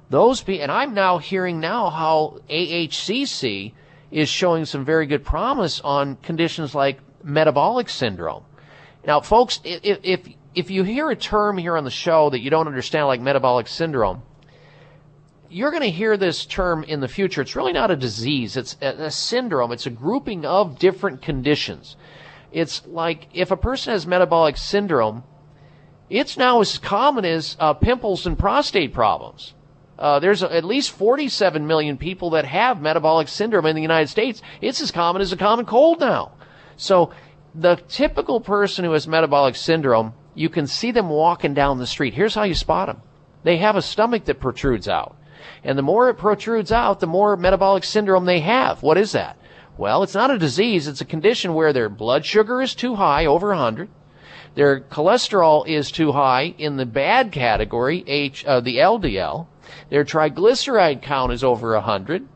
Those 0.10 0.44
be, 0.44 0.62
and 0.62 0.72
I'm 0.72 0.94
now 0.94 1.18
hearing 1.18 1.60
now 1.60 1.90
how 1.90 2.42
AHCC 2.48 3.74
is 4.12 4.30
showing 4.30 4.66
some 4.66 4.86
very 4.86 5.08
good 5.08 5.24
promise 5.24 5.80
on 5.80 6.18
conditions 6.18 6.76
like 6.76 7.00
metabolic 7.24 7.90
syndrome 7.90 8.44
now, 9.06 9.22
folks, 9.22 9.60
if, 9.64 10.00
if, 10.04 10.28
if 10.56 10.72
you 10.72 10.84
hear 10.84 11.10
a 11.10 11.16
term 11.16 11.58
here 11.58 11.78
on 11.78 11.84
the 11.84 11.92
show 11.92 12.30
that 12.30 12.40
you 12.40 12.50
don't 12.50 12.68
understand, 12.68 13.08
like 13.08 13.22
metabolic 13.22 13.68
syndrome, 13.68 14.24
you're 15.50 15.72
going 15.72 15.84
to 15.84 15.92
hear 15.92 16.18
this 16.18 16.46
term 16.46 16.84
in 16.84 17.00
the 17.00 17.08
future. 17.08 17.42
It's 17.42 17.56
really 17.56 17.74
not 17.74 17.92
a 17.92 17.96
disease. 17.96 18.58
It's 18.58 18.76
a, 18.82 19.06
a, 19.06 19.12
syndrome. 19.12 19.72
It's 19.72 19.86
a 19.86 19.92
grouping 19.92 20.46
of 20.46 20.80
different 20.80 21.22
conditions. 21.22 21.96
It's 22.52 22.86
like 22.88 23.28
if 23.34 23.52
a 23.52 23.58
person 23.58 23.94
has 23.94 24.08
metabolic 24.08 24.58
syndrome, 24.58 25.24
it's 26.10 26.38
now 26.38 26.62
as 26.62 26.78
common 26.78 27.26
as 27.26 27.56
uh, 27.60 27.74
pimples 27.74 28.26
and 28.26 28.38
prostate 28.38 28.94
problems. 28.94 29.54
Uh, 29.98 30.20
there's 30.20 30.44
at 30.44 30.66
least 30.66 30.92
47 30.92 31.66
million 31.66 31.98
people 31.98 32.32
that 32.32 32.46
have 32.46 32.82
metabolic 32.82 33.28
syndrome 33.28 33.66
in 33.66 33.76
the 33.76 33.82
United 33.82 34.10
States. 34.10 34.42
It's 34.62 34.82
as 34.82 34.92
common 34.92 35.22
as 35.22 35.32
a 35.32 35.38
common 35.38 35.66
cold 35.66 36.00
now. 36.00 36.34
So 36.76 37.12
the 37.58 37.78
typical 37.88 38.42
person 38.42 38.84
who 38.84 38.92
has 38.92 39.08
metabolic 39.08 39.56
syndrome, 39.56 40.14
you 40.34 40.50
can 40.50 40.68
see 40.68 40.92
them 40.92 41.10
walking 41.10 41.54
down 41.54 41.78
the 41.78 41.88
street. 41.88 42.14
Here's 42.14 42.36
how 42.36 42.44
you 42.44 42.54
spot 42.54 42.88
them. 42.88 43.02
They 43.44 43.58
have 43.58 43.76
a 43.76 43.82
stomach 43.82 44.26
that 44.26 44.40
protrudes 44.42 44.88
out. 44.88 45.16
And 45.64 45.78
the 45.78 45.84
more 45.84 46.10
it 46.10 46.16
protrudes 46.16 46.72
out, 46.72 47.00
the 47.00 47.08
more 47.08 47.38
metabolic 47.38 47.84
syndrome 47.84 48.26
they 48.26 48.42
have. 48.42 48.84
What 48.84 48.98
is 48.98 49.14
that? 49.14 49.38
Well, 49.78 50.04
it's 50.04 50.14
not 50.14 50.32
a 50.32 50.38
disease. 50.38 50.88
It's 50.88 51.02
a 51.02 51.06
condition 51.06 51.54
where 51.54 51.72
their 51.72 51.90
blood 51.90 52.26
sugar 52.26 52.62
is 52.62 52.76
too 52.76 52.96
high, 52.96 53.26
over 53.26 53.50
100. 53.50 53.90
Their 54.56 54.82
cholesterol 54.82 55.68
is 55.68 55.92
too 55.92 56.14
high 56.14 56.56
in 56.58 56.78
the 56.78 56.86
bad 56.86 57.32
category, 57.32 58.04
H, 58.08 58.46
uh, 58.46 58.62
the 58.62 58.78
LDL. 58.78 59.48
Their 59.90 60.06
triglyceride 60.06 61.02
count 61.02 61.34
is 61.34 61.44
over 61.44 61.74
100 61.74 62.28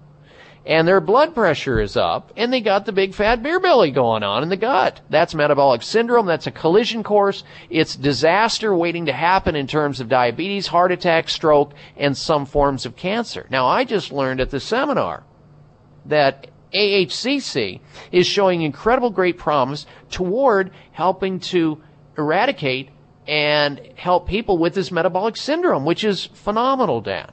and 0.69 0.87
their 0.87 1.01
blood 1.01 1.33
pressure 1.33 1.81
is 1.81 1.97
up, 1.97 2.31
and 2.37 2.53
they 2.53 2.61
got 2.61 2.85
the 2.85 2.91
big 2.91 3.15
fat 3.15 3.41
beer 3.41 3.59
belly 3.59 3.89
going 3.89 4.21
on 4.21 4.43
in 4.43 4.49
the 4.49 4.55
gut. 4.55 5.01
That's 5.09 5.33
metabolic 5.33 5.81
syndrome. 5.81 6.27
That's 6.27 6.45
a 6.45 6.51
collision 6.51 7.01
course. 7.01 7.43
It's 7.71 7.95
disaster 7.95 8.75
waiting 8.75 9.07
to 9.07 9.11
happen 9.11 9.55
in 9.55 9.65
terms 9.65 9.99
of 9.99 10.09
diabetes, 10.09 10.67
heart 10.67 10.91
attack, 10.91 11.27
stroke, 11.27 11.73
and 11.97 12.15
some 12.15 12.45
forms 12.45 12.85
of 12.85 12.95
cancer. 12.95 13.47
Now, 13.49 13.65
I 13.65 13.83
just 13.83 14.11
learned 14.11 14.41
at 14.41 14.51
the 14.51 14.59
seminar 14.59 15.23
that 16.05 16.45
AHCC 16.71 17.81
is 18.11 18.27
showing 18.27 18.61
incredible 18.61 19.09
great 19.09 19.39
promise 19.39 19.87
toward 20.11 20.69
helping 20.91 21.39
to 21.39 21.81
eradicate 22.15 22.89
and 23.27 23.81
help 23.95 24.27
people 24.27 24.59
with 24.59 24.75
this 24.75 24.91
metabolic 24.91 25.35
syndrome, 25.35 25.83
which 25.83 26.03
is 26.03 26.27
phenomenal, 26.27 27.01
Dan. 27.01 27.31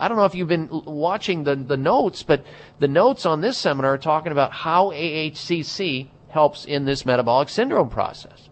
I 0.00 0.08
don't 0.08 0.16
know 0.16 0.24
if 0.24 0.34
you've 0.34 0.48
been 0.48 0.68
watching 0.70 1.44
the, 1.44 1.54
the 1.54 1.76
notes, 1.76 2.22
but 2.22 2.44
the 2.78 2.88
notes 2.88 3.26
on 3.26 3.42
this 3.42 3.58
seminar 3.58 3.94
are 3.94 3.98
talking 3.98 4.32
about 4.32 4.50
how 4.50 4.90
AHCC 4.92 6.08
helps 6.30 6.64
in 6.64 6.86
this 6.86 7.04
metabolic 7.04 7.50
syndrome 7.50 7.90
process, 7.90 8.48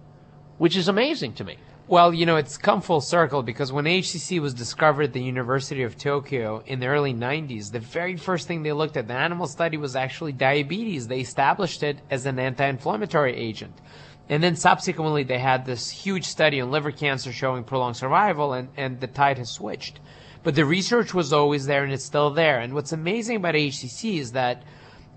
which 0.59 0.77
is 0.77 0.89
amazing 0.89 1.33
to 1.35 1.45
me. 1.45 1.57
Well, 1.87 2.13
you 2.13 2.27
know, 2.27 2.37
it's 2.37 2.59
come 2.59 2.83
full 2.83 3.01
circle 3.01 3.43
because 3.43 3.73
when 3.73 3.87
HCC 3.87 4.41
was 4.41 4.53
discovered 4.53 5.05
at 5.05 5.13
the 5.15 5.23
University 5.23 5.85
of 5.85 5.97
Tokyo 5.97 6.63
in 6.67 6.81
the 6.81 6.87
early 6.87 7.15
90s, 7.15 7.73
the 7.73 7.81
very 7.81 8.19
first 8.19 8.47
thing 8.47 8.63
they 8.63 8.73
looked 8.73 8.99
at, 8.99 9.09
the 9.09 9.15
animal 9.15 9.47
study 9.47 9.79
was 9.79 9.97
actually 9.97 10.33
diabetes. 10.33 11.09
They 11.09 11.21
established 11.21 11.83
it 11.83 11.97
as 12.11 12.27
an 12.27 12.39
anti-inflammatory 12.39 13.35
agent. 13.35 13.73
And 14.29 14.43
then 14.43 14.55
subsequently 14.55 15.23
they 15.23 15.39
had 15.39 15.65
this 15.65 15.89
huge 15.89 16.27
study 16.27 16.61
on 16.61 16.71
liver 16.71 16.93
cancer 16.93 17.33
showing 17.33 17.65
prolonged 17.65 17.97
survival 17.97 18.53
and, 18.53 18.69
and 18.77 19.01
the 19.01 19.07
tide 19.07 19.39
has 19.39 19.49
switched. 19.51 19.99
But 20.43 20.55
the 20.55 20.65
research 20.65 21.13
was 21.15 21.33
always 21.33 21.67
there 21.67 21.85
and 21.85 21.93
it's 21.93 22.05
still 22.05 22.31
there. 22.31 22.61
And 22.61 22.75
what's 22.75 22.93
amazing 22.93 23.37
about 23.37 23.55
HCC 23.55 24.19
is 24.19 24.33
that 24.33 24.63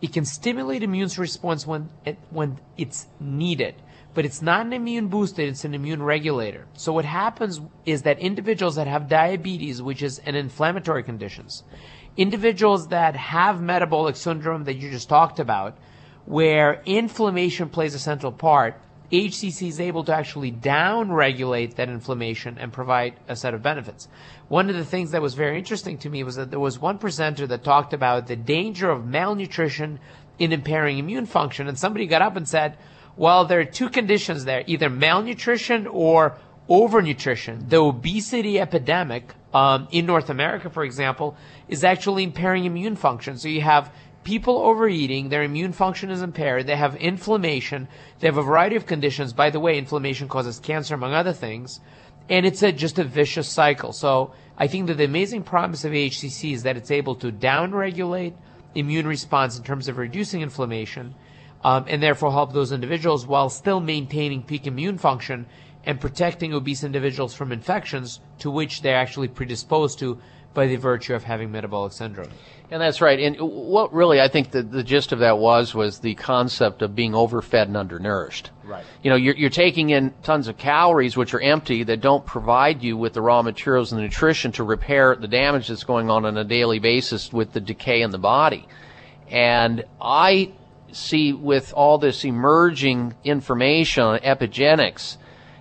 it 0.01 0.13
can 0.13 0.25
stimulate 0.25 0.83
immune 0.83 1.09
response 1.17 1.67
when 1.67 1.89
it, 2.05 2.17
when 2.31 2.59
it's 2.77 3.07
needed. 3.19 3.75
But 4.13 4.25
it's 4.25 4.41
not 4.41 4.65
an 4.65 4.73
immune 4.73 5.07
booster, 5.07 5.43
it's 5.43 5.63
an 5.63 5.73
immune 5.73 6.03
regulator. 6.03 6.67
So 6.73 6.91
what 6.91 7.05
happens 7.05 7.61
is 7.85 8.01
that 8.01 8.19
individuals 8.19 8.75
that 8.75 8.87
have 8.87 9.07
diabetes, 9.07 9.81
which 9.81 10.01
is 10.01 10.19
an 10.19 10.35
inflammatory 10.35 11.03
conditions, 11.03 11.63
individuals 12.17 12.89
that 12.89 13.15
have 13.15 13.61
metabolic 13.61 14.17
syndrome 14.17 14.65
that 14.65 14.75
you 14.75 14.91
just 14.91 15.07
talked 15.07 15.39
about, 15.39 15.77
where 16.25 16.81
inflammation 16.85 17.69
plays 17.69 17.95
a 17.95 17.99
central 17.99 18.33
part, 18.33 18.75
HCC 19.11 19.67
is 19.67 19.79
able 19.79 20.05
to 20.05 20.15
actually 20.15 20.51
down-regulate 20.51 21.75
that 21.75 21.89
inflammation 21.89 22.57
and 22.57 22.71
provide 22.71 23.15
a 23.27 23.35
set 23.35 23.53
of 23.53 23.61
benefits. 23.61 24.07
One 24.47 24.69
of 24.69 24.75
the 24.75 24.85
things 24.85 25.11
that 25.11 25.21
was 25.21 25.33
very 25.33 25.57
interesting 25.57 25.97
to 25.99 26.09
me 26.09 26.23
was 26.23 26.35
that 26.35 26.49
there 26.49 26.59
was 26.59 26.79
one 26.79 26.97
presenter 26.97 27.45
that 27.47 27.63
talked 27.63 27.93
about 27.93 28.27
the 28.27 28.37
danger 28.37 28.89
of 28.89 29.05
malnutrition 29.05 29.99
in 30.39 30.53
impairing 30.53 30.97
immune 30.97 31.25
function, 31.25 31.67
and 31.67 31.77
somebody 31.77 32.07
got 32.07 32.21
up 32.21 32.37
and 32.37 32.47
said, 32.47 32.77
well, 33.17 33.45
there 33.45 33.59
are 33.59 33.65
two 33.65 33.89
conditions 33.89 34.45
there, 34.45 34.63
either 34.65 34.89
malnutrition 34.89 35.87
or 35.87 36.37
overnutrition. 36.69 37.69
The 37.69 37.77
obesity 37.77 38.59
epidemic 38.59 39.33
um, 39.53 39.89
in 39.91 40.05
North 40.05 40.29
America, 40.29 40.69
for 40.69 40.83
example, 40.85 41.35
is 41.67 41.83
actually 41.83 42.23
impairing 42.23 42.63
immune 42.63 42.95
function. 42.95 43.37
So 43.37 43.49
you 43.49 43.61
have 43.61 43.93
people 44.23 44.57
overeating, 44.57 45.29
their 45.29 45.43
immune 45.43 45.73
function 45.73 46.09
is 46.09 46.21
impaired, 46.21 46.67
they 46.67 46.75
have 46.75 46.95
inflammation, 46.95 47.87
they 48.19 48.27
have 48.27 48.37
a 48.37 48.43
variety 48.43 48.75
of 48.75 48.85
conditions. 48.85 49.33
By 49.33 49.49
the 49.49 49.59
way, 49.59 49.77
inflammation 49.77 50.27
causes 50.27 50.59
cancer, 50.59 50.95
among 50.95 51.13
other 51.13 51.33
things. 51.33 51.79
And 52.29 52.45
it's 52.45 52.63
a, 52.63 52.71
just 52.71 52.99
a 52.99 53.03
vicious 53.03 53.49
cycle. 53.49 53.93
So 53.93 54.33
I 54.57 54.67
think 54.67 54.87
that 54.87 54.97
the 54.97 55.05
amazing 55.05 55.43
promise 55.43 55.83
of 55.83 55.91
AHCC 55.91 56.53
is 56.53 56.63
that 56.63 56.77
it's 56.77 56.91
able 56.91 57.15
to 57.15 57.31
downregulate 57.31 58.33
immune 58.75 59.07
response 59.07 59.57
in 59.57 59.63
terms 59.63 59.87
of 59.87 59.97
reducing 59.97 60.41
inflammation, 60.41 61.15
um, 61.63 61.85
and 61.87 62.01
therefore 62.01 62.31
help 62.31 62.53
those 62.53 62.71
individuals 62.71 63.25
while 63.25 63.49
still 63.49 63.79
maintaining 63.79 64.43
peak 64.43 64.65
immune 64.65 64.97
function 64.97 65.45
and 65.83 65.99
protecting 65.99 66.53
obese 66.53 66.83
individuals 66.83 67.33
from 67.33 67.51
infections 67.51 68.19
to 68.39 68.51
which 68.51 68.81
they're 68.81 68.95
actually 68.95 69.27
predisposed 69.27 69.99
to 69.99 70.19
by 70.53 70.67
the 70.67 70.75
virtue 70.75 71.13
of 71.13 71.23
having 71.23 71.51
metabolic 71.51 71.93
syndrome. 71.93 72.29
And 72.71 72.81
that's 72.81 73.01
right. 73.01 73.19
And 73.19 73.35
what 73.37 73.91
really 73.91 74.21
I 74.21 74.29
think 74.29 74.51
the, 74.51 74.63
the 74.63 74.81
gist 74.81 75.11
of 75.11 75.19
that 75.19 75.37
was 75.37 75.75
was 75.75 75.99
the 75.99 76.15
concept 76.15 76.81
of 76.81 76.95
being 76.95 77.13
overfed 77.13 77.67
and 77.67 77.75
undernourished. 77.75 78.49
Right. 78.63 78.85
You 79.03 79.09
know, 79.09 79.17
you're, 79.17 79.35
you're 79.35 79.49
taking 79.49 79.89
in 79.89 80.13
tons 80.23 80.47
of 80.47 80.57
calories 80.57 81.17
which 81.17 81.33
are 81.33 81.41
empty 81.41 81.83
that 81.83 81.99
don't 81.99 82.25
provide 82.25 82.81
you 82.81 82.95
with 82.95 83.11
the 83.11 83.21
raw 83.21 83.41
materials 83.41 83.91
and 83.91 83.99
the 83.99 84.03
nutrition 84.03 84.53
to 84.53 84.63
repair 84.63 85.17
the 85.17 85.27
damage 85.27 85.67
that's 85.67 85.83
going 85.83 86.09
on 86.09 86.23
on 86.23 86.37
a 86.37 86.45
daily 86.45 86.79
basis 86.79 87.33
with 87.33 87.51
the 87.51 87.59
decay 87.59 88.01
in 88.03 88.11
the 88.11 88.17
body. 88.17 88.65
And 89.29 89.83
I 89.99 90.53
see 90.93 91.33
with 91.33 91.73
all 91.73 91.97
this 91.97 92.23
emerging 92.23 93.15
information 93.25 94.03
on 94.03 94.19
epigenetics, 94.19 95.17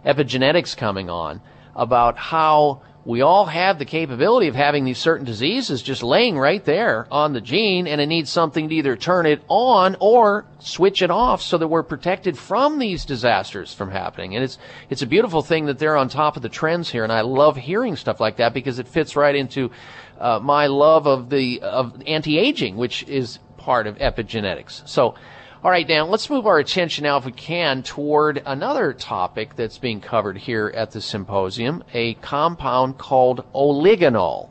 epigenetics 0.07 0.77
coming 0.77 1.11
on 1.11 1.41
about 1.74 2.16
how 2.16 2.82
we 3.05 3.22
all 3.22 3.47
have 3.47 3.78
the 3.78 3.85
capability 3.86 4.48
of 4.48 4.55
having 4.55 4.85
these 4.85 4.98
certain 4.98 5.24
diseases 5.24 5.82
just 5.82 6.02
laying 6.02 6.39
right 6.39 6.62
there 6.64 7.06
on 7.10 7.32
the 7.32 7.40
gene, 7.40 7.86
and 7.86 8.01
it 8.01 8.06
needs 8.06 8.31
something 8.31 8.68
to 8.68 8.74
either 8.74 8.94
turn 8.94 9.24
it 9.24 9.43
on 9.48 9.97
or 10.01 10.44
switch 10.59 11.01
it 11.01 11.10
off 11.10 11.40
so 11.40 11.56
that 11.56 11.68
we're 11.68 11.82
protected 11.82 12.36
from 12.36 12.78
these 12.78 13.06
disasters 13.06 13.72
from 13.72 13.90
happening. 13.90 14.35
And 14.35 14.44
it's 14.44 14.59
it's 14.90 15.02
a 15.02 15.06
beautiful 15.06 15.40
thing 15.43 15.66
that 15.66 15.78
they're 15.78 15.97
on 15.97 16.10
top 16.10 16.36
of 16.36 16.43
the 16.43 16.51
trends 16.51 16.90
here, 16.90 17.02
and 17.02 17.12
I 17.12 17.22
love 17.22 17.56
hearing 17.56 17.97
stuff 17.97 18.20
like 18.20 18.36
that 18.36 18.52
because 18.52 18.78
it 18.78 18.86
fits 18.86 19.16
right 19.16 19.35
into 19.35 19.70
uh, 20.18 20.39
my 20.40 20.66
love 20.66 21.06
of 21.06 21.31
the 21.31 21.62
of 21.62 22.02
anti-aging, 22.06 22.77
which 22.77 23.02
is 23.05 23.39
part 23.56 23.86
of 23.86 23.97
epigenetics. 23.98 24.86
So. 24.89 25.14
All 25.62 25.70
right, 25.70 25.87
Dan, 25.87 26.09
let's 26.09 26.31
move 26.31 26.47
our 26.47 26.59
attention 26.59 27.03
now, 27.03 27.19
if 27.19 27.27
we 27.27 27.32
can, 27.32 27.82
toward 27.82 28.43
another 28.47 28.95
topic 28.95 29.57
that's 29.57 29.77
being 29.77 30.01
covered 30.01 30.39
here 30.39 30.73
at 30.74 30.93
the 30.93 31.03
symposium 31.03 31.85
a 31.93 32.15
compound 32.15 32.97
called 32.97 33.45
oligonol. 33.55 34.49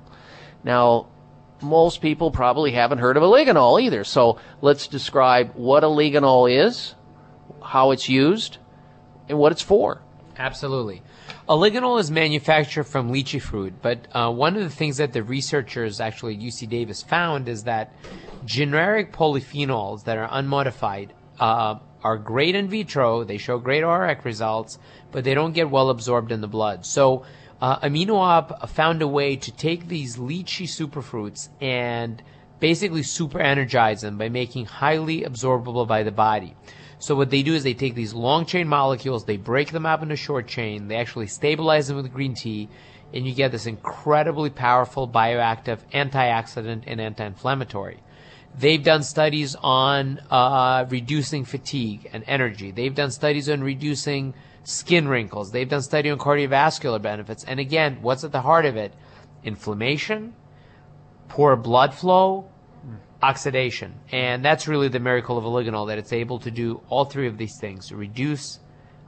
Now, 0.64 1.08
most 1.64 2.02
people 2.02 2.30
probably 2.30 2.74
haven't 2.74 3.00
heard 3.00 3.18
of 3.18 3.24
oligonol 3.24 3.82
either, 3.82 4.04
so 4.04 4.38
let's 4.62 4.88
describe 4.88 5.56
what 5.56 5.82
oligonol 5.82 6.48
is, 6.48 6.94
how 7.64 7.90
it's 7.90 8.08
used, 8.08 8.60
and 9.28 9.40
what 9.40 9.52
it's 9.52 9.64
for. 9.64 10.04
Absolutely. 10.38 11.02
Oligonol 11.50 12.00
is 12.00 12.12
manufactured 12.12 12.84
from 12.84 13.12
lychee 13.12 13.42
fruit, 13.42 13.74
but 13.82 14.08
uh, 14.14 14.32
one 14.32 14.56
of 14.56 14.62
the 14.62 14.70
things 14.70 14.98
that 14.98 15.14
the 15.14 15.24
researchers 15.24 16.00
actually 16.00 16.36
at 16.36 16.42
UC 16.42 16.70
Davis 16.70 17.02
found 17.02 17.50
is 17.50 17.64
that 17.64 17.92
generic 18.46 19.12
polyphenols 19.12 20.04
that 20.04 20.20
are 20.20 20.30
unmodified 20.30 21.12
uh, 21.40 21.80
are 22.04 22.18
great 22.20 22.54
in 22.54 22.70
vitro. 22.70 23.24
They 23.24 23.40
show 23.40 23.58
great 23.58 23.84
ORAC 23.84 24.26
results, 24.26 24.78
but 25.12 25.24
they 25.24 25.34
don't 25.34 25.54
get 25.54 25.72
well 25.72 25.90
absorbed 25.90 26.32
in 26.32 26.42
the 26.42 26.48
blood. 26.48 26.86
So 26.86 27.26
uh, 27.60 27.80
Amino 27.80 28.24
Up 28.24 28.70
found 28.70 29.02
a 29.02 29.08
way 29.08 29.36
to 29.36 29.52
take 29.52 29.88
these 29.88 30.18
lychee 30.18 30.68
superfruits 30.68 31.50
and 31.60 32.22
basically 32.60 33.02
super 33.02 33.40
energize 33.40 34.02
them 34.02 34.20
by 34.20 34.30
making 34.30 34.66
highly 34.66 35.22
absorbable 35.22 35.88
by 35.88 36.04
the 36.04 36.12
body. 36.12 36.56
So 37.00 37.16
what 37.16 37.30
they 37.30 37.44
do 37.44 37.54
is 37.54 37.64
they 37.64 37.74
take 37.74 37.96
these 37.96 38.14
long 38.14 38.46
chain 38.46 38.68
molecules, 38.68 39.24
they 39.24 39.38
break 39.38 39.72
them 39.72 39.86
up 39.86 40.04
into 40.04 40.18
short 40.18 40.48
chain, 40.48 40.90
they 40.90 40.98
actually 40.98 41.28
stabilize 41.28 41.88
them 41.88 41.96
with 41.96 42.14
green 42.14 42.34
tea, 42.34 42.68
and 43.14 43.26
you 43.26 43.34
get 43.34 43.52
this 43.52 43.66
incredibly 43.66 44.50
powerful 44.50 45.08
bioactive 45.08 45.80
antioxidant 45.94 46.84
and 46.86 47.00
anti-inflammatory. 47.00 48.04
They've 48.58 48.84
done 48.84 49.04
studies 49.04 49.56
on 49.56 50.20
uh, 50.30 50.86
reducing 50.90 51.46
fatigue 51.46 52.10
and 52.12 52.24
energy. 52.28 52.72
They've 52.72 52.94
done 52.94 53.12
studies 53.12 53.50
on 53.50 53.62
reducing 53.64 54.34
skin 54.64 55.08
wrinkles. 55.08 55.52
They've 55.52 55.70
done 55.70 55.82
study 55.82 56.10
on 56.10 56.18
cardiovascular 56.18 57.02
benefits. 57.02 57.46
And 57.46 57.60
again, 57.60 58.00
what's 58.02 58.24
at 58.24 58.32
the 58.32 58.42
heart 58.42 58.66
of 58.66 58.76
it? 58.76 58.94
Inflammation, 59.44 60.34
poor 61.30 61.56
blood 61.56 61.94
flow, 61.94 62.50
oxidation. 63.22 63.94
And 64.12 64.44
that's 64.44 64.68
really 64.68 64.88
the 64.88 65.00
miracle 65.00 65.38
of 65.38 65.44
oligonol, 65.44 65.88
that 65.88 65.98
it's 65.98 66.14
able 66.14 66.40
to 66.40 66.52
do 66.52 66.82
all 66.90 67.06
three 67.06 67.28
of 67.28 67.38
these 67.38 67.58
things. 67.60 67.92
Reduce 67.92 68.60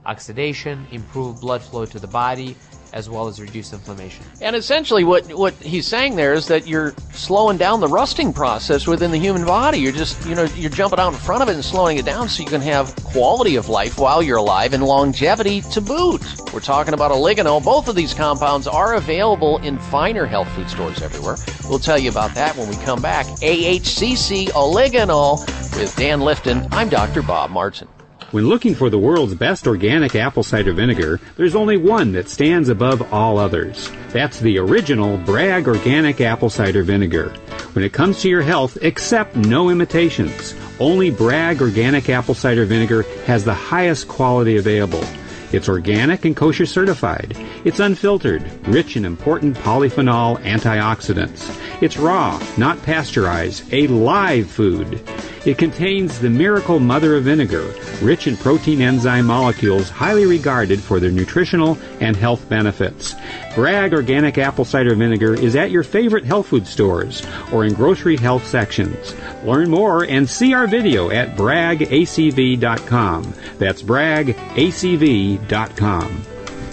oxidation, 0.05 0.85
improve 0.91 1.39
blood 1.41 1.61
flow 1.61 1.85
to 1.85 1.99
the 1.99 2.07
body, 2.07 2.55
as 2.93 3.09
well 3.09 3.27
as 3.27 3.39
reduce 3.39 3.73
inflammation. 3.73 4.25
And 4.41 4.55
essentially, 4.55 5.03
what 5.03 5.25
what 5.33 5.53
he's 5.55 5.87
saying 5.87 6.15
there 6.15 6.33
is 6.33 6.47
that 6.47 6.67
you're 6.67 6.93
slowing 7.13 7.57
down 7.57 7.79
the 7.79 7.87
rusting 7.87 8.33
process 8.33 8.87
within 8.87 9.11
the 9.11 9.17
human 9.17 9.45
body. 9.45 9.77
You're 9.77 9.91
just 9.91 10.25
you 10.25 10.35
know 10.35 10.43
you're 10.55 10.69
jumping 10.69 10.99
out 10.99 11.13
in 11.13 11.19
front 11.19 11.41
of 11.41 11.49
it 11.49 11.53
and 11.53 11.63
slowing 11.63 11.97
it 11.97 12.05
down 12.05 12.29
so 12.29 12.43
you 12.43 12.49
can 12.49 12.61
have 12.61 12.95
quality 13.03 13.55
of 13.55 13.69
life 13.69 13.97
while 13.97 14.21
you're 14.21 14.37
alive 14.37 14.73
and 14.73 14.83
longevity 14.83 15.61
to 15.61 15.81
boot. 15.81 16.21
We're 16.53 16.59
talking 16.59 16.93
about 16.93 17.11
oligonol. 17.11 17.63
Both 17.63 17.87
of 17.87 17.95
these 17.95 18.13
compounds 18.13 18.67
are 18.67 18.95
available 18.95 19.59
in 19.59 19.79
finer 19.79 20.25
health 20.25 20.49
food 20.49 20.69
stores 20.69 21.01
everywhere. 21.01 21.37
We'll 21.69 21.79
tell 21.79 21.97
you 21.97 22.09
about 22.09 22.35
that 22.35 22.55
when 22.57 22.67
we 22.67 22.75
come 22.77 23.01
back. 23.01 23.25
AHCC 23.25 24.47
oligonol 24.49 25.39
with 25.79 25.95
Dan 25.95 26.19
Lifton. 26.19 26.67
I'm 26.71 26.89
Dr. 26.89 27.21
Bob 27.21 27.51
Martin. 27.51 27.87
When 28.31 28.47
looking 28.47 28.75
for 28.75 28.89
the 28.89 28.97
world's 28.97 29.35
best 29.35 29.67
organic 29.67 30.15
apple 30.15 30.43
cider 30.43 30.71
vinegar, 30.71 31.19
there's 31.35 31.53
only 31.53 31.75
one 31.75 32.13
that 32.13 32.29
stands 32.29 32.69
above 32.69 33.11
all 33.11 33.37
others. 33.37 33.91
That's 34.13 34.39
the 34.39 34.57
original 34.57 35.17
Bragg 35.17 35.67
Organic 35.67 36.21
Apple 36.21 36.49
Cider 36.49 36.81
Vinegar. 36.81 37.31
When 37.73 37.83
it 37.83 37.91
comes 37.91 38.21
to 38.21 38.29
your 38.29 38.41
health, 38.41 38.81
accept 38.83 39.35
no 39.35 39.69
imitations. 39.69 40.55
Only 40.79 41.09
Bragg 41.09 41.61
Organic 41.61 42.07
Apple 42.07 42.33
Cider 42.33 42.63
Vinegar 42.63 43.03
has 43.25 43.43
the 43.43 43.53
highest 43.53 44.07
quality 44.07 44.55
available. 44.55 45.03
It's 45.51 45.67
organic 45.67 46.23
and 46.23 46.33
kosher 46.35 46.65
certified. 46.65 47.35
It's 47.65 47.81
unfiltered, 47.81 48.49
rich 48.65 48.95
in 48.95 49.03
important 49.03 49.57
polyphenol 49.57 50.41
antioxidants. 50.43 51.53
It's 51.81 51.97
raw, 51.97 52.41
not 52.57 52.81
pasteurized, 52.83 53.73
a 53.73 53.87
live 53.87 54.49
food. 54.49 55.01
It 55.43 55.57
contains 55.57 56.19
the 56.19 56.29
miracle 56.29 56.79
mother 56.79 57.15
of 57.15 57.23
vinegar, 57.23 57.73
rich 58.01 58.27
in 58.27 58.37
protein 58.37 58.79
enzyme 58.81 59.25
molecules 59.25 59.89
highly 59.89 60.27
regarded 60.27 60.79
for 60.79 60.99
their 60.99 61.09
nutritional 61.09 61.79
and 61.99 62.15
health 62.15 62.47
benefits. 62.47 63.15
Bragg 63.55 63.93
Organic 63.93 64.37
Apple 64.37 64.65
Cider 64.65 64.93
Vinegar 64.93 65.33
is 65.33 65.55
at 65.55 65.71
your 65.71 65.81
favorite 65.81 66.25
health 66.25 66.45
food 66.47 66.67
stores 66.67 67.23
or 67.51 67.65
in 67.65 67.73
grocery 67.73 68.17
health 68.17 68.45
sections. 68.45 69.15
Learn 69.43 69.71
more 69.71 70.03
and 70.03 70.29
see 70.29 70.53
our 70.53 70.67
video 70.67 71.09
at 71.09 71.35
braggacv.com. 71.35 73.33
That's 73.57 73.81
braggacv.com. 73.81 74.31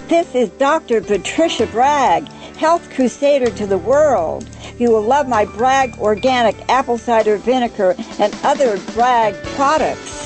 This 0.09 0.33
is 0.35 0.49
Dr. 0.49 1.01
Patricia 1.01 1.65
Bragg, 1.67 2.27
health 2.59 2.93
crusader 2.93 3.49
to 3.49 3.65
the 3.65 3.77
world. 3.77 4.45
You 4.77 4.91
will 4.91 5.01
love 5.01 5.29
my 5.29 5.45
Bragg 5.45 5.97
organic 5.97 6.57
apple 6.67 6.97
cider 6.97 7.37
vinegar 7.37 7.95
and 8.19 8.35
other 8.43 8.77
Bragg 8.93 9.33
products. 9.55 10.19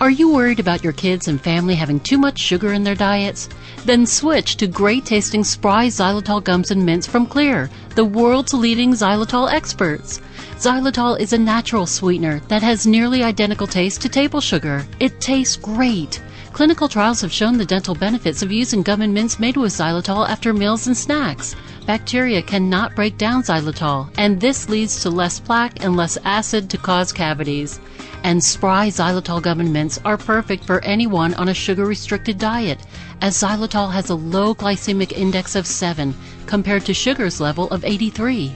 Are 0.00 0.10
you 0.10 0.32
worried 0.32 0.60
about 0.60 0.84
your 0.84 0.92
kids 0.92 1.26
and 1.26 1.40
family 1.40 1.74
having 1.74 1.98
too 1.98 2.18
much 2.18 2.38
sugar 2.38 2.72
in 2.72 2.84
their 2.84 2.94
diets? 2.94 3.48
Then 3.84 4.06
switch 4.06 4.56
to 4.58 4.68
great 4.68 5.04
tasting 5.04 5.42
Spry 5.42 5.88
xylitol 5.88 6.42
gums 6.44 6.70
and 6.70 6.86
mints 6.86 7.06
from 7.06 7.26
Xlear, 7.26 7.68
the 7.96 8.04
world's 8.04 8.54
leading 8.54 8.92
xylitol 8.92 9.52
experts. 9.52 10.20
Xylitol 10.56 11.18
is 11.18 11.32
a 11.32 11.38
natural 11.38 11.86
sweetener 11.86 12.38
that 12.46 12.62
has 12.62 12.86
nearly 12.86 13.24
identical 13.24 13.66
taste 13.66 14.02
to 14.02 14.08
table 14.08 14.40
sugar. 14.40 14.86
It 15.00 15.20
tastes 15.20 15.56
great. 15.56 16.22
Clinical 16.54 16.86
trials 16.86 17.20
have 17.20 17.32
shown 17.32 17.58
the 17.58 17.66
dental 17.66 17.96
benefits 17.96 18.40
of 18.40 18.52
using 18.52 18.80
gum 18.80 19.02
and 19.02 19.12
mints 19.12 19.40
made 19.40 19.56
with 19.56 19.72
xylitol 19.72 20.28
after 20.28 20.54
meals 20.54 20.86
and 20.86 20.96
snacks. 20.96 21.56
Bacteria 21.84 22.40
cannot 22.40 22.94
break 22.94 23.18
down 23.18 23.42
xylitol, 23.42 24.08
and 24.18 24.40
this 24.40 24.68
leads 24.68 25.02
to 25.02 25.10
less 25.10 25.40
plaque 25.40 25.82
and 25.82 25.96
less 25.96 26.16
acid 26.24 26.70
to 26.70 26.78
cause 26.78 27.12
cavities. 27.12 27.80
And 28.22 28.42
Spry 28.42 28.86
xylitol 28.86 29.42
gum 29.42 29.58
and 29.58 29.72
mints 29.72 29.98
are 30.04 30.16
perfect 30.16 30.64
for 30.64 30.80
anyone 30.84 31.34
on 31.34 31.48
a 31.48 31.54
sugar 31.54 31.86
restricted 31.86 32.38
diet, 32.38 32.78
as 33.20 33.34
xylitol 33.36 33.90
has 33.90 34.10
a 34.10 34.14
low 34.14 34.54
glycemic 34.54 35.10
index 35.10 35.56
of 35.56 35.66
7 35.66 36.14
compared 36.46 36.84
to 36.84 36.94
sugar's 36.94 37.40
level 37.40 37.68
of 37.70 37.84
83. 37.84 38.54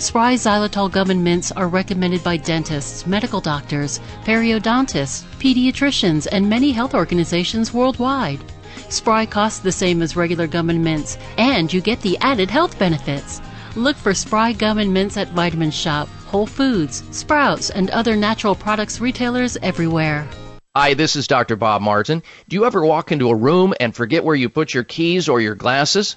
Spry 0.00 0.32
xylitol 0.32 0.90
gum 0.90 1.10
and 1.10 1.22
mints 1.22 1.52
are 1.52 1.68
recommended 1.68 2.24
by 2.24 2.38
dentists, 2.38 3.06
medical 3.06 3.38
doctors, 3.38 4.00
periodontists, 4.24 5.24
pediatricians, 5.38 6.26
and 6.32 6.48
many 6.48 6.72
health 6.72 6.94
organizations 6.94 7.74
worldwide. 7.74 8.40
Spry 8.88 9.26
costs 9.26 9.58
the 9.58 9.70
same 9.70 10.00
as 10.00 10.16
regular 10.16 10.46
gum 10.46 10.70
and 10.70 10.82
mints, 10.82 11.18
and 11.36 11.70
you 11.70 11.82
get 11.82 12.00
the 12.00 12.16
added 12.22 12.50
health 12.50 12.78
benefits. 12.78 13.42
Look 13.76 13.94
for 13.94 14.14
Spry 14.14 14.54
gum 14.54 14.78
and 14.78 14.90
mints 14.90 15.18
at 15.18 15.32
Vitamin 15.32 15.70
Shoppe, 15.70 16.08
Whole 16.28 16.46
Foods, 16.46 17.04
Sprouts, 17.10 17.68
and 17.68 17.90
other 17.90 18.16
natural 18.16 18.54
products 18.54 19.02
retailers 19.02 19.58
everywhere. 19.62 20.26
Hi, 20.74 20.94
this 20.94 21.14
is 21.14 21.26
Dr. 21.26 21.56
Bob 21.56 21.82
Martin. 21.82 22.22
Do 22.48 22.56
you 22.56 22.64
ever 22.64 22.86
walk 22.86 23.12
into 23.12 23.28
a 23.28 23.34
room 23.34 23.74
and 23.78 23.94
forget 23.94 24.24
where 24.24 24.36
you 24.36 24.48
put 24.48 24.72
your 24.72 24.84
keys 24.84 25.28
or 25.28 25.42
your 25.42 25.56
glasses? 25.56 26.16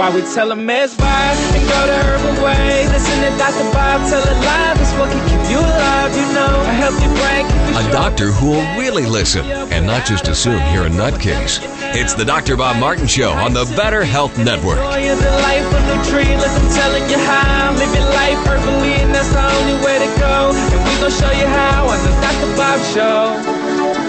Why 0.00 0.08
we 0.16 0.22
tell 0.32 0.48
them 0.48 0.64
mesmerize 0.64 1.36
and 1.52 1.60
go 1.68 1.80
the 1.84 1.98
herbal 2.08 2.42
way. 2.42 2.88
Listen 2.88 3.20
to 3.20 3.36
Dr. 3.36 3.68
Bob 3.68 4.00
tell 4.08 4.24
it 4.24 4.40
live. 4.48 4.80
It's 4.80 4.96
what 4.96 5.12
can 5.12 5.20
keep 5.28 5.44
you 5.52 5.60
alive, 5.60 6.16
you 6.16 6.24
know. 6.32 6.56
A 6.64 6.72
healthy 6.72 7.04
brain 7.20 7.44
A 7.76 7.84
doctor 7.92 8.32
who 8.32 8.56
will 8.56 8.78
really 8.80 9.04
listen 9.04 9.44
and 9.44 9.84
not 9.84 10.06
just 10.06 10.26
assume 10.28 10.56
you're 10.72 10.86
a 10.86 10.88
nutcase. 10.88 11.60
It's 11.92 12.14
the 12.14 12.24
Dr. 12.24 12.56
Bob 12.56 12.80
Martin 12.80 13.06
Show 13.06 13.32
on 13.32 13.52
the 13.52 13.66
Better 13.76 14.02
Health 14.02 14.38
Network. 14.38 14.78
The 14.78 15.36
life 15.44 15.68
of 15.68 15.84
the 15.92 15.98
tree, 16.08 16.32
let 16.32 16.48
telling 16.72 17.04
you 17.10 17.18
how. 17.18 17.74
Live 17.76 17.92
life 18.16 18.40
herbally, 18.48 18.96
and 19.04 19.14
that's 19.14 19.28
the 19.28 19.44
only 19.52 19.84
way 19.84 19.98
to 19.98 20.08
go. 20.18 20.56
And 20.56 20.80
we 20.80 20.92
gonna 20.96 21.10
show 21.10 21.30
you 21.30 21.46
how 21.46 21.88
on 21.92 21.98
the 22.08 22.12
Dr. 22.24 22.56
Bob 22.56 22.80
Show. 22.94 23.60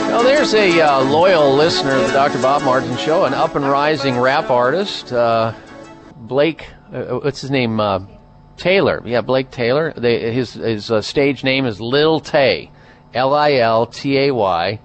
Well, 0.08 0.24
there's 0.24 0.54
a 0.54 0.80
uh, 0.80 1.04
loyal 1.04 1.54
listener 1.54 1.96
of 1.96 2.08
the 2.08 2.14
Dr. 2.14 2.42
Bob 2.42 2.64
Martin 2.64 2.96
Show, 2.96 3.26
an 3.26 3.34
up 3.34 3.56
and 3.56 3.66
rising 3.66 4.18
rap 4.18 4.50
artist, 4.50 5.12
uh, 5.12 5.54
Blake. 6.32 6.70
Uh, 6.94 7.20
what's 7.20 7.42
his 7.42 7.52
name? 7.52 7.78
Uh, 7.82 8.06
Taylor. 8.56 9.02
Yeah, 9.06 9.20
Blake 9.20 9.52
Taylor. 9.52 9.92
They, 9.98 10.32
his 10.32 10.54
his 10.54 10.90
uh, 10.90 11.02
stage 11.02 11.44
name 11.44 11.66
is 11.66 11.82
Lil 11.82 12.22
Tay, 12.22 12.72
L 13.14 13.34
I 13.34 13.56
L 13.56 13.86
T 13.86 14.18
A 14.18 14.32
Y, 14.34 14.80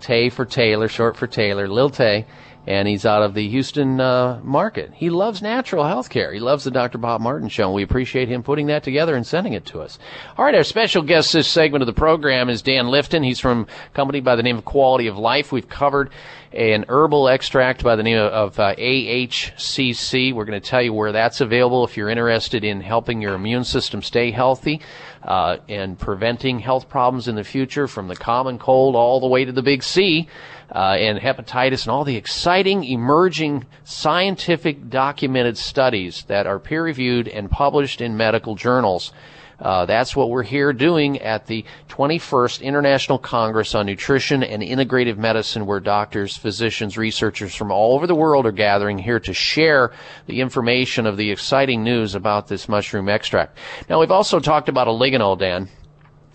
Tay 0.00 0.30
for 0.30 0.46
Taylor, 0.46 0.88
short 0.88 1.18
for 1.18 1.26
Taylor, 1.26 1.68
Lil 1.68 1.90
Tay, 1.90 2.24
and 2.66 2.86
he's 2.86 3.06
out 3.06 3.22
of 3.22 3.34
the 3.34 3.48
Houston 3.48 4.00
uh, 4.00 4.40
market. 4.42 4.92
He 4.94 5.10
loves 5.10 5.40
natural 5.40 5.84
health 5.84 6.10
care. 6.10 6.32
He 6.32 6.40
loves 6.40 6.64
the 6.64 6.70
Dr. 6.70 6.98
Bob 6.98 7.20
Martin 7.20 7.48
Show, 7.48 7.64
and 7.64 7.74
we 7.74 7.82
appreciate 7.82 8.28
him 8.28 8.42
putting 8.42 8.66
that 8.66 8.82
together 8.82 9.16
and 9.16 9.26
sending 9.26 9.54
it 9.54 9.64
to 9.66 9.80
us. 9.80 9.98
All 10.36 10.44
right, 10.44 10.54
our 10.54 10.64
special 10.64 11.02
guest 11.02 11.32
this 11.32 11.48
segment 11.48 11.82
of 11.82 11.86
the 11.86 11.92
program 11.92 12.48
is 12.48 12.62
Dan 12.62 12.86
Lifton. 12.86 13.24
He's 13.24 13.40
from 13.40 13.66
a 13.86 13.94
company 13.94 14.20
by 14.20 14.36
the 14.36 14.42
name 14.42 14.58
of 14.58 14.64
Quality 14.64 15.06
of 15.06 15.18
Life. 15.18 15.52
We've 15.52 15.68
covered 15.68 16.10
an 16.52 16.84
herbal 16.88 17.28
extract 17.28 17.84
by 17.84 17.96
the 17.96 18.02
name 18.02 18.18
of 18.18 18.58
uh, 18.58 18.74
AHCC. 18.74 20.34
We're 20.34 20.44
going 20.44 20.60
to 20.60 20.68
tell 20.68 20.82
you 20.82 20.92
where 20.92 21.12
that's 21.12 21.40
available 21.40 21.84
if 21.84 21.96
you're 21.96 22.08
interested 22.08 22.64
in 22.64 22.80
helping 22.80 23.22
your 23.22 23.34
immune 23.34 23.64
system 23.64 24.02
stay 24.02 24.32
healthy 24.32 24.80
uh, 25.22 25.58
and 25.68 25.98
preventing 25.98 26.58
health 26.58 26.88
problems 26.88 27.28
in 27.28 27.36
the 27.36 27.44
future 27.44 27.86
from 27.86 28.08
the 28.08 28.16
common 28.16 28.58
cold 28.58 28.96
all 28.96 29.20
the 29.20 29.28
way 29.28 29.44
to 29.44 29.52
the 29.52 29.62
big 29.62 29.82
C. 29.82 30.28
Uh, 30.72 30.96
and 30.98 31.18
hepatitis 31.18 31.82
and 31.82 31.90
all 31.90 32.04
the 32.04 32.16
exciting 32.16 32.84
emerging 32.84 33.66
scientific 33.82 34.88
documented 34.88 35.58
studies 35.58 36.22
that 36.28 36.46
are 36.46 36.60
peer 36.60 36.84
reviewed 36.84 37.26
and 37.26 37.50
published 37.50 38.00
in 38.00 38.16
medical 38.16 38.54
journals. 38.54 39.12
Uh, 39.60 39.84
that's 39.84 40.16
what 40.16 40.30
we're 40.30 40.42
here 40.42 40.72
doing 40.72 41.18
at 41.18 41.46
the 41.46 41.64
21st 41.88 42.62
International 42.62 43.18
Congress 43.18 43.74
on 43.74 43.86
Nutrition 43.86 44.42
and 44.42 44.62
Integrative 44.62 45.18
Medicine, 45.18 45.66
where 45.66 45.80
doctors, 45.80 46.36
physicians, 46.36 46.96
researchers 46.96 47.54
from 47.54 47.70
all 47.70 47.94
over 47.94 48.06
the 48.06 48.14
world 48.14 48.46
are 48.46 48.52
gathering 48.52 48.98
here 48.98 49.20
to 49.20 49.34
share 49.34 49.92
the 50.26 50.40
information 50.40 51.06
of 51.06 51.16
the 51.16 51.30
exciting 51.30 51.84
news 51.84 52.14
about 52.14 52.48
this 52.48 52.68
mushroom 52.68 53.08
extract. 53.08 53.58
Now, 53.88 54.00
we've 54.00 54.10
also 54.10 54.40
talked 54.40 54.68
about 54.68 54.86
oligonol, 54.86 55.38
Dan. 55.38 55.68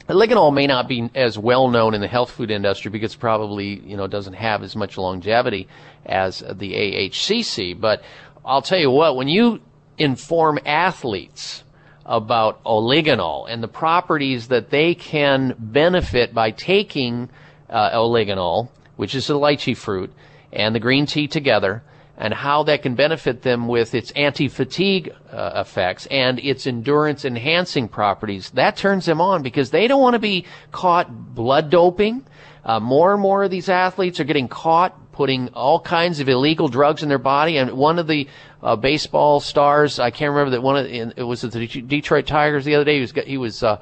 Oligonol 0.07 0.53
may 0.53 0.67
not 0.67 0.87
be 0.87 1.09
as 1.15 1.37
well 1.37 1.67
known 1.67 1.95
in 1.95 2.01
the 2.01 2.07
health 2.07 2.29
food 2.29 2.51
industry 2.51 2.91
because 2.91 3.15
probably, 3.15 3.79
you 3.79 3.97
know, 3.97 4.05
doesn't 4.05 4.33
have 4.33 4.61
as 4.61 4.75
much 4.75 4.97
longevity 4.99 5.67
as 6.05 6.39
the 6.39 6.73
AHCC. 6.73 7.79
But 7.79 8.03
I'll 8.45 8.61
tell 8.61 8.77
you 8.77 8.91
what, 8.91 9.15
when 9.15 9.27
you 9.27 9.61
inform 9.97 10.59
athletes 10.63 11.63
about 12.05 12.63
oligonol 12.63 13.49
and 13.49 13.63
the 13.63 13.67
properties 13.67 14.49
that 14.49 14.69
they 14.69 14.93
can 14.93 15.55
benefit 15.57 16.35
by 16.35 16.51
taking 16.51 17.29
uh, 17.67 17.97
oligonol, 17.97 18.69
which 18.97 19.15
is 19.15 19.25
the 19.25 19.33
lychee 19.33 19.75
fruit, 19.75 20.13
and 20.53 20.75
the 20.75 20.79
green 20.79 21.07
tea 21.07 21.27
together, 21.27 21.81
and 22.17 22.33
how 22.33 22.63
that 22.63 22.81
can 22.81 22.95
benefit 22.95 23.41
them 23.41 23.67
with 23.67 23.93
its 23.93 24.11
anti-fatigue 24.11 25.13
uh, 25.31 25.51
effects 25.55 26.07
and 26.07 26.39
its 26.39 26.65
endurance 26.65 27.25
enhancing 27.25 27.87
properties. 27.87 28.49
That 28.51 28.77
turns 28.77 29.05
them 29.05 29.19
on 29.19 29.43
because 29.43 29.71
they 29.71 29.87
don't 29.87 30.01
want 30.01 30.13
to 30.13 30.19
be 30.19 30.45
caught 30.71 31.35
blood 31.35 31.69
doping. 31.69 32.25
Uh, 32.63 32.79
more 32.79 33.13
and 33.13 33.21
more 33.21 33.43
of 33.43 33.51
these 33.51 33.69
athletes 33.69 34.19
are 34.19 34.23
getting 34.23 34.47
caught 34.47 34.99
putting 35.15 35.47
all 35.49 35.79
kinds 35.79 36.19
of 36.19 36.27
illegal 36.27 36.67
drugs 36.67 37.01
in 37.01 37.07
their 37.07 37.17
body. 37.17 37.57
And 37.57 37.71
one 37.71 37.99
of 37.99 38.07
the 38.07 38.27
uh, 38.61 38.75
baseball 38.75 39.39
stars, 39.39 39.97
I 39.97 40.11
can't 40.11 40.31
remember 40.31 40.51
that 40.51 40.61
one 40.61 40.77
of 40.77 40.85
it 40.87 41.23
was 41.23 41.41
the 41.41 41.67
Detroit 41.67 42.27
Tigers 42.27 42.65
the 42.65 42.75
other 42.75 42.83
day. 42.83 42.95
He 42.95 43.01
was 43.01 43.13
he 43.25 43.37
was 43.37 43.63
uh, 43.63 43.79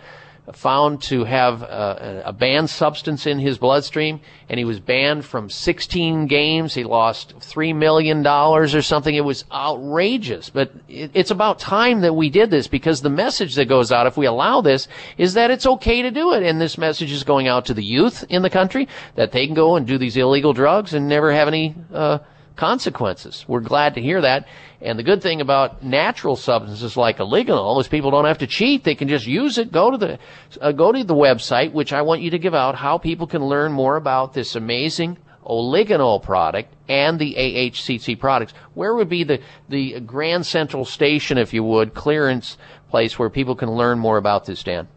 found 0.51 1.01
to 1.01 1.23
have 1.23 1.63
uh, 1.63 2.21
a 2.25 2.33
banned 2.33 2.69
substance 2.69 3.25
in 3.25 3.39
his 3.39 3.57
bloodstream, 3.57 4.19
and 4.49 4.57
he 4.57 4.65
was 4.65 4.79
banned 4.79 5.23
from 5.23 5.49
16 5.49 6.27
games. 6.27 6.73
He 6.73 6.83
lost 6.83 7.37
$3 7.39 7.73
million 7.73 8.25
or 8.27 8.67
something. 8.81 9.15
It 9.15 9.23
was 9.23 9.45
outrageous. 9.51 10.49
But 10.49 10.73
it, 10.89 11.11
it's 11.13 11.31
about 11.31 11.59
time 11.59 12.01
that 12.01 12.13
we 12.13 12.29
did 12.29 12.49
this 12.49 12.67
because 12.67 13.01
the 13.01 13.09
message 13.09 13.55
that 13.55 13.69
goes 13.69 13.91
out, 13.91 14.05
if 14.05 14.17
we 14.17 14.25
allow 14.25 14.59
this, 14.59 14.89
is 15.17 15.35
that 15.35 15.49
it's 15.49 15.65
okay 15.65 16.01
to 16.01 16.11
do 16.11 16.33
it. 16.33 16.43
And 16.43 16.59
this 16.59 16.77
message 16.77 17.11
is 17.11 17.23
going 17.23 17.47
out 17.47 17.65
to 17.67 17.73
the 17.73 17.83
youth 17.83 18.25
in 18.27 18.41
the 18.41 18.49
country 18.49 18.89
that 19.15 19.31
they 19.31 19.45
can 19.45 19.55
go 19.55 19.77
and 19.77 19.87
do 19.87 19.97
these 19.97 20.17
illegal 20.17 20.51
drugs 20.51 20.93
and 20.93 21.07
never 21.07 21.31
have 21.31 21.47
any, 21.47 21.73
uh, 21.93 22.19
consequences. 22.55 23.45
We're 23.47 23.61
glad 23.61 23.95
to 23.95 24.01
hear 24.01 24.21
that. 24.21 24.47
And 24.81 24.99
the 24.99 25.03
good 25.03 25.21
thing 25.21 25.41
about 25.41 25.83
natural 25.83 26.35
substances 26.35 26.97
like 26.97 27.17
oligonol 27.17 27.79
is 27.79 27.87
people 27.87 28.11
don't 28.11 28.25
have 28.25 28.39
to 28.39 28.47
cheat. 28.47 28.83
They 28.83 28.95
can 28.95 29.07
just 29.07 29.25
use 29.25 29.57
it. 29.57 29.71
Go 29.71 29.91
to 29.91 29.97
the 29.97 30.19
uh, 30.61 30.71
go 30.73 30.91
to 30.91 31.03
the 31.03 31.15
website, 31.15 31.71
which 31.71 31.93
I 31.93 32.01
want 32.01 32.21
you 32.21 32.31
to 32.31 32.39
give 32.39 32.53
out, 32.53 32.75
how 32.75 32.97
people 32.97 33.27
can 33.27 33.43
learn 33.43 33.71
more 33.71 33.95
about 33.95 34.33
this 34.33 34.55
amazing 34.55 35.17
oligonol 35.45 36.21
product 36.21 36.73
and 36.87 37.19
the 37.19 37.35
AHCC 37.35 38.19
products. 38.19 38.53
Where 38.73 38.93
would 38.93 39.09
be 39.09 39.23
the 39.23 39.41
the 39.69 40.01
Grand 40.01 40.45
Central 40.45 40.85
Station, 40.85 41.37
if 41.37 41.53
you 41.53 41.63
would, 41.63 41.93
clearance 41.93 42.57
place 42.89 43.17
where 43.17 43.29
people 43.29 43.55
can 43.55 43.71
learn 43.71 43.99
more 43.99 44.17
about 44.17 44.45
this, 44.45 44.63
Dan? 44.63 44.87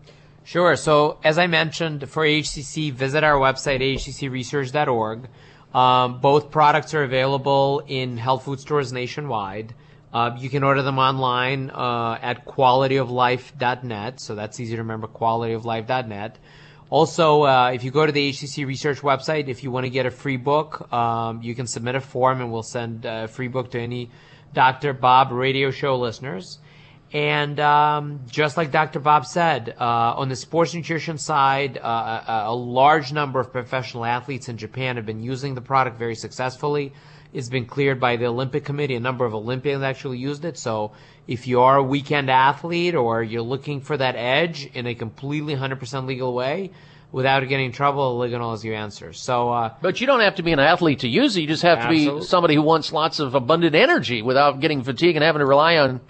Sure. 0.44 0.76
So 0.76 1.18
as 1.24 1.38
I 1.38 1.46
mentioned, 1.46 2.08
for 2.08 2.24
AHCC, 2.24 2.92
visit 2.92 3.24
our 3.24 3.34
website, 3.34 3.80
ahccresearch.org. 3.80 5.28
Um, 5.76 6.20
both 6.20 6.50
products 6.50 6.94
are 6.94 7.02
available 7.02 7.82
in 7.86 8.16
health 8.16 8.44
food 8.44 8.60
stores 8.60 8.94
nationwide. 8.94 9.74
Uh, 10.10 10.34
you 10.38 10.48
can 10.48 10.64
order 10.64 10.82
them 10.82 10.98
online 10.98 11.68
uh, 11.68 12.18
at 12.22 12.46
qualityoflife.net. 12.46 14.18
So 14.18 14.34
that's 14.34 14.58
easy 14.58 14.76
to 14.76 14.80
remember, 14.80 15.06
qualityoflife.net. 15.06 16.38
Also, 16.88 17.42
uh, 17.42 17.72
if 17.74 17.84
you 17.84 17.90
go 17.90 18.06
to 18.06 18.12
the 18.12 18.30
HCC 18.30 18.66
Research 18.66 19.00
website, 19.02 19.48
if 19.48 19.62
you 19.62 19.70
want 19.70 19.84
to 19.84 19.90
get 19.90 20.06
a 20.06 20.10
free 20.10 20.38
book, 20.38 20.90
um, 20.94 21.42
you 21.42 21.54
can 21.54 21.66
submit 21.66 21.94
a 21.94 22.00
form 22.00 22.40
and 22.40 22.50
we'll 22.50 22.62
send 22.62 23.04
a 23.04 23.28
free 23.28 23.48
book 23.48 23.70
to 23.72 23.78
any 23.78 24.10
Dr. 24.54 24.94
Bob 24.94 25.30
radio 25.30 25.70
show 25.70 25.98
listeners. 25.98 26.58
And 27.12 27.60
um, 27.60 28.20
just 28.28 28.56
like 28.56 28.72
Dr. 28.72 28.98
Bob 28.98 29.26
said, 29.26 29.76
uh, 29.80 29.84
on 30.16 30.28
the 30.28 30.36
sports 30.36 30.74
nutrition 30.74 31.18
side, 31.18 31.78
uh, 31.78 32.22
a, 32.26 32.44
a, 32.48 32.54
large 32.54 33.12
number 33.12 33.38
of 33.38 33.52
professional 33.52 34.04
athletes 34.04 34.48
in 34.48 34.56
Japan 34.56 34.96
have 34.96 35.06
been 35.06 35.22
using 35.22 35.54
the 35.54 35.60
product 35.60 35.98
very 35.98 36.16
successfully. 36.16 36.92
It's 37.32 37.48
been 37.48 37.66
cleared 37.66 38.00
by 38.00 38.16
the 38.16 38.26
Olympic 38.26 38.64
Committee. 38.64 38.96
A 38.96 39.00
number 39.00 39.24
of 39.24 39.34
Olympians 39.34 39.84
actually 39.84 40.18
used 40.18 40.44
it. 40.44 40.58
So 40.58 40.92
if 41.28 41.46
you 41.46 41.60
are 41.60 41.76
a 41.76 41.82
weekend 41.82 42.28
athlete 42.28 42.96
or 42.96 43.22
you're 43.22 43.42
looking 43.42 43.80
for 43.80 43.96
that 43.96 44.16
edge 44.16 44.66
in 44.74 44.86
a 44.86 44.94
completely 44.94 45.54
100% 45.54 46.06
legal 46.06 46.34
way, 46.34 46.72
without 47.12 47.40
getting 47.48 47.66
in 47.66 47.72
trouble, 47.72 48.18
oligonol 48.18 48.54
is 48.54 48.64
your 48.64 48.74
answer. 48.74 49.12
So, 49.12 49.50
uh, 49.52 49.74
but 49.80 50.00
you 50.00 50.06
don't 50.06 50.20
have 50.20 50.34
to 50.36 50.42
be 50.42 50.52
an 50.52 50.58
athlete 50.58 51.00
to 51.00 51.08
use 51.08 51.36
it. 51.36 51.42
You 51.42 51.46
just 51.46 51.62
have 51.62 51.78
absolutely. 51.78 52.06
to 52.06 52.16
be 52.16 52.26
somebody 52.26 52.54
who 52.54 52.62
wants 52.62 52.92
lots 52.92 53.20
of 53.20 53.34
abundant 53.34 53.74
energy 53.74 54.22
without 54.22 54.60
getting 54.60 54.82
fatigued 54.82 55.16
and 55.16 55.24
having 55.24 55.40
to 55.40 55.46
rely 55.46 55.76
on 55.78 56.00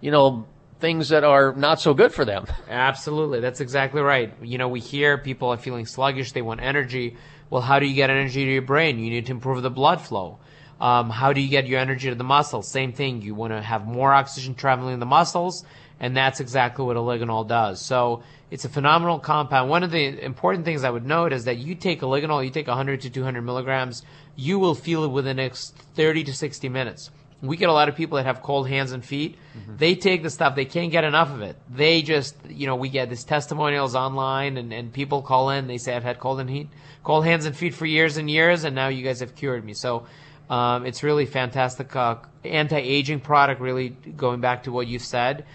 you 0.00 0.10
know, 0.10 0.46
things 0.80 1.10
that 1.10 1.24
are 1.24 1.54
not 1.54 1.80
so 1.80 1.94
good 1.94 2.12
for 2.12 2.24
them. 2.24 2.46
Absolutely. 2.68 3.40
That's 3.40 3.60
exactly 3.60 4.00
right. 4.00 4.32
You 4.42 4.58
know, 4.58 4.68
we 4.68 4.80
hear 4.80 5.18
people 5.18 5.50
are 5.50 5.56
feeling 5.56 5.86
sluggish, 5.86 6.32
they 6.32 6.42
want 6.42 6.60
energy. 6.62 7.16
Well, 7.50 7.62
how 7.62 7.78
do 7.78 7.86
you 7.86 7.94
get 7.94 8.10
energy 8.10 8.44
to 8.44 8.52
your 8.52 8.62
brain? 8.62 8.98
You 8.98 9.10
need 9.10 9.26
to 9.26 9.32
improve 9.32 9.62
the 9.62 9.70
blood 9.70 10.00
flow. 10.00 10.38
Um, 10.80 11.10
how 11.10 11.32
do 11.32 11.40
you 11.40 11.50
get 11.50 11.66
your 11.66 11.78
energy 11.78 12.08
to 12.08 12.14
the 12.14 12.24
muscles? 12.24 12.70
Same 12.70 12.92
thing. 12.92 13.20
You 13.20 13.34
want 13.34 13.52
to 13.52 13.60
have 13.60 13.86
more 13.86 14.14
oxygen 14.14 14.54
traveling 14.54 14.94
in 14.94 15.00
the 15.00 15.06
muscles, 15.06 15.64
and 15.98 16.16
that's 16.16 16.40
exactly 16.40 16.84
what 16.84 16.96
oligonol 16.96 17.46
does. 17.46 17.84
So 17.84 18.22
it's 18.50 18.64
a 18.64 18.68
phenomenal 18.68 19.18
compound. 19.18 19.68
One 19.68 19.82
of 19.82 19.90
the 19.90 20.24
important 20.24 20.64
things 20.64 20.82
I 20.82 20.90
would 20.90 21.04
note 21.04 21.34
is 21.34 21.44
that 21.44 21.58
you 21.58 21.74
take 21.74 22.00
oligonol, 22.00 22.42
you 22.42 22.50
take 22.50 22.68
100 22.68 23.02
to 23.02 23.10
200 23.10 23.42
milligrams, 23.42 24.02
you 24.36 24.58
will 24.58 24.74
feel 24.74 25.04
it 25.04 25.08
within 25.08 25.36
the 25.36 25.42
next 25.42 25.76
30 25.96 26.24
to 26.24 26.32
60 26.32 26.68
minutes 26.70 27.10
we 27.42 27.56
get 27.56 27.68
a 27.68 27.72
lot 27.72 27.88
of 27.88 27.96
people 27.96 28.16
that 28.16 28.26
have 28.26 28.42
cold 28.42 28.68
hands 28.68 28.92
and 28.92 29.04
feet. 29.04 29.36
Mm-hmm. 29.56 29.76
They 29.76 29.94
take 29.94 30.22
the 30.22 30.30
stuff, 30.30 30.54
they 30.54 30.66
can't 30.66 30.92
get 30.92 31.04
enough 31.04 31.30
of 31.30 31.40
it. 31.40 31.56
They 31.70 32.02
just, 32.02 32.36
you 32.48 32.66
know, 32.66 32.76
we 32.76 32.88
get 32.90 33.08
these 33.08 33.24
testimonials 33.24 33.94
online 33.94 34.56
and, 34.56 34.72
and 34.72 34.92
people 34.92 35.22
call 35.22 35.50
in, 35.50 35.66
they 35.66 35.78
say, 35.78 35.96
I've 35.96 36.02
had 36.02 36.18
cold 36.18 36.40
and 36.40 36.50
heat, 36.50 36.68
cold 37.02 37.24
hands 37.24 37.46
and 37.46 37.56
feet 37.56 37.74
for 37.74 37.86
years 37.86 38.18
and 38.18 38.30
years, 38.30 38.64
and 38.64 38.74
now 38.74 38.88
you 38.88 39.02
guys 39.02 39.20
have 39.20 39.34
cured 39.34 39.64
me. 39.64 39.72
So, 39.74 40.06
um, 40.50 40.84
it's 40.84 41.02
really 41.02 41.26
fantastic, 41.26 41.94
uh, 41.96 42.16
anti-aging 42.44 43.20
product, 43.20 43.60
really 43.60 43.90
going 43.90 44.40
back 44.40 44.64
to 44.64 44.72
what 44.72 44.86
you 44.86 44.98
said. 44.98 45.46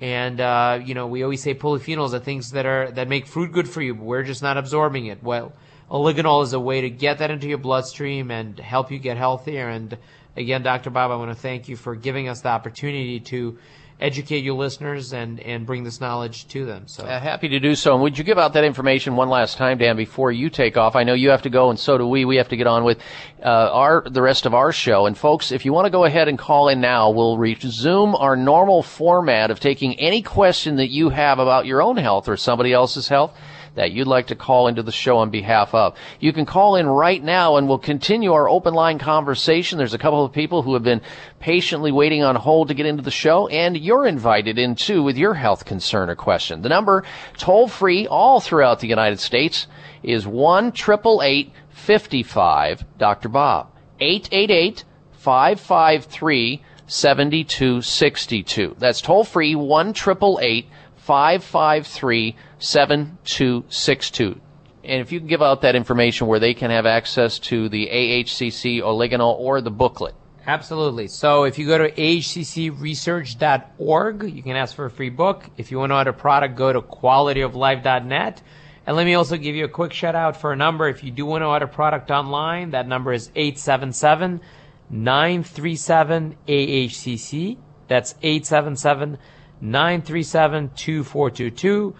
And, 0.00 0.40
uh, 0.40 0.80
you 0.84 0.94
know, 0.94 1.06
we 1.06 1.22
always 1.22 1.42
say 1.42 1.54
polyphenols 1.54 2.14
are 2.14 2.20
things 2.20 2.52
that 2.52 2.64
are, 2.64 2.90
that 2.92 3.08
make 3.08 3.26
fruit 3.26 3.52
good 3.52 3.68
for 3.68 3.82
you, 3.82 3.94
but 3.94 4.04
we're 4.04 4.22
just 4.22 4.42
not 4.42 4.56
absorbing 4.56 5.06
it. 5.06 5.22
Well, 5.22 5.52
oligonol 5.90 6.42
is 6.42 6.52
a 6.52 6.60
way 6.60 6.80
to 6.82 6.90
get 6.90 7.18
that 7.18 7.30
into 7.30 7.48
your 7.48 7.58
bloodstream 7.58 8.30
and 8.30 8.58
help 8.58 8.90
you 8.90 8.98
get 8.98 9.16
healthier 9.16 9.68
and, 9.68 9.98
again, 10.36 10.62
Dr. 10.62 10.90
Bob, 10.90 11.10
I 11.10 11.16
want 11.16 11.30
to 11.30 11.40
thank 11.40 11.68
you 11.68 11.76
for 11.76 11.94
giving 11.94 12.28
us 12.28 12.40
the 12.42 12.48
opportunity 12.48 13.20
to 13.20 13.58
educate 14.00 14.42
your 14.42 14.54
listeners 14.54 15.12
and, 15.12 15.38
and 15.40 15.64
bring 15.64 15.84
this 15.84 16.00
knowledge 16.00 16.48
to 16.48 16.66
them. 16.66 16.86
So 16.86 17.04
uh, 17.04 17.20
happy 17.20 17.48
to 17.50 17.60
do 17.60 17.74
so. 17.74 17.94
And 17.94 18.02
would 18.02 18.18
you 18.18 18.24
give 18.24 18.38
out 18.38 18.52
that 18.54 18.64
information 18.64 19.14
one 19.14 19.28
last 19.28 19.56
time, 19.56 19.78
Dan, 19.78 19.96
before 19.96 20.32
you 20.32 20.50
take 20.50 20.76
off? 20.76 20.96
I 20.96 21.04
know 21.04 21.14
you 21.14 21.30
have 21.30 21.42
to 21.42 21.50
go, 21.50 21.70
and 21.70 21.78
so 21.78 21.96
do 21.96 22.06
we. 22.06 22.24
We 22.24 22.36
have 22.36 22.48
to 22.48 22.56
get 22.56 22.66
on 22.66 22.84
with 22.84 22.98
uh, 23.40 23.48
our 23.48 24.04
the 24.08 24.22
rest 24.22 24.46
of 24.46 24.54
our 24.54 24.72
show. 24.72 25.06
And 25.06 25.16
folks, 25.16 25.52
if 25.52 25.64
you 25.64 25.72
want 25.72 25.86
to 25.86 25.90
go 25.90 26.04
ahead 26.04 26.28
and 26.28 26.38
call 26.38 26.68
in 26.68 26.80
now, 26.80 27.10
we'll 27.10 27.38
resume 27.38 28.14
our 28.16 28.36
normal 28.36 28.82
format 28.82 29.50
of 29.50 29.60
taking 29.60 29.98
any 30.00 30.22
question 30.22 30.76
that 30.76 30.88
you 30.88 31.10
have 31.10 31.38
about 31.38 31.66
your 31.66 31.80
own 31.80 31.96
health 31.96 32.28
or 32.28 32.36
somebody 32.36 32.72
else's 32.72 33.08
health 33.08 33.32
that 33.74 33.92
you'd 33.92 34.06
like 34.06 34.28
to 34.28 34.34
call 34.34 34.68
into 34.68 34.82
the 34.82 34.92
show 34.92 35.18
on 35.18 35.30
behalf 35.30 35.74
of. 35.74 35.96
You 36.20 36.32
can 36.32 36.46
call 36.46 36.76
in 36.76 36.86
right 36.86 37.22
now 37.22 37.56
and 37.56 37.68
we'll 37.68 37.78
continue 37.78 38.32
our 38.32 38.48
open 38.48 38.72
line 38.74 38.98
conversation. 38.98 39.78
There's 39.78 39.94
a 39.94 39.98
couple 39.98 40.24
of 40.24 40.32
people 40.32 40.62
who 40.62 40.74
have 40.74 40.82
been 40.82 41.00
patiently 41.40 41.92
waiting 41.92 42.22
on 42.22 42.36
hold 42.36 42.68
to 42.68 42.74
get 42.74 42.86
into 42.86 43.02
the 43.02 43.10
show 43.10 43.48
and 43.48 43.76
you're 43.76 44.06
invited 44.06 44.58
in 44.58 44.76
too 44.76 45.02
with 45.02 45.16
your 45.16 45.34
health 45.34 45.64
concern 45.64 46.08
or 46.08 46.16
question. 46.16 46.62
The 46.62 46.68
number 46.68 47.04
toll 47.36 47.68
free 47.68 48.06
all 48.06 48.40
throughout 48.40 48.80
the 48.80 48.88
United 48.88 49.20
States 49.20 49.66
is 50.02 50.26
1 50.26 50.72
55 50.72 52.84
Dr. 52.98 53.28
Bob. 53.28 53.70
888 54.00 54.84
553 55.12 56.62
7262. 56.86 58.76
That's 58.78 59.00
toll 59.00 59.24
free 59.24 59.54
1 59.54 59.94
553 59.94 62.36
7262. 62.64 64.40
And 64.84 65.00
if 65.00 65.12
you 65.12 65.20
can 65.20 65.28
give 65.28 65.42
out 65.42 65.60
that 65.62 65.74
information 65.74 66.26
where 66.26 66.38
they 66.38 66.52
can 66.54 66.70
have 66.70 66.86
access 66.86 67.38
to 67.40 67.68
the 67.68 67.86
AHCC 67.86 68.80
oligonol 68.80 69.38
or 69.38 69.60
the 69.60 69.70
booklet. 69.70 70.14
Absolutely. 70.46 71.08
So 71.08 71.44
if 71.44 71.58
you 71.58 71.66
go 71.66 71.78
to 71.78 71.90
ahccresearch.org, 71.90 74.22
you 74.24 74.42
can 74.42 74.56
ask 74.56 74.76
for 74.76 74.84
a 74.84 74.90
free 74.90 75.08
book. 75.08 75.48
If 75.56 75.70
you 75.70 75.78
want 75.78 75.88
to 75.90 75.96
order 75.96 76.10
a 76.10 76.14
product, 76.14 76.56
go 76.56 76.70
to 76.72 76.82
qualityoflife.net. 76.82 78.42
And 78.86 78.96
let 78.96 79.06
me 79.06 79.14
also 79.14 79.38
give 79.38 79.54
you 79.54 79.64
a 79.64 79.68
quick 79.68 79.94
shout 79.94 80.14
out 80.14 80.36
for 80.36 80.52
a 80.52 80.56
number. 80.56 80.86
If 80.88 81.02
you 81.02 81.10
do 81.10 81.24
want 81.24 81.40
to 81.40 81.46
order 81.46 81.64
a 81.64 81.68
product 81.68 82.10
online, 82.10 82.72
that 82.72 82.86
number 82.86 83.14
is 83.14 83.30
877 83.34 84.42
937 84.90 86.36
AHCC. 86.46 87.56
That's 87.88 88.14
877 88.22 89.16
937 89.62 90.68
2422. 90.76 91.94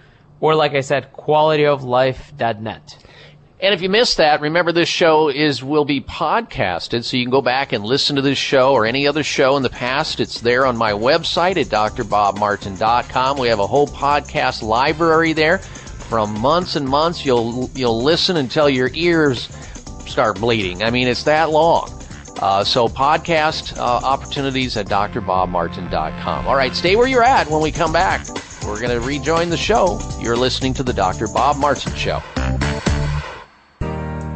Or, 0.44 0.54
like 0.54 0.74
I 0.74 0.82
said, 0.82 1.10
qualityoflife.net. 1.14 2.98
And 3.60 3.72
if 3.72 3.80
you 3.80 3.88
missed 3.88 4.18
that, 4.18 4.42
remember 4.42 4.72
this 4.72 4.90
show 4.90 5.30
is 5.30 5.64
will 5.64 5.86
be 5.86 6.02
podcasted, 6.02 7.02
so 7.02 7.16
you 7.16 7.24
can 7.24 7.30
go 7.30 7.40
back 7.40 7.72
and 7.72 7.82
listen 7.82 8.16
to 8.16 8.20
this 8.20 8.36
show 8.36 8.74
or 8.74 8.84
any 8.84 9.06
other 9.06 9.22
show 9.22 9.56
in 9.56 9.62
the 9.62 9.70
past. 9.70 10.20
It's 10.20 10.42
there 10.42 10.66
on 10.66 10.76
my 10.76 10.92
website 10.92 11.56
at 11.56 11.68
drbobmartin.com. 11.68 13.38
We 13.38 13.48
have 13.48 13.58
a 13.58 13.66
whole 13.66 13.86
podcast 13.86 14.62
library 14.62 15.32
there 15.32 15.60
from 15.60 16.38
months 16.38 16.76
and 16.76 16.86
months. 16.86 17.24
You'll 17.24 17.70
you'll 17.74 18.02
listen 18.02 18.36
until 18.36 18.68
your 18.68 18.90
ears 18.92 19.48
start 20.06 20.38
bleeding. 20.40 20.82
I 20.82 20.90
mean, 20.90 21.08
it's 21.08 21.22
that 21.22 21.48
long. 21.48 21.90
Uh, 22.38 22.64
so 22.64 22.86
podcast 22.86 23.78
uh, 23.78 23.80
opportunities 23.82 24.76
at 24.76 24.88
drbobmartin.com. 24.88 26.46
All 26.46 26.54
right, 26.54 26.74
stay 26.74 26.96
where 26.96 27.08
you're 27.08 27.24
at 27.24 27.48
when 27.48 27.62
we 27.62 27.72
come 27.72 27.94
back. 27.94 28.26
We're 28.66 28.80
going 28.80 28.98
to 28.98 29.06
rejoin 29.06 29.50
the 29.50 29.56
show. 29.56 30.00
You're 30.20 30.36
listening 30.36 30.74
to 30.74 30.82
the 30.82 30.92
Dr. 30.92 31.28
Bob 31.28 31.58
Martin 31.58 31.94
Show. 31.94 32.20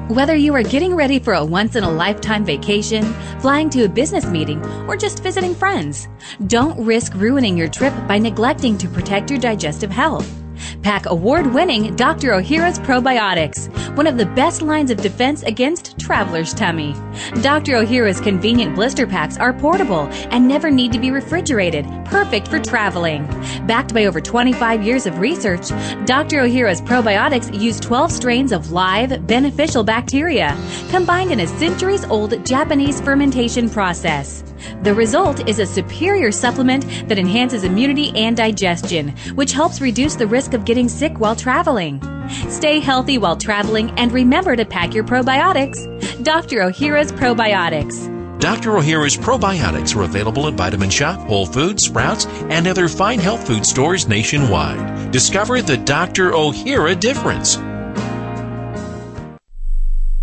Whether 0.08 0.36
you 0.36 0.54
are 0.54 0.62
getting 0.62 0.94
ready 0.94 1.18
for 1.18 1.34
a 1.34 1.44
once 1.44 1.76
in 1.76 1.84
a 1.84 1.90
lifetime 1.90 2.44
vacation, 2.44 3.04
flying 3.40 3.68
to 3.70 3.84
a 3.84 3.88
business 3.88 4.26
meeting, 4.26 4.64
or 4.86 4.96
just 4.96 5.22
visiting 5.22 5.54
friends, 5.54 6.08
don't 6.46 6.82
risk 6.84 7.14
ruining 7.14 7.58
your 7.58 7.68
trip 7.68 7.92
by 8.06 8.18
neglecting 8.18 8.78
to 8.78 8.88
protect 8.88 9.30
your 9.30 9.38
digestive 9.38 9.90
health. 9.90 10.37
Pack 10.82 11.06
award 11.06 11.52
winning 11.52 11.94
Dr. 11.96 12.30
Ohhira's 12.30 12.78
probiotics, 12.78 13.68
one 13.96 14.06
of 14.06 14.16
the 14.16 14.26
best 14.26 14.62
lines 14.62 14.90
of 14.90 15.00
defense 15.00 15.42
against 15.42 15.98
traveler's 15.98 16.54
tummy. 16.54 16.94
Dr. 17.42 17.72
Ohhira's 17.72 18.20
convenient 18.20 18.74
blister 18.74 19.06
packs 19.06 19.36
are 19.36 19.52
portable 19.52 20.08
and 20.30 20.46
never 20.46 20.70
need 20.70 20.92
to 20.92 20.98
be 20.98 21.10
refrigerated, 21.10 21.86
perfect 22.04 22.48
for 22.48 22.58
traveling. 22.58 23.26
Backed 23.66 23.92
by 23.92 24.06
over 24.06 24.20
25 24.20 24.82
years 24.82 25.06
of 25.06 25.18
research, 25.18 25.68
Dr. 26.06 26.42
Ohhira's 26.42 26.80
probiotics 26.80 27.58
use 27.58 27.80
12 27.80 28.12
strains 28.12 28.52
of 28.52 28.72
live, 28.72 29.26
beneficial 29.26 29.84
bacteria, 29.84 30.56
combined 30.90 31.32
in 31.32 31.40
a 31.40 31.46
centuries 31.46 32.04
old 32.04 32.44
Japanese 32.46 33.00
fermentation 33.00 33.68
process. 33.68 34.44
The 34.82 34.94
result 34.94 35.48
is 35.48 35.58
a 35.58 35.66
superior 35.66 36.32
supplement 36.32 37.08
that 37.08 37.18
enhances 37.18 37.64
immunity 37.64 38.12
and 38.16 38.36
digestion, 38.36 39.14
which 39.34 39.52
helps 39.52 39.80
reduce 39.80 40.16
the 40.16 40.26
risk 40.26 40.54
of 40.54 40.64
getting 40.64 40.88
sick 40.88 41.18
while 41.18 41.36
traveling. 41.36 42.00
Stay 42.48 42.80
healthy 42.80 43.18
while 43.18 43.36
traveling 43.36 43.90
and 43.98 44.12
remember 44.12 44.56
to 44.56 44.64
pack 44.64 44.94
your 44.94 45.04
probiotics. 45.04 45.84
Dr. 46.22 46.58
Ohhira's 46.58 47.12
Probiotics. 47.12 48.14
Dr. 48.40 48.70
Ohhira's 48.70 49.16
probiotics 49.16 49.96
are 49.96 50.04
available 50.04 50.46
at 50.46 50.54
Vitamin 50.54 50.90
Shoppe, 50.90 51.26
Whole 51.26 51.46
Foods, 51.46 51.82
Sprouts, 51.84 52.26
and 52.50 52.68
other 52.68 52.88
fine 52.88 53.18
health 53.18 53.44
food 53.44 53.66
stores 53.66 54.06
nationwide. 54.06 55.10
Discover 55.10 55.62
the 55.62 55.76
Dr. 55.76 56.30
Ohhira 56.30 56.98
difference. 56.98 57.58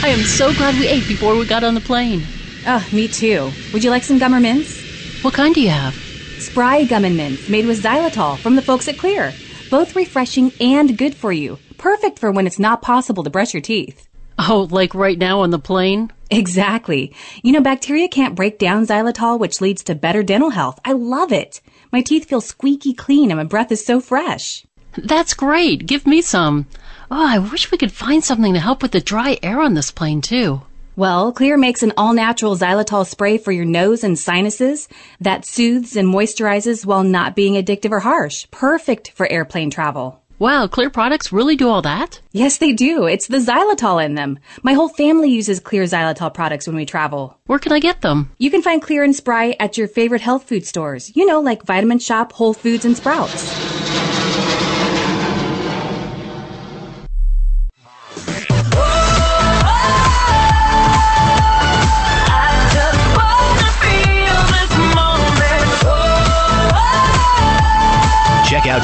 I 0.00 0.08
am 0.10 0.24
so 0.24 0.54
glad 0.54 0.78
we 0.78 0.86
ate 0.88 1.08
before 1.08 1.36
we 1.36 1.44
got 1.44 1.64
on 1.64 1.74
the 1.74 1.80
plane. 1.80 2.30
Oh, 2.64 2.86
me 2.92 3.08
too. 3.08 3.56
Would 3.72 3.82
you 3.82 3.90
like 3.90 4.04
some 4.04 4.18
gum 4.18 4.34
or 4.34 4.40
mints? 4.40 4.86
What 5.22 5.34
kind 5.34 5.54
do 5.54 5.60
you 5.60 5.70
have? 5.70 6.00
Spry 6.38 6.84
gum 6.84 7.04
and 7.04 7.16
mints 7.16 7.48
made 7.48 7.66
with 7.66 7.82
xylitol 7.82 8.40
from 8.40 8.54
the 8.54 8.62
folks 8.62 8.86
at 8.86 8.96
Xlear. 8.96 9.34
Both 9.70 9.96
refreshing 9.96 10.52
and 10.60 10.96
good 10.96 11.16
for 11.16 11.32
you. 11.32 11.58
Perfect 11.78 12.20
for 12.20 12.30
when 12.30 12.46
it's 12.46 12.60
not 12.60 12.80
possible 12.80 13.24
to 13.24 13.30
brush 13.30 13.52
your 13.52 13.60
teeth. 13.60 14.06
Oh, 14.38 14.68
like 14.70 14.94
right 14.94 15.18
now 15.18 15.40
on 15.40 15.50
the 15.50 15.58
plane? 15.58 16.12
Exactly. 16.30 17.12
You 17.42 17.50
know, 17.50 17.60
bacteria 17.60 18.06
can't 18.06 18.36
break 18.36 18.58
down 18.60 18.86
xylitol, 18.86 19.40
which 19.40 19.60
leads 19.60 19.82
to 19.84 19.96
better 19.96 20.22
dental 20.22 20.50
health. 20.50 20.78
I 20.84 20.92
love 20.92 21.32
it. 21.32 21.60
My 21.90 22.02
teeth 22.02 22.28
feel 22.28 22.40
squeaky 22.40 22.94
clean 22.94 23.32
and 23.32 23.38
my 23.38 23.44
breath 23.44 23.72
is 23.72 23.84
so 23.84 24.00
fresh. 24.00 24.64
That's 24.96 25.34
great. 25.34 25.86
Give 25.86 26.06
me 26.06 26.22
some. 26.22 26.66
Oh, 27.10 27.26
I 27.26 27.38
wish 27.38 27.70
we 27.70 27.78
could 27.78 27.92
find 27.92 28.22
something 28.22 28.52
to 28.52 28.60
help 28.60 28.82
with 28.82 28.92
the 28.92 29.00
dry 29.00 29.38
air 29.42 29.60
on 29.60 29.74
this 29.74 29.90
plane, 29.90 30.20
too. 30.20 30.62
Well, 30.94 31.32
Xlear 31.32 31.58
makes 31.58 31.82
an 31.82 31.92
all 31.96 32.12
natural 32.12 32.56
xylitol 32.56 33.06
spray 33.06 33.38
for 33.38 33.52
your 33.52 33.64
nose 33.64 34.02
and 34.04 34.18
sinuses 34.18 34.88
that 35.20 35.46
soothes 35.46 35.96
and 35.96 36.08
moisturizes 36.08 36.84
while 36.84 37.04
not 37.04 37.36
being 37.36 37.54
addictive 37.54 37.92
or 37.92 38.00
harsh. 38.00 38.46
Perfect 38.50 39.12
for 39.12 39.30
airplane 39.30 39.70
travel. 39.70 40.20
Wow, 40.40 40.66
Xlear 40.66 40.92
products 40.92 41.32
really 41.32 41.56
do 41.56 41.68
all 41.68 41.82
that? 41.82 42.20
Yes, 42.32 42.58
they 42.58 42.72
do. 42.72 43.06
It's 43.06 43.26
the 43.26 43.38
xylitol 43.38 44.04
in 44.04 44.14
them. 44.14 44.38
My 44.62 44.72
whole 44.74 44.88
family 44.88 45.30
uses 45.30 45.60
Xlear 45.60 45.84
xylitol 45.84 46.34
products 46.34 46.66
when 46.66 46.76
we 46.76 46.84
travel. 46.84 47.38
Where 47.46 47.58
can 47.58 47.72
I 47.72 47.80
get 47.80 48.02
them? 48.02 48.30
You 48.38 48.50
can 48.50 48.62
find 48.62 48.82
Xlear 48.82 49.02
and 49.02 49.16
Spry 49.16 49.56
at 49.58 49.78
your 49.78 49.88
favorite 49.88 50.20
health 50.20 50.48
food 50.48 50.66
stores. 50.66 51.14
You 51.16 51.26
know, 51.26 51.40
like 51.40 51.62
Vitamin 51.64 52.00
Shoppe, 52.00 52.32
Whole 52.32 52.54
Foods, 52.54 52.84
and 52.84 52.96
Sprouts. 52.96 53.77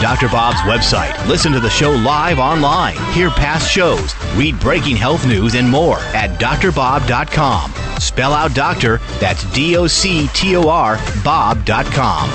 Dr. 0.00 0.28
Bob's 0.28 0.60
website. 0.60 1.14
Listen 1.26 1.52
to 1.52 1.60
the 1.60 1.70
show 1.70 1.90
live 1.90 2.38
online. 2.38 2.96
Hear 3.12 3.30
past 3.30 3.70
shows. 3.70 4.14
Read 4.36 4.58
breaking 4.60 4.96
health 4.96 5.26
news 5.26 5.54
and 5.54 5.68
more 5.68 5.98
at 6.14 6.38
drbob.com. 6.40 7.72
Spell 8.00 8.32
out 8.32 8.54
doctor, 8.54 8.98
that's 9.18 9.44
D 9.52 9.76
O 9.76 9.86
C 9.86 10.28
T 10.28 10.56
O 10.56 10.68
R, 10.68 10.98
Bob.com. 11.22 12.30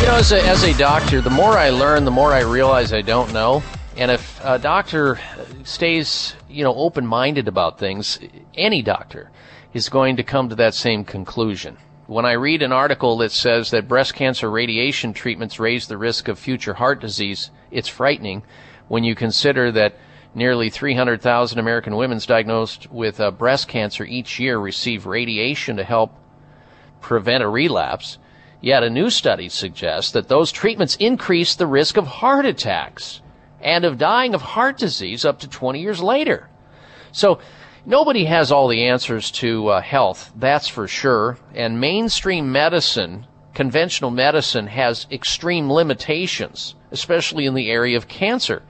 You 0.00 0.06
know, 0.06 0.18
as 0.18 0.32
a, 0.32 0.46
as 0.46 0.62
a 0.62 0.76
doctor, 0.76 1.20
the 1.20 1.30
more 1.30 1.58
I 1.58 1.70
learn, 1.70 2.04
the 2.04 2.10
more 2.10 2.32
I 2.32 2.40
realize 2.40 2.92
I 2.92 3.00
don't 3.02 3.32
know. 3.32 3.62
And 3.96 4.10
if 4.10 4.40
a 4.44 4.58
doctor 4.58 5.18
stays, 5.64 6.34
you 6.50 6.62
know, 6.62 6.74
open-minded 6.74 7.48
about 7.48 7.78
things, 7.78 8.18
any 8.54 8.82
doctor 8.82 9.30
is 9.72 9.88
going 9.88 10.16
to 10.16 10.22
come 10.22 10.50
to 10.50 10.54
that 10.56 10.74
same 10.74 11.04
conclusion. 11.04 11.78
When 12.06 12.24
I 12.24 12.32
read 12.32 12.62
an 12.62 12.70
article 12.70 13.16
that 13.18 13.32
says 13.32 13.72
that 13.72 13.88
breast 13.88 14.14
cancer 14.14 14.48
radiation 14.48 15.12
treatments 15.12 15.58
raise 15.58 15.88
the 15.88 15.98
risk 15.98 16.28
of 16.28 16.38
future 16.38 16.74
heart 16.74 17.00
disease, 17.00 17.50
it's 17.72 17.88
frightening 17.88 18.44
when 18.86 19.02
you 19.02 19.16
consider 19.16 19.72
that 19.72 19.96
nearly 20.32 20.70
300,000 20.70 21.58
American 21.58 21.96
women 21.96 22.20
diagnosed 22.24 22.88
with 22.92 23.18
uh, 23.18 23.32
breast 23.32 23.66
cancer 23.66 24.04
each 24.04 24.38
year 24.38 24.56
receive 24.56 25.06
radiation 25.06 25.78
to 25.78 25.84
help 25.84 26.12
prevent 27.00 27.42
a 27.42 27.48
relapse. 27.48 28.18
Yet 28.60 28.84
a 28.84 28.90
new 28.90 29.10
study 29.10 29.48
suggests 29.48 30.12
that 30.12 30.28
those 30.28 30.52
treatments 30.52 30.94
increase 30.96 31.56
the 31.56 31.66
risk 31.66 31.96
of 31.96 32.06
heart 32.06 32.46
attacks 32.46 33.20
and 33.60 33.84
of 33.84 33.98
dying 33.98 34.32
of 34.32 34.42
heart 34.42 34.78
disease 34.78 35.24
up 35.24 35.40
to 35.40 35.48
20 35.48 35.80
years 35.80 36.00
later. 36.00 36.48
So 37.10 37.40
nobody 37.86 38.24
has 38.24 38.52
all 38.52 38.68
the 38.68 38.88
answers 38.88 39.30
to 39.30 39.68
uh, 39.68 39.80
health, 39.80 40.32
that's 40.36 40.68
for 40.68 40.86
sure. 40.88 41.38
And 41.54 41.80
mainstream 41.80 42.52
medicine, 42.52 43.26
conventional 43.54 44.10
medicine, 44.10 44.66
has 44.66 45.06
extreme 45.10 45.72
limitations, 45.72 46.74
especially 46.90 47.46
in 47.46 47.54
the 47.54 47.70
area 47.70 47.96
of 47.96 48.08
cancer. 48.08 48.62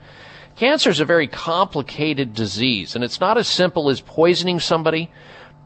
Cancer 0.55 0.89
is 0.89 0.99
a 0.99 1.05
very 1.05 1.27
complicated 1.27 2.33
disease, 2.33 2.95
and 2.95 3.03
it's 3.03 3.19
not 3.19 3.37
as 3.37 3.47
simple 3.47 3.89
as 3.89 4.01
poisoning 4.01 4.59
somebody, 4.59 5.11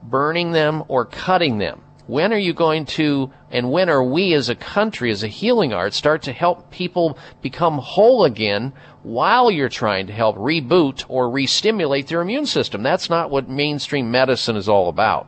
burning 0.03 0.51
them, 0.51 0.83
or 0.87 1.05
cutting 1.05 1.59
them. 1.59 1.81
When 2.07 2.33
are 2.33 2.37
you 2.37 2.53
going 2.53 2.87
to, 2.97 3.31
and 3.51 3.71
when 3.71 3.89
are 3.89 4.03
we 4.03 4.33
as 4.33 4.49
a 4.49 4.55
country, 4.55 5.11
as 5.11 5.23
a 5.23 5.29
healing 5.29 5.71
art, 5.71 5.93
start 5.93 6.23
to 6.23 6.33
help 6.33 6.71
people 6.71 7.17
become 7.41 7.77
whole 7.77 8.25
again 8.25 8.73
while 9.03 9.49
you're 9.49 9.69
trying 9.69 10.07
to 10.07 10.13
help 10.13 10.35
reboot 10.37 11.03
or 11.07 11.29
re-stimulate 11.29 12.07
their 12.07 12.21
immune 12.21 12.45
system? 12.45 12.83
That's 12.83 13.09
not 13.09 13.29
what 13.29 13.49
mainstream 13.49 14.11
medicine 14.11 14.55
is 14.55 14.69
all 14.69 14.89
about. 14.89 15.27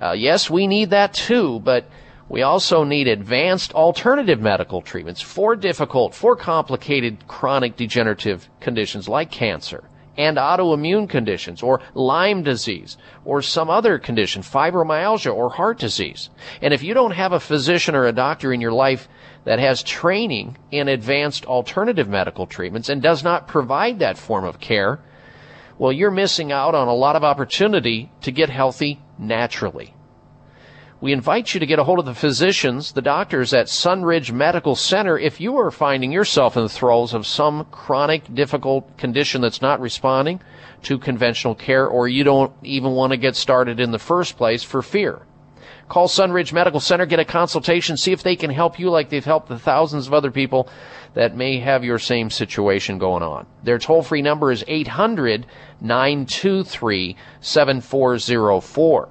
Uh, 0.00 0.12
yes, 0.12 0.50
we 0.50 0.66
need 0.66 0.90
that 0.90 1.14
too, 1.14 1.60
but 1.60 1.88
we 2.28 2.42
also 2.42 2.84
need 2.84 3.08
advanced 3.08 3.72
alternative 3.72 4.40
medical 4.40 4.82
treatments 4.82 5.22
for 5.22 5.56
difficult, 5.56 6.14
for 6.14 6.36
complicated 6.36 7.26
chronic 7.28 7.76
degenerative 7.76 8.48
conditions 8.60 9.08
like 9.08 9.30
cancer 9.30 9.84
and 10.16 10.36
autoimmune 10.36 11.08
conditions 11.08 11.62
or 11.62 11.80
Lyme 11.94 12.42
disease 12.42 12.96
or 13.24 13.42
some 13.42 13.70
other 13.70 13.98
condition, 13.98 14.42
fibromyalgia 14.42 15.34
or 15.34 15.50
heart 15.50 15.78
disease. 15.78 16.30
And 16.62 16.72
if 16.72 16.82
you 16.82 16.94
don't 16.94 17.12
have 17.12 17.32
a 17.32 17.40
physician 17.40 17.94
or 17.94 18.06
a 18.06 18.12
doctor 18.12 18.52
in 18.52 18.60
your 18.60 18.72
life 18.72 19.08
that 19.46 19.60
has 19.60 19.80
training 19.84 20.56
in 20.72 20.88
advanced 20.88 21.46
alternative 21.46 22.08
medical 22.08 22.46
treatments 22.46 22.88
and 22.88 23.00
does 23.00 23.22
not 23.22 23.46
provide 23.46 24.00
that 24.00 24.18
form 24.18 24.44
of 24.44 24.58
care, 24.58 24.98
well, 25.78 25.92
you're 25.92 26.10
missing 26.10 26.50
out 26.50 26.74
on 26.74 26.88
a 26.88 26.94
lot 26.94 27.14
of 27.14 27.22
opportunity 27.22 28.10
to 28.22 28.32
get 28.32 28.50
healthy 28.50 29.00
naturally. 29.18 29.94
We 31.00 31.12
invite 31.12 31.54
you 31.54 31.60
to 31.60 31.66
get 31.66 31.78
a 31.78 31.84
hold 31.84 32.00
of 32.00 32.06
the 32.06 32.14
physicians, 32.14 32.92
the 32.92 33.02
doctors 33.02 33.54
at 33.54 33.66
Sunridge 33.66 34.32
Medical 34.32 34.74
Center 34.74 35.16
if 35.16 35.40
you 35.40 35.56
are 35.58 35.70
finding 35.70 36.10
yourself 36.10 36.56
in 36.56 36.64
the 36.64 36.68
throes 36.68 37.14
of 37.14 37.24
some 37.24 37.66
chronic, 37.70 38.34
difficult 38.34 38.98
condition 38.98 39.42
that's 39.42 39.62
not 39.62 39.78
responding 39.78 40.40
to 40.82 40.98
conventional 40.98 41.54
care 41.54 41.86
or 41.86 42.08
you 42.08 42.24
don't 42.24 42.52
even 42.64 42.92
want 42.92 43.12
to 43.12 43.16
get 43.16 43.36
started 43.36 43.78
in 43.78 43.92
the 43.92 43.98
first 44.00 44.36
place 44.36 44.64
for 44.64 44.82
fear. 44.82 45.22
Call 45.88 46.08
Sunridge 46.08 46.52
Medical 46.52 46.80
Center, 46.80 47.06
get 47.06 47.20
a 47.20 47.24
consultation, 47.24 47.96
see 47.96 48.10
if 48.10 48.22
they 48.22 48.34
can 48.34 48.50
help 48.50 48.78
you 48.78 48.90
like 48.90 49.08
they've 49.08 49.24
helped 49.24 49.48
the 49.48 49.58
thousands 49.58 50.08
of 50.08 50.14
other 50.14 50.32
people 50.32 50.68
that 51.14 51.36
may 51.36 51.58
have 51.60 51.84
your 51.84 51.98
same 51.98 52.28
situation 52.28 52.98
going 52.98 53.22
on. 53.22 53.46
Their 53.62 53.78
toll 53.78 54.02
free 54.02 54.20
number 54.20 54.50
is 54.50 54.64
800 54.66 55.46
923 55.80 57.16
7404. 57.40 59.08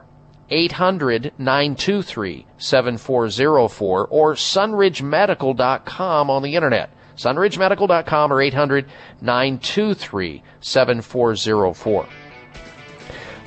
800 0.49 1.33
923 1.37 2.45
7404 2.57 4.07
or 4.07 4.33
sunridgemedical.com 4.33 6.29
on 6.29 6.43
the 6.43 6.55
internet. 6.55 6.89
sunridgemedical.com 7.15 8.33
or 8.33 8.41
800 8.41 8.85
923 9.21 10.43
7404. 10.59 12.07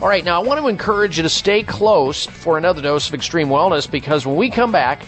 All 0.00 0.06
right, 0.06 0.24
now 0.24 0.40
I 0.40 0.46
want 0.46 0.60
to 0.60 0.68
encourage 0.68 1.16
you 1.16 1.24
to 1.24 1.28
stay 1.28 1.64
close 1.64 2.24
for 2.24 2.56
another 2.56 2.80
dose 2.80 3.08
of 3.08 3.14
extreme 3.14 3.48
wellness 3.48 3.90
because 3.90 4.24
when 4.24 4.36
we 4.36 4.48
come 4.48 4.70
back, 4.70 5.02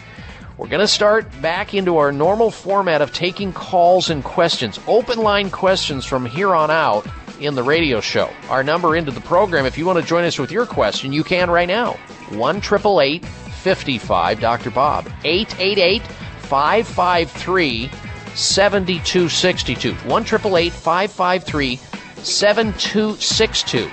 we're 0.59 0.67
going 0.67 0.81
to 0.81 0.89
start 0.89 1.29
back 1.41 1.75
into 1.75 1.99
our 1.99 2.11
normal 2.11 2.51
format 2.51 3.01
of 3.01 3.13
taking 3.13 3.53
calls 3.53 4.11
and 4.11 4.25
questions, 4.25 4.81
open 4.89 5.21
line 5.21 5.49
questions 5.49 6.05
from 6.05 6.27
here 6.27 6.57
on 6.57 6.73
out 6.73 7.07
in 7.39 7.55
the 7.55 7.63
radio 7.63 8.01
show. 8.01 8.29
Our 8.49 8.65
number 8.65 8.97
into 8.97 9.13
the 9.13 9.21
program, 9.21 9.65
if 9.65 9.79
you 9.79 9.87
want 9.87 10.01
to 10.01 10.05
join 10.05 10.25
us 10.25 10.41
with 10.41 10.51
your 10.51 10.67
question, 10.67 11.13
you 11.13 11.23
can 11.23 11.51
right 11.51 11.69
now. 11.69 11.93
1 12.31 12.61
55 12.61 14.41
Dr. 14.41 14.71
Bob. 14.73 15.07
888 15.23 16.03
553 16.03 17.89
7262. 18.35 19.95
1 19.95 20.25
553 20.25 21.77
7262. 21.77 23.89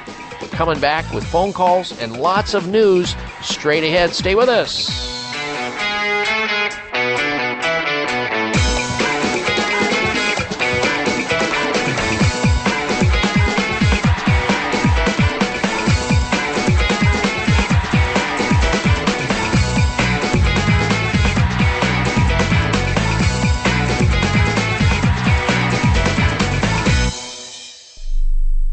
Coming 0.58 0.80
back 0.80 1.14
with 1.14 1.24
phone 1.24 1.54
calls 1.54 1.92
and 2.02 2.20
lots 2.20 2.56
of 2.56 2.68
news 2.68 3.16
straight 3.44 3.84
ahead. 3.84 4.16
Stay 4.16 4.34
with 4.34 4.50
us. 4.50 5.17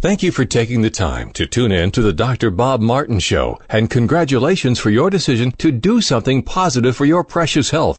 Thank 0.05 0.23
you 0.23 0.33
for 0.33 0.45
taking 0.45 0.83
the 0.83 0.91
time 0.91 1.31
to 1.31 1.47
tune 1.47 1.73
in 1.73 1.91
to 1.93 2.03
the 2.03 2.13
Dr. 2.13 2.51
Bob 2.51 2.83
Martin 2.83 3.19
Show, 3.21 3.59
and 3.71 3.89
congratulations 3.89 4.79
for 4.79 4.91
your 4.91 5.09
decision 5.09 5.51
to 5.53 5.73
do 5.73 6.03
something 6.03 6.43
positive 6.43 6.95
for 6.95 7.07
your 7.07 7.25
precious 7.25 7.71
health. 7.71 7.99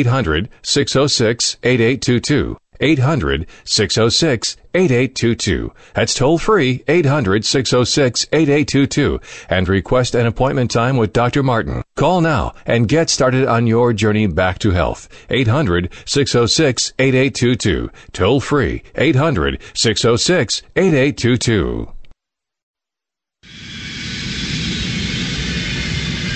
800 0.00 0.48
606 0.62 1.58
8822. 1.62 2.56
800 2.80 3.46
606 3.64 4.56
8822. 4.74 5.72
That's 5.94 6.14
toll 6.14 6.38
free 6.38 6.82
800 6.88 7.44
606 7.44 8.26
8822 8.32 9.20
and 9.50 9.68
request 9.68 10.14
an 10.14 10.26
appointment 10.26 10.70
time 10.70 10.96
with 10.96 11.12
Dr. 11.12 11.42
Martin. 11.42 11.82
Call 11.96 12.22
now 12.22 12.54
and 12.64 12.88
get 12.88 13.10
started 13.10 13.46
on 13.46 13.66
your 13.66 13.92
journey 13.92 14.26
back 14.26 14.58
to 14.60 14.70
health. 14.70 15.08
800 15.28 15.92
606 16.06 16.94
8822. 16.98 17.90
Toll 18.12 18.40
free 18.40 18.82
800 18.94 19.60
606 19.74 20.62
8822. 20.76 21.92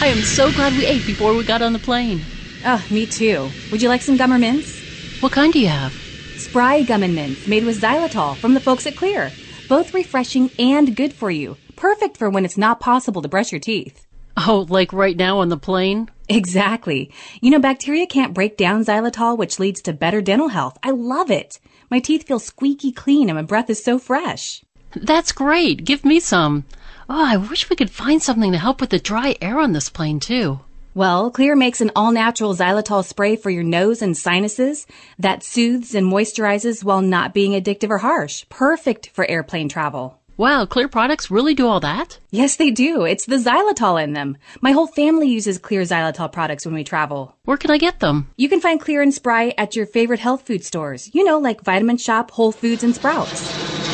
I 0.03 0.09
am 0.09 0.20
so 0.20 0.53
glad 0.53 0.74
we 0.74 0.85
ate 0.85 1.07
before 1.07 1.32
we 1.32 1.45
got 1.45 1.62
on 1.62 1.73
the 1.73 1.78
plane. 1.78 2.20
Oh, 2.66 2.85
me 2.91 3.07
too. 3.07 3.53
Would 3.70 3.82
you 3.82 3.91
like 3.91 4.01
some 4.01 4.16
gum 4.16 4.32
or 4.32 4.39
mints? 4.39 4.85
What 5.20 5.32
kind 5.32 5.53
do 5.53 5.59
you 5.59 5.69
have? 5.69 5.93
Spry 6.36 6.82
gum 6.82 7.03
and 7.03 7.15
mints 7.15 7.47
made 7.47 7.65
with 7.65 7.81
xylitol 7.81 8.39
from 8.39 8.55
the 8.55 8.61
folks 8.61 8.86
at 8.86 8.97
Xlear. 8.97 9.32
Both 9.69 9.93
refreshing 9.93 10.51
and 10.59 10.97
good 10.97 11.12
for 11.12 11.31
you. 11.31 11.57
Perfect 11.77 12.16
for 12.16 12.31
when 12.31 12.45
it's 12.45 12.57
not 12.57 12.81
possible 12.81 13.20
to 13.20 13.28
brush 13.28 13.53
your 13.53 13.61
teeth. 13.61 14.07
Oh, 14.36 14.66
like 14.69 14.93
right 14.93 15.16
now 15.16 15.39
on 15.41 15.51
the 15.51 15.59
plane? 15.59 16.11
Exactly. 16.28 17.12
You 17.43 17.51
know, 17.51 17.59
bacteria 17.61 18.07
can't 18.07 18.35
break 18.35 18.57
down 18.57 18.85
xylitol, 18.85 19.36
which 19.36 19.61
leads 19.61 19.82
to 19.82 19.93
better 19.93 20.23
dental 20.23 20.49
health. 20.49 20.78
I 20.82 20.91
love 20.91 21.31
it. 21.31 21.61
My 21.91 22.01
teeth 22.01 22.27
feel 22.27 22.39
squeaky 22.39 22.93
clean 22.93 23.28
and 23.28 23.36
my 23.36 23.43
breath 23.43 23.69
is 23.69 23.85
so 23.85 23.99
fresh. 23.99 24.65
That's 24.97 25.32
great. 25.32 25.85
Give 25.85 26.05
me 26.05 26.19
some. 26.19 26.65
Oh, 27.11 27.24
I 27.27 27.36
wish 27.36 27.69
we 27.69 27.77
could 27.77 27.91
find 27.91 28.23
something 28.23 28.53
to 28.53 28.59
help 28.59 28.81
with 28.81 28.91
the 28.91 28.99
dry 28.99 29.36
air 29.43 29.59
on 29.59 29.73
this 29.73 29.91
plane, 29.91 30.19
too. 30.19 30.61
Well, 30.97 31.33
Xlear 31.33 31.59
makes 31.59 31.81
an 31.81 31.91
all 31.97 32.12
natural 32.12 32.55
xylitol 32.55 33.05
spray 33.05 33.35
for 33.35 33.51
your 33.51 33.65
nose 33.65 34.01
and 34.01 34.16
sinuses 34.16 34.87
that 35.19 35.43
soothes 35.43 35.93
and 35.93 36.07
moisturizes 36.07 36.85
while 36.85 37.03
not 37.03 37.35
being 37.35 37.61
addictive 37.61 37.91
or 37.91 37.99
harsh. 37.99 38.45
Perfect 38.49 39.09
for 39.09 39.29
airplane 39.29 39.69
travel. 39.69 40.21
Wow, 40.37 40.66
Xlear 40.66 40.89
products 40.89 41.33
really 41.33 41.55
do 41.55 41.66
all 41.66 41.81
that? 41.81 42.19
Yes, 42.31 42.55
they 42.57 42.71
do. 42.71 43.03
It's 43.05 43.27
the 43.27 43.37
xylitol 43.37 44.03
in 44.03 44.12
them. 44.12 44.37
My 44.61 44.71
whole 44.71 44.87
family 44.87 45.29
uses 45.29 45.59
Xlear 45.59 45.83
xylitol 45.83 46.31
products 46.31 46.65
when 46.65 46.75
we 46.75 46.85
travel. 46.85 47.37
Where 47.45 47.57
can 47.57 47.73
I 47.73 47.79
get 47.79 47.99
them? 47.99 48.31
You 48.37 48.49
can 48.49 48.61
find 48.61 48.81
Xlear 48.81 49.03
and 49.03 49.12
Spry 49.12 49.53
at 49.59 49.75
your 49.75 49.87
favorite 49.87 50.21
health 50.21 50.47
food 50.47 50.65
stores. 50.65 51.11
You 51.12 51.25
know, 51.25 51.39
like 51.39 51.65
Vitamin 51.65 51.97
Shoppe, 51.97 52.31
Whole 52.31 52.53
Foods, 52.53 52.85
and 52.85 52.95
Sprouts. 52.95 53.94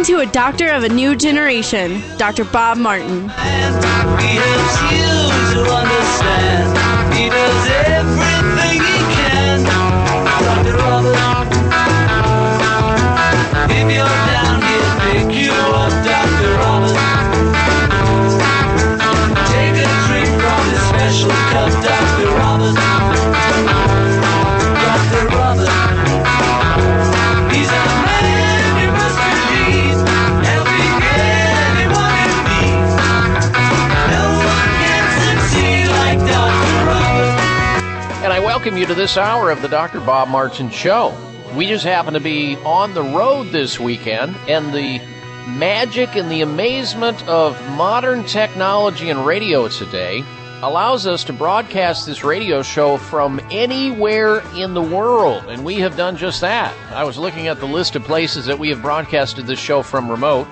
Listening 0.00 0.16
to 0.16 0.28
a 0.28 0.32
doctor 0.32 0.70
of 0.70 0.82
a 0.84 0.88
new 0.88 1.14
generation, 1.14 2.02
Dr. 2.16 2.44
Bob 2.44 2.78
Martin. 2.78 3.30
Welcome 38.60 38.76
you 38.76 38.84
to 38.84 38.94
this 38.94 39.16
hour 39.16 39.50
of 39.50 39.62
the 39.62 39.68
Dr. 39.68 40.00
Bob 40.00 40.28
Martin 40.28 40.68
Show. 40.68 41.16
We 41.56 41.66
just 41.66 41.82
happen 41.82 42.12
to 42.12 42.20
be 42.20 42.56
on 42.56 42.92
the 42.92 43.02
road 43.02 43.52
this 43.52 43.80
weekend, 43.80 44.36
and 44.48 44.74
the 44.74 44.98
magic 45.48 46.14
and 46.14 46.30
the 46.30 46.42
amazement 46.42 47.26
of 47.26 47.58
modern 47.70 48.22
technology 48.24 49.08
and 49.08 49.24
radio 49.24 49.66
today 49.68 50.22
allows 50.60 51.06
us 51.06 51.24
to 51.24 51.32
broadcast 51.32 52.04
this 52.04 52.22
radio 52.22 52.60
show 52.60 52.98
from 52.98 53.40
anywhere 53.50 54.42
in 54.54 54.74
the 54.74 54.82
world, 54.82 55.42
and 55.46 55.64
we 55.64 55.76
have 55.76 55.96
done 55.96 56.18
just 56.18 56.42
that. 56.42 56.76
I 56.92 57.04
was 57.04 57.16
looking 57.16 57.46
at 57.46 57.60
the 57.60 57.66
list 57.66 57.96
of 57.96 58.04
places 58.04 58.44
that 58.44 58.58
we 58.58 58.68
have 58.68 58.82
broadcasted 58.82 59.46
this 59.46 59.58
show 59.58 59.82
from 59.82 60.10
remote 60.10 60.46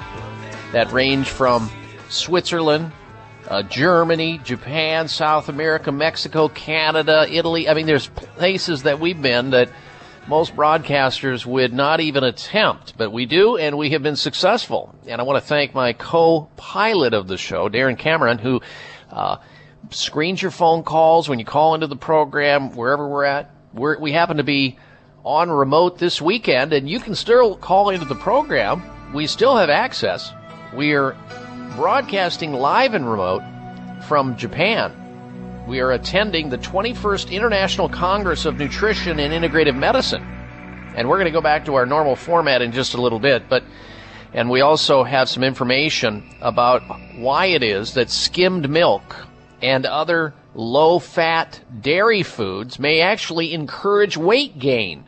that 0.72 0.90
range 0.93 1.28
from 1.28 1.70
Switzerland, 2.09 2.90
uh, 3.49 3.62
Germany, 3.62 4.39
Japan, 4.45 5.09
South 5.09 5.49
America, 5.49 5.91
Mexico, 5.91 6.49
Canada, 6.49 7.27
Italy. 7.31 7.69
I 7.69 7.75
mean, 7.75 7.87
there's 7.87 8.09
places 8.09 8.83
that 8.83 9.01
we've 9.01 9.20
been 9.20 9.51
that 9.51 9.70
most 10.29 10.55
broadcasters 10.55 11.47
would 11.47 11.73
not 11.73 12.01
even 12.01 12.23
attempt, 12.23 12.99
but 12.99 13.11
we 13.11 13.25
do, 13.25 13.57
and 13.57 13.79
we 13.79 13.91
have 13.91 14.03
been 14.03 14.16
successful. 14.16 14.95
And 15.07 15.20
I 15.20 15.25
want 15.25 15.43
to 15.43 15.49
thank 15.49 15.75
my 15.75 15.95
co-pilot 15.95 17.15
of 17.15 17.27
the 17.27 17.39
show, 17.39 17.70
Darren 17.70 17.99
Cameron, 17.99 18.37
who 18.37 18.61
uh, 19.11 19.39
screens 19.91 20.43
your 20.43 20.51
phone 20.51 20.83
calls 20.83 21.31
when 21.31 21.39
you 21.39 21.47
call 21.47 21.75
into 21.75 21.87
the 21.87 21.97
program, 21.97 22.77
wherever 22.77 23.09
we're 23.09 23.25
at. 23.25 23.51
We're, 23.73 23.99
we 23.99 24.12
happen 24.12 24.37
to 24.37 24.45
be 24.45 24.79
on 25.25 25.51
remote 25.51 25.99
this 25.99 26.20
weekend, 26.20 26.75
and 26.75 26.89
you 26.89 27.01
can 27.01 27.15
still 27.15 27.57
call 27.57 27.89
into 27.89 28.05
the 28.05 28.15
program. 28.15 28.83
We 29.15 29.27
still 29.27 29.57
have 29.57 29.70
access. 29.70 30.31
We 30.75 30.93
are 30.93 31.16
broadcasting 31.77 32.53
live 32.53 32.95
and 32.95 33.09
remote 33.09 33.43
from 34.07 34.36
Japan. 34.36 34.95
We 35.66 35.81
are 35.81 35.93
attending 35.93 36.49
the 36.49 36.59
21st 36.59 37.31
International 37.31 37.89
Congress 37.89 38.45
of 38.45 38.59
Nutrition 38.59 39.20
and 39.20 39.32
Integrative 39.32 39.77
Medicine. 39.77 40.23
And 40.97 41.09
we're 41.09 41.16
going 41.16 41.27
to 41.27 41.31
go 41.31 41.40
back 41.40 41.66
to 41.66 41.74
our 41.74 41.86
normal 41.86 42.16
format 42.16 42.62
in 42.62 42.73
just 42.73 42.95
a 42.95 43.01
little 43.01 43.20
bit, 43.20 43.49
but 43.49 43.62
and 44.32 44.51
we 44.51 44.61
also 44.61 45.05
have 45.05 45.28
some 45.28 45.43
information 45.43 46.36
about 46.40 46.82
why 47.16 47.47
it 47.47 47.62
is 47.62 47.95
that 47.95 48.11
skimmed 48.11 48.69
milk 48.69 49.27
and 49.62 49.86
other 49.86 50.35
low 50.55 50.99
fat 50.99 51.61
dairy 51.81 52.23
foods 52.23 52.78
may 52.78 53.01
actually 53.01 53.55
encourage 53.55 54.16
weight 54.16 54.59
gain, 54.59 55.05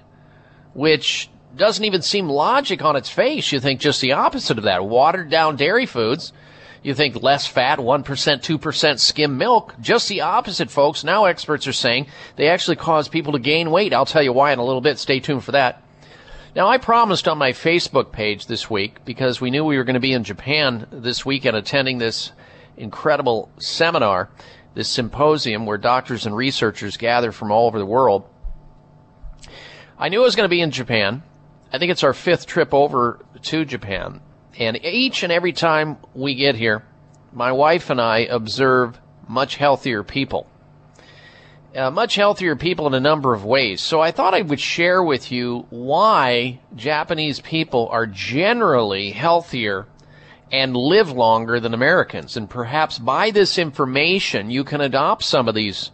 which 0.72 1.28
doesn't 1.56 1.84
even 1.84 2.02
seem 2.02 2.28
logic 2.28 2.82
on 2.82 2.96
its 2.96 3.10
face. 3.10 3.52
You 3.52 3.60
think 3.60 3.80
just 3.80 4.00
the 4.00 4.12
opposite 4.12 4.58
of 4.58 4.64
that. 4.64 4.84
Watered 4.84 5.30
down 5.30 5.56
dairy 5.56 5.86
foods, 5.86 6.32
you 6.82 6.94
think 6.94 7.22
less 7.22 7.46
fat, 7.46 7.78
1%, 7.78 8.04
2% 8.04 8.98
skim 8.98 9.38
milk. 9.38 9.74
Just 9.80 10.08
the 10.08 10.22
opposite, 10.22 10.70
folks. 10.70 11.04
Now 11.04 11.26
experts 11.26 11.66
are 11.66 11.72
saying 11.72 12.06
they 12.36 12.48
actually 12.48 12.76
cause 12.76 13.08
people 13.08 13.32
to 13.32 13.38
gain 13.38 13.70
weight. 13.70 13.92
I'll 13.92 14.06
tell 14.06 14.22
you 14.22 14.32
why 14.32 14.52
in 14.52 14.58
a 14.58 14.64
little 14.64 14.80
bit. 14.80 14.98
Stay 14.98 15.20
tuned 15.20 15.44
for 15.44 15.52
that. 15.52 15.82
Now, 16.54 16.66
I 16.66 16.78
promised 16.78 17.28
on 17.28 17.38
my 17.38 17.52
Facebook 17.52 18.10
page 18.10 18.46
this 18.46 18.68
week, 18.68 19.04
because 19.04 19.40
we 19.40 19.50
knew 19.50 19.64
we 19.64 19.76
were 19.76 19.84
going 19.84 19.94
to 19.94 20.00
be 20.00 20.12
in 20.12 20.24
Japan 20.24 20.84
this 20.90 21.24
weekend 21.24 21.56
attending 21.56 21.98
this 21.98 22.32
incredible 22.76 23.50
seminar, 23.60 24.30
this 24.74 24.88
symposium 24.88 25.64
where 25.64 25.78
doctors 25.78 26.26
and 26.26 26.34
researchers 26.34 26.96
gather 26.96 27.30
from 27.30 27.52
all 27.52 27.68
over 27.68 27.78
the 27.78 27.86
world. 27.86 28.24
I 29.96 30.08
knew 30.08 30.22
I 30.22 30.24
was 30.24 30.34
going 30.34 30.48
to 30.48 30.54
be 30.54 30.60
in 30.60 30.72
Japan. 30.72 31.22
I 31.72 31.78
think 31.78 31.92
it's 31.92 32.02
our 32.02 32.14
fifth 32.14 32.46
trip 32.46 32.74
over 32.74 33.24
to 33.42 33.64
Japan. 33.64 34.20
And 34.60 34.78
each 34.84 35.22
and 35.22 35.32
every 35.32 35.54
time 35.54 35.96
we 36.14 36.34
get 36.34 36.54
here, 36.54 36.84
my 37.32 37.50
wife 37.50 37.88
and 37.88 37.98
I 37.98 38.18
observe 38.18 39.00
much 39.26 39.56
healthier 39.56 40.02
people. 40.02 40.46
Uh, 41.74 41.90
much 41.90 42.16
healthier 42.16 42.56
people 42.56 42.86
in 42.86 42.92
a 42.92 43.00
number 43.00 43.32
of 43.32 43.44
ways. 43.44 43.80
So 43.80 44.00
I 44.00 44.10
thought 44.10 44.34
I 44.34 44.42
would 44.42 44.60
share 44.60 45.02
with 45.02 45.32
you 45.32 45.66
why 45.70 46.60
Japanese 46.76 47.40
people 47.40 47.88
are 47.90 48.06
generally 48.06 49.12
healthier 49.12 49.86
and 50.52 50.76
live 50.76 51.10
longer 51.10 51.58
than 51.58 51.72
Americans. 51.72 52.36
And 52.36 52.50
perhaps 52.50 52.98
by 52.98 53.30
this 53.30 53.56
information, 53.56 54.50
you 54.50 54.64
can 54.64 54.82
adopt 54.82 55.22
some 55.22 55.48
of 55.48 55.54
these 55.54 55.90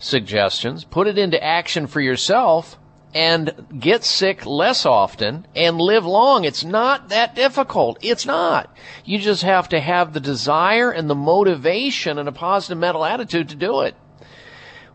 suggestions, 0.00 0.82
put 0.84 1.06
it 1.06 1.18
into 1.18 1.42
action 1.44 1.86
for 1.86 2.00
yourself, 2.00 2.78
and 3.12 3.66
get 3.78 4.04
sick 4.04 4.46
less 4.46 4.86
often 4.86 5.46
and 5.56 5.78
live 5.78 6.06
long. 6.06 6.44
It's 6.44 6.64
not 6.64 7.08
that 7.08 7.34
difficult. 7.34 7.98
It's 8.02 8.24
not. 8.24 8.74
You 9.04 9.18
just 9.18 9.42
have 9.42 9.68
to 9.70 9.80
have 9.80 10.12
the 10.12 10.20
desire 10.20 10.90
and 10.90 11.10
the 11.10 11.14
motivation 11.14 12.18
and 12.18 12.28
a 12.28 12.32
positive 12.32 12.78
mental 12.78 13.04
attitude 13.04 13.48
to 13.48 13.56
do 13.56 13.80
it. 13.80 13.96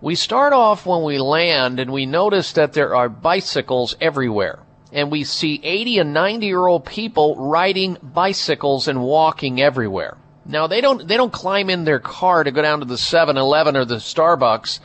We 0.01 0.15
start 0.15 0.53
off 0.53 0.85
when 0.85 1.03
we 1.03 1.17
land 1.17 1.79
and 1.79 1.91
we 1.91 2.05
notice 2.05 2.53
that 2.53 2.73
there 2.73 2.95
are 2.95 3.09
bicycles 3.09 3.95
everywhere. 3.99 4.59
And 4.91 5.11
we 5.11 5.23
see 5.23 5.59
80 5.61 5.99
and 5.99 6.13
90 6.13 6.45
year 6.45 6.65
old 6.65 6.85
people 6.85 7.35
riding 7.37 7.97
bicycles 8.01 8.87
and 8.87 9.01
walking 9.01 9.59
everywhere. 9.61 10.17
Now 10.45 10.67
they 10.67 10.79
don't, 10.79 11.05
they 11.07 11.17
don't 11.17 11.33
climb 11.33 11.69
in 11.69 11.85
their 11.85 11.99
car 11.99 12.43
to 12.43 12.51
go 12.51 12.61
down 12.61 12.79
to 12.79 12.85
the 12.85 12.95
7-Eleven 12.95 13.75
or 13.75 13.83
the 13.83 13.95
Starbucks 13.95 14.79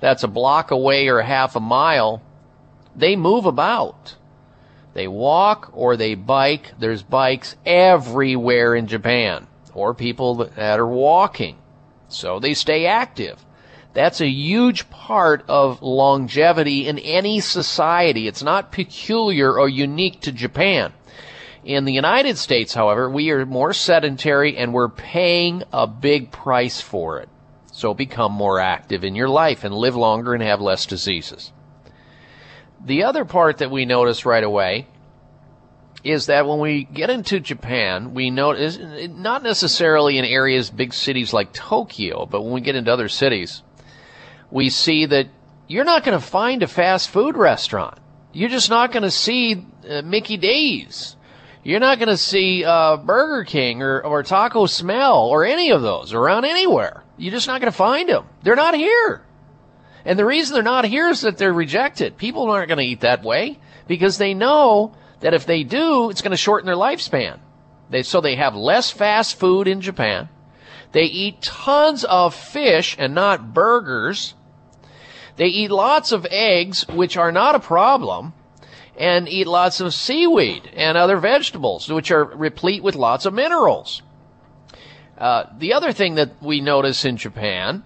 that's 0.00 0.22
a 0.22 0.28
block 0.28 0.70
away 0.70 1.08
or 1.08 1.22
half 1.22 1.56
a 1.56 1.60
mile. 1.60 2.20
They 2.96 3.16
move 3.16 3.46
about. 3.46 4.16
They 4.94 5.08
walk 5.08 5.70
or 5.72 5.96
they 5.96 6.14
bike. 6.14 6.74
There's 6.78 7.02
bikes 7.02 7.56
everywhere 7.66 8.74
in 8.74 8.86
Japan 8.86 9.48
or 9.74 9.92
people 9.92 10.36
that 10.36 10.78
are 10.78 10.86
walking. 10.86 11.58
So 12.08 12.38
they 12.38 12.54
stay 12.54 12.86
active. 12.86 13.44
That's 13.92 14.20
a 14.20 14.28
huge 14.28 14.90
part 14.90 15.44
of 15.48 15.82
longevity 15.82 16.86
in 16.88 16.98
any 16.98 17.40
society. 17.40 18.26
It's 18.26 18.42
not 18.42 18.72
peculiar 18.72 19.58
or 19.58 19.68
unique 19.68 20.20
to 20.22 20.32
Japan. 20.32 20.92
In 21.64 21.84
the 21.84 21.92
United 21.92 22.36
States, 22.36 22.74
however, 22.74 23.08
we 23.08 23.30
are 23.30 23.46
more 23.46 23.72
sedentary 23.72 24.56
and 24.56 24.72
we're 24.74 24.88
paying 24.88 25.62
a 25.72 25.86
big 25.86 26.30
price 26.30 26.80
for 26.80 27.20
it. 27.20 27.28
So 27.72 27.94
become 27.94 28.32
more 28.32 28.60
active 28.60 29.02
in 29.02 29.14
your 29.14 29.28
life 29.28 29.64
and 29.64 29.74
live 29.74 29.96
longer 29.96 30.34
and 30.34 30.42
have 30.42 30.60
less 30.60 30.86
diseases. 30.86 31.52
The 32.84 33.04
other 33.04 33.24
part 33.24 33.58
that 33.58 33.70
we 33.70 33.84
notice 33.84 34.26
right 34.26 34.44
away 34.44 34.86
is 36.02 36.26
that 36.26 36.46
when 36.46 36.58
we 36.58 36.84
get 36.84 37.08
into 37.08 37.40
Japan, 37.40 38.12
we 38.12 38.30
notice, 38.30 38.78
not 39.10 39.42
necessarily 39.42 40.18
in 40.18 40.24
areas, 40.24 40.70
big 40.70 40.92
cities 40.92 41.32
like 41.32 41.52
Tokyo, 41.52 42.26
but 42.26 42.42
when 42.42 42.52
we 42.52 42.60
get 42.60 42.76
into 42.76 42.92
other 42.92 43.08
cities, 43.08 43.62
we 44.50 44.68
see 44.68 45.06
that 45.06 45.28
you're 45.66 45.84
not 45.84 46.04
going 46.04 46.18
to 46.18 46.24
find 46.24 46.62
a 46.62 46.68
fast 46.68 47.08
food 47.08 47.36
restaurant. 47.36 47.98
You're 48.32 48.50
just 48.50 48.68
not 48.68 48.92
going 48.92 49.04
to 49.04 49.10
see 49.10 49.66
uh, 49.88 50.02
Mickey 50.02 50.36
D's. 50.36 51.16
You're 51.62 51.80
not 51.80 51.98
going 51.98 52.10
to 52.10 52.18
see 52.18 52.64
uh, 52.64 52.98
Burger 52.98 53.44
King 53.44 53.82
or, 53.82 54.02
or 54.02 54.22
Taco 54.22 54.66
Smell 54.66 55.24
or 55.24 55.46
any 55.46 55.70
of 55.70 55.80
those 55.80 56.12
around 56.12 56.44
anywhere. 56.44 57.02
You're 57.16 57.32
just 57.32 57.46
not 57.46 57.62
going 57.62 57.72
to 57.72 57.76
find 57.76 58.10
them. 58.10 58.26
They're 58.42 58.56
not 58.56 58.74
here. 58.74 59.24
And 60.04 60.18
the 60.18 60.24
reason 60.24 60.54
they're 60.54 60.62
not 60.62 60.84
here 60.84 61.08
is 61.08 61.22
that 61.22 61.38
they're 61.38 61.52
rejected. 61.52 62.18
People 62.18 62.50
aren't 62.50 62.68
going 62.68 62.78
to 62.78 62.84
eat 62.84 63.00
that 63.00 63.22
way 63.22 63.58
because 63.86 64.18
they 64.18 64.34
know 64.34 64.94
that 65.20 65.34
if 65.34 65.46
they 65.46 65.62
do, 65.62 66.10
it's 66.10 66.20
going 66.20 66.32
to 66.32 66.36
shorten 66.36 66.66
their 66.66 66.76
lifespan. 66.76 67.38
They, 67.90 68.02
so 68.02 68.20
they 68.20 68.36
have 68.36 68.54
less 68.54 68.90
fast 68.90 69.38
food 69.38 69.66
in 69.66 69.80
Japan. 69.80 70.28
They 70.92 71.04
eat 71.04 71.42
tons 71.42 72.04
of 72.04 72.34
fish 72.34 72.96
and 72.98 73.14
not 73.14 73.54
burgers. 73.54 74.34
They 75.36 75.46
eat 75.46 75.70
lots 75.70 76.12
of 76.12 76.26
eggs, 76.30 76.86
which 76.88 77.16
are 77.16 77.32
not 77.32 77.54
a 77.54 77.60
problem, 77.60 78.32
and 78.96 79.28
eat 79.28 79.46
lots 79.46 79.80
of 79.80 79.92
seaweed 79.92 80.70
and 80.74 80.96
other 80.96 81.16
vegetables, 81.16 81.90
which 81.90 82.10
are 82.10 82.24
replete 82.24 82.82
with 82.82 82.94
lots 82.94 83.26
of 83.26 83.34
minerals. 83.34 84.02
Uh, 85.18 85.44
the 85.58 85.72
other 85.72 85.92
thing 85.92 86.16
that 86.16 86.42
we 86.42 86.60
notice 86.60 87.04
in 87.04 87.16
Japan 87.16 87.82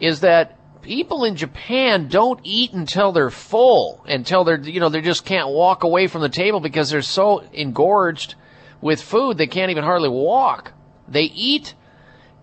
is 0.00 0.20
that 0.20 0.58
people 0.82 1.24
in 1.24 1.36
Japan 1.36 2.08
don't 2.08 2.40
eat 2.42 2.72
until 2.72 3.12
they're 3.12 3.30
full, 3.30 4.04
until 4.06 4.44
they're, 4.44 4.60
you 4.60 4.80
know, 4.80 4.88
they 4.88 5.00
just 5.00 5.24
can't 5.24 5.48
walk 5.48 5.82
away 5.84 6.06
from 6.06 6.20
the 6.20 6.28
table 6.28 6.60
because 6.60 6.90
they're 6.90 7.02
so 7.02 7.40
engorged 7.52 8.34
with 8.80 9.00
food 9.00 9.38
they 9.38 9.46
can't 9.46 9.70
even 9.70 9.84
hardly 9.84 10.08
walk. 10.08 10.72
They 11.08 11.24
eat 11.24 11.74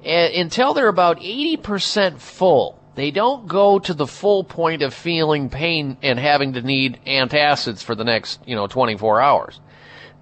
uh, 0.06 0.10
until 0.10 0.74
they're 0.74 0.88
about 0.88 1.20
80% 1.20 2.20
full. 2.20 2.80
They 2.95 3.11
don't 3.11 3.48
go 3.48 3.80
to 3.80 3.94
the 3.94 4.07
full 4.07 4.44
point 4.44 4.82
of 4.82 4.94
feeling 4.94 5.49
pain 5.49 5.98
and 6.02 6.20
having 6.20 6.53
to 6.53 6.61
need 6.61 6.99
antacids 7.06 7.84
for 7.84 7.95
the 7.95 8.03
next, 8.03 8.41
you 8.45 8.56
know, 8.56 8.68
24 8.68 9.22
hours. 9.22 9.60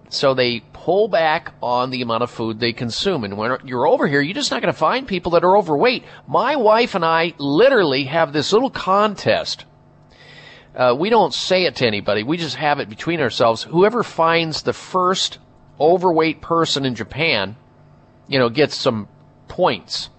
So 0.10 0.34
they 0.34 0.61
pull 0.88 1.09
back 1.09 1.51
on 1.61 1.89
the 1.89 2.01
amount 2.01 2.23
of 2.23 2.31
food 2.31 2.61
they 2.61 2.72
consume. 2.72 3.26
And 3.26 3.38
when 3.38 3.57
you're 3.65 3.85
over 3.85 4.07
here, 4.07 4.22
you're 4.22 4.34
just 4.34 4.51
not 4.51 4.61
going 4.61 4.73
to 4.73 4.80
find 4.80 5.05
people 5.05 5.34
that 5.34 5.43
are 5.43 5.57
overweight. 5.57 6.05
My 6.30 6.55
wife 6.55 6.95
and 6.95 7.03
I 7.03 7.34
literally 7.38 8.05
have 8.05 8.31
this 8.31 8.53
little 8.53 8.69
contest. 8.69 9.65
Uh, 10.73 10.95
we 10.97 11.09
don't 11.09 11.34
say 11.34 11.65
it 11.65 11.76
to 11.76 11.85
anybody. 11.85 12.23
We 12.23 12.38
just 12.38 12.55
have 12.55 12.80
it 12.80 12.88
between 12.88 13.19
ourselves. 13.19 13.64
Whoever 13.64 14.01
finds 14.01 14.61
the 14.61 14.72
first 14.72 15.39
overweight 15.77 16.39
person 16.39 16.85
in 16.85 16.95
Japan, 16.95 17.57
you 18.30 18.39
know, 18.39 18.47
gets 18.47 18.77
some 18.77 19.09
points. 19.49 20.09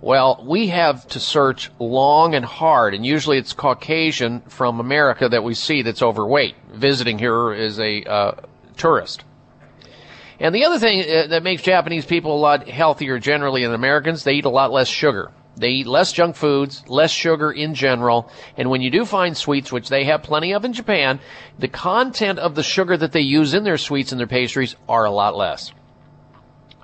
Well, 0.00 0.44
we 0.44 0.70
have 0.70 1.06
to 1.10 1.20
search 1.20 1.70
long 1.78 2.34
and 2.34 2.44
hard, 2.44 2.94
and 2.94 3.06
usually 3.06 3.38
it's 3.38 3.52
Caucasian 3.52 4.40
from 4.40 4.80
America 4.80 5.28
that 5.28 5.44
we 5.44 5.54
see 5.54 5.82
that's 5.82 6.02
overweight, 6.02 6.56
visiting 6.72 7.16
here 7.16 7.52
as 7.52 7.78
a 7.78 8.02
uh, 8.02 8.32
tourist. 8.76 9.22
And 10.42 10.52
the 10.52 10.64
other 10.64 10.80
thing 10.80 11.02
uh, 11.02 11.28
that 11.28 11.44
makes 11.44 11.62
Japanese 11.62 12.04
people 12.04 12.34
a 12.34 12.40
lot 12.40 12.68
healthier 12.68 13.20
generally 13.20 13.64
than 13.64 13.74
Americans, 13.74 14.24
they 14.24 14.34
eat 14.34 14.44
a 14.44 14.50
lot 14.50 14.72
less 14.72 14.88
sugar. 14.88 15.30
They 15.56 15.68
eat 15.68 15.86
less 15.86 16.12
junk 16.12 16.34
foods, 16.34 16.82
less 16.88 17.12
sugar 17.12 17.52
in 17.52 17.74
general, 17.74 18.28
and 18.56 18.68
when 18.68 18.80
you 18.80 18.90
do 18.90 19.04
find 19.04 19.36
sweets, 19.36 19.70
which 19.70 19.88
they 19.88 20.04
have 20.04 20.24
plenty 20.24 20.52
of 20.52 20.64
in 20.64 20.72
Japan, 20.72 21.20
the 21.60 21.68
content 21.68 22.40
of 22.40 22.56
the 22.56 22.64
sugar 22.64 22.96
that 22.96 23.12
they 23.12 23.20
use 23.20 23.54
in 23.54 23.62
their 23.62 23.78
sweets 23.78 24.10
and 24.10 24.18
their 24.18 24.26
pastries 24.26 24.74
are 24.88 25.04
a 25.04 25.10
lot 25.12 25.36
less. 25.36 25.72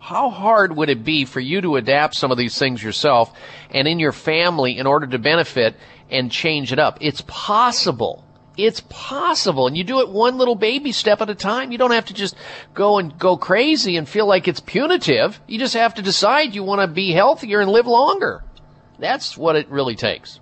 How 0.00 0.30
hard 0.30 0.76
would 0.76 0.88
it 0.88 1.02
be 1.02 1.24
for 1.24 1.40
you 1.40 1.60
to 1.62 1.76
adapt 1.76 2.14
some 2.14 2.30
of 2.30 2.38
these 2.38 2.56
things 2.56 2.82
yourself 2.82 3.32
and 3.70 3.88
in 3.88 3.98
your 3.98 4.12
family 4.12 4.78
in 4.78 4.86
order 4.86 5.08
to 5.08 5.18
benefit 5.18 5.74
and 6.10 6.30
change 6.30 6.72
it 6.72 6.78
up? 6.78 6.98
It's 7.00 7.22
possible. 7.26 8.24
It's 8.58 8.82
possible. 8.88 9.68
And 9.68 9.76
you 9.76 9.84
do 9.84 10.00
it 10.00 10.08
one 10.08 10.36
little 10.36 10.56
baby 10.56 10.90
step 10.90 11.20
at 11.20 11.30
a 11.30 11.34
time. 11.36 11.70
You 11.70 11.78
don't 11.78 11.92
have 11.92 12.06
to 12.06 12.14
just 12.14 12.34
go 12.74 12.98
and 12.98 13.16
go 13.16 13.36
crazy 13.36 13.96
and 13.96 14.08
feel 14.08 14.26
like 14.26 14.48
it's 14.48 14.58
punitive. 14.58 15.40
You 15.46 15.60
just 15.60 15.74
have 15.74 15.94
to 15.94 16.02
decide 16.02 16.56
you 16.56 16.64
want 16.64 16.80
to 16.80 16.88
be 16.88 17.12
healthier 17.12 17.60
and 17.60 17.70
live 17.70 17.86
longer. 17.86 18.42
That's 18.98 19.38
what 19.38 19.54
it 19.54 19.70
really 19.70 19.94
takes. 19.94 20.40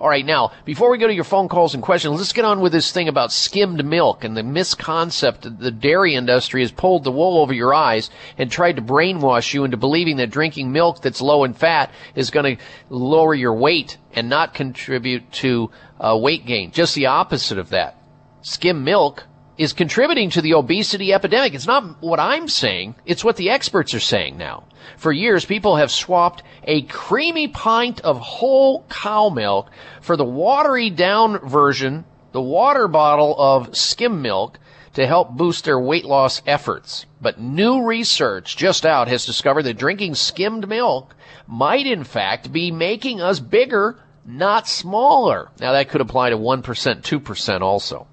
All 0.00 0.08
right, 0.08 0.24
now, 0.24 0.52
before 0.64 0.90
we 0.90 0.98
go 0.98 1.08
to 1.08 1.14
your 1.14 1.24
phone 1.24 1.48
calls 1.48 1.74
and 1.74 1.82
questions, 1.82 2.16
let's 2.16 2.32
get 2.32 2.44
on 2.44 2.60
with 2.60 2.72
this 2.72 2.92
thing 2.92 3.08
about 3.08 3.32
skimmed 3.32 3.84
milk 3.84 4.22
and 4.22 4.36
the 4.36 4.42
misconcept 4.42 5.40
that 5.40 5.58
the 5.58 5.72
dairy 5.72 6.14
industry 6.14 6.62
has 6.62 6.70
pulled 6.70 7.02
the 7.02 7.10
wool 7.10 7.38
over 7.38 7.52
your 7.52 7.74
eyes 7.74 8.08
and 8.38 8.50
tried 8.50 8.76
to 8.76 8.82
brainwash 8.82 9.52
you 9.52 9.64
into 9.64 9.76
believing 9.76 10.16
that 10.16 10.30
drinking 10.30 10.70
milk 10.70 11.02
that's 11.02 11.20
low 11.20 11.42
in 11.42 11.52
fat 11.52 11.90
is 12.14 12.30
going 12.30 12.56
to 12.56 12.62
lower 12.88 13.34
your 13.34 13.54
weight 13.54 13.98
and 14.14 14.28
not 14.30 14.54
contribute 14.54 15.30
to 15.32 15.70
uh, 16.00 16.18
weight 16.20 16.46
gain. 16.46 16.70
Just 16.70 16.94
the 16.94 17.06
opposite 17.06 17.58
of 17.58 17.70
that. 17.70 17.96
Skim 18.42 18.84
milk 18.84 19.24
is 19.56 19.72
contributing 19.72 20.30
to 20.30 20.40
the 20.40 20.54
obesity 20.54 21.12
epidemic. 21.12 21.52
It's 21.52 21.66
not 21.66 22.00
what 22.00 22.20
I'm 22.20 22.48
saying. 22.48 22.94
It's 23.04 23.24
what 23.24 23.36
the 23.36 23.50
experts 23.50 23.92
are 23.92 24.00
saying 24.00 24.38
now. 24.38 24.64
For 24.96 25.12
years, 25.12 25.44
people 25.44 25.76
have 25.76 25.90
swapped 25.90 26.44
a 26.64 26.82
creamy 26.82 27.48
pint 27.48 28.00
of 28.00 28.20
whole 28.20 28.84
cow 28.88 29.28
milk 29.28 29.68
for 30.00 30.16
the 30.16 30.24
watery 30.24 30.90
down 30.90 31.38
version, 31.38 32.04
the 32.32 32.40
water 32.40 32.86
bottle 32.86 33.34
of 33.38 33.76
skim 33.76 34.22
milk 34.22 34.58
to 34.94 35.06
help 35.06 35.36
boost 35.36 35.64
their 35.64 35.78
weight 35.78 36.04
loss 36.04 36.40
efforts. 36.46 37.06
But 37.20 37.40
new 37.40 37.84
research 37.84 38.56
just 38.56 38.86
out 38.86 39.08
has 39.08 39.26
discovered 39.26 39.64
that 39.64 39.78
drinking 39.78 40.14
skimmed 40.14 40.68
milk 40.68 41.14
might 41.46 41.86
in 41.86 42.04
fact 42.04 42.52
be 42.52 42.70
making 42.70 43.20
us 43.20 43.40
bigger, 43.40 43.98
not 44.28 44.68
smaller. 44.68 45.48
Now 45.58 45.72
that 45.72 45.88
could 45.88 46.02
apply 46.02 46.30
to 46.30 46.36
1%, 46.36 46.62
2% 46.62 47.60
also. 47.62 48.06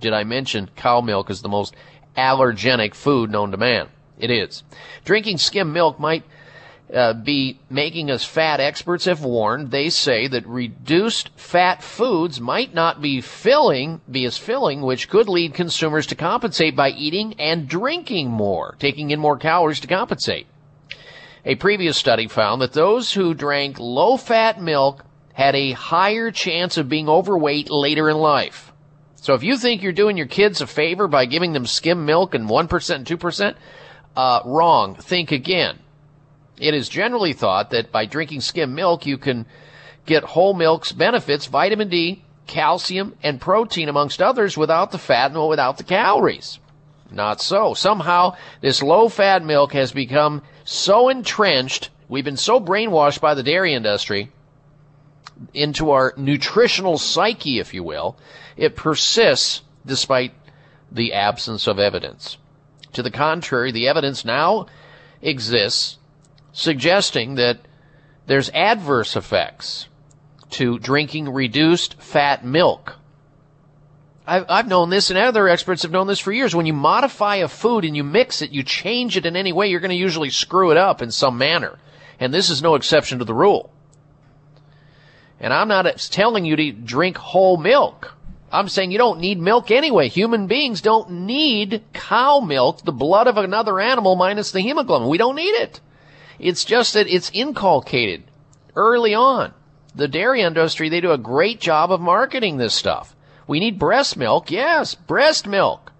Did 0.00 0.12
I 0.12 0.24
mention 0.24 0.68
cow 0.74 1.00
milk 1.00 1.30
is 1.30 1.40
the 1.40 1.48
most 1.48 1.74
allergenic 2.16 2.94
food 2.94 3.30
known 3.30 3.52
to 3.52 3.56
man? 3.56 3.88
It 4.18 4.30
is. 4.30 4.64
Drinking 5.04 5.38
skim 5.38 5.72
milk 5.72 6.00
might 6.00 6.24
uh, 6.92 7.12
be 7.12 7.60
making 7.70 8.10
us 8.10 8.24
fat. 8.24 8.58
Experts 8.58 9.04
have 9.04 9.22
warned. 9.22 9.70
They 9.70 9.88
say 9.88 10.26
that 10.26 10.46
reduced 10.46 11.30
fat 11.36 11.82
foods 11.82 12.40
might 12.40 12.74
not 12.74 13.00
be 13.00 13.20
filling, 13.20 14.00
be 14.10 14.24
as 14.24 14.38
filling, 14.38 14.82
which 14.82 15.08
could 15.08 15.28
lead 15.28 15.54
consumers 15.54 16.06
to 16.08 16.14
compensate 16.16 16.74
by 16.74 16.90
eating 16.90 17.34
and 17.38 17.68
drinking 17.68 18.30
more, 18.30 18.74
taking 18.80 19.10
in 19.10 19.20
more 19.20 19.36
calories 19.36 19.80
to 19.80 19.86
compensate. 19.86 20.46
A 21.44 21.54
previous 21.54 21.96
study 21.96 22.26
found 22.26 22.60
that 22.62 22.72
those 22.72 23.12
who 23.12 23.32
drank 23.32 23.78
low 23.78 24.16
fat 24.16 24.60
milk 24.60 25.04
had 25.36 25.54
a 25.54 25.72
higher 25.72 26.30
chance 26.30 26.78
of 26.78 26.88
being 26.88 27.10
overweight 27.10 27.70
later 27.70 28.08
in 28.08 28.16
life. 28.16 28.72
So 29.16 29.34
if 29.34 29.42
you 29.42 29.58
think 29.58 29.82
you're 29.82 29.92
doing 29.92 30.16
your 30.16 30.26
kids 30.26 30.62
a 30.62 30.66
favor 30.66 31.08
by 31.08 31.26
giving 31.26 31.52
them 31.52 31.66
skim 31.66 32.06
milk 32.06 32.34
and 32.34 32.48
1% 32.48 32.94
and 32.94 33.06
2%, 33.06 33.54
uh, 34.16 34.40
wrong. 34.46 34.94
Think 34.94 35.32
again. 35.32 35.78
It 36.58 36.72
is 36.72 36.88
generally 36.88 37.34
thought 37.34 37.68
that 37.72 37.92
by 37.92 38.06
drinking 38.06 38.40
skim 38.40 38.74
milk, 38.74 39.04
you 39.04 39.18
can 39.18 39.44
get 40.06 40.24
whole 40.24 40.54
milk's 40.54 40.92
benefits, 40.92 41.44
vitamin 41.44 41.90
D, 41.90 42.24
calcium, 42.46 43.14
and 43.22 43.38
protein, 43.38 43.90
amongst 43.90 44.22
others, 44.22 44.56
without 44.56 44.90
the 44.90 44.98
fat 44.98 45.32
and 45.32 45.48
without 45.50 45.76
the 45.76 45.84
calories. 45.84 46.60
Not 47.10 47.42
so. 47.42 47.74
Somehow, 47.74 48.36
this 48.62 48.82
low 48.82 49.10
fat 49.10 49.44
milk 49.44 49.74
has 49.74 49.92
become 49.92 50.40
so 50.64 51.10
entrenched, 51.10 51.90
we've 52.08 52.24
been 52.24 52.38
so 52.38 52.58
brainwashed 52.58 53.20
by 53.20 53.34
the 53.34 53.42
dairy 53.42 53.74
industry 53.74 54.30
into 55.52 55.90
our 55.90 56.14
nutritional 56.16 56.98
psyche, 56.98 57.58
if 57.58 57.74
you 57.74 57.82
will, 57.82 58.16
it 58.56 58.76
persists 58.76 59.62
despite 59.84 60.32
the 60.90 61.12
absence 61.12 61.66
of 61.66 61.78
evidence. 61.78 62.38
To 62.94 63.02
the 63.02 63.10
contrary, 63.10 63.72
the 63.72 63.88
evidence 63.88 64.24
now 64.24 64.66
exists 65.20 65.98
suggesting 66.52 67.34
that 67.34 67.58
there's 68.26 68.50
adverse 68.50 69.16
effects 69.16 69.88
to 70.50 70.78
drinking 70.78 71.32
reduced 71.32 72.00
fat 72.00 72.44
milk. 72.44 72.96
I've, 74.26 74.46
I've 74.48 74.68
known 74.68 74.90
this 74.90 75.10
and 75.10 75.18
other 75.18 75.48
experts 75.48 75.82
have 75.82 75.92
known 75.92 76.06
this 76.06 76.18
for 76.18 76.32
years. 76.32 76.54
When 76.54 76.66
you 76.66 76.72
modify 76.72 77.36
a 77.36 77.48
food 77.48 77.84
and 77.84 77.96
you 77.96 78.02
mix 78.02 78.42
it, 78.42 78.50
you 78.50 78.62
change 78.62 79.16
it 79.16 79.26
in 79.26 79.36
any 79.36 79.52
way, 79.52 79.68
you're 79.68 79.80
going 79.80 79.90
to 79.90 79.96
usually 79.96 80.30
screw 80.30 80.70
it 80.70 80.76
up 80.76 81.02
in 81.02 81.10
some 81.10 81.38
manner. 81.38 81.78
And 82.18 82.32
this 82.32 82.50
is 82.50 82.62
no 82.62 82.74
exception 82.74 83.18
to 83.18 83.24
the 83.24 83.34
rule. 83.34 83.70
And 85.38 85.52
I'm 85.52 85.68
not 85.68 85.84
telling 86.10 86.44
you 86.44 86.56
to 86.56 86.72
drink 86.72 87.16
whole 87.16 87.56
milk. 87.56 88.14
I'm 88.50 88.68
saying 88.68 88.90
you 88.90 88.98
don't 88.98 89.20
need 89.20 89.38
milk 89.38 89.70
anyway. 89.70 90.08
Human 90.08 90.46
beings 90.46 90.80
don't 90.80 91.10
need 91.10 91.82
cow 91.92 92.40
milk, 92.40 92.82
the 92.82 92.92
blood 92.92 93.26
of 93.26 93.36
another 93.36 93.80
animal 93.80 94.16
minus 94.16 94.52
the 94.52 94.60
hemoglobin. 94.60 95.08
We 95.08 95.18
don't 95.18 95.36
need 95.36 95.42
it. 95.42 95.80
It's 96.38 96.64
just 96.64 96.94
that 96.94 97.08
it's 97.08 97.30
inculcated 97.34 98.24
early 98.74 99.14
on. 99.14 99.52
The 99.94 100.08
dairy 100.08 100.42
industry, 100.42 100.88
they 100.88 101.00
do 101.00 101.12
a 101.12 101.18
great 101.18 101.60
job 101.60 101.90
of 101.90 102.00
marketing 102.00 102.56
this 102.56 102.74
stuff. 102.74 103.14
We 103.46 103.60
need 103.60 103.78
breast 103.78 104.16
milk. 104.16 104.50
Yes, 104.50 104.94
breast 104.94 105.46
milk. 105.46 105.92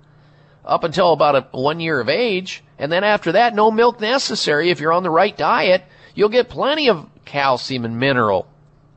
Up 0.65 0.85
until 0.85 1.13
about 1.13 1.37
a, 1.37 1.47
one 1.57 1.81
year 1.81 2.01
of 2.01 2.09
age. 2.09 2.63
And 2.79 2.91
then 2.93 3.05
after 3.05 3.33
that, 3.33 3.55
no 3.55 3.71
milk 3.71 4.01
necessary. 4.01 4.71
If 4.71 4.81
you're 4.81 4.93
on 4.93 5.03
the 5.03 5.11
right 5.11 5.37
diet, 5.37 5.85
you'll 6.15 6.29
get 6.29 6.49
plenty 6.49 6.89
of 6.89 7.07
calcium 7.25 7.85
and 7.85 7.99
mineral 7.99 8.47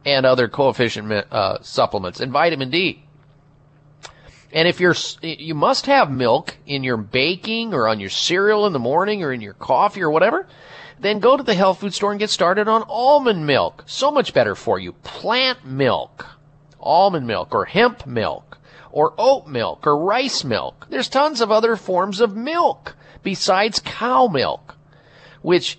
and 0.06 0.26
other 0.26 0.48
coefficient 0.48 1.12
uh, 1.12 1.62
supplements 1.62 2.20
and 2.20 2.32
vitamin 2.32 2.70
D. 2.70 3.04
And 4.52 4.68
if 4.68 4.80
you're, 4.80 4.96
you 5.22 5.54
must 5.54 5.86
have 5.86 6.10
milk 6.10 6.58
in 6.66 6.84
your 6.84 6.98
baking 6.98 7.74
or 7.74 7.88
on 7.88 8.00
your 8.00 8.10
cereal 8.10 8.66
in 8.66 8.74
the 8.74 8.80
morning 8.80 9.24
or 9.24 9.32
in 9.32 9.42
your 9.42 9.54
coffee 9.54 10.02
or 10.02 10.10
whatever, 10.10 10.48
then 11.00 11.20
go 11.20 11.38
to 11.38 11.44
the 11.44 11.54
health 11.54 11.80
food 11.80 11.94
store 11.94 12.12
and 12.12 12.20
get 12.20 12.30
started 12.30 12.68
on 12.68 12.84
almond 12.88 13.46
milk. 13.46 13.84
So 13.86 14.12
much 14.12 14.34
better 14.34 14.56
for 14.56 14.80
you. 14.80 14.94
Plant 14.94 15.66
milk, 15.66 16.26
almond 16.80 17.28
milk 17.28 17.54
or 17.54 17.66
hemp 17.66 18.08
milk 18.08 18.58
or 18.92 19.14
oat 19.18 19.48
milk 19.48 19.86
or 19.86 19.98
rice 19.98 20.44
milk. 20.44 20.88
There's 20.90 21.10
tons 21.10 21.42
of 21.42 21.52
other 21.52 21.76
forms 21.76 22.20
of 22.20 22.36
milk 22.36 22.96
besides 23.22 23.80
cow 23.84 24.28
milk, 24.28 24.76
which 25.42 25.78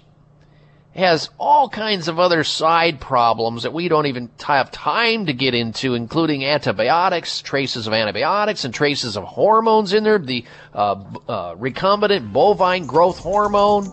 has 0.95 1.31
all 1.39 1.69
kinds 1.69 2.09
of 2.09 2.19
other 2.19 2.43
side 2.43 3.01
problems 3.01 3.63
that 3.63 3.73
we 3.73 3.89
don't 3.89 4.07
even 4.07 4.29
have 4.43 4.73
time 4.73 5.27
to 5.27 5.33
get 5.33 5.55
into, 5.55 5.95
including 5.95 6.45
antibiotics, 6.45 7.43
traces 7.43 7.87
of 7.87 7.93
antibiotics, 7.93 8.65
and 8.65 8.75
traces 8.75 9.17
of 9.17 9.23
hormones 9.25 9.93
in 9.93 10.03
there. 10.03 10.19
The 10.19 10.45
uh, 10.75 11.03
uh, 11.29 11.55
recombinant 11.55 12.33
bovine 12.33 12.87
growth 12.87 13.19
hormone, 13.19 13.87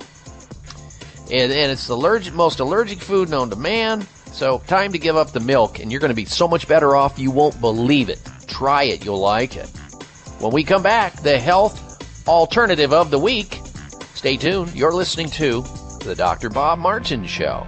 and, 1.32 1.52
and 1.52 1.72
it's 1.72 1.88
the 1.88 1.94
allergic, 1.94 2.34
most 2.34 2.60
allergic 2.60 3.00
food 3.00 3.30
known 3.30 3.52
to 3.52 3.56
man. 3.56 4.08
So, 4.32 4.60
time 4.68 4.92
to 4.92 5.00
give 5.00 5.16
up 5.16 5.32
the 5.32 5.40
milk, 5.40 5.80
and 5.80 5.92
you're 5.92 6.02
going 6.02 6.10
to 6.10 6.16
be 6.16 6.26
so 6.26 6.48
much 6.48 6.68
better 6.68 6.96
off. 6.96 7.18
You 7.20 7.32
won't 7.32 7.60
believe 7.62 8.10
it. 8.10 8.20
Try 8.48 8.84
it; 8.84 9.06
you'll 9.06 9.20
like 9.20 9.56
it. 9.56 9.68
When 10.40 10.52
we 10.52 10.64
come 10.64 10.84
back, 10.84 11.22
the 11.22 11.38
health 11.38 12.28
alternative 12.28 12.92
of 12.92 13.12
the 13.12 13.20
week. 13.20 13.62
Stay 14.16 14.36
tuned. 14.36 14.74
You're 14.76 14.94
listening 14.94 15.30
to 15.32 15.64
the 16.08 16.16
Dr. 16.16 16.50
Bob 16.50 16.80
Martin 16.80 17.28
Show. 17.28 17.68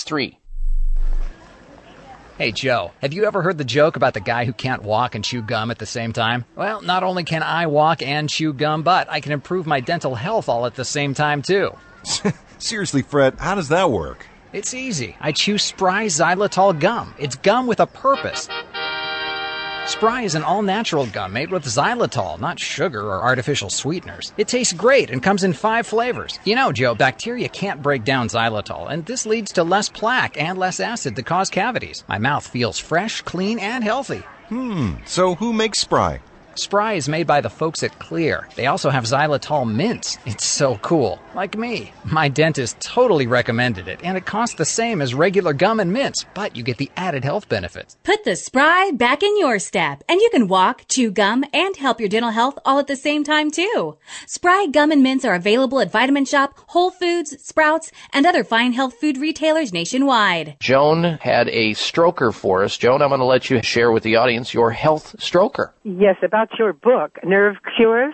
Hey 2.37 2.51
Joe, 2.51 2.91
have 3.01 3.13
you 3.13 3.25
ever 3.25 3.43
heard 3.43 3.59
the 3.59 3.63
joke 3.63 3.95
about 3.95 4.15
the 4.15 4.19
guy 4.19 4.45
who 4.45 4.53
can't 4.53 4.81
walk 4.81 5.13
and 5.13 5.23
chew 5.23 5.43
gum 5.43 5.69
at 5.69 5.77
the 5.77 5.85
same 5.85 6.11
time? 6.11 6.45
Well, 6.55 6.81
not 6.81 7.03
only 7.03 7.23
can 7.23 7.43
I 7.43 7.67
walk 7.67 8.01
and 8.01 8.27
chew 8.27 8.51
gum, 8.51 8.81
but 8.81 9.07
I 9.11 9.19
can 9.19 9.31
improve 9.31 9.67
my 9.67 9.79
dental 9.79 10.15
health 10.15 10.49
all 10.49 10.65
at 10.65 10.73
the 10.73 10.85
same 10.85 11.13
time 11.13 11.43
too. 11.43 11.75
Seriously, 12.57 13.03
Fred, 13.03 13.35
how 13.37 13.53
does 13.53 13.69
that 13.69 13.91
work? 13.91 14.25
It's 14.53 14.73
easy. 14.73 15.15
I 15.21 15.31
chew 15.31 15.57
Spry 15.57 16.07
xylitol 16.07 16.79
gum. 16.79 17.13
It's 17.19 17.35
gum 17.35 17.67
with 17.67 17.79
a 17.79 17.87
purpose. 17.87 18.49
Spry 19.85 20.21
is 20.21 20.35
an 20.35 20.43
all 20.43 20.61
natural 20.61 21.05
gum 21.07 21.33
made 21.33 21.51
with 21.51 21.65
xylitol, 21.65 22.39
not 22.39 22.59
sugar 22.59 23.01
or 23.01 23.23
artificial 23.23 23.69
sweeteners. 23.69 24.31
It 24.37 24.47
tastes 24.47 24.73
great 24.73 25.09
and 25.09 25.21
comes 25.21 25.43
in 25.43 25.53
five 25.53 25.87
flavors. 25.87 26.39
You 26.45 26.55
know, 26.55 26.71
Joe, 26.71 26.95
bacteria 26.95 27.49
can't 27.49 27.81
break 27.81 28.03
down 28.03 28.29
xylitol, 28.29 28.89
and 28.89 29.05
this 29.05 29.25
leads 29.25 29.51
to 29.53 29.63
less 29.63 29.89
plaque 29.89 30.39
and 30.39 30.57
less 30.57 30.79
acid 30.79 31.15
to 31.15 31.23
cause 31.23 31.49
cavities. 31.49 32.03
My 32.07 32.19
mouth 32.19 32.47
feels 32.47 32.79
fresh, 32.79 33.21
clean, 33.21 33.59
and 33.59 33.83
healthy. 33.83 34.23
Hmm, 34.49 34.93
so 35.05 35.35
who 35.35 35.51
makes 35.51 35.79
Spry? 35.79 36.21
Spry 36.55 36.93
is 36.93 37.07
made 37.07 37.27
by 37.27 37.39
the 37.39 37.49
folks 37.49 37.81
at 37.83 37.97
Xlear. 37.99 38.53
They 38.55 38.67
also 38.67 38.89
have 38.89 39.05
xylitol 39.05 39.71
mints. 39.71 40.17
It's 40.25 40.45
so 40.45 40.77
cool. 40.77 41.19
Like 41.33 41.57
me. 41.57 41.93
My 42.03 42.27
dentist 42.27 42.79
totally 42.81 43.25
recommended 43.25 43.87
it, 43.87 44.01
and 44.03 44.17
it 44.17 44.25
costs 44.25 44.55
the 44.55 44.65
same 44.65 45.01
as 45.01 45.13
regular 45.13 45.53
gum 45.53 45.79
and 45.79 45.93
mints, 45.93 46.25
but 46.33 46.55
you 46.55 46.63
get 46.63 46.77
the 46.77 46.91
added 46.97 47.23
health 47.23 47.47
benefits. 47.47 47.97
Put 48.03 48.25
the 48.25 48.35
spry 48.35 48.91
back 48.93 49.23
in 49.23 49.37
your 49.37 49.59
step, 49.59 50.03
and 50.09 50.19
you 50.19 50.29
can 50.31 50.47
walk, 50.49 50.83
chew 50.89 51.09
gum, 51.09 51.45
and 51.53 51.75
help 51.77 51.99
your 51.99 52.09
dental 52.09 52.31
health 52.31 52.59
all 52.65 52.79
at 52.79 52.87
the 52.87 52.95
same 52.97 53.23
time, 53.23 53.49
too. 53.49 53.97
Spry 54.27 54.67
gum 54.71 54.91
and 54.91 55.01
mints 55.01 55.23
are 55.23 55.35
available 55.35 55.79
at 55.79 55.91
Vitamin 55.91 56.25
Shoppe, 56.25 56.53
Whole 56.67 56.91
Foods, 56.91 57.41
Sprouts, 57.41 57.91
and 58.11 58.25
other 58.25 58.43
fine 58.43 58.73
health 58.73 58.95
food 58.95 59.17
retailers 59.17 59.71
nationwide. 59.71 60.57
Joan 60.59 61.03
had 61.21 61.47
a 61.49 61.71
stroker 61.71 62.33
for 62.33 62.63
us. 62.63 62.77
Joan, 62.77 63.01
I'm 63.01 63.09
going 63.09 63.19
to 63.19 63.25
let 63.25 63.49
you 63.49 63.61
share 63.61 63.91
with 63.91 64.03
the 64.03 64.17
audience 64.17 64.53
your 64.53 64.71
health 64.71 65.15
stroker. 65.19 65.71
Yes, 65.83 66.17
about 66.23 66.40
your 66.57 66.73
book, 66.73 67.17
Nerve 67.23 67.57
Cures. 67.75 68.13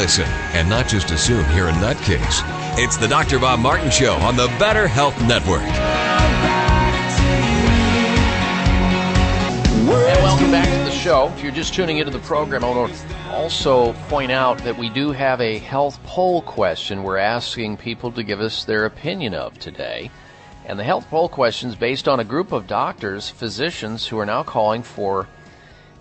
listen 0.00 0.24
and 0.54 0.66
not 0.66 0.88
just 0.88 1.10
assume 1.10 1.44
you're 1.54 1.68
a 1.68 1.72
nutcase. 1.72 2.40
It's 2.78 2.96
the 2.96 3.06
Dr. 3.06 3.38
Bob 3.38 3.60
Martin 3.60 3.90
Show 3.90 4.14
on 4.14 4.34
the 4.34 4.46
Better 4.58 4.88
Health 4.88 5.20
Network. 5.26 5.60
And 10.10 10.22
welcome 10.22 10.50
back 10.50 10.64
to 10.64 10.90
the 10.90 10.90
show. 10.90 11.30
If 11.36 11.42
you're 11.42 11.52
just 11.52 11.74
tuning 11.74 11.98
into 11.98 12.10
the 12.10 12.18
program, 12.20 12.64
I 12.64 12.70
want 12.70 12.94
to 12.94 13.28
also 13.28 13.92
point 14.08 14.32
out 14.32 14.56
that 14.64 14.78
we 14.78 14.88
do 14.88 15.12
have 15.12 15.38
a 15.42 15.58
health 15.58 16.02
poll 16.04 16.40
question 16.40 17.02
we're 17.02 17.18
asking 17.18 17.76
people 17.76 18.10
to 18.12 18.22
give 18.22 18.40
us 18.40 18.64
their 18.64 18.86
opinion 18.86 19.34
of 19.34 19.58
today. 19.58 20.10
And 20.64 20.78
the 20.78 20.84
health 20.84 21.10
poll 21.10 21.28
question 21.28 21.68
is 21.68 21.76
based 21.76 22.08
on 22.08 22.20
a 22.20 22.24
group 22.24 22.52
of 22.52 22.66
doctors, 22.66 23.28
physicians, 23.28 24.06
who 24.06 24.18
are 24.18 24.24
now 24.24 24.44
calling 24.44 24.82
for 24.82 25.28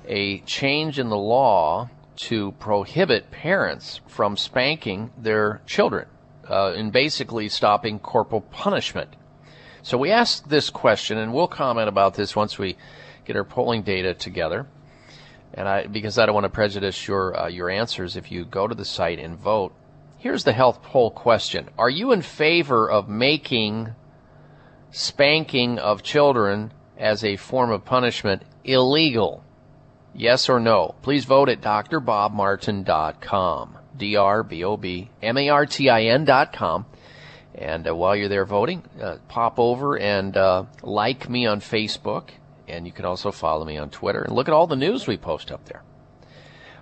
a 0.07 0.39
change 0.39 0.99
in 0.99 1.09
the 1.09 1.17
law 1.17 1.89
to 2.19 2.51
prohibit 2.53 3.31
parents 3.31 4.01
from 4.07 4.35
spanking 4.35 5.09
their 5.17 5.61
children 5.65 6.05
uh, 6.49 6.73
and 6.75 6.91
basically 6.91 7.47
stopping 7.47 7.97
corporal 7.97 8.41
punishment. 8.41 9.15
So 9.83 9.97
we 9.97 10.11
asked 10.11 10.49
this 10.49 10.69
question, 10.69 11.17
and 11.17 11.33
we'll 11.33 11.47
comment 11.47 11.87
about 11.87 12.15
this 12.15 12.35
once 12.35 12.59
we 12.59 12.75
get 13.23 13.37
our 13.37 13.45
polling 13.45 13.83
data 13.83 14.13
together. 14.13 14.67
And 15.53 15.67
I, 15.67 15.87
because 15.87 16.19
I 16.19 16.25
don't 16.25 16.35
want 16.35 16.43
to 16.43 16.49
prejudice 16.49 17.07
your 17.07 17.39
uh, 17.39 17.47
your 17.47 17.69
answers, 17.69 18.15
if 18.15 18.31
you 18.31 18.45
go 18.45 18.67
to 18.67 18.75
the 18.75 18.85
site 18.85 19.19
and 19.19 19.37
vote, 19.37 19.73
here's 20.17 20.43
the 20.43 20.53
health 20.53 20.83
poll 20.83 21.09
question: 21.11 21.69
Are 21.77 21.89
you 21.89 22.11
in 22.11 22.21
favor 22.21 22.89
of 22.89 23.07
making 23.07 23.95
spanking 24.91 25.79
of 25.79 26.03
children 26.03 26.73
as 26.97 27.23
a 27.23 27.37
form 27.37 27.71
of 27.71 27.85
punishment 27.85 28.43
illegal? 28.63 29.43
Yes 30.14 30.49
or 30.49 30.60
no? 30.60 30.95
Please 31.02 31.26
vote 31.26 31.49
at 31.49 31.61
drbobmartin.com. 31.61 33.77
D 33.95 34.15
R 34.15 34.44
B 34.44 34.64
O 34.64 34.77
B 34.77 35.10
M 35.22 35.38
A 35.38 35.49
R 35.49 35.65
T 35.65 35.90
I 35.90 36.03
N 36.03 36.26
dot 36.26 36.53
com. 36.53 36.86
And 37.53 37.88
uh, 37.88 37.95
while 37.95 38.15
you're 38.15 38.30
there 38.30 38.45
voting, 38.45 38.84
uh, 39.02 39.18
pop 39.27 39.60
over 39.60 39.99
and 39.99 40.38
uh, 40.38 40.65
like 40.81 41.30
me 41.30 41.45
on 41.45 41.60
Facebook. 41.60 42.30
And 42.68 42.86
you 42.86 42.94
can 42.94 43.06
also 43.06 43.31
follow 43.31 43.65
me 43.65 43.77
on 43.77 43.90
Twitter 43.90 44.22
and 44.22 44.34
look 44.34 44.48
at 44.48 44.53
all 44.53 44.68
the 44.68 44.76
news 44.76 45.07
we 45.07 45.18
post 45.18 45.52
up 45.52 45.65
there. 45.65 45.84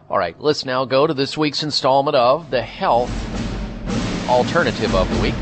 All 0.10 0.18
right, 0.18 0.40
let's 0.40 0.64
now 0.64 0.86
go 0.86 1.08
to 1.08 1.14
this 1.14 1.38
week's 1.38 1.64
installment 1.64 2.16
of 2.16 2.50
the 2.50 2.62
Health 2.62 3.12
Alternative 4.30 4.94
of 4.96 5.14
the 5.16 5.22
Week. 5.22 5.36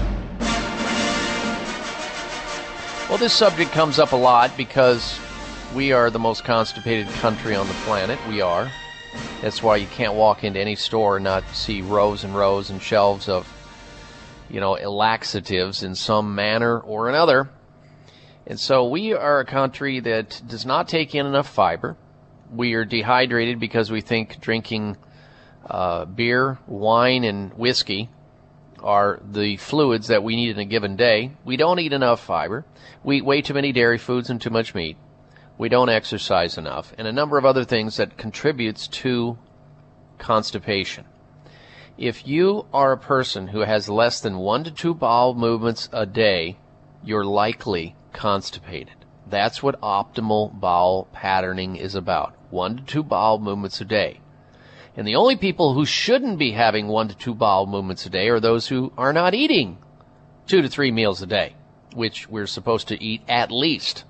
Well, 3.10 3.20
this 3.20 3.34
subject 3.34 3.72
comes 3.72 4.00
up 4.00 4.14
a 4.14 4.16
lot 4.16 4.56
because 4.58 5.20
we 5.76 5.92
are 5.92 6.10
the 6.10 6.18
most 6.18 6.46
constipated 6.46 7.06
country 7.16 7.54
on 7.54 7.68
the 7.68 7.74
planet. 7.86 8.18
We 8.30 8.40
are. 8.40 8.72
That's 9.42 9.62
why 9.62 9.76
you 9.76 9.88
can't 9.88 10.14
walk 10.14 10.46
into 10.46 10.58
any 10.58 10.78
store 10.78 11.18
and 11.18 11.26
not 11.26 11.44
see 11.54 11.82
rows 11.82 12.24
and 12.24 12.34
rows 12.34 12.70
and 12.70 12.82
shelves 12.82 13.28
of, 13.28 13.46
you 14.50 14.62
know, 14.62 14.72
laxatives 14.72 15.84
in 15.84 15.94
some 15.94 16.34
manner 16.34 16.80
or 16.80 17.10
another. 17.10 17.50
And 18.48 18.58
so 18.58 18.88
we 18.88 19.12
are 19.12 19.42
a 19.42 19.46
country 19.46 20.00
that 20.00 20.42
does 20.48 20.66
not 20.66 20.88
take 20.88 21.14
in 21.14 21.26
enough 21.26 21.50
fiber. 21.50 21.98
We 22.50 22.74
are 22.76 22.86
dehydrated 22.86 23.60
because 23.60 23.92
we 23.92 24.00
think 24.00 24.40
drinking 24.40 24.96
uh, 25.70 26.06
beer, 26.06 26.58
wine, 26.68 27.26
and 27.26 27.54
whiskey 27.54 28.10
are 28.82 29.20
the 29.30 29.58
fluids 29.58 30.08
that 30.08 30.24
we 30.24 30.38
need 30.38 30.52
in 30.52 30.60
a 30.60 30.66
given 30.66 30.96
day. 30.96 31.32
We 31.44 31.58
don't 31.58 31.80
eat 31.80 31.92
enough 31.92 32.24
fiber. 32.24 32.64
We 33.04 33.18
eat 33.18 33.26
way 33.26 33.42
too 33.42 33.56
many 33.56 33.74
dairy 33.74 33.98
foods 33.98 34.30
and 34.30 34.40
too 34.40 34.52
much 34.52 34.74
meat. 34.74 34.96
We 35.58 35.70
don't 35.70 35.90
exercise 35.90 36.58
enough, 36.58 36.94
and 36.98 37.08
a 37.08 37.14
number 37.14 37.38
of 37.38 37.46
other 37.46 37.64
things 37.64 37.98
that 37.98 38.18
contributes 38.18 38.88
to 38.90 39.38
constipation. 40.18 41.06
If 41.98 42.28
you 42.28 42.66
are 42.74 42.92
a 42.92 42.98
person 42.98 43.48
who 43.48 43.62
has 43.62 43.88
less 43.88 44.20
than 44.20 44.38
one 44.38 44.66
to 44.66 44.72
two 44.72 44.94
bowel 44.94 45.34
movements 45.34 45.88
a 45.94 46.06
day, 46.06 46.58
you're 47.04 47.24
likely 47.24 47.96
constipated. 48.12 48.96
That's 49.28 49.64
what 49.64 49.80
optimal 49.80 50.60
bowel 50.60 51.08
patterning 51.14 51.78
is 51.78 51.96
about. 51.96 52.36
One 52.50 52.78
to 52.78 52.84
two 52.84 53.04
bowel 53.04 53.40
movements 53.40 53.80
a 53.80 53.86
day. 53.86 54.20
And 54.98 55.08
the 55.08 55.16
only 55.16 55.38
people 55.38 55.74
who 55.74 55.86
shouldn't 55.86 56.38
be 56.38 56.52
having 56.52 56.88
one 56.88 57.08
to 57.08 57.16
two 57.16 57.34
bowel 57.34 57.66
movements 57.66 58.06
a 58.06 58.10
day 58.10 58.28
are 58.28 58.42
those 58.42 58.68
who 58.68 58.92
are 58.98 59.14
not 59.14 59.34
eating 59.34 59.78
two 60.48 60.62
to 60.62 60.70
three 60.70 60.92
meals 60.92 61.22
a 61.22 61.28
day, 61.28 61.56
which 61.94 62.30
we're 62.30 62.46
supposed 62.46 62.90
to 62.90 63.02
eat 63.02 63.22
at 63.28 63.52
least. 63.52 64.04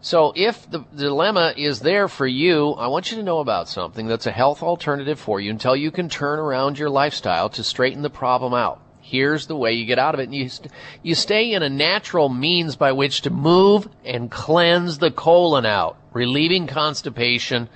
So 0.00 0.32
if 0.36 0.70
the 0.70 0.84
dilemma 0.94 1.54
is 1.56 1.80
there 1.80 2.06
for 2.08 2.26
you, 2.26 2.70
I 2.72 2.86
want 2.86 3.10
you 3.10 3.16
to 3.16 3.22
know 3.22 3.40
about 3.40 3.68
something 3.68 4.06
that's 4.06 4.26
a 4.26 4.32
health 4.32 4.62
alternative 4.62 5.18
for 5.18 5.40
you 5.40 5.50
until 5.50 5.74
you 5.74 5.90
can 5.90 6.08
turn 6.08 6.38
around 6.38 6.78
your 6.78 6.90
lifestyle 6.90 7.48
to 7.50 7.64
straighten 7.64 8.02
the 8.02 8.10
problem 8.10 8.54
out. 8.54 8.80
Here's 9.00 9.46
the 9.46 9.56
way 9.56 9.72
you 9.72 9.86
get 9.86 9.98
out 9.98 10.14
of 10.14 10.20
it. 10.20 10.24
And 10.24 10.34
you, 10.34 10.48
st- 10.48 10.70
you 11.02 11.14
stay 11.14 11.52
in 11.52 11.62
a 11.62 11.68
natural 11.68 12.28
means 12.28 12.76
by 12.76 12.92
which 12.92 13.22
to 13.22 13.30
move 13.30 13.88
and 14.04 14.30
cleanse 14.30 14.98
the 14.98 15.10
colon 15.10 15.66
out, 15.66 15.96
relieving 16.12 16.66
constipation 16.66 17.68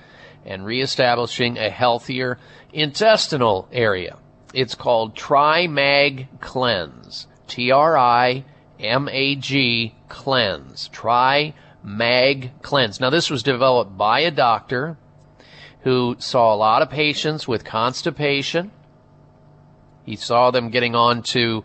and 0.45 0.65
reestablishing 0.65 1.57
a 1.57 1.69
healthier 1.69 2.37
intestinal 2.71 3.67
area. 3.71 4.17
It's 4.53 4.75
called 4.75 5.15
TriMag 5.15 6.27
Cleanse. 6.39 7.27
T-R-I-M-A-G 7.47 8.45
Cleanse. 10.09 10.89
TriMag 11.85 12.51
Cleanse. 12.61 12.99
Now 12.99 13.09
this 13.09 13.29
was 13.29 13.43
developed 13.43 13.97
by 13.97 14.21
a 14.21 14.31
doctor 14.31 14.97
who 15.81 16.15
saw 16.19 16.53
a 16.53 16.55
lot 16.55 16.81
of 16.81 16.89
patients 16.89 17.47
with 17.47 17.65
constipation 17.65 18.71
he 20.05 20.15
saw 20.15 20.51
them 20.51 20.69
getting 20.69 20.95
on 20.95 21.23
to 21.23 21.63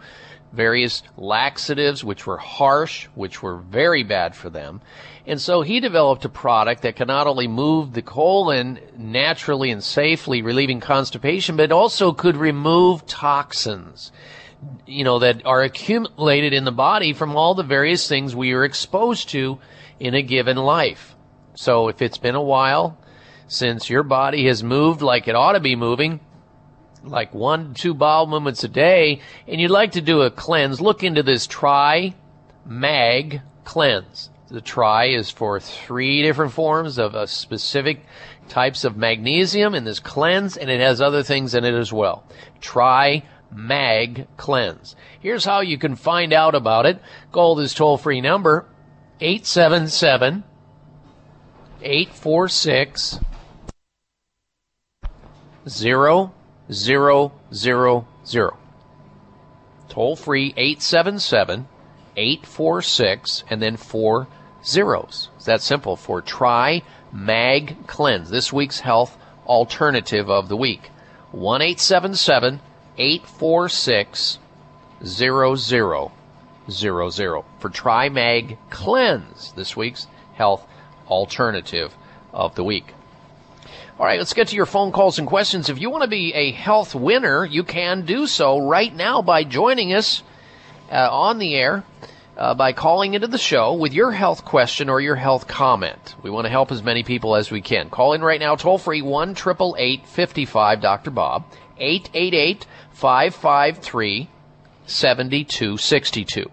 various 0.52 1.02
laxatives, 1.16 2.02
which 2.02 2.26
were 2.26 2.38
harsh, 2.38 3.06
which 3.14 3.42
were 3.42 3.56
very 3.56 4.02
bad 4.02 4.34
for 4.34 4.48
them. 4.48 4.80
And 5.26 5.40
so 5.40 5.60
he 5.60 5.80
developed 5.80 6.24
a 6.24 6.30
product 6.30 6.82
that 6.82 6.96
could 6.96 7.08
not 7.08 7.26
only 7.26 7.48
move 7.48 7.92
the 7.92 8.00
colon 8.00 8.78
naturally 8.96 9.70
and 9.70 9.84
safely, 9.84 10.40
relieving 10.40 10.80
constipation, 10.80 11.56
but 11.56 11.70
also 11.70 12.12
could 12.12 12.36
remove 12.36 13.06
toxins, 13.06 14.10
you 14.86 15.04
know, 15.04 15.18
that 15.18 15.44
are 15.44 15.62
accumulated 15.62 16.54
in 16.54 16.64
the 16.64 16.72
body 16.72 17.12
from 17.12 17.36
all 17.36 17.54
the 17.54 17.62
various 17.62 18.08
things 18.08 18.34
we 18.34 18.52
are 18.52 18.64
exposed 18.64 19.28
to 19.30 19.58
in 20.00 20.14
a 20.14 20.22
given 20.22 20.56
life. 20.56 21.16
So 21.54 21.88
if 21.88 22.02
it's 22.02 22.18
been 22.18 22.34
a 22.34 22.42
while 22.42 22.98
since 23.48 23.88
your 23.88 24.02
body 24.02 24.46
has 24.46 24.62
moved 24.62 25.02
like 25.02 25.26
it 25.26 25.34
ought 25.34 25.52
to 25.52 25.60
be 25.60 25.74
moving, 25.74 26.20
like 27.02 27.34
one 27.34 27.74
two 27.74 27.94
bowel 27.94 28.26
movements 28.26 28.64
a 28.64 28.68
day, 28.68 29.20
and 29.46 29.60
you'd 29.60 29.70
like 29.70 29.92
to 29.92 30.00
do 30.00 30.22
a 30.22 30.30
cleanse, 30.30 30.80
look 30.80 31.02
into 31.02 31.22
this 31.22 31.46
Tri 31.46 32.14
Mag 32.66 33.40
cleanse. 33.64 34.30
The 34.48 34.60
Tri 34.60 35.06
is 35.06 35.30
for 35.30 35.60
three 35.60 36.22
different 36.22 36.52
forms 36.52 36.98
of 36.98 37.14
a 37.14 37.26
specific 37.26 38.04
types 38.48 38.84
of 38.84 38.96
magnesium 38.96 39.74
in 39.74 39.84
this 39.84 40.00
cleanse, 40.00 40.56
and 40.56 40.70
it 40.70 40.80
has 40.80 41.00
other 41.00 41.22
things 41.22 41.54
in 41.54 41.64
it 41.64 41.74
as 41.74 41.92
well. 41.92 42.24
Tri 42.60 43.24
Mag 43.50 44.26
cleanse. 44.36 44.94
Here's 45.20 45.44
how 45.44 45.60
you 45.60 45.78
can 45.78 45.96
find 45.96 46.32
out 46.32 46.54
about 46.54 46.86
it. 46.86 47.00
Gold 47.32 47.60
is 47.60 47.74
toll 47.74 47.96
free 47.96 48.20
number 48.20 48.66
877 49.20 50.44
846 51.82 53.18
zero 55.68 56.32
zero 56.72 57.32
zero. 58.24 58.56
Toll 59.88 60.16
free 60.16 60.54
877 60.56 61.68
846 62.16 63.44
and 63.50 63.62
then 63.62 63.76
four 63.76 64.26
zeros. 64.64 65.28
It's 65.36 65.44
that 65.46 65.62
simple 65.62 65.96
for 65.96 66.20
Try 66.20 66.82
Mag 67.12 67.86
Cleanse, 67.86 68.30
this 68.30 68.52
week's 68.52 68.80
health 68.80 69.16
alternative 69.46 70.28
of 70.30 70.48
the 70.48 70.56
week. 70.56 70.90
1 71.32 71.62
846 71.62 74.38
0000 75.04 76.10
for 77.60 77.70
TriMag 77.70 78.58
Cleanse, 78.70 79.52
this 79.52 79.76
week's 79.76 80.06
health 80.34 80.66
alternative 81.08 81.94
of 82.32 82.54
the 82.54 82.64
week. 82.64 82.92
All 83.98 84.06
right, 84.06 84.18
let's 84.18 84.34
get 84.34 84.48
to 84.48 84.56
your 84.56 84.66
phone 84.66 84.92
calls 84.92 85.18
and 85.18 85.26
questions. 85.26 85.68
If 85.68 85.80
you 85.80 85.90
want 85.90 86.02
to 86.02 86.08
be 86.08 86.32
a 86.34 86.52
health 86.52 86.94
winner, 86.94 87.44
you 87.44 87.64
can 87.64 88.04
do 88.04 88.26
so 88.26 88.58
right 88.58 88.94
now 88.94 89.22
by 89.22 89.44
joining 89.44 89.92
us 89.92 90.22
uh, 90.92 91.08
on 91.10 91.38
the 91.38 91.56
air 91.56 91.84
uh, 92.36 92.54
by 92.54 92.72
calling 92.72 93.14
into 93.14 93.26
the 93.26 93.38
show 93.38 93.74
with 93.74 93.92
your 93.92 94.12
health 94.12 94.44
question 94.44 94.88
or 94.88 95.00
your 95.00 95.16
health 95.16 95.48
comment. 95.48 96.14
We 96.22 96.30
want 96.30 96.44
to 96.44 96.50
help 96.50 96.70
as 96.70 96.82
many 96.82 97.02
people 97.02 97.34
as 97.34 97.50
we 97.50 97.60
can. 97.60 97.90
Call 97.90 98.12
in 98.12 98.22
right 98.22 98.38
now, 98.38 98.54
toll 98.54 98.78
free 98.78 99.02
1 99.02 99.34
55 99.34 100.80
Dr. 100.80 101.10
Bob, 101.10 101.44
888 101.78 102.66
553 102.92 104.28
7262. 104.86 106.50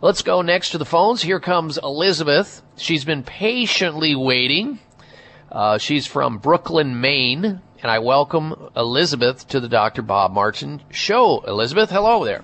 Let's 0.00 0.22
go 0.22 0.42
next 0.42 0.70
to 0.70 0.78
the 0.78 0.84
phones. 0.84 1.22
Here 1.22 1.40
comes 1.40 1.76
Elizabeth. 1.76 2.62
She's 2.76 3.04
been 3.04 3.24
patiently 3.24 4.14
waiting 4.14 4.78
uh, 5.50 5.78
she's 5.78 6.06
from 6.06 6.38
Brooklyn, 6.38 7.00
Maine, 7.00 7.62
and 7.82 7.90
I 7.90 8.00
welcome 8.00 8.70
Elizabeth 8.76 9.48
to 9.48 9.60
the 9.60 9.68
Dr. 9.68 10.02
Bob 10.02 10.32
Martin 10.32 10.82
show. 10.90 11.40
Elizabeth, 11.40 11.90
hello 11.90 12.24
there. 12.24 12.42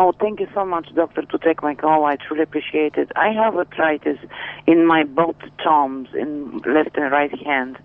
Oh, 0.00 0.12
thank 0.12 0.38
you 0.38 0.46
so 0.54 0.64
much, 0.64 0.94
doctor, 0.94 1.22
to 1.22 1.38
take 1.38 1.60
my 1.60 1.74
call. 1.74 2.04
I 2.04 2.14
truly 2.14 2.44
appreciate 2.44 2.94
it. 2.94 3.10
I 3.16 3.32
have 3.32 3.56
arthritis 3.56 4.16
in 4.64 4.86
my 4.86 5.02
both 5.02 5.34
thumbs, 5.64 6.08
in 6.14 6.58
left 6.58 6.96
and 6.96 7.10
right 7.10 7.36
hand, 7.44 7.78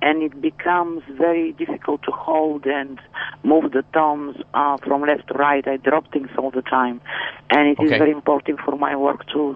and 0.00 0.22
it 0.22 0.40
becomes 0.40 1.02
very 1.10 1.52
difficult 1.52 2.02
to 2.04 2.10
hold 2.10 2.64
and 2.64 2.98
move 3.42 3.72
the 3.72 3.84
thumbs 3.92 4.38
uh, 4.54 4.78
from 4.78 5.02
left 5.02 5.28
to 5.28 5.34
right. 5.34 5.68
I 5.68 5.76
drop 5.76 6.10
things 6.10 6.30
all 6.38 6.50
the 6.50 6.62
time, 6.62 7.02
and 7.50 7.68
it 7.68 7.78
okay. 7.78 7.84
is 7.84 7.98
very 7.98 8.12
important 8.12 8.60
for 8.60 8.78
my 8.78 8.96
work 8.96 9.26
too. 9.26 9.54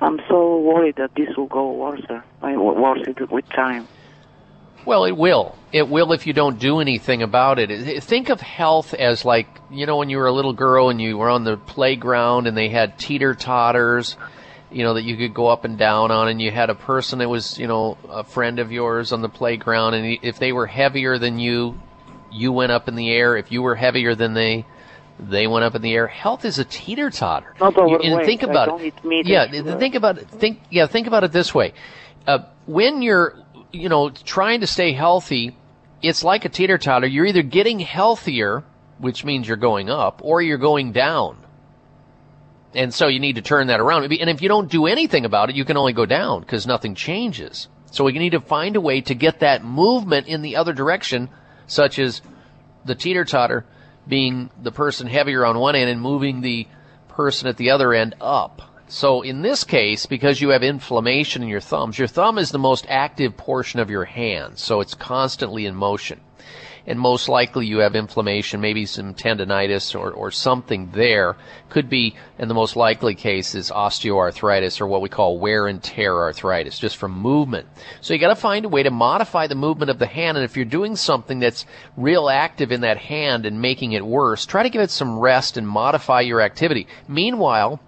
I'm 0.00 0.20
so 0.28 0.58
worried 0.58 0.96
that 0.96 1.14
this 1.14 1.28
will 1.36 1.46
go 1.46 1.70
worse, 1.70 2.02
worse 2.42 3.06
with 3.30 3.48
time. 3.50 3.86
Well, 4.84 5.04
it 5.04 5.16
will. 5.16 5.56
It 5.72 5.88
will 5.88 6.12
if 6.12 6.26
you 6.26 6.32
don't 6.32 6.58
do 6.58 6.80
anything 6.80 7.22
about 7.22 7.58
it. 7.58 8.02
Think 8.02 8.28
of 8.28 8.40
health 8.40 8.94
as 8.94 9.24
like, 9.24 9.46
you 9.70 9.86
know, 9.86 9.96
when 9.96 10.10
you 10.10 10.18
were 10.18 10.26
a 10.26 10.32
little 10.32 10.52
girl 10.52 10.90
and 10.90 11.00
you 11.00 11.16
were 11.16 11.30
on 11.30 11.44
the 11.44 11.56
playground 11.56 12.46
and 12.46 12.56
they 12.56 12.68
had 12.68 12.98
teeter 12.98 13.34
totters, 13.34 14.16
you 14.70 14.82
know, 14.82 14.94
that 14.94 15.02
you 15.02 15.16
could 15.16 15.34
go 15.34 15.46
up 15.46 15.64
and 15.64 15.78
down 15.78 16.10
on 16.10 16.28
and 16.28 16.40
you 16.40 16.50
had 16.50 16.70
a 16.70 16.74
person 16.74 17.20
that 17.20 17.28
was, 17.28 17.58
you 17.58 17.66
know, 17.66 17.96
a 18.08 18.24
friend 18.24 18.58
of 18.58 18.72
yours 18.72 19.12
on 19.12 19.22
the 19.22 19.28
playground 19.28 19.94
and 19.94 20.18
if 20.22 20.38
they 20.38 20.52
were 20.52 20.66
heavier 20.66 21.18
than 21.18 21.38
you, 21.38 21.80
you 22.30 22.52
went 22.52 22.72
up 22.72 22.88
in 22.88 22.94
the 22.94 23.10
air. 23.10 23.36
If 23.36 23.52
you 23.52 23.62
were 23.62 23.74
heavier 23.74 24.14
than 24.14 24.34
they, 24.34 24.64
they 25.20 25.46
went 25.46 25.64
up 25.64 25.74
in 25.74 25.82
the 25.82 25.92
air. 25.94 26.06
Health 26.06 26.44
is 26.44 26.58
a 26.58 26.64
teeter 26.64 27.10
totter. 27.10 27.54
And 28.02 28.14
think 28.26 28.42
about 28.42 28.68
it. 28.80 28.94
Yeah, 29.28 29.46
think 29.78 29.94
about 29.94 30.18
it. 30.18 30.28
Think 30.28 30.60
yeah, 30.70 30.86
think 30.86 31.06
about 31.06 31.24
it 31.24 31.32
this 31.32 31.54
way. 31.54 31.74
Uh, 32.26 32.38
when 32.66 33.02
you're 33.02 33.36
you 33.72 33.88
know, 33.88 34.10
trying 34.10 34.60
to 34.60 34.66
stay 34.66 34.92
healthy, 34.92 35.56
it's 36.02 36.24
like 36.24 36.44
a 36.44 36.48
teeter 36.48 36.78
totter. 36.78 37.06
You're 37.06 37.26
either 37.26 37.42
getting 37.42 37.80
healthier, 37.80 38.64
which 38.98 39.24
means 39.24 39.48
you're 39.48 39.56
going 39.56 39.90
up, 39.90 40.20
or 40.22 40.42
you're 40.42 40.58
going 40.58 40.92
down. 40.92 41.38
And 42.74 42.92
so 42.92 43.08
you 43.08 43.20
need 43.20 43.36
to 43.36 43.42
turn 43.42 43.66
that 43.66 43.80
around. 43.80 44.04
And 44.04 44.30
if 44.30 44.42
you 44.42 44.48
don't 44.48 44.70
do 44.70 44.86
anything 44.86 45.24
about 45.24 45.50
it, 45.50 45.56
you 45.56 45.64
can 45.64 45.76
only 45.76 45.92
go 45.92 46.06
down 46.06 46.40
because 46.40 46.66
nothing 46.66 46.94
changes. 46.94 47.68
So 47.90 48.04
we 48.04 48.12
need 48.12 48.30
to 48.30 48.40
find 48.40 48.76
a 48.76 48.80
way 48.80 49.02
to 49.02 49.14
get 49.14 49.40
that 49.40 49.64
movement 49.64 50.26
in 50.26 50.40
the 50.40 50.56
other 50.56 50.72
direction, 50.72 51.28
such 51.66 51.98
as 51.98 52.22
the 52.84 52.94
teeter 52.94 53.24
totter 53.24 53.66
being 54.08 54.50
the 54.62 54.72
person 54.72 55.06
heavier 55.06 55.44
on 55.44 55.58
one 55.58 55.76
end 55.76 55.90
and 55.90 56.00
moving 56.00 56.40
the 56.40 56.66
person 57.08 57.48
at 57.48 57.58
the 57.58 57.70
other 57.70 57.92
end 57.92 58.14
up. 58.20 58.62
So 58.92 59.22
in 59.22 59.40
this 59.40 59.64
case, 59.64 60.04
because 60.04 60.42
you 60.42 60.50
have 60.50 60.62
inflammation 60.62 61.42
in 61.42 61.48
your 61.48 61.60
thumbs, 61.60 61.98
your 61.98 62.08
thumb 62.08 62.36
is 62.36 62.50
the 62.50 62.58
most 62.58 62.84
active 62.90 63.38
portion 63.38 63.80
of 63.80 63.88
your 63.88 64.04
hand, 64.04 64.58
so 64.58 64.82
it's 64.82 64.94
constantly 64.94 65.64
in 65.64 65.74
motion 65.74 66.20
and 66.86 66.98
most 66.98 67.28
likely 67.28 67.66
you 67.66 67.78
have 67.78 67.94
inflammation, 67.94 68.60
maybe 68.60 68.86
some 68.86 69.14
tendonitis 69.14 69.98
or, 69.98 70.10
or 70.10 70.30
something 70.30 70.90
there. 70.92 71.36
Could 71.68 71.88
be, 71.88 72.16
in 72.38 72.48
the 72.48 72.54
most 72.54 72.76
likely 72.76 73.14
case, 73.14 73.54
is 73.54 73.70
osteoarthritis 73.70 74.80
or 74.80 74.86
what 74.86 75.00
we 75.00 75.08
call 75.08 75.38
wear 75.38 75.68
and 75.68 75.82
tear 75.82 76.14
arthritis, 76.14 76.78
just 76.78 76.96
from 76.96 77.12
movement. 77.12 77.68
So 78.00 78.12
you 78.12 78.20
gotta 78.20 78.36
find 78.36 78.64
a 78.64 78.68
way 78.68 78.82
to 78.82 78.90
modify 78.90 79.46
the 79.46 79.54
movement 79.54 79.90
of 79.90 79.98
the 79.98 80.06
hand, 80.06 80.36
and 80.36 80.44
if 80.44 80.56
you're 80.56 80.64
doing 80.64 80.96
something 80.96 81.38
that's 81.38 81.66
real 81.96 82.28
active 82.28 82.72
in 82.72 82.82
that 82.82 82.98
hand 82.98 83.46
and 83.46 83.62
making 83.62 83.92
it 83.92 84.04
worse, 84.04 84.44
try 84.44 84.62
to 84.62 84.70
give 84.70 84.82
it 84.82 84.90
some 84.90 85.18
rest 85.18 85.56
and 85.56 85.66
modify 85.66 86.20
your 86.20 86.40
activity. 86.40 86.86
Meanwhile, 87.08 87.80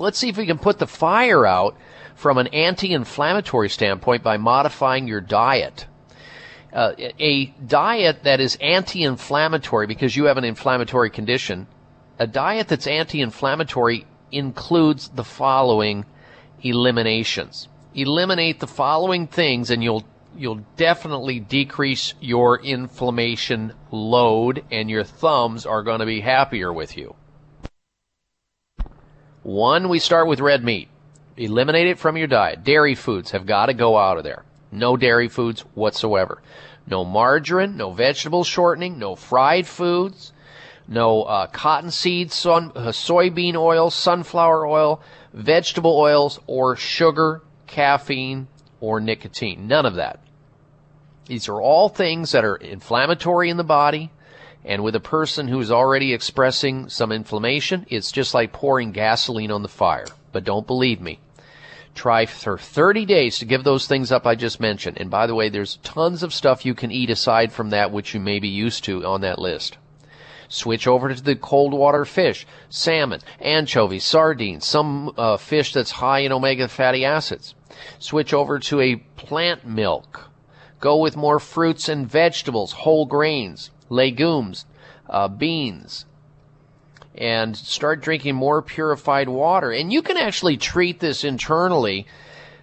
let's 0.00 0.18
see 0.18 0.28
if 0.28 0.36
we 0.36 0.46
can 0.46 0.58
put 0.58 0.78
the 0.78 0.86
fire 0.86 1.46
out 1.46 1.76
from 2.14 2.38
an 2.38 2.48
anti-inflammatory 2.48 3.68
standpoint 3.68 4.22
by 4.22 4.36
modifying 4.36 5.06
your 5.06 5.20
diet 5.20 5.86
uh, 6.72 6.92
a 7.18 7.46
diet 7.66 8.22
that 8.24 8.40
is 8.40 8.56
anti-inflammatory 8.60 9.86
because 9.86 10.14
you 10.14 10.24
have 10.24 10.36
an 10.36 10.44
inflammatory 10.44 11.10
condition, 11.10 11.66
a 12.18 12.26
diet 12.26 12.68
that's 12.68 12.86
anti-inflammatory 12.86 14.06
includes 14.30 15.08
the 15.08 15.24
following 15.24 16.04
eliminations. 16.62 17.68
Eliminate 17.94 18.60
the 18.60 18.66
following 18.66 19.26
things 19.26 19.70
and 19.70 19.82
you'll 19.82 20.04
you'll 20.36 20.62
definitely 20.76 21.40
decrease 21.40 22.14
your 22.20 22.62
inflammation 22.62 23.72
load 23.90 24.62
and 24.70 24.88
your 24.88 25.02
thumbs 25.02 25.66
are 25.66 25.82
going 25.82 25.98
to 25.98 26.06
be 26.06 26.20
happier 26.20 26.72
with 26.72 26.96
you. 26.96 27.16
One, 29.42 29.88
we 29.88 29.98
start 29.98 30.26
with 30.26 30.40
red 30.40 30.62
meat. 30.62 30.88
Eliminate 31.36 31.86
it 31.86 31.98
from 31.98 32.16
your 32.16 32.26
diet. 32.26 32.62
Dairy 32.62 32.94
foods 32.94 33.30
have 33.30 33.46
got 33.46 33.66
to 33.66 33.74
go 33.74 33.96
out 33.96 34.18
of 34.18 34.24
there. 34.24 34.44
No 34.70 34.96
dairy 34.96 35.28
foods 35.28 35.62
whatsoever. 35.74 36.42
No 36.86 37.04
margarine, 37.04 37.76
no 37.76 37.92
vegetable 37.92 38.44
shortening, 38.44 38.98
no 38.98 39.16
fried 39.16 39.66
foods, 39.66 40.32
no 40.86 41.22
uh, 41.22 41.46
cottonseed, 41.46 42.32
sun, 42.32 42.72
uh, 42.74 42.88
soybean 42.88 43.54
oil, 43.54 43.90
sunflower 43.90 44.66
oil, 44.66 45.00
vegetable 45.32 45.96
oils, 45.96 46.38
or 46.46 46.76
sugar, 46.76 47.42
caffeine, 47.66 48.48
or 48.80 49.00
nicotine. 49.00 49.66
None 49.66 49.86
of 49.86 49.94
that. 49.94 50.20
These 51.26 51.48
are 51.48 51.60
all 51.60 51.88
things 51.88 52.32
that 52.32 52.44
are 52.44 52.56
inflammatory 52.56 53.50
in 53.50 53.56
the 53.56 53.64
body, 53.64 54.10
and 54.64 54.82
with 54.82 54.94
a 54.94 55.00
person 55.00 55.48
who's 55.48 55.70
already 55.70 56.12
expressing 56.12 56.88
some 56.88 57.12
inflammation, 57.12 57.86
it's 57.88 58.12
just 58.12 58.34
like 58.34 58.52
pouring 58.52 58.92
gasoline 58.92 59.50
on 59.50 59.62
the 59.62 59.68
fire. 59.68 60.06
But 60.32 60.44
don't 60.44 60.66
believe 60.66 61.00
me. 61.00 61.18
Try 61.94 62.26
for 62.26 62.56
30 62.56 63.04
days 63.04 63.38
to 63.38 63.44
give 63.44 63.64
those 63.64 63.86
things 63.86 64.12
up 64.12 64.26
I 64.26 64.34
just 64.34 64.60
mentioned. 64.60 64.98
And 65.00 65.10
by 65.10 65.26
the 65.26 65.34
way, 65.34 65.48
there's 65.48 65.78
tons 65.82 66.22
of 66.22 66.34
stuff 66.34 66.64
you 66.64 66.74
can 66.74 66.90
eat 66.90 67.10
aside 67.10 67.52
from 67.52 67.70
that 67.70 67.90
which 67.90 68.14
you 68.14 68.20
may 68.20 68.38
be 68.38 68.48
used 68.48 68.84
to 68.84 69.04
on 69.04 69.22
that 69.22 69.38
list. 69.38 69.76
Switch 70.48 70.86
over 70.86 71.14
to 71.14 71.22
the 71.22 71.36
cold 71.36 71.72
water 71.72 72.04
fish, 72.04 72.46
salmon, 72.68 73.20
anchovies, 73.40 74.04
sardines, 74.04 74.66
some 74.66 75.12
uh, 75.16 75.36
fish 75.36 75.72
that's 75.72 75.92
high 75.92 76.20
in 76.20 76.32
omega 76.32 76.68
fatty 76.68 77.04
acids. 77.04 77.54
Switch 77.98 78.34
over 78.34 78.58
to 78.58 78.80
a 78.80 78.96
plant 79.16 79.64
milk. 79.64 80.28
Go 80.80 80.96
with 80.96 81.16
more 81.16 81.38
fruits 81.38 81.88
and 81.88 82.10
vegetables, 82.10 82.72
whole 82.72 83.06
grains, 83.06 83.70
legumes, 83.90 84.64
uh, 85.08 85.28
beans, 85.28 86.06
and 87.14 87.56
start 87.56 88.00
drinking 88.00 88.36
more 88.36 88.62
purified 88.62 89.28
water. 89.28 89.70
And 89.70 89.92
you 89.92 90.00
can 90.00 90.16
actually 90.16 90.56
treat 90.56 91.00
this 91.00 91.24
internally 91.24 92.06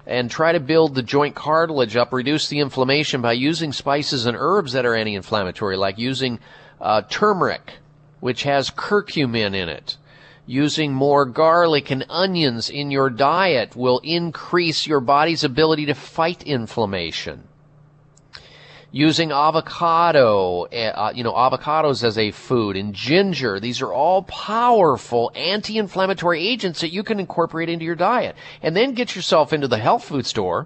and 0.08 0.32
try 0.32 0.54
to 0.54 0.60
build 0.60 0.96
the 0.96 1.04
joint 1.04 1.36
cartilage 1.36 1.96
up, 1.98 2.14
reduce 2.14 2.48
the 2.48 2.60
inflammation 2.60 3.22
by 3.22 3.34
using 3.34 3.74
spices 3.74 4.26
and 4.26 4.38
herbs 4.40 4.72
that 4.72 4.86
are 4.86 4.96
anti-inflammatory, 4.96 5.76
like 5.76 5.98
using 5.98 6.40
uh, 6.80 7.02
turmeric, 7.10 7.74
which 8.22 8.44
has 8.44 8.72
curcumin 8.72 9.54
in 9.54 9.68
it. 9.70 9.98
Using 10.46 10.94
more 10.94 11.26
garlic 11.26 11.92
and 11.92 12.06
onions 12.10 12.70
in 12.70 12.90
your 12.90 13.10
diet 13.10 13.76
will 13.76 14.00
increase 14.00 14.88
your 14.88 15.02
body's 15.02 15.44
ability 15.44 15.88
to 15.88 15.94
fight 15.94 16.42
inflammation 16.44 17.47
using 18.98 19.32
avocado, 19.32 20.64
eh, 20.72 20.88
uh, 20.88 21.12
you 21.14 21.24
know, 21.24 21.34
avocados 21.34 22.04
as 22.04 22.18
a 22.18 22.32
food 22.32 22.76
and 22.76 22.96
ginger. 22.96 23.60
These 23.60 23.80
are 23.84 23.94
all 23.94 24.24
powerful 24.24 25.32
anti-inflammatory 25.36 26.48
agents 26.48 26.82
that 26.82 26.92
you 26.92 27.04
can 27.04 27.20
incorporate 27.20 27.70
into 27.70 27.86
your 27.86 27.96
diet. 27.96 28.36
And 28.64 28.76
then 28.76 28.96
get 28.96 29.16
yourself 29.16 29.54
into 29.54 29.68
the 29.68 29.78
health 29.78 30.06
food 30.06 30.26
store 30.26 30.66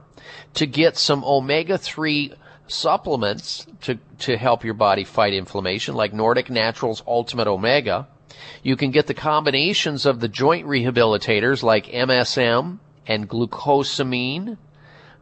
to 0.53 0.65
get 0.65 0.95
some 0.95 1.25
omega-3 1.25 2.33
supplements 2.67 3.67
to, 3.81 3.99
to 4.19 4.37
help 4.37 4.63
your 4.63 4.75
body 4.75 5.03
fight 5.03 5.33
inflammation, 5.33 5.95
like 5.95 6.13
Nordic 6.13 6.49
Naturals 6.49 7.03
Ultimate 7.05 7.47
Omega. 7.47 8.07
You 8.63 8.77
can 8.77 8.91
get 8.91 9.07
the 9.07 9.13
combinations 9.13 10.05
of 10.05 10.21
the 10.21 10.29
joint 10.29 10.65
rehabilitators 10.65 11.63
like 11.63 11.87
MSM 11.87 12.79
and 13.05 13.27
glucosamine, 13.27 14.57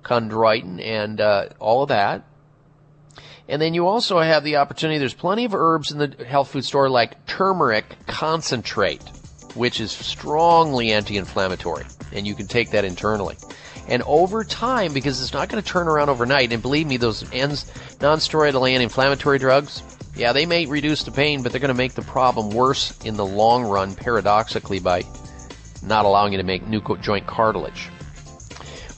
chondroitin, 0.04 0.80
and 0.80 1.20
uh, 1.20 1.48
all 1.58 1.82
of 1.82 1.90
that. 1.90 2.29
And 3.50 3.60
then 3.60 3.74
you 3.74 3.88
also 3.88 4.20
have 4.20 4.44
the 4.44 4.58
opportunity, 4.58 5.00
there's 5.00 5.16
plenty 5.16 5.44
of 5.44 5.56
herbs 5.56 5.92
in 5.92 5.98
the 5.98 6.24
health 6.24 6.52
food 6.52 6.64
store 6.64 6.88
like 6.88 7.26
turmeric 7.26 7.98
concentrate, 8.06 9.02
which 9.56 9.80
is 9.80 9.92
strongly 9.92 10.92
anti-inflammatory. 10.92 11.84
And 12.14 12.28
you 12.28 12.36
can 12.36 12.46
take 12.46 12.70
that 12.72 12.86
internally. 12.86 13.38
And 13.88 14.04
over 14.04 14.44
time, 14.44 14.94
because 14.94 15.20
it's 15.20 15.34
not 15.34 15.50
going 15.50 15.62
to 15.62 15.68
turn 15.68 15.88
around 15.88 16.10
overnight, 16.10 16.54
and 16.54 16.62
believe 16.62 16.86
me, 16.86 16.98
those 16.98 17.24
non-steroidal 17.34 18.70
anti-inflammatory 18.70 19.40
drugs, 19.40 19.82
yeah, 20.16 20.32
they 20.32 20.46
may 20.46 20.68
reduce 20.68 21.04
the 21.04 21.12
pain, 21.12 21.42
but 21.42 21.52
they're 21.52 21.62
going 21.62 21.70
to 21.70 21.74
make 21.74 21.94
the 21.94 22.04
problem 22.04 22.52
worse 22.52 22.96
in 23.04 23.16
the 23.16 23.26
long 23.26 23.64
run, 23.64 23.96
paradoxically, 23.96 24.78
by 24.78 25.02
not 25.82 26.06
allowing 26.06 26.34
you 26.34 26.38
to 26.38 26.44
make 26.44 26.68
new 26.68 26.82
joint 27.02 27.26
cartilage. 27.26 27.90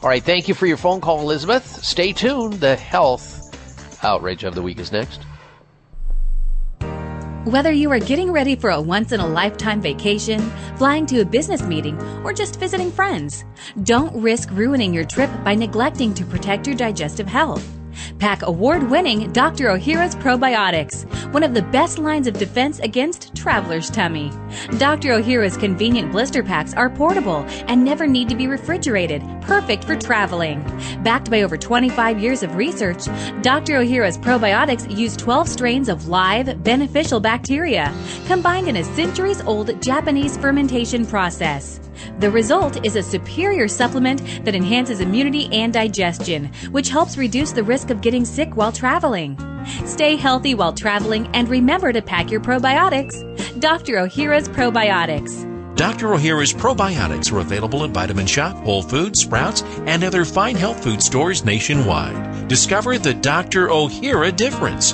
All 0.03 0.09
right, 0.09 0.21
thank 0.21 0.49
you 0.49 0.53
for 0.53 0.65
your 0.65 0.77
phone 0.77 0.99
call, 0.99 1.21
Elizabeth. 1.21 1.65
Stay 1.85 2.11
tuned. 2.11 2.55
The 2.55 2.75
health 2.75 3.40
outrage 4.03 4.43
of 4.43 4.55
the 4.55 4.61
week 4.61 4.79
is 4.79 4.91
next. 4.91 5.21
Whether 7.45 7.71
you 7.71 7.91
are 7.91 7.99
getting 7.99 8.31
ready 8.31 8.55
for 8.55 8.69
a 8.69 8.79
once 8.79 9.11
in 9.11 9.19
a 9.19 9.27
lifetime 9.27 9.81
vacation, 9.81 10.39
flying 10.77 11.07
to 11.07 11.21
a 11.21 11.25
business 11.25 11.63
meeting, 11.63 11.99
or 12.23 12.33
just 12.33 12.59
visiting 12.59 12.91
friends, 12.91 13.45
don't 13.81 14.15
risk 14.21 14.51
ruining 14.51 14.93
your 14.93 15.05
trip 15.05 15.31
by 15.43 15.55
neglecting 15.55 16.13
to 16.13 16.23
protect 16.23 16.67
your 16.67 16.75
digestive 16.75 17.25
health. 17.25 17.80
Pack 18.19 18.43
award 18.43 18.89
winning 18.89 19.31
Dr. 19.31 19.65
Ohhira's 19.65 20.15
Probiotics, 20.15 21.05
one 21.33 21.43
of 21.43 21.53
the 21.53 21.61
best 21.61 21.97
lines 21.97 22.27
of 22.27 22.37
defense 22.37 22.79
against 22.79 23.33
traveler's 23.35 23.89
tummy. 23.89 24.31
Dr. 24.77 25.09
Ohhira's 25.09 25.57
convenient 25.57 26.11
blister 26.11 26.43
packs 26.43 26.73
are 26.73 26.89
portable 26.89 27.45
and 27.67 27.83
never 27.83 28.07
need 28.07 28.29
to 28.29 28.35
be 28.35 28.47
refrigerated, 28.47 29.23
perfect 29.41 29.83
for 29.83 29.95
traveling. 29.95 30.61
Backed 31.03 31.29
by 31.29 31.41
over 31.41 31.57
25 31.57 32.19
years 32.19 32.43
of 32.43 32.55
research, 32.55 33.05
Dr. 33.41 33.79
Ohhira's 33.79 34.17
Probiotics 34.17 34.95
use 34.95 35.17
12 35.17 35.47
strains 35.47 35.89
of 35.89 36.07
live, 36.07 36.63
beneficial 36.63 37.19
bacteria, 37.19 37.93
combined 38.27 38.67
in 38.67 38.77
a 38.77 38.83
centuries 38.83 39.41
old 39.41 39.81
Japanese 39.81 40.37
fermentation 40.37 41.05
process. 41.05 41.79
The 42.19 42.31
result 42.31 42.85
is 42.85 42.95
a 42.95 43.03
superior 43.03 43.67
supplement 43.67 44.45
that 44.45 44.55
enhances 44.55 45.01
immunity 45.01 45.47
and 45.51 45.73
digestion, 45.73 46.51
which 46.71 46.89
helps 46.89 47.17
reduce 47.17 47.51
the 47.51 47.63
risk 47.63 47.80
of 47.89 48.01
getting 48.01 48.25
sick 48.25 48.55
while 48.55 48.71
traveling. 48.71 49.37
Stay 49.85 50.15
healthy 50.15 50.53
while 50.53 50.73
traveling 50.73 51.27
and 51.33 51.49
remember 51.49 51.91
to 51.91 52.01
pack 52.01 52.29
your 52.29 52.41
probiotics. 52.41 53.59
Dr. 53.59 53.93
Ohhira's 53.93 54.49
Probiotics. 54.49 55.47
Dr. 55.75 56.07
Ohhira's 56.09 56.53
probiotics 56.53 57.31
are 57.31 57.39
available 57.39 57.83
at 57.83 57.91
Vitamin 57.91 58.27
Shoppe, 58.27 58.63
Whole 58.63 58.83
Foods, 58.83 59.21
Sprouts, 59.21 59.63
and 59.87 60.03
other 60.03 60.25
fine 60.25 60.55
health 60.55 60.83
food 60.83 61.01
stores 61.01 61.43
nationwide. 61.43 62.47
Discover 62.47 62.99
the 62.99 63.13
Dr. 63.13 63.67
Ohhira 63.67 64.35
difference. 64.35 64.93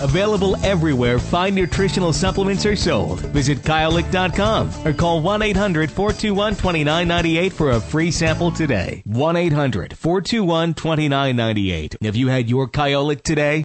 Available 0.00 0.56
everywhere 0.64 1.18
fine 1.18 1.54
nutritional 1.54 2.12
supplements 2.12 2.66
are 2.66 2.76
sold. 2.76 3.20
Visit 3.20 3.58
Kyolic.com 3.58 4.70
or 4.84 4.92
call 4.92 5.20
1 5.22 5.42
800 5.42 5.90
421 5.90 6.52
2998 6.54 7.52
for 7.52 7.70
a 7.70 7.80
free 7.80 8.10
sample 8.10 8.50
today. 8.50 9.02
1 9.06 9.36
800 9.36 9.96
421 9.96 10.74
2998. 10.74 11.96
Have 12.02 12.16
you 12.16 12.28
had 12.28 12.48
your 12.48 12.68
Kyolic 12.68 13.22
today? 13.22 13.64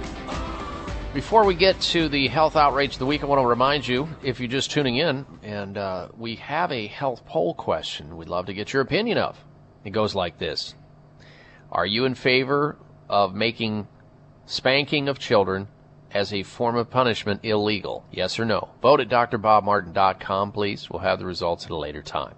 Before 1.13 1.43
we 1.43 1.55
get 1.55 1.77
to 1.81 2.07
the 2.07 2.29
health 2.29 2.55
outrage 2.55 2.93
of 2.93 2.99
the 2.99 3.05
week, 3.05 3.21
I 3.21 3.25
want 3.25 3.41
to 3.41 3.45
remind 3.45 3.85
you, 3.85 4.07
if 4.23 4.39
you're 4.39 4.47
just 4.47 4.71
tuning 4.71 4.95
in, 4.95 5.25
and 5.43 5.77
uh, 5.77 6.07
we 6.17 6.35
have 6.35 6.71
a 6.71 6.87
health 6.87 7.25
poll 7.25 7.53
question 7.53 8.15
we'd 8.15 8.29
love 8.29 8.45
to 8.45 8.53
get 8.53 8.71
your 8.71 8.81
opinion 8.81 9.17
of. 9.17 9.37
It 9.83 9.89
goes 9.89 10.15
like 10.15 10.37
this 10.37 10.73
Are 11.69 11.85
you 11.85 12.05
in 12.05 12.15
favor 12.15 12.77
of 13.09 13.35
making 13.35 13.89
spanking 14.45 15.09
of 15.09 15.19
children 15.19 15.67
as 16.11 16.31
a 16.31 16.43
form 16.43 16.77
of 16.77 16.89
punishment 16.89 17.41
illegal? 17.43 18.05
Yes 18.09 18.39
or 18.39 18.45
no? 18.45 18.69
Vote 18.81 19.01
at 19.01 19.09
drbobmartin.com, 19.09 20.53
please. 20.53 20.89
We'll 20.89 21.01
have 21.01 21.19
the 21.19 21.25
results 21.25 21.65
at 21.65 21.71
a 21.71 21.77
later 21.77 22.01
time. 22.01 22.35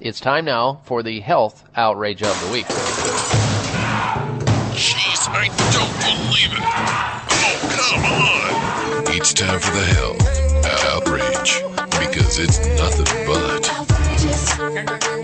It's 0.00 0.18
time 0.18 0.44
now 0.44 0.80
for 0.82 1.04
the 1.04 1.20
health 1.20 1.62
outrage 1.76 2.24
of 2.24 2.44
the 2.44 2.52
week. 2.52 3.67
Jeez, 4.78 5.26
I 5.28 5.48
don't 5.74 5.90
believe 6.06 6.52
it. 6.52 6.62
Oh, 7.34 7.58
come 7.74 8.04
on. 8.04 9.10
It's 9.12 9.34
time 9.34 9.58
for 9.58 9.72
the 9.72 9.82
health 9.82 10.22
outrage 10.94 11.64
because 11.98 12.38
it's 12.38 12.60
nothing 12.78 13.26
but. 13.26 13.66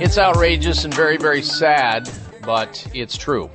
It's 0.03 0.19
outrageous 0.19 0.85
and 0.85 0.93
very, 0.93 1.19
very 1.19 1.41
sad, 1.41 2.11
but 2.43 2.85
it's 2.93 3.17
true. 3.17 3.49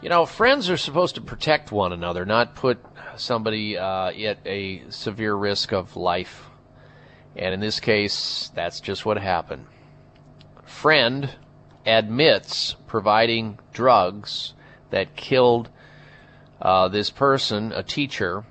You 0.00 0.08
know, 0.08 0.24
friends 0.24 0.70
are 0.70 0.78
supposed 0.78 1.16
to 1.16 1.20
protect 1.20 1.70
one 1.70 1.92
another, 1.92 2.24
not 2.24 2.54
put 2.54 2.82
somebody 3.16 3.76
uh, 3.76 4.12
at 4.12 4.38
a 4.46 4.84
severe 4.88 5.34
risk 5.34 5.74
of 5.74 5.94
life. 5.94 6.46
And 7.36 7.52
in 7.52 7.60
this 7.60 7.80
case, 7.80 8.50
that's 8.54 8.80
just 8.80 9.04
what 9.04 9.18
happened. 9.18 9.66
Friend 10.64 11.28
admits 11.84 12.76
providing 12.86 13.58
drugs 13.74 14.54
that 14.90 15.16
killed 15.16 15.68
uh, 16.60 16.88
this 16.88 17.10
person, 17.10 17.72
a 17.72 17.82
teacher, 17.82 18.44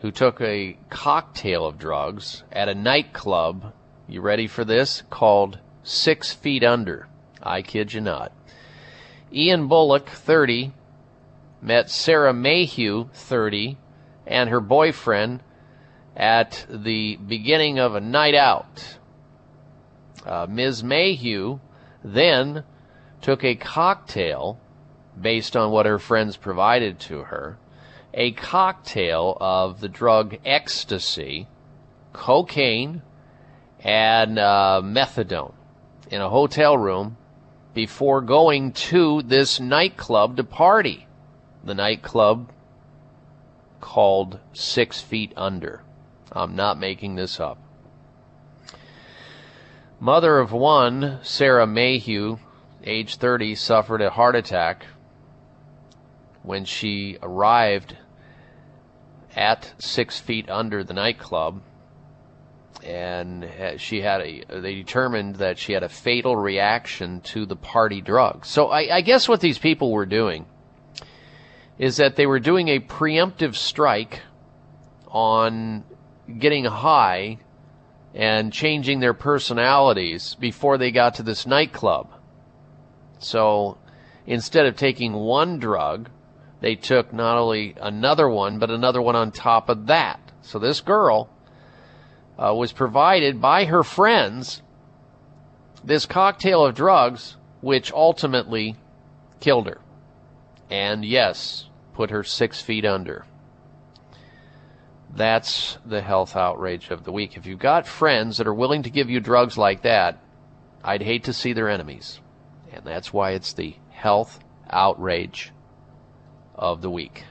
who 0.00 0.10
took 0.10 0.40
a 0.40 0.76
cocktail 0.90 1.66
of 1.66 1.78
drugs 1.78 2.44
at 2.52 2.68
a 2.68 2.74
nightclub. 2.74 3.72
You 4.06 4.20
ready 4.20 4.46
for 4.46 4.64
this? 4.64 5.02
Called 5.10 5.58
Six 5.82 6.32
Feet 6.32 6.62
Under. 6.62 7.08
I 7.42 7.62
kid 7.62 7.92
you 7.92 8.00
not. 8.00 8.32
Ian 9.32 9.68
Bullock, 9.68 10.08
30, 10.08 10.72
met 11.60 11.90
Sarah 11.90 12.32
Mayhew, 12.32 13.08
30, 13.12 13.76
and 14.26 14.50
her 14.50 14.60
boyfriend 14.60 15.42
at 16.16 16.66
the 16.68 17.16
beginning 17.16 17.78
of 17.78 17.94
a 17.94 18.00
night 18.00 18.34
out. 18.34 18.98
Uh, 20.24 20.46
Ms. 20.48 20.82
Mayhew 20.82 21.58
then 22.02 22.64
took 23.20 23.44
a 23.44 23.54
cocktail 23.54 24.60
based 25.20 25.56
on 25.56 25.70
what 25.70 25.86
her 25.86 25.98
friends 25.98 26.36
provided 26.36 26.98
to 27.00 27.24
her, 27.24 27.58
a 28.14 28.32
cocktail 28.32 29.36
of 29.40 29.80
the 29.80 29.88
drug 29.88 30.36
ecstasy, 30.44 31.46
cocaine, 32.12 33.02
and 33.80 34.38
uh, 34.38 34.80
methadone 34.84 35.54
in 36.10 36.20
a 36.20 36.28
hotel 36.28 36.76
room 36.76 37.16
before 37.74 38.20
going 38.20 38.72
to 38.72 39.22
this 39.22 39.60
nightclub 39.60 40.36
to 40.36 40.44
party. 40.44 41.06
The 41.62 41.74
nightclub 41.74 42.50
called 43.80 44.40
Six 44.52 45.00
Feet 45.00 45.32
Under. 45.36 45.82
I'm 46.32 46.56
not 46.56 46.78
making 46.78 47.14
this 47.14 47.38
up. 47.38 47.58
Mother 50.00 50.38
of 50.38 50.52
one, 50.52 51.18
Sarah 51.22 51.66
Mayhew, 51.66 52.38
age 52.84 53.16
30, 53.16 53.54
suffered 53.54 54.00
a 54.00 54.10
heart 54.10 54.36
attack 54.36 54.86
when 56.42 56.64
she 56.64 57.18
arrived 57.22 57.96
at 59.36 59.72
Six 59.78 60.18
Feet 60.18 60.48
Under 60.48 60.82
the 60.84 60.94
nightclub. 60.94 61.62
And 62.84 63.50
she 63.78 64.00
had 64.00 64.20
a, 64.20 64.44
they 64.48 64.74
determined 64.76 65.36
that 65.36 65.58
she 65.58 65.72
had 65.72 65.82
a 65.82 65.88
fatal 65.88 66.36
reaction 66.36 67.20
to 67.22 67.44
the 67.44 67.56
party 67.56 68.00
drug. 68.00 68.46
So 68.46 68.68
I, 68.68 68.96
I 68.96 69.00
guess 69.00 69.28
what 69.28 69.40
these 69.40 69.58
people 69.58 69.90
were 69.90 70.06
doing 70.06 70.46
is 71.78 71.96
that 71.96 72.16
they 72.16 72.26
were 72.26 72.40
doing 72.40 72.68
a 72.68 72.80
preemptive 72.80 73.56
strike 73.56 74.22
on 75.08 75.84
getting 76.38 76.64
high 76.64 77.38
and 78.14 78.52
changing 78.52 79.00
their 79.00 79.14
personalities 79.14 80.36
before 80.36 80.78
they 80.78 80.90
got 80.90 81.14
to 81.14 81.22
this 81.22 81.46
nightclub. 81.46 82.10
So 83.18 83.78
instead 84.26 84.66
of 84.66 84.76
taking 84.76 85.12
one 85.12 85.58
drug, 85.58 86.10
they 86.60 86.74
took 86.74 87.12
not 87.12 87.38
only 87.38 87.74
another 87.80 88.28
one, 88.28 88.58
but 88.58 88.70
another 88.70 89.00
one 89.00 89.16
on 89.16 89.30
top 89.30 89.68
of 89.68 89.86
that. 89.86 90.20
So 90.42 90.58
this 90.58 90.80
girl 90.80 91.30
uh, 92.38 92.54
was 92.54 92.72
provided 92.72 93.40
by 93.40 93.64
her 93.66 93.82
friends 93.82 94.62
this 95.84 96.06
cocktail 96.06 96.64
of 96.64 96.74
drugs, 96.74 97.36
which 97.60 97.92
ultimately 97.92 98.76
killed 99.40 99.66
her. 99.66 99.80
And 100.70 101.04
yes, 101.04 101.68
put 101.94 102.10
her 102.10 102.24
six 102.24 102.60
feet 102.60 102.84
under. 102.84 103.24
That's 105.14 105.78
the 105.86 106.02
health 106.02 106.36
outrage 106.36 106.90
of 106.90 107.04
the 107.04 107.12
week. 107.12 107.36
If 107.36 107.46
you've 107.46 107.58
got 107.58 107.86
friends 107.86 108.36
that 108.36 108.46
are 108.46 108.54
willing 108.54 108.82
to 108.82 108.90
give 108.90 109.08
you 109.08 109.20
drugs 109.20 109.56
like 109.56 109.82
that, 109.82 110.22
I'd 110.84 111.02
hate 111.02 111.24
to 111.24 111.32
see 111.32 111.52
their 111.52 111.68
enemies. 111.68 112.20
And 112.72 112.84
that's 112.84 113.12
why 113.12 113.32
it's 113.32 113.52
the 113.52 113.74
health 113.90 114.38
outrage 114.70 115.52
of 116.58 116.82
the 116.82 116.90
week. 116.90 117.24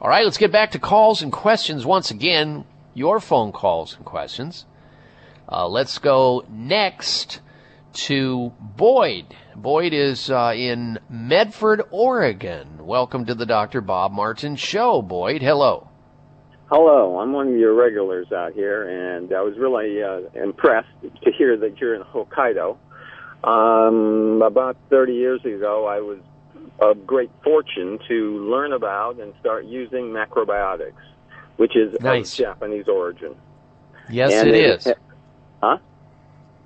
All 0.00 0.08
right, 0.08 0.24
let's 0.24 0.38
get 0.38 0.50
back 0.50 0.70
to 0.72 0.78
calls 0.78 1.22
and 1.22 1.30
questions 1.30 1.84
once 1.84 2.10
again. 2.10 2.64
Your 2.94 3.20
phone 3.20 3.52
calls 3.52 3.94
and 3.94 4.04
questions. 4.04 4.64
Uh, 5.50 5.68
let's 5.68 5.98
go 5.98 6.44
next 6.48 7.40
to 7.92 8.52
Boyd. 8.58 9.26
Boyd 9.54 9.92
is 9.92 10.30
uh, 10.30 10.54
in 10.56 10.98
Medford, 11.08 11.82
Oregon. 11.90 12.86
Welcome 12.86 13.26
to 13.26 13.34
the 13.34 13.46
Dr. 13.46 13.80
Bob 13.80 14.12
Martin 14.12 14.56
Show, 14.56 15.02
Boyd. 15.02 15.42
Hello. 15.42 15.88
Hello, 16.70 17.18
I'm 17.18 17.32
one 17.32 17.48
of 17.48 17.56
your 17.56 17.74
regulars 17.74 18.30
out 18.32 18.52
here, 18.52 18.88
and 18.88 19.32
I 19.32 19.42
was 19.42 19.58
really 19.58 20.02
uh, 20.02 20.20
impressed 20.40 20.88
to 21.02 21.32
hear 21.32 21.56
that 21.56 21.78
you're 21.78 21.96
in 21.96 22.02
Hokkaido. 22.02 22.76
Um, 23.42 24.40
about 24.40 24.76
30 24.88 25.14
years 25.14 25.40
ago, 25.44 25.86
I 25.86 26.00
was 26.00 26.20
of 26.80 27.06
great 27.06 27.30
fortune 27.44 27.98
to 28.08 28.50
learn 28.50 28.72
about 28.72 29.20
and 29.20 29.34
start 29.40 29.66
using 29.66 30.06
macrobiotics, 30.06 30.92
which 31.56 31.76
is 31.76 31.94
nice. 32.00 32.32
of 32.32 32.46
Japanese 32.46 32.88
origin. 32.88 33.34
Yes, 34.08 34.32
and 34.32 34.48
it 34.48 34.54
is. 34.54 34.88
Huh? 35.62 35.78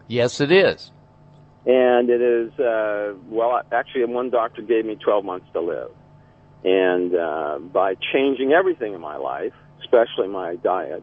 Yes, 0.06 0.40
it 0.40 0.52
is. 0.52 0.90
And 1.66 2.10
it 2.10 2.20
is, 2.20 2.58
uh, 2.58 3.14
well, 3.28 3.60
actually, 3.72 4.04
one 4.04 4.30
doctor 4.30 4.62
gave 4.62 4.84
me 4.84 4.96
12 4.96 5.24
months 5.24 5.46
to 5.54 5.60
live. 5.60 5.90
And 6.62 7.14
uh, 7.14 7.58
by 7.58 7.94
changing 8.12 8.52
everything 8.52 8.94
in 8.94 9.00
my 9.00 9.16
life, 9.16 9.52
especially 9.80 10.28
my 10.28 10.56
diet, 10.56 11.02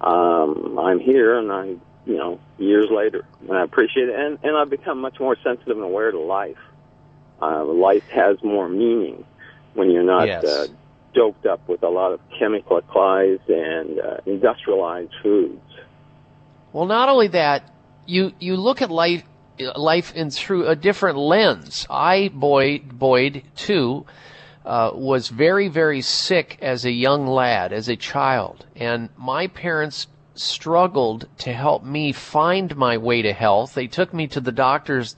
um, 0.00 0.78
I'm 0.78 0.98
here 0.98 1.38
and 1.38 1.52
I, 1.52 1.66
you 2.06 2.16
know, 2.16 2.40
years 2.58 2.88
later, 2.90 3.24
and 3.40 3.52
I 3.52 3.62
appreciate 3.62 4.08
it. 4.08 4.18
And, 4.18 4.38
and 4.42 4.56
I've 4.56 4.70
become 4.70 5.00
much 5.00 5.20
more 5.20 5.36
sensitive 5.44 5.76
and 5.76 5.84
aware 5.84 6.10
to 6.10 6.18
life. 6.18 6.56
Uh, 7.42 7.64
life 7.64 8.04
has 8.04 8.36
more 8.44 8.68
meaning 8.68 9.24
when 9.74 9.90
you're 9.90 10.04
not 10.04 10.28
Yes. 10.28 10.44
uh, 10.44 10.66
doped 11.12 11.44
up 11.44 11.60
with 11.68 11.82
a 11.82 11.88
lot 11.88 12.12
of 12.12 12.20
chemicalized 12.40 13.48
and 13.48 13.98
uh, 13.98 14.16
industrialized 14.26 15.12
foods. 15.22 15.60
Well, 16.72 16.86
not 16.86 17.08
only 17.08 17.28
that, 17.28 17.68
you 18.06 18.32
you 18.38 18.56
look 18.56 18.80
at 18.80 18.90
life 18.90 19.24
life 19.76 20.14
in 20.14 20.30
through 20.30 20.66
a 20.68 20.76
different 20.76 21.18
lens. 21.18 21.86
I 21.90 22.30
Boyd 22.32 22.98
Boyd 22.98 23.42
too 23.56 24.06
uh, 24.64 24.92
was 24.94 25.28
very 25.28 25.68
very 25.68 26.00
sick 26.00 26.58
as 26.62 26.84
a 26.84 26.90
young 26.90 27.26
lad, 27.26 27.72
as 27.72 27.88
a 27.88 27.96
child, 27.96 28.64
and 28.76 29.08
my 29.16 29.48
parents 29.48 30.06
struggled 30.34 31.28
to 31.38 31.52
help 31.52 31.84
me 31.84 32.12
find 32.12 32.74
my 32.76 32.96
way 32.96 33.20
to 33.22 33.32
health. 33.34 33.74
They 33.74 33.86
took 33.86 34.14
me 34.14 34.26
to 34.28 34.40
the 34.40 34.52
doctors 34.52 35.14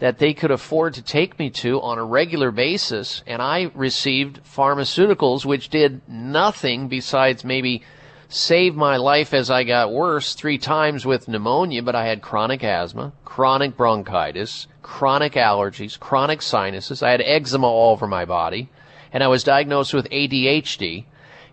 that 0.00 0.18
they 0.18 0.34
could 0.34 0.50
afford 0.50 0.94
to 0.94 1.02
take 1.02 1.38
me 1.38 1.50
to 1.50 1.80
on 1.80 1.98
a 1.98 2.04
regular 2.04 2.50
basis, 2.50 3.22
and 3.26 3.40
I 3.40 3.70
received 3.74 4.40
pharmaceuticals 4.44 5.44
which 5.44 5.68
did 5.68 6.00
nothing 6.08 6.88
besides 6.88 7.44
maybe 7.44 7.82
save 8.28 8.74
my 8.74 8.96
life 8.96 9.34
as 9.34 9.50
I 9.50 9.64
got 9.64 9.92
worse 9.92 10.34
three 10.34 10.56
times 10.56 11.04
with 11.04 11.28
pneumonia, 11.28 11.82
but 11.82 11.94
I 11.94 12.06
had 12.06 12.22
chronic 12.22 12.64
asthma, 12.64 13.12
chronic 13.24 13.76
bronchitis, 13.76 14.68
chronic 14.82 15.34
allergies, 15.34 15.98
chronic 15.98 16.40
sinuses. 16.40 17.02
I 17.02 17.10
had 17.10 17.20
eczema 17.20 17.66
all 17.66 17.92
over 17.92 18.06
my 18.06 18.24
body, 18.24 18.70
and 19.12 19.22
I 19.22 19.28
was 19.28 19.44
diagnosed 19.44 19.92
with 19.92 20.08
ADHD. 20.08 21.04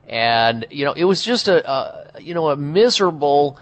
And, 0.08 0.66
you 0.70 0.86
know, 0.86 0.94
it 0.94 1.04
was 1.04 1.22
just 1.22 1.50
a, 1.50 1.70
a 1.70 2.22
you 2.22 2.34
know, 2.34 2.50
a 2.50 2.56
miserable, 2.56 3.60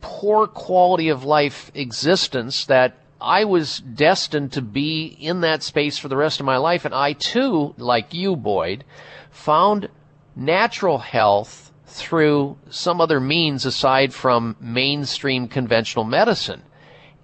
poor 0.00 0.48
quality 0.48 1.10
of 1.10 1.22
life 1.22 1.70
existence 1.74 2.66
that 2.66 2.96
I 3.20 3.44
was 3.44 3.78
destined 3.78 4.52
to 4.52 4.62
be 4.62 5.06
in 5.06 5.40
that 5.40 5.62
space 5.62 5.98
for 5.98 6.08
the 6.08 6.16
rest 6.16 6.40
of 6.40 6.46
my 6.46 6.58
life. 6.58 6.84
And 6.84 6.94
I 6.94 7.14
too, 7.14 7.74
like 7.78 8.12
you, 8.12 8.36
Boyd, 8.36 8.84
found 9.30 9.88
natural 10.34 10.98
health 10.98 11.72
through 11.86 12.58
some 12.68 13.00
other 13.00 13.20
means 13.20 13.64
aside 13.64 14.12
from 14.12 14.56
mainstream 14.60 15.48
conventional 15.48 16.04
medicine. 16.04 16.62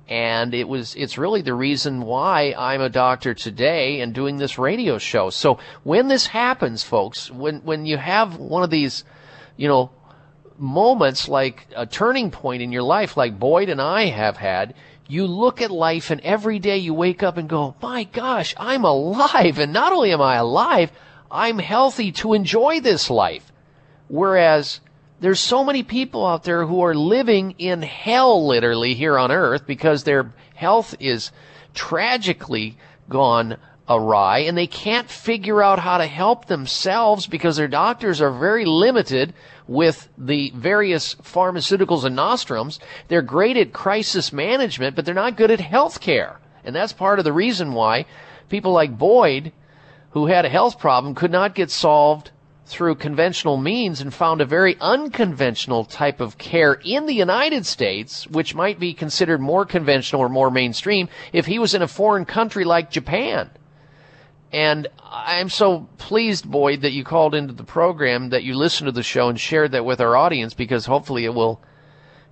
And 0.08 0.54
it 0.54 0.68
was, 0.68 0.94
it's 0.94 1.18
really 1.18 1.42
the 1.42 1.54
reason 1.54 2.02
why 2.02 2.54
I'm 2.56 2.80
a 2.80 2.88
doctor 2.88 3.34
today 3.34 4.00
and 4.00 4.14
doing 4.14 4.36
this 4.36 4.58
radio 4.58 4.98
show. 4.98 5.30
So 5.30 5.58
when 5.84 6.08
this 6.08 6.26
happens, 6.26 6.82
folks, 6.82 7.30
when, 7.30 7.60
when 7.60 7.86
you 7.86 7.96
have 7.96 8.36
one 8.36 8.62
of 8.62 8.70
these, 8.70 9.04
you 9.56 9.68
know, 9.68 9.90
moments 10.58 11.28
like 11.28 11.66
a 11.74 11.86
turning 11.86 12.30
point 12.30 12.62
in 12.62 12.72
your 12.72 12.82
life, 12.82 13.16
like 13.16 13.38
Boyd 13.38 13.68
and 13.68 13.80
I 13.80 14.06
have 14.06 14.36
had, 14.36 14.74
you 15.12 15.26
look 15.26 15.60
at 15.60 15.70
life 15.70 16.10
and 16.10 16.22
every 16.22 16.58
day 16.58 16.78
you 16.78 16.94
wake 16.94 17.22
up 17.22 17.36
and 17.36 17.46
go, 17.46 17.74
my 17.82 18.04
gosh, 18.04 18.54
I'm 18.56 18.84
alive. 18.84 19.58
And 19.58 19.72
not 19.72 19.92
only 19.92 20.10
am 20.10 20.22
I 20.22 20.36
alive, 20.36 20.90
I'm 21.30 21.58
healthy 21.58 22.12
to 22.12 22.32
enjoy 22.32 22.80
this 22.80 23.10
life. 23.10 23.52
Whereas 24.08 24.80
there's 25.20 25.38
so 25.38 25.64
many 25.64 25.82
people 25.82 26.26
out 26.26 26.44
there 26.44 26.64
who 26.64 26.80
are 26.80 26.94
living 26.94 27.56
in 27.58 27.82
hell 27.82 28.46
literally 28.46 28.94
here 28.94 29.18
on 29.18 29.30
earth 29.30 29.66
because 29.66 30.04
their 30.04 30.32
health 30.54 30.94
is 30.98 31.30
tragically 31.74 32.78
gone 33.10 33.58
awry 33.90 34.38
and 34.38 34.56
they 34.56 34.66
can't 34.66 35.10
figure 35.10 35.62
out 35.62 35.78
how 35.78 35.98
to 35.98 36.06
help 36.06 36.46
themselves 36.46 37.26
because 37.26 37.56
their 37.56 37.68
doctors 37.68 38.22
are 38.22 38.32
very 38.32 38.64
limited 38.64 39.34
with 39.66 40.08
the 40.18 40.50
various 40.54 41.14
pharmaceuticals 41.16 42.04
and 42.04 42.16
nostrums. 42.16 42.80
They're 43.08 43.22
great 43.22 43.56
at 43.56 43.72
crisis 43.72 44.32
management, 44.32 44.96
but 44.96 45.04
they're 45.04 45.14
not 45.14 45.36
good 45.36 45.50
at 45.50 45.60
health 45.60 46.00
care. 46.00 46.40
And 46.64 46.74
that's 46.74 46.92
part 46.92 47.18
of 47.18 47.24
the 47.24 47.32
reason 47.32 47.72
why 47.72 48.06
people 48.48 48.72
like 48.72 48.98
Boyd, 48.98 49.52
who 50.10 50.26
had 50.26 50.44
a 50.44 50.50
health 50.50 50.78
problem, 50.78 51.14
could 51.14 51.30
not 51.30 51.54
get 51.54 51.70
solved 51.70 52.30
through 52.66 52.94
conventional 52.94 53.56
means 53.56 54.00
and 54.00 54.14
found 54.14 54.40
a 54.40 54.46
very 54.46 54.76
unconventional 54.80 55.84
type 55.84 56.20
of 56.20 56.38
care 56.38 56.74
in 56.84 57.06
the 57.06 57.14
United 57.14 57.66
States, 57.66 58.26
which 58.28 58.54
might 58.54 58.78
be 58.78 58.94
considered 58.94 59.40
more 59.40 59.66
conventional 59.66 60.22
or 60.22 60.28
more 60.28 60.50
mainstream 60.50 61.08
if 61.32 61.46
he 61.46 61.58
was 61.58 61.74
in 61.74 61.82
a 61.82 61.88
foreign 61.88 62.24
country 62.24 62.64
like 62.64 62.90
Japan. 62.90 63.50
And 64.52 64.86
I'm 65.02 65.48
so 65.48 65.88
pleased, 65.96 66.50
Boyd, 66.50 66.82
that 66.82 66.92
you 66.92 67.04
called 67.04 67.34
into 67.34 67.54
the 67.54 67.64
program, 67.64 68.30
that 68.30 68.44
you 68.44 68.54
listened 68.54 68.86
to 68.86 68.92
the 68.92 69.02
show 69.02 69.28
and 69.28 69.40
shared 69.40 69.72
that 69.72 69.84
with 69.84 70.00
our 70.00 70.14
audience 70.14 70.52
because 70.52 70.84
hopefully 70.86 71.24
it 71.24 71.34
will 71.34 71.60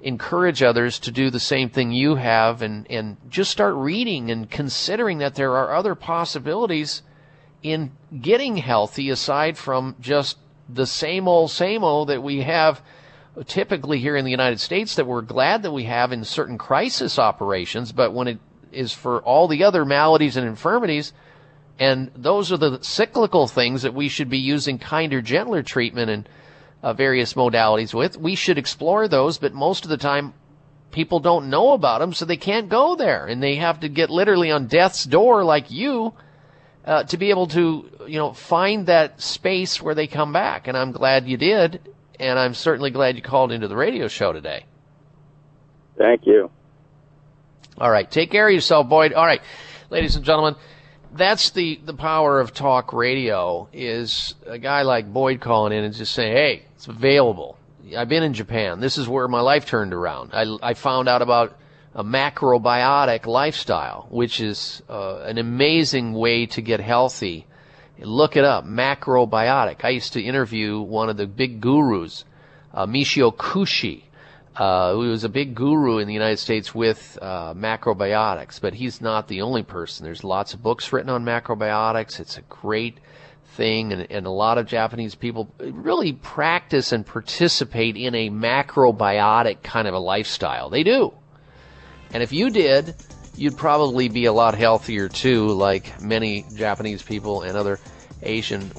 encourage 0.02 0.62
others 0.62 0.98
to 0.98 1.10
do 1.10 1.30
the 1.30 1.40
same 1.40 1.68
thing 1.70 1.92
you 1.92 2.14
have 2.16 2.62
and, 2.62 2.90
and 2.90 3.16
just 3.28 3.50
start 3.50 3.74
reading 3.74 4.30
and 4.30 4.50
considering 4.50 5.18
that 5.18 5.34
there 5.34 5.56
are 5.56 5.74
other 5.74 5.94
possibilities 5.94 7.02
in 7.62 7.90
getting 8.20 8.56
healthy 8.56 9.10
aside 9.10 9.56
from 9.56 9.94
just 10.00 10.38
the 10.68 10.86
same 10.86 11.28
old, 11.28 11.50
same 11.50 11.84
old 11.84 12.08
that 12.08 12.22
we 12.22 12.42
have 12.42 12.82
typically 13.46 13.98
here 13.98 14.16
in 14.16 14.24
the 14.24 14.30
United 14.30 14.60
States 14.60 14.94
that 14.94 15.06
we're 15.06 15.22
glad 15.22 15.62
that 15.62 15.72
we 15.72 15.84
have 15.84 16.12
in 16.12 16.24
certain 16.24 16.58
crisis 16.58 17.18
operations, 17.18 17.92
but 17.92 18.12
when 18.12 18.28
it 18.28 18.38
is 18.72 18.92
for 18.92 19.20
all 19.22 19.48
the 19.48 19.64
other 19.64 19.84
maladies 19.84 20.36
and 20.36 20.46
infirmities, 20.46 21.12
and 21.80 22.10
those 22.14 22.52
are 22.52 22.58
the 22.58 22.78
cyclical 22.82 23.48
things 23.48 23.82
that 23.82 23.94
we 23.94 24.08
should 24.08 24.28
be 24.28 24.38
using 24.38 24.78
kinder, 24.78 25.22
gentler 25.22 25.62
treatment 25.62 26.10
and 26.10 26.28
uh, 26.82 26.92
various 26.92 27.32
modalities 27.32 27.94
with. 27.94 28.18
We 28.18 28.34
should 28.34 28.58
explore 28.58 29.08
those, 29.08 29.38
but 29.38 29.54
most 29.54 29.84
of 29.84 29.88
the 29.88 29.96
time 29.96 30.34
people 30.90 31.20
don't 31.20 31.48
know 31.48 31.72
about 31.72 32.00
them, 32.00 32.12
so 32.12 32.26
they 32.26 32.36
can't 32.36 32.68
go 32.68 32.96
there, 32.96 33.26
and 33.26 33.42
they 33.42 33.56
have 33.56 33.80
to 33.80 33.88
get 33.88 34.10
literally 34.10 34.50
on 34.50 34.66
death's 34.66 35.04
door 35.04 35.42
like 35.42 35.70
you 35.70 36.12
uh, 36.84 37.04
to 37.04 37.16
be 37.16 37.30
able 37.30 37.46
to, 37.46 37.90
you 38.06 38.18
know, 38.18 38.34
find 38.34 38.86
that 38.86 39.22
space 39.22 39.80
where 39.80 39.94
they 39.94 40.06
come 40.06 40.34
back. 40.34 40.68
And 40.68 40.76
I'm 40.76 40.92
glad 40.92 41.26
you 41.26 41.38
did, 41.38 41.80
and 42.18 42.38
I'm 42.38 42.52
certainly 42.52 42.90
glad 42.90 43.16
you 43.16 43.22
called 43.22 43.52
into 43.52 43.68
the 43.68 43.76
radio 43.76 44.06
show 44.06 44.34
today. 44.34 44.66
Thank 45.96 46.26
you. 46.26 46.50
All 47.78 47.90
right, 47.90 48.10
take 48.10 48.30
care 48.30 48.48
of 48.48 48.52
yourself, 48.52 48.86
Boyd. 48.86 49.14
All 49.14 49.24
right, 49.24 49.40
ladies 49.88 50.16
and 50.16 50.24
gentlemen, 50.26 50.56
that's 51.14 51.50
the 51.50 51.80
the 51.84 51.94
power 51.94 52.40
of 52.40 52.52
talk 52.54 52.92
radio. 52.92 53.68
Is 53.72 54.34
a 54.46 54.58
guy 54.58 54.82
like 54.82 55.12
Boyd 55.12 55.40
calling 55.40 55.72
in 55.72 55.84
and 55.84 55.94
just 55.94 56.12
saying, 56.12 56.32
"Hey, 56.32 56.62
it's 56.76 56.86
available. 56.86 57.56
I've 57.96 58.08
been 58.08 58.22
in 58.22 58.34
Japan. 58.34 58.80
This 58.80 58.98
is 58.98 59.08
where 59.08 59.26
my 59.28 59.40
life 59.40 59.66
turned 59.66 59.92
around. 59.92 60.30
I, 60.32 60.46
I 60.62 60.74
found 60.74 61.08
out 61.08 61.22
about 61.22 61.56
a 61.94 62.04
macrobiotic 62.04 63.26
lifestyle, 63.26 64.06
which 64.10 64.40
is 64.40 64.82
uh, 64.88 65.22
an 65.24 65.38
amazing 65.38 66.12
way 66.12 66.46
to 66.46 66.62
get 66.62 66.80
healthy. 66.80 67.46
Look 67.98 68.36
it 68.36 68.44
up, 68.44 68.64
macrobiotic. 68.64 69.84
I 69.84 69.90
used 69.90 70.12
to 70.14 70.22
interview 70.22 70.80
one 70.80 71.10
of 71.10 71.16
the 71.16 71.26
big 71.26 71.60
gurus, 71.60 72.24
uh, 72.72 72.86
Michio 72.86 73.34
Kushi, 73.34 74.04
uh, 74.60 74.92
who 74.92 75.08
was 75.08 75.24
a 75.24 75.28
big 75.30 75.54
guru 75.54 75.96
in 75.98 76.06
the 76.06 76.12
United 76.12 76.36
States 76.36 76.74
with 76.74 77.18
uh, 77.22 77.54
macrobiotics, 77.54 78.60
but 78.60 78.74
he's 78.74 79.00
not 79.00 79.26
the 79.26 79.40
only 79.40 79.62
person. 79.62 80.04
There's 80.04 80.22
lots 80.22 80.52
of 80.52 80.62
books 80.62 80.92
written 80.92 81.08
on 81.08 81.24
macrobiotics. 81.24 82.20
It's 82.20 82.36
a 82.36 82.42
great 82.42 82.98
thing, 83.56 83.90
and, 83.90 84.06
and 84.10 84.26
a 84.26 84.30
lot 84.30 84.58
of 84.58 84.66
Japanese 84.66 85.14
people 85.14 85.50
really 85.58 86.12
practice 86.12 86.92
and 86.92 87.06
participate 87.06 87.96
in 87.96 88.14
a 88.14 88.28
macrobiotic 88.28 89.62
kind 89.62 89.88
of 89.88 89.94
a 89.94 89.98
lifestyle. 89.98 90.68
They 90.68 90.82
do. 90.82 91.14
And 92.12 92.22
if 92.22 92.30
you 92.30 92.50
did, 92.50 92.94
you'd 93.36 93.56
probably 93.56 94.10
be 94.10 94.26
a 94.26 94.32
lot 94.32 94.54
healthier 94.54 95.08
too, 95.08 95.46
like 95.46 96.02
many 96.02 96.44
Japanese 96.54 97.02
people 97.02 97.42
and 97.42 97.56
other 97.56 97.80
Asian 98.22 98.70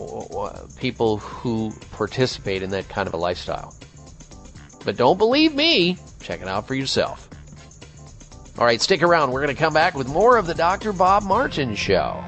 people 0.78 1.18
who 1.18 1.74
participate 1.94 2.62
in 2.62 2.70
that 2.70 2.88
kind 2.88 3.08
of 3.08 3.16
a 3.16 3.18
lifestyle. 3.18 3.74
But 4.84 4.98
don't 4.98 5.18
believe 5.18 5.54
me. 5.54 5.98
Check 6.22 6.42
it 6.42 6.48
out 6.48 6.68
for 6.68 6.76
yourself. 6.76 7.30
All 8.58 8.66
right, 8.66 8.82
stick 8.82 9.02
around. 9.02 9.32
We're 9.32 9.42
going 9.42 9.56
to 9.56 9.60
come 9.60 9.74
back 9.74 9.96
with 9.96 10.08
more 10.08 10.38
of 10.38 10.46
the 10.48 10.54
Dr. 10.54 10.94
Bob 10.94 11.24
Martin 11.24 11.76
Show. 11.76 12.24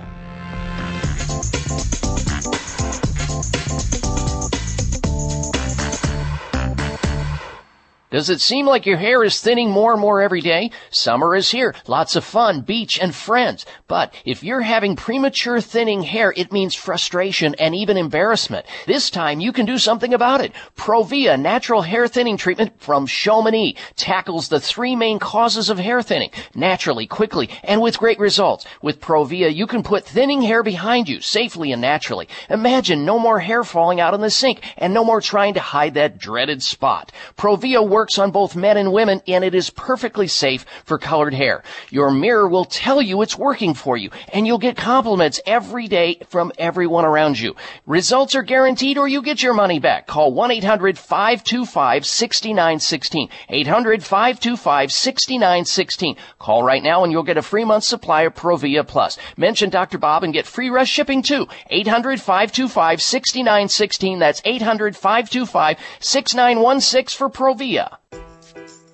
Does 8.13 8.29
it 8.29 8.41
seem 8.41 8.67
like 8.67 8.85
your 8.85 8.97
hair 8.97 9.23
is 9.23 9.41
thinning 9.41 9.71
more 9.71 9.93
and 9.93 9.99
more 9.99 10.21
every 10.21 10.41
day? 10.41 10.69
Summer 10.91 11.35
is 11.35 11.49
here. 11.49 11.73
Lots 11.87 12.15
of 12.15 12.23
fun, 12.23 12.61
beach, 12.61 12.99
and 13.01 13.15
friends. 13.15 13.65
But 13.87 14.13
if 14.23 14.43
you're 14.43 14.61
having 14.61 14.95
premature 14.95 15.59
thinning 15.59 16.03
hair, 16.03 16.31
it 16.37 16.51
means 16.51 16.75
frustration 16.75 17.55
and 17.55 17.73
even 17.73 17.97
embarrassment. 17.97 18.67
This 18.85 19.09
time 19.09 19.39
you 19.39 19.51
can 19.51 19.65
do 19.65 19.79
something 19.79 20.13
about 20.13 20.41
it. 20.41 20.51
Provia 20.77 21.39
natural 21.39 21.81
hair 21.81 22.07
thinning 22.07 22.37
treatment 22.37 22.79
from 22.79 23.07
Chamonix 23.07 23.75
tackles 23.95 24.47
the 24.47 24.59
three 24.59 24.95
main 24.95 25.17
causes 25.17 25.71
of 25.71 25.79
hair 25.79 26.03
thinning 26.03 26.29
naturally, 26.53 27.07
quickly, 27.07 27.49
and 27.63 27.81
with 27.81 27.97
great 27.97 28.19
results. 28.19 28.63
With 28.83 29.01
Provia, 29.01 29.51
you 29.51 29.65
can 29.65 29.81
put 29.81 30.05
thinning 30.05 30.43
hair 30.43 30.61
behind 30.61 31.09
you 31.09 31.19
safely 31.19 31.71
and 31.71 31.81
naturally. 31.81 32.29
Imagine 32.51 33.05
no 33.05 33.17
more 33.17 33.39
hair 33.39 33.63
falling 33.63 33.99
out 33.99 34.13
in 34.13 34.21
the 34.21 34.29
sink 34.29 34.61
and 34.77 34.93
no 34.93 35.03
more 35.03 35.19
trying 35.19 35.55
to 35.55 35.59
hide 35.59 35.95
that 35.95 36.19
dreaded 36.19 36.61
spot. 36.61 37.11
Provia 37.35 37.81
works 37.83 38.02
works 38.03 38.19
on 38.19 38.31
both 38.31 38.53
men 38.53 38.75
and 38.75 38.91
women 38.91 39.21
and 39.29 39.45
it 39.45 39.55
is 39.55 39.69
perfectly 39.69 40.27
safe 40.27 40.65
for 40.83 40.97
colored 40.97 41.33
hair. 41.33 41.63
Your 41.89 42.11
mirror 42.11 42.49
will 42.49 42.65
tell 42.65 43.01
you 43.01 43.21
it's 43.21 43.37
working 43.37 43.73
for 43.73 43.95
you 43.95 44.09
and 44.33 44.45
you'll 44.45 44.57
get 44.57 44.75
compliments 44.75 45.39
every 45.45 45.87
day 45.87 46.17
from 46.27 46.51
everyone 46.57 47.05
around 47.05 47.39
you. 47.39 47.55
Results 47.85 48.35
are 48.35 48.43
guaranteed 48.43 48.97
or 48.97 49.07
you 49.07 49.21
get 49.21 49.41
your 49.41 49.53
money 49.53 49.79
back. 49.79 50.05
Call 50.05 50.33
1-800-525-6916. 50.33 53.29
800-525-6916. 53.49 56.17
Call 56.39 56.61
right 56.61 56.83
now 56.83 57.05
and 57.05 57.13
you'll 57.13 57.23
get 57.23 57.37
a 57.37 57.41
free 57.41 57.63
month 57.63 57.85
supply 57.85 58.23
of 58.23 58.35
Provia 58.35 58.85
Plus. 58.85 59.17
Mention 59.37 59.69
Dr. 59.69 59.97
Bob 59.97 60.25
and 60.25 60.33
get 60.33 60.45
free 60.45 60.69
rush 60.69 60.89
shipping 60.89 61.21
too. 61.21 61.47
800-525-6916. 61.71 64.19
That's 64.19 64.41
800-525-6916 64.41 67.15
for 67.15 67.29
Provia. 67.29 67.92
あ。 67.93 68.32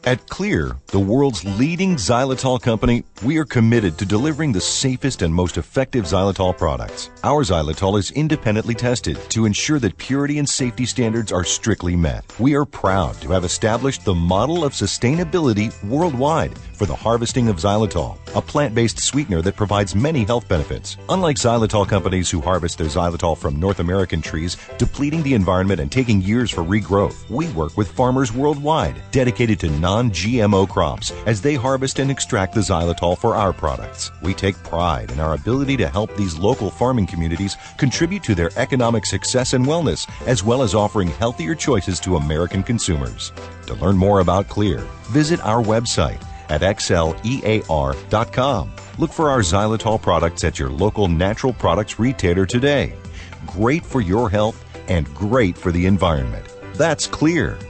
At 0.05 0.25
Xlear, 0.27 0.77
the 0.87 0.99
world's 0.99 1.43
leading 1.59 1.97
xylitol 1.97 2.61
company, 2.61 3.03
we 3.21 3.37
are 3.37 3.43
committed 3.43 3.97
to 3.97 4.05
delivering 4.05 4.53
the 4.53 4.61
safest 4.61 5.21
and 5.21 5.35
most 5.35 5.57
effective 5.57 6.05
xylitol 6.05 6.57
products. 6.57 7.09
Our 7.25 7.43
xylitol 7.43 7.99
is 7.99 8.11
independently 8.11 8.75
tested 8.75 9.17
to 9.29 9.45
ensure 9.45 9.77
that 9.79 9.97
purity 9.97 10.39
and 10.39 10.47
safety 10.47 10.85
standards 10.85 11.33
are 11.33 11.43
strictly 11.43 11.97
met. 11.97 12.23
We 12.39 12.55
are 12.55 12.63
proud 12.63 13.19
to 13.21 13.31
have 13.31 13.43
established 13.43 14.05
the 14.05 14.15
model 14.15 14.63
of 14.63 14.71
sustainability 14.71 15.69
worldwide 15.83 16.57
for 16.57 16.85
the 16.85 16.95
harvesting 16.95 17.49
of 17.49 17.57
xylitol, 17.57 18.17
a 18.35 18.41
plant-based 18.41 18.99
sweetener 18.99 19.41
that 19.41 19.57
provides 19.57 19.95
many 19.95 20.23
health 20.23 20.47
benefits. 20.47 20.95
Unlike 21.09 21.35
xylitol 21.35 21.85
companies 21.85 22.31
who 22.31 22.39
harvest 22.39 22.77
their 22.77 22.87
xylitol 22.87 23.37
from 23.37 23.59
North 23.59 23.81
American 23.81 24.21
trees, 24.21 24.55
depleting 24.77 25.23
the 25.23 25.33
environment 25.33 25.81
and 25.81 25.91
taking 25.91 26.21
years 26.21 26.49
for 26.49 26.63
regrowth, 26.63 27.29
we 27.29 27.49
work 27.49 27.75
with 27.75 27.91
farmers 27.91 28.31
worldwide 28.31 28.95
dedicated 29.11 29.59
to 29.59 29.69
non-GMO 29.89 30.69
crops 30.69 31.11
as 31.25 31.41
they 31.41 31.55
harvest 31.55 31.97
and 31.97 32.11
extract 32.11 32.53
the 32.53 32.61
xylitol 32.61 33.17
for 33.17 33.35
our 33.35 33.51
products. 33.51 34.11
We 34.21 34.35
take 34.35 34.55
pride 34.63 35.09
in 35.09 35.19
our 35.19 35.33
ability 35.33 35.77
to 35.77 35.89
help 35.89 36.15
these 36.15 36.37
local 36.37 36.69
farming 36.69 37.07
communities 37.07 37.57
contribute 37.77 38.21
to 38.23 38.35
their 38.35 38.51
economic 38.55 39.07
success 39.07 39.53
and 39.53 39.65
wellness, 39.65 40.07
as 40.27 40.43
well 40.43 40.61
as 40.61 40.75
offering 40.75 41.07
healthier 41.07 41.55
choices 41.55 41.99
to 42.01 42.17
American 42.17 42.61
consumers. 42.61 43.31
To 43.65 43.73
learn 43.75 43.97
more 43.97 44.19
about 44.19 44.47
Xlear, 44.47 44.81
visit 45.19 45.39
our 45.41 45.63
website 45.63 46.21
at 46.49 46.61
xlear.com. 46.61 47.91
Look 48.99 49.11
for 49.11 49.29
our 49.31 49.39
xylitol 49.39 49.99
products 49.99 50.43
at 50.43 50.59
your 50.59 50.69
local 50.69 51.07
natural 51.07 51.53
products 51.53 51.97
retailer 51.97 52.45
today. 52.45 52.93
Great 53.47 53.83
for 53.83 54.01
your 54.01 54.29
health 54.29 54.63
and 54.87 55.11
great 55.15 55.57
for 55.57 55.71
the 55.71 55.87
environment. 55.87 56.45
That's 56.75 57.07
Xlear. 57.07 57.68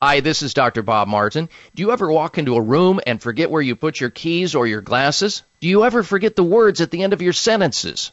Hi, 0.00 0.20
this 0.20 0.42
is 0.42 0.54
Dr. 0.54 0.82
Bob 0.82 1.08
Martin. 1.08 1.48
Do 1.74 1.82
you 1.82 1.90
ever 1.90 2.08
walk 2.08 2.38
into 2.38 2.54
a 2.54 2.62
room 2.62 3.00
and 3.04 3.20
forget 3.20 3.50
where 3.50 3.60
you 3.60 3.74
put 3.74 3.98
your 3.98 4.10
keys 4.10 4.54
or 4.54 4.64
your 4.64 4.80
glasses? 4.80 5.42
Do 5.58 5.66
you 5.66 5.82
ever 5.82 6.04
forget 6.04 6.36
the 6.36 6.44
words 6.44 6.80
at 6.80 6.92
the 6.92 7.02
end 7.02 7.14
of 7.14 7.20
your 7.20 7.32
sentences? 7.32 8.12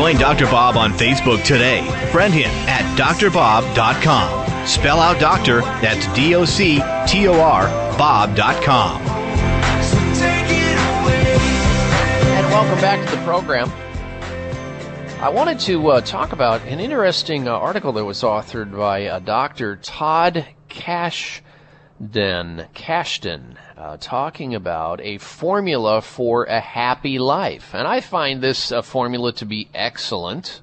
Join 0.00 0.16
Dr. 0.16 0.46
Bob 0.46 0.78
on 0.78 0.92
Facebook 0.94 1.44
today. 1.44 1.82
Friend 2.10 2.32
him 2.32 2.48
at 2.66 2.80
drbob.com. 2.96 4.66
Spell 4.66 4.98
out 4.98 5.20
doctor, 5.20 5.60
that's 5.60 6.06
D 6.14 6.34
O 6.34 6.46
C 6.46 6.80
T 7.06 7.28
O 7.28 7.38
R, 7.38 7.66
Bob.com. 7.98 9.02
And 12.32 12.46
welcome 12.46 12.80
back 12.80 13.06
to 13.10 13.14
the 13.14 13.22
program. 13.24 13.70
I 15.20 15.28
wanted 15.28 15.60
to 15.60 15.88
uh, 15.88 16.00
talk 16.00 16.32
about 16.32 16.62
an 16.62 16.80
interesting 16.80 17.46
uh, 17.46 17.50
article 17.50 17.92
that 17.92 18.06
was 18.06 18.22
authored 18.22 18.74
by 18.74 19.04
uh, 19.04 19.18
Dr. 19.18 19.76
Todd 19.76 20.46
Kashdan, 22.00 22.72
Cashton, 22.72 23.58
uh, 23.76 23.98
talking 24.00 24.54
about 24.54 25.02
a 25.02 25.18
formula 25.18 26.00
for 26.00 26.44
a 26.44 26.58
happy 26.58 27.18
life. 27.18 27.74
And 27.74 27.86
I 27.86 28.00
find 28.00 28.40
this 28.40 28.72
uh, 28.72 28.80
formula 28.80 29.34
to 29.34 29.44
be 29.44 29.68
excellent 29.74 30.62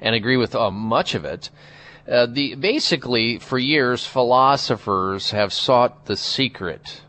and 0.00 0.14
agree 0.14 0.38
with 0.38 0.54
uh, 0.54 0.70
much 0.70 1.14
of 1.14 1.26
it. 1.26 1.50
Uh, 2.10 2.24
the 2.24 2.54
basically 2.54 3.38
for 3.38 3.58
years 3.58 4.06
philosophers 4.06 5.32
have 5.32 5.52
sought 5.52 6.06
the 6.06 6.16
secret 6.16 7.02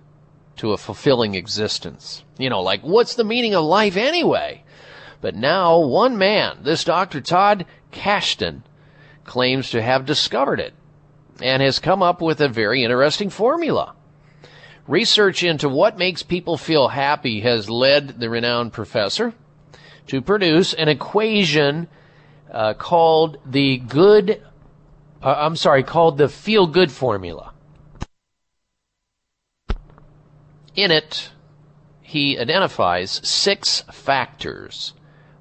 to 0.57 0.73
a 0.73 0.77
fulfilling 0.77 1.35
existence. 1.35 2.25
You 2.37 2.49
know, 2.49 2.61
like 2.61 2.81
what's 2.81 3.15
the 3.15 3.23
meaning 3.23 3.55
of 3.55 3.63
life 3.63 3.95
anyway? 3.95 4.63
But 5.21 5.35
now 5.35 5.79
one 5.79 6.17
man, 6.17 6.59
this 6.63 6.83
Dr. 6.83 7.21
Todd 7.21 7.65
Cashton, 7.91 8.63
claims 9.23 9.69
to 9.69 9.81
have 9.81 10.05
discovered 10.05 10.59
it 10.59 10.73
and 11.41 11.61
has 11.61 11.79
come 11.79 12.01
up 12.01 12.21
with 12.21 12.41
a 12.41 12.49
very 12.49 12.83
interesting 12.83 13.29
formula. 13.29 13.95
Research 14.87 15.43
into 15.43 15.69
what 15.69 15.97
makes 15.97 16.23
people 16.23 16.57
feel 16.57 16.87
happy 16.87 17.41
has 17.41 17.69
led 17.69 18.19
the 18.19 18.29
renowned 18.29 18.73
professor 18.73 19.33
to 20.07 20.21
produce 20.21 20.73
an 20.73 20.87
equation 20.87 21.87
uh, 22.51 22.73
called 22.73 23.37
the 23.45 23.77
good. 23.77 24.43
Uh, 25.21 25.35
I'm 25.37 25.55
sorry, 25.55 25.83
called 25.83 26.17
the 26.17 26.27
feel 26.27 26.65
good 26.65 26.91
formula. 26.91 27.53
In 30.75 30.91
it, 30.91 31.29
he 32.01 32.39
identifies 32.39 33.21
six 33.27 33.81
factors 33.91 34.93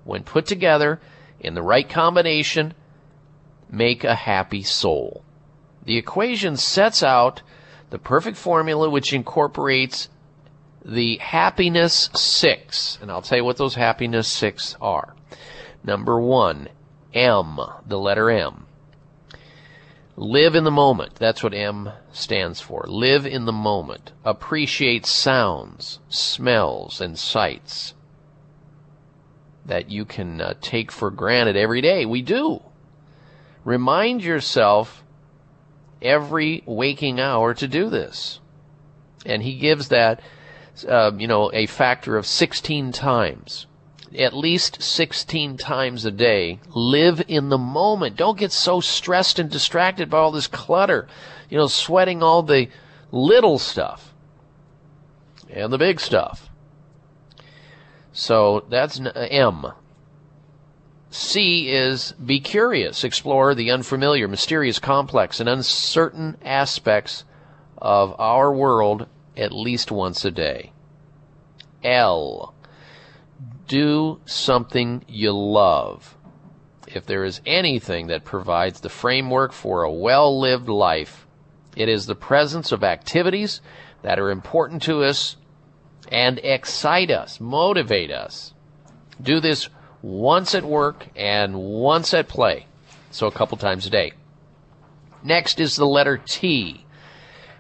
when 0.05 0.23
put 0.23 0.45
together 0.45 1.01
in 1.41 1.55
the 1.55 1.63
right 1.63 1.89
combination 1.89 2.75
make 3.71 4.05
a 4.05 4.15
happy 4.15 4.63
soul. 4.63 5.23
The 5.89 5.97
equation 5.97 6.59
sets 6.59 7.03
out 7.03 7.41
the 7.89 7.99
perfect 7.99 8.37
formula 8.37 8.91
which 8.91 9.15
incorporates 9.15 10.11
the 10.85 11.17
happiness 11.17 12.11
six. 12.15 12.99
And 13.01 13.11
I'll 13.11 13.23
tell 13.23 13.39
you 13.39 13.45
what 13.47 13.57
those 13.57 13.75
happiness 13.75 14.29
six 14.29 14.77
are. 14.83 15.15
Number 15.83 16.21
one, 16.21 16.69
M, 17.15 17.59
the 17.87 17.99
letter 17.99 18.31
M. 18.31 18.67
Live 20.15 20.55
in 20.55 20.65
the 20.65 20.71
moment. 20.71 21.15
That's 21.15 21.43
what 21.43 21.55
M 21.55 21.91
stands 22.13 22.61
for. 22.61 22.85
Live 22.87 23.25
in 23.25 23.47
the 23.47 23.53
moment. 23.53 24.13
Appreciate 24.27 25.07
sounds, 25.07 26.01
smells, 26.11 27.01
and 27.01 27.19
sights 27.19 27.95
that 29.65 29.91
you 29.91 30.05
can 30.05 30.43
uh, 30.43 30.53
take 30.61 30.93
for 30.93 31.11
granted 31.11 31.57
every 31.57 31.81
day. 31.81 32.05
We 32.05 32.21
do. 32.21 32.61
Remind 33.65 34.23
yourself 34.23 35.03
every 36.03 36.63
waking 36.67 37.21
hour 37.21 37.55
to 37.55 37.69
do 37.69 37.91
this. 37.91 38.41
And 39.27 39.43
he 39.43 39.59
gives 39.59 39.89
that, 39.89 40.21
uh, 40.89 41.13
you 41.17 41.27
know, 41.27 41.51
a 41.53 41.67
factor 41.67 42.17
of 42.17 42.27
16 42.27 42.93
times. 42.93 43.67
At 44.17 44.33
least 44.33 44.83
16 44.83 45.59
times 45.59 46.05
a 46.05 46.11
day. 46.11 46.61
Live 46.69 47.23
in 47.29 47.51
the 47.51 47.59
moment. 47.59 48.17
Don't 48.17 48.39
get 48.39 48.53
so 48.53 48.81
stressed 48.81 49.39
and 49.39 49.51
distracted 49.51 50.09
by 50.09 50.19
all 50.19 50.31
this 50.31 50.47
clutter. 50.47 51.09
You 51.51 51.59
know, 51.59 51.67
sweating 51.67 52.23
all 52.23 52.43
the 52.43 52.69
little 53.11 53.59
stuff 53.59 54.15
and 55.51 55.73
the 55.73 55.79
big 55.79 56.01
stuff. 56.01 56.49
So 58.13 58.65
that's 58.69 59.01
M. 59.15 59.67
C 61.11 61.71
is 61.71 62.13
be 62.13 62.41
curious, 62.41 63.03
explore 63.03 63.55
the 63.55 63.71
unfamiliar, 63.71 64.29
mysterious, 64.29 64.79
complex, 64.79 65.41
and 65.41 65.49
uncertain 65.49 66.37
aspects 66.45 67.25
of 67.79 68.15
our 68.19 68.53
world 68.53 69.07
at 69.37 69.53
least 69.53 69.91
once 69.91 70.25
a 70.25 70.31
day. 70.31 70.73
L. 71.83 72.55
Do 73.67 74.21
something 74.25 75.05
you 75.07 75.33
love. 75.33 76.17
If 76.87 77.07
there 77.07 77.25
is 77.25 77.41
anything 77.47 78.09
that 78.09 78.25
provides 78.25 78.81
the 78.81 78.89
framework 78.89 79.53
for 79.53 79.83
a 79.83 79.93
well 79.93 80.39
lived 80.39 80.69
life, 80.69 81.27
it 81.77 81.89
is 81.89 82.07
the 82.07 82.15
presence 82.15 82.73
of 82.73 82.83
activities 82.83 83.61
that 84.03 84.19
are 84.19 84.31
important 84.31 84.83
to 84.83 85.03
us 85.05 85.37
and 86.11 86.39
excite 86.39 87.11
us, 87.11 87.41
motivate 87.41 88.11
us. 88.11 88.55
Do 89.21 89.41
this 89.41 89.69
once 90.03 90.55
at 90.55 90.65
work 90.65 91.07
and 91.17 91.57
once 91.57 92.15
at 92.15 92.29
play. 92.29 92.67
So 93.11 93.27
a 93.27 93.33
couple 93.33 93.59
times 93.59 93.87
a 93.87 93.91
day. 93.91 94.13
Next 95.23 95.59
is 95.59 95.77
the 95.77 95.87
letter 95.87 96.19
T, 96.19 96.85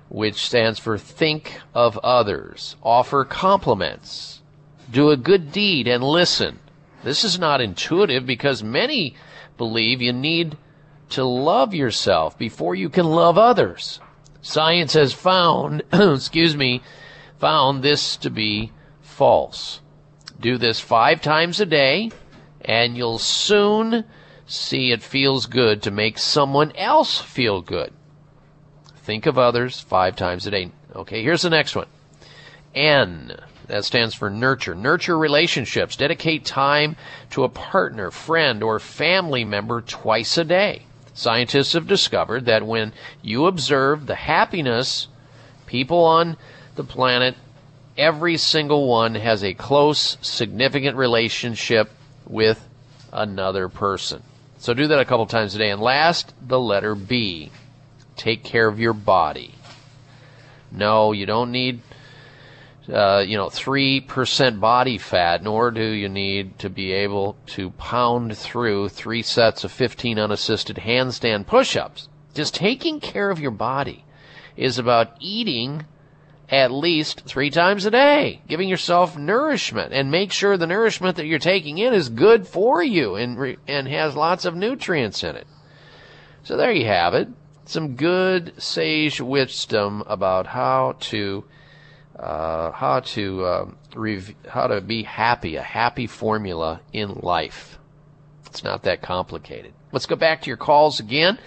which 0.08 0.46
stands 0.46 0.78
for 0.78 0.96
think 0.96 1.60
of 1.74 1.98
others, 1.98 2.76
offer 2.82 3.24
compliments, 3.24 4.42
do 4.90 5.10
a 5.10 5.16
good 5.16 5.52
deed 5.52 5.88
and 5.88 6.02
listen. 6.02 6.60
This 7.04 7.24
is 7.24 7.38
not 7.38 7.60
intuitive 7.60 8.24
because 8.24 8.62
many 8.62 9.14
believe 9.56 10.00
you 10.00 10.12
need 10.12 10.56
to 11.10 11.24
love 11.24 11.74
yourself 11.74 12.38
before 12.38 12.74
you 12.74 12.88
can 12.88 13.06
love 13.06 13.38
others. 13.38 14.00
Science 14.40 14.92
has 14.94 15.12
found, 15.12 15.82
excuse 15.92 16.56
me, 16.56 16.82
found 17.38 17.82
this 17.82 18.16
to 18.18 18.30
be 18.30 18.72
false. 19.00 19.80
Do 20.40 20.58
this 20.58 20.80
five 20.80 21.20
times 21.20 21.60
a 21.60 21.66
day 21.66 22.10
and 22.60 22.96
you'll 22.96 23.18
soon 23.18 24.04
see 24.46 24.92
it 24.92 25.02
feels 25.02 25.46
good 25.46 25.82
to 25.82 25.90
make 25.90 26.18
someone 26.18 26.72
else 26.76 27.20
feel 27.20 27.60
good. 27.60 27.92
Think 28.96 29.26
of 29.26 29.38
others 29.38 29.80
five 29.80 30.16
times 30.16 30.46
a 30.46 30.50
day. 30.50 30.70
Okay, 30.94 31.22
here's 31.22 31.42
the 31.42 31.50
next 31.50 31.76
one. 31.76 31.86
N. 32.74 33.36
That 33.66 33.84
stands 33.84 34.14
for 34.14 34.30
nurture. 34.30 34.74
Nurture 34.74 35.18
relationships. 35.18 35.96
Dedicate 35.96 36.44
time 36.44 36.96
to 37.30 37.44
a 37.44 37.50
partner, 37.50 38.10
friend, 38.10 38.62
or 38.62 38.78
family 38.78 39.44
member 39.44 39.82
twice 39.82 40.38
a 40.38 40.44
day. 40.44 40.84
Scientists 41.12 41.74
have 41.74 41.86
discovered 41.86 42.46
that 42.46 42.66
when 42.66 42.92
you 43.22 43.46
observe 43.46 44.06
the 44.06 44.14
happiness 44.14 45.08
people 45.66 46.04
on 46.04 46.36
the 46.76 46.84
planet, 46.84 47.34
every 47.96 48.36
single 48.36 48.88
one 48.88 49.16
has 49.16 49.44
a 49.44 49.52
close, 49.52 50.16
significant 50.22 50.96
relationship 50.96 51.90
with 52.28 52.68
another 53.12 53.68
person. 53.68 54.22
So 54.58 54.74
do 54.74 54.88
that 54.88 54.98
a 54.98 55.04
couple 55.04 55.26
times 55.26 55.54
a 55.54 55.58
day. 55.58 55.70
And 55.70 55.80
last, 55.80 56.34
the 56.46 56.60
letter 56.60 56.94
B. 56.94 57.50
Take 58.16 58.42
care 58.42 58.66
of 58.66 58.80
your 58.80 58.92
body. 58.92 59.54
No, 60.72 61.12
you 61.12 61.24
don't 61.24 61.52
need, 61.52 61.80
uh, 62.92 63.24
you 63.26 63.36
know, 63.36 63.46
3% 63.46 64.60
body 64.60 64.98
fat, 64.98 65.42
nor 65.42 65.70
do 65.70 65.82
you 65.82 66.08
need 66.08 66.58
to 66.58 66.68
be 66.68 66.92
able 66.92 67.36
to 67.46 67.70
pound 67.70 68.36
through 68.36 68.88
three 68.88 69.22
sets 69.22 69.64
of 69.64 69.72
15 69.72 70.18
unassisted 70.18 70.76
handstand 70.78 71.46
push 71.46 71.76
ups. 71.76 72.08
Just 72.34 72.54
taking 72.54 73.00
care 73.00 73.30
of 73.30 73.40
your 73.40 73.52
body 73.52 74.04
is 74.56 74.78
about 74.78 75.16
eating 75.20 75.86
at 76.50 76.70
least 76.70 77.20
three 77.26 77.50
times 77.50 77.84
a 77.84 77.90
day, 77.90 78.40
giving 78.48 78.68
yourself 78.68 79.18
nourishment 79.18 79.92
and 79.92 80.10
make 80.10 80.32
sure 80.32 80.56
the 80.56 80.66
nourishment 80.66 81.16
that 81.16 81.26
you're 81.26 81.38
taking 81.38 81.76
in 81.76 81.92
is 81.92 82.08
good 82.08 82.46
for 82.46 82.82
you 82.82 83.16
and, 83.16 83.38
re- 83.38 83.58
and 83.66 83.86
has 83.88 84.16
lots 84.16 84.44
of 84.44 84.56
nutrients 84.56 85.22
in 85.22 85.36
it. 85.36 85.46
So 86.42 86.56
there 86.56 86.72
you 86.72 86.86
have 86.86 87.12
it. 87.12 87.28
Some 87.66 87.96
good 87.96 88.54
sage 88.60 89.20
wisdom 89.20 90.02
about 90.06 90.46
how 90.46 90.96
to, 91.00 91.44
uh, 92.18 92.70
how 92.72 93.00
to, 93.00 93.44
uh, 93.44 93.66
rev- 93.94 94.34
how 94.48 94.68
to 94.68 94.80
be 94.80 95.02
happy, 95.02 95.56
a 95.56 95.62
happy 95.62 96.06
formula 96.06 96.80
in 96.94 97.16
life. 97.16 97.78
It's 98.46 98.64
not 98.64 98.84
that 98.84 99.02
complicated. 99.02 99.74
Let's 99.92 100.06
go 100.06 100.16
back 100.16 100.40
to 100.42 100.46
your 100.46 100.56
calls 100.56 100.98
again. 100.98 101.38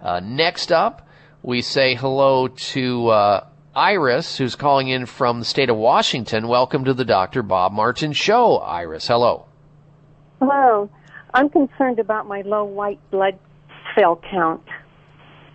Uh, 0.00 0.20
next 0.20 0.70
up, 0.70 1.08
we 1.42 1.60
say 1.60 1.96
hello 1.96 2.46
to, 2.46 3.08
uh, 3.08 3.46
Iris, 3.76 4.38
who's 4.38 4.54
calling 4.54 4.88
in 4.88 5.04
from 5.06 5.40
the 5.40 5.44
state 5.44 5.68
of 5.68 5.76
Washington. 5.76 6.46
Welcome 6.46 6.84
to 6.84 6.94
the 6.94 7.04
Dr. 7.04 7.42
Bob 7.42 7.72
Martin 7.72 8.12
Show, 8.12 8.58
Iris. 8.58 9.08
Hello. 9.08 9.46
Hello. 10.38 10.88
I'm 11.32 11.48
concerned 11.48 11.98
about 11.98 12.28
my 12.28 12.42
low 12.42 12.64
white 12.64 13.00
blood 13.10 13.36
cell 13.96 14.20
count. 14.30 14.62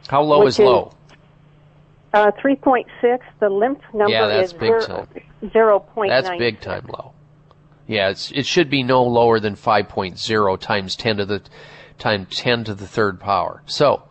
How 0.09 0.21
low 0.23 0.45
is, 0.47 0.55
is- 0.55 0.65
low? 0.65 0.91
Uh, 2.13 2.31
3.6. 2.43 3.19
The 3.39 3.49
lymph 3.49 3.79
number 3.93 4.11
Yeah, 4.11 4.27
that's 4.27 4.47
is 4.47 4.53
big 4.53 4.81
zero, 4.81 4.85
time. 4.85 5.07
0.9. 5.43 6.09
That's 6.09 6.29
big 6.37 6.59
time 6.59 6.87
low. 6.87 7.13
Yeah, 7.87 8.09
it's, 8.09 8.31
it 8.31 8.45
should 8.45 8.69
be 8.69 8.83
no 8.83 9.03
lower 9.03 9.39
than 9.39 9.55
5.0 9.55 10.59
times 10.59 10.95
10 10.95 11.17
to 11.17 11.25
the 11.25 11.41
times 11.97 12.35
10 12.35 12.65
to 12.65 12.73
the 12.73 12.87
third 12.87 13.19
power. 13.19 13.61
So, 13.65 14.03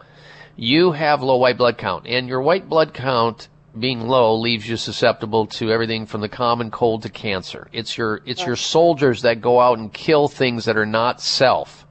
you 0.57 0.93
have 0.93 1.23
low 1.23 1.37
white 1.37 1.59
blood 1.59 1.77
count, 1.77 2.07
and 2.07 2.29
your 2.29 2.41
white 2.41 2.69
blood 2.69 2.95
count 2.95 3.49
being 3.81 4.07
low 4.07 4.35
leaves 4.35 4.69
you 4.69 4.77
susceptible 4.77 5.47
to 5.47 5.71
everything 5.71 6.07
from 6.07 6.21
the 6.21 6.29
common 6.29 6.71
cold 6.71 7.03
to 7.03 7.09
cancer. 7.09 7.69
It's 7.73 7.97
your 7.97 8.23
it's 8.25 8.45
your 8.45 8.57
soldiers 8.57 9.23
that 9.23 9.41
go 9.41 9.61
out 9.61 9.79
and 9.79 9.93
kill 9.93 10.29
things 10.29 10.65
that 10.65 10.77
are 10.77 10.87
not 10.87 11.21
self 11.21 11.87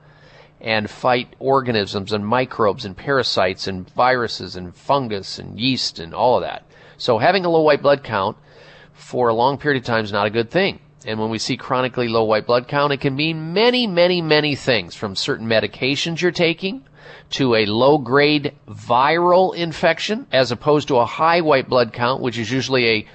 and 0.59 0.89
fight 0.89 1.35
organisms 1.39 2.13
and 2.13 2.25
microbes 2.25 2.85
and 2.85 2.97
parasites 2.97 3.67
and 3.67 3.89
viruses 3.91 4.55
and 4.55 4.75
fungus 4.75 5.37
and 5.37 5.59
yeast 5.59 5.99
and 5.99 6.13
all 6.13 6.37
of 6.37 6.43
that. 6.43 6.63
So 6.97 7.17
having 7.19 7.45
a 7.45 7.49
low 7.49 7.61
white 7.61 7.81
blood 7.81 8.03
count 8.03 8.37
for 8.93 9.29
a 9.29 9.33
long 9.33 9.57
period 9.57 9.81
of 9.81 9.85
time 9.85 10.03
is 10.03 10.11
not 10.11 10.27
a 10.27 10.31
good 10.31 10.49
thing. 10.49 10.79
And 11.05 11.19
when 11.19 11.29
we 11.29 11.37
see 11.37 11.57
chronically 11.57 12.07
low 12.07 12.23
white 12.23 12.47
blood 12.47 12.67
count, 12.67 12.91
it 12.91 13.01
can 13.01 13.15
mean 13.15 13.53
many, 13.53 13.85
many, 13.85 14.21
many 14.21 14.55
things 14.55 14.95
from 14.95 15.15
certain 15.15 15.47
medications 15.47 16.21
you're 16.21 16.31
taking 16.31 16.83
to 17.31 17.55
a 17.55 17.65
low 17.65 17.97
grade 17.97 18.53
viral 18.67 19.55
infection 19.55 20.27
as 20.31 20.51
opposed 20.51 20.87
to 20.87 20.97
a 20.97 21.05
high 21.05 21.41
white 21.41 21.69
blood 21.69 21.93
count, 21.93 22.21
which 22.21 22.37
is 22.37 22.51
usually 22.51 22.87
a 22.87 23.07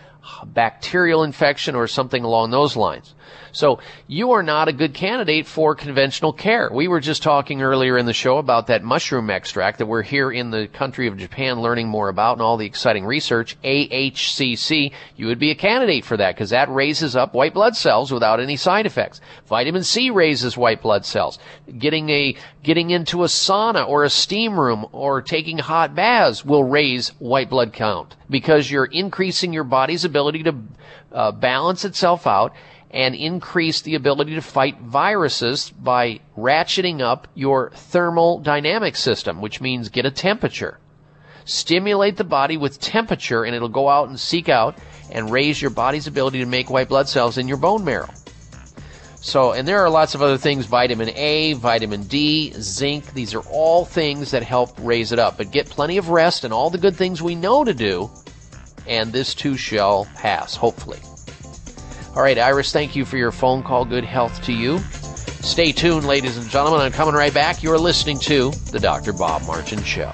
bacterial 0.45 1.23
infection 1.25 1.75
or 1.75 1.87
something 1.87 2.25
along 2.25 2.51
those 2.51 2.77
lines. 2.77 3.15
So 3.52 3.81
you 4.07 4.33
are 4.33 4.42
not 4.42 4.68
a 4.68 4.73
good 4.73 4.94
candidate 4.94 5.47
for 5.47 5.75
conventional 5.75 6.33
care. 6.33 6.70
We 6.73 6.89
were 6.89 7.01
just 7.01 7.23
talking 7.23 7.62
earlier 7.62 7.99
in 7.99 8.07
the 8.07 8.15
show 8.15 8.39
about 8.39 8.68
that 8.68 8.83
mushroom 8.83 9.28
extract 9.28 9.78
that 9.78 9.86
we're 9.86 10.02
here 10.02 10.33
in 10.33 10.51
the 10.51 10.68
country 10.68 11.07
of 11.07 11.18
Japan 11.18 11.60
learning 11.60 11.89
more 11.89 12.09
about 12.09 12.33
and 12.33 12.42
all 12.42 12.57
the 12.57 12.67
exciting 12.67 13.05
research. 13.05 13.60
AHCC, 13.62 14.92
you 15.17 15.26
would 15.26 15.39
be 15.39 15.51
a 15.51 15.55
candidate 15.55 16.05
for 16.07 16.17
that 16.17 16.34
because 16.34 16.51
that 16.51 16.70
raises 16.70 17.15
up 17.15 17.34
white 17.34 17.52
blood 17.52 17.76
cells 17.76 18.10
without 18.10 18.41
any 18.41 18.57
side 18.57 18.86
effects. 18.86 19.20
Vitamin 19.47 19.84
C 19.84 20.09
raises 20.10 20.57
white 20.57 20.81
blood 20.81 21.05
cells. 21.05 21.39
Getting 21.78 22.09
a, 22.09 22.34
getting 22.62 22.89
into 22.89 23.23
a 23.23 23.26
sauna 23.26 23.86
or 23.86 24.05
a 24.05 24.10
steam 24.10 24.59
room 24.59 24.86
or 24.92 25.20
taking 25.20 25.59
hot 25.59 25.94
baths 25.94 26.42
will 26.42 26.65
raise 26.65 27.10
white 27.18 27.51
blood 27.51 27.75
count 27.75 28.17
because 28.31 28.70
you're 28.70 28.86
increasing 28.86 29.52
your 29.52 29.65
body's 29.65 30.07
ability 30.07 30.42
to 30.44 30.55
uh, 31.12 31.31
balance 31.33 31.84
itself 31.84 32.26
out 32.26 32.55
and 32.93 33.15
increase 33.15 33.81
the 33.81 33.95
ability 33.95 34.35
to 34.35 34.43
fight 34.43 34.79
viruses 34.79 35.71
by 35.71 36.21
ratcheting 36.37 37.01
up 37.01 37.27
your 37.35 37.71
thermal 37.71 38.39
dynamic 38.41 38.97
system, 38.97 39.41
which 39.41 39.61
means 39.61 39.89
get 39.89 40.05
a 40.05 40.11
temperature. 40.11 40.79
Stimulate 41.45 42.17
the 42.17 42.25
body 42.25 42.57
with 42.57 42.81
temperature 42.81 43.45
and 43.45 43.57
it'll 43.57 43.69
go 43.69 43.89
out 43.89 44.09
and 44.09 44.21
seek 44.21 44.49
out 44.49 44.77
and 45.11 45.31
raise 45.31 45.61
your 45.61 45.71
body's 45.71 46.07
ability 46.07 46.39
to 46.41 46.47
make 46.47 46.71
white 46.71 46.89
blood 46.89 47.09
cells 47.09 47.39
in 47.39 47.49
your 47.49 47.57
bone 47.57 47.85
marrow. 47.85 48.11
So, 49.17 49.53
and 49.53 49.67
there 49.69 49.79
are 49.79 49.89
lots 49.89 50.17
of 50.17 50.23
other 50.23 50.37
things, 50.37 50.67
vitamin 50.67 51.11
A, 51.11 51.53
vitamin 51.53 52.03
D, 52.05 52.53
zinc, 52.57 53.15
these 53.15 53.35
are 53.35 53.43
all 53.53 53.85
things 53.85 54.33
that 54.33 54.43
help 54.43 54.77
raise 54.81 55.12
it 55.12 55.21
up. 55.21 55.37
But 55.39 55.53
get 55.53 55.71
plenty 55.71 55.97
of 55.97 56.09
rest 56.09 56.43
and 56.43 56.53
all 56.53 56.71
the 56.71 56.79
good 56.79 56.97
things 56.97 57.23
we 57.23 57.37
know 57.37 57.62
to 57.62 57.73
do, 57.73 58.11
and 58.89 59.12
this 59.12 59.33
too 59.33 59.57
shall 59.57 60.07
pass, 60.17 60.57
hopefully. 60.57 60.99
All 62.15 62.23
right, 62.23 62.39
Iris, 62.39 62.73
thank 62.73 62.95
you 62.95 63.07
for 63.07 63.17
your 63.17 63.33
phone 63.33 63.63
call. 63.63 63.87
Good 63.87 64.05
health 64.05 64.43
to 64.43 64.53
you. 64.53 64.81
Stay 65.41 65.73
tuned, 65.73 66.07
ladies 66.07 66.37
and 66.37 66.49
gentlemen. 66.49 66.81
I'm 66.83 66.93
coming 66.93 67.15
right 67.15 67.33
back. 67.33 67.63
You're 67.63 67.79
listening 67.79 68.19
to 68.21 68.51
The 68.71 68.79
Dr. 68.79 69.15
Bob 69.15 69.47
Martin 69.47 69.83
Show. 69.83 70.13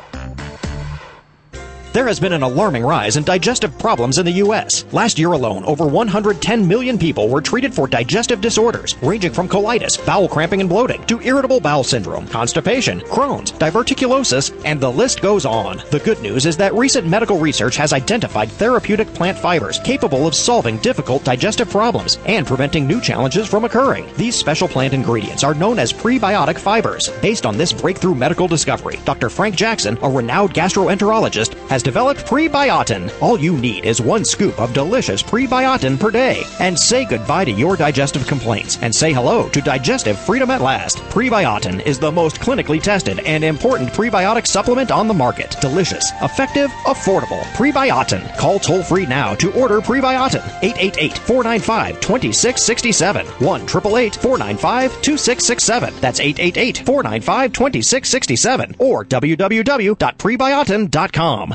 There 1.94 2.07
has 2.07 2.20
been 2.20 2.34
an 2.34 2.42
alarming 2.42 2.84
rise 2.84 3.17
in 3.17 3.25
digestive 3.25 3.76
problems 3.78 4.18
in 4.18 4.26
the 4.26 4.42
U.S. 4.44 4.84
Last 4.92 5.18
year 5.18 5.33
alone, 5.33 5.65
over 5.65 5.86
110 5.86 6.68
million 6.68 6.99
people 6.99 7.31
were 7.31 7.41
treated 7.41 7.73
for 7.73 7.89
digestive 7.89 8.42
disorders, 8.42 8.94
ranging 9.02 9.33
from 9.33 9.49
colitis, 9.49 10.05
bowel 10.05 10.28
cramping 10.28 10.60
and 10.60 10.68
bloating, 10.68 11.02
to 11.07 11.20
irritable 11.23 11.60
bowel 11.60 11.83
syndrome, 11.83 12.26
constipation, 12.28 13.00
Crohn's, 13.00 13.52
diverticulosis, 13.52 14.52
and 14.67 14.78
the 14.78 14.91
list 14.91 15.23
goes 15.23 15.47
on. 15.47 15.83
The 15.91 16.00
good 16.00 16.20
news 16.20 16.44
is 16.44 16.58
that 16.58 16.75
recent 16.75 17.07
medical 17.07 17.39
research 17.39 17.76
has 17.76 17.94
identified 17.94 18.50
therapeutic 18.52 19.08
plant 19.15 19.39
fibers 19.39 19.78
capable 19.78 20.26
of 20.26 20.34
solving 20.34 20.76
difficult 20.78 21.25
digestive 21.25 21.70
problems 21.70 22.18
and 22.26 22.47
preventing 22.47 22.86
new 22.86 23.00
challenges 23.00 23.49
from 23.49 23.65
occurring. 23.65 24.07
These 24.18 24.36
special 24.36 24.68
plant 24.68 24.92
ingredients 24.92 25.42
are 25.42 25.55
known 25.55 25.78
as 25.78 25.94
prebiotic 25.94 26.58
fibers. 26.58 27.08
Based 27.23 27.47
on 27.47 27.57
this 27.57 27.73
breakthrough 27.73 28.15
medical 28.15 28.47
discovery, 28.47 28.99
Dr. 29.07 29.31
Frank 29.31 29.57
Jackson, 29.57 29.97
a 30.02 30.10
renowned 30.10 30.52
gastroenterologist, 30.52 31.55
has 31.70 31.77
developed 31.82 32.26
Prebiotin. 32.26 33.12
All 33.20 33.39
you 33.39 33.57
need 33.57 33.84
is 33.84 34.00
one 34.00 34.24
scoop 34.24 34.58
of 34.58 34.73
delicious 34.73 35.23
Prebiotin 35.23 35.98
per 35.98 36.10
day. 36.10 36.42
And 36.60 36.78
say 36.78 37.05
goodbye 37.05 37.44
to 37.44 37.50
your 37.50 37.76
digestive 37.76 38.26
complaints 38.26 38.78
and 38.82 38.94
say 38.94 39.12
hello 39.12 39.48
to 39.50 39.60
digestive 39.60 40.18
freedom 40.18 40.50
at 40.50 40.60
last. 40.60 40.98
Prebiotin 41.10 41.84
is 41.86 41.98
the 41.98 42.12
most 42.12 42.40
clinically 42.40 42.82
tested 42.82 43.20
and 43.20 43.44
important 43.44 43.90
prebiotic 43.90 44.47
supplement 44.47 44.90
on 44.90 45.08
the 45.08 45.15
market. 45.15 45.57
Delicious, 45.60 46.10
effective, 46.23 46.70
affordable. 46.86 47.42
Prebiotin. 47.55 48.36
Call 48.36 48.58
toll 48.58 48.82
free 48.82 49.07
now 49.07 49.34
to 49.36 49.52
order 49.52 49.81
Prebiotin. 49.81 50.44
888 50.62 51.18
495 51.18 52.00
2667. 52.00 53.26
1 53.26 53.60
888 53.62 54.16
495 54.16 54.90
2667. 55.02 55.94
That's 56.00 56.20
888 56.20 56.78
495 56.78 57.52
2667. 57.52 58.76
Or 58.78 59.05
www.prebiotin.com. 59.05 61.55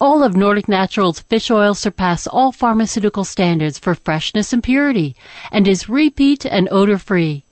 All 0.00 0.22
of 0.22 0.34
Nordic 0.34 0.66
Naturals 0.66 1.20
fish 1.20 1.50
oil 1.50 1.74
surpass 1.74 2.26
all 2.26 2.52
pharmaceutical 2.52 3.24
standards 3.24 3.78
for 3.78 3.94
freshness 3.94 4.52
and 4.52 4.62
purity 4.62 5.14
and 5.52 5.68
is 5.68 5.90
repeat 5.90 6.46
and 6.46 6.68
odor 6.70 6.96
free. 6.96 7.44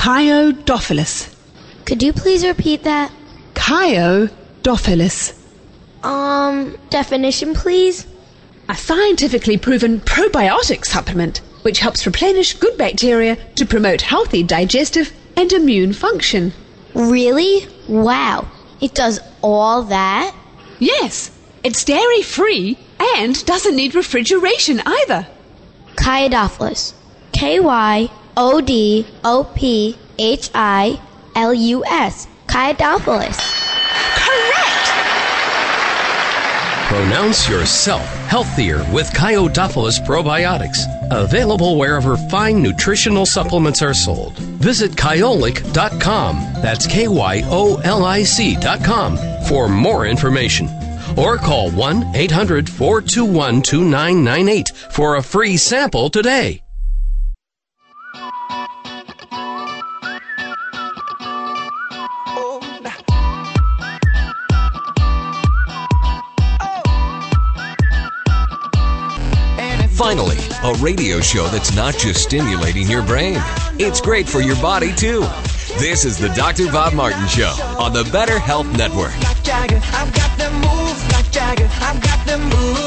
Kyo-Dophilus. 0.00 1.28
Could 1.84 2.02
you 2.02 2.14
please 2.14 2.42
repeat 2.42 2.84
that? 2.84 3.12
Kyo-Dophilus. 3.54 5.34
Um, 6.02 6.78
definition, 6.88 7.52
please? 7.52 8.06
A 8.70 8.74
scientifically 8.74 9.58
proven 9.58 10.00
probiotic 10.00 10.86
supplement 10.86 11.42
which 11.62 11.80
helps 11.80 12.06
replenish 12.06 12.54
good 12.54 12.78
bacteria 12.78 13.36
to 13.56 13.66
promote 13.66 14.00
healthy 14.00 14.42
digestive 14.42 15.12
and 15.36 15.52
immune 15.52 15.92
function. 15.92 16.54
Really? 16.94 17.68
Wow. 17.86 18.48
It 18.80 18.94
does 18.94 19.20
all 19.42 19.82
that? 19.82 20.34
Yes. 20.78 21.30
It's 21.62 21.84
dairy 21.84 22.22
free 22.22 22.78
and 22.98 23.44
doesn't 23.44 23.76
need 23.76 23.94
refrigeration 23.94 24.80
either. 24.86 25.26
Kyo-Dophilus. 25.96 26.94
K 27.32 27.60
Y 27.60 28.10
O 28.42 28.58
D 28.62 29.06
O 29.22 29.44
P 29.54 29.98
H 30.18 30.50
I 30.54 30.98
L 31.36 31.52
U 31.52 31.84
S. 31.84 32.26
correct 34.16 34.86
Pronounce 36.88 37.50
yourself 37.50 38.06
healthier 38.28 38.78
with 38.92 39.12
Kyo-Dophilus 39.12 40.00
probiotics. 40.06 40.78
Available 41.10 41.76
wherever 41.76 42.16
fine 42.16 42.62
nutritional 42.62 43.26
supplements 43.26 43.82
are 43.82 43.92
sold. 43.92 44.38
Visit 44.38 44.92
kyolic.com. 44.92 46.36
That's 46.62 46.86
K 46.86 47.08
Y 47.08 47.42
O 47.44 47.76
L 47.84 48.06
I 48.06 48.22
C.com 48.22 49.18
for 49.48 49.68
more 49.68 50.06
information. 50.06 50.66
Or 51.18 51.36
call 51.36 51.70
1 51.72 52.16
800 52.16 52.70
421 52.70 53.60
2998 53.60 54.68
for 54.70 55.16
a 55.16 55.22
free 55.22 55.58
sample 55.58 56.08
today. 56.08 56.62
A 70.70 70.74
radio 70.74 71.20
show 71.20 71.48
that's 71.48 71.74
not 71.74 71.96
just 71.96 72.22
stimulating 72.22 72.88
your 72.88 73.02
brain, 73.02 73.34
it's 73.80 74.00
great 74.00 74.28
for 74.28 74.40
your 74.40 74.54
body 74.56 74.94
too. 74.94 75.20
This 75.78 76.04
is 76.04 76.16
the 76.16 76.28
Dr. 76.28 76.70
Bob 76.70 76.92
Martin 76.92 77.26
Show 77.26 77.50
on 77.78 77.92
the 77.92 78.08
Better 78.12 78.38
Health 78.38 78.66
Network. 78.76 79.10
Jagger, 79.42 79.80
I've 79.82 80.14
got 80.14 80.38
them 80.38 80.54
moves 80.60 81.12
like 81.12 81.30
Jagger. 81.32 81.68
I've 81.72 82.00
got 82.00 82.24
them 82.26 82.42
moves. 82.42 82.86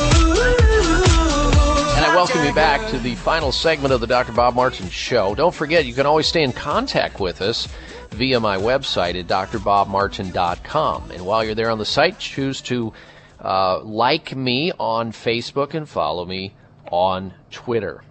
And 1.95 2.05
I 2.05 2.13
welcome 2.15 2.45
you 2.45 2.53
back 2.53 2.89
to 2.91 2.99
the 2.99 3.15
final 3.15 3.51
segment 3.51 3.93
of 3.93 3.99
the 3.99 4.07
Dr. 4.07 4.31
Bob 4.31 4.55
Martin 4.55 4.89
Show. 4.89 5.35
Don't 5.35 5.53
forget, 5.53 5.85
you 5.85 5.93
can 5.93 6.05
always 6.05 6.27
stay 6.27 6.43
in 6.43 6.53
contact 6.53 7.19
with 7.19 7.41
us 7.41 7.67
via 8.11 8.39
my 8.39 8.57
website 8.57 9.19
at 9.19 9.27
drbobmartin.com. 9.27 11.11
And 11.11 11.25
while 11.25 11.43
you're 11.43 11.55
there 11.55 11.69
on 11.69 11.79
the 11.79 11.85
site, 11.85 12.17
choose 12.17 12.61
to 12.61 12.93
uh, 13.41 13.81
like 13.81 14.35
me 14.35 14.71
on 14.79 15.11
Facebook 15.11 15.73
and 15.73 15.89
follow 15.89 16.23
me 16.23 16.53
on 16.93 17.33
Twitter. 17.49 18.03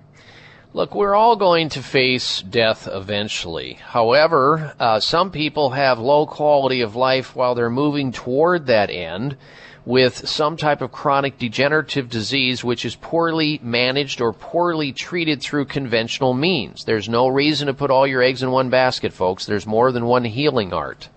Look, 0.74 0.92
we're 0.94 1.14
all 1.14 1.36
going 1.36 1.68
to 1.70 1.82
face 1.82 2.42
death 2.42 2.88
eventually. 2.90 3.74
However, 3.74 4.74
uh, 4.80 4.98
some 4.98 5.30
people 5.30 5.70
have 5.70 6.00
low 6.00 6.26
quality 6.26 6.80
of 6.80 6.96
life 6.96 7.36
while 7.36 7.54
they're 7.54 7.70
moving 7.70 8.10
toward 8.10 8.66
that 8.66 8.90
end 8.90 9.36
with 9.84 10.26
some 10.28 10.56
type 10.56 10.80
of 10.80 10.90
chronic 10.90 11.38
degenerative 11.38 12.08
disease 12.08 12.64
which 12.64 12.84
is 12.84 12.96
poorly 12.96 13.60
managed 13.62 14.20
or 14.20 14.32
poorly 14.32 14.92
treated 14.92 15.40
through 15.40 15.66
conventional 15.66 16.34
means. 16.34 16.84
There's 16.84 17.08
no 17.08 17.28
reason 17.28 17.68
to 17.68 17.74
put 17.74 17.90
all 17.90 18.06
your 18.06 18.22
eggs 18.22 18.42
in 18.42 18.50
one 18.50 18.70
basket, 18.70 19.12
folks. 19.12 19.46
There's 19.46 19.66
more 19.66 19.92
than 19.92 20.06
one 20.06 20.24
healing 20.24 20.72
art 20.72 21.08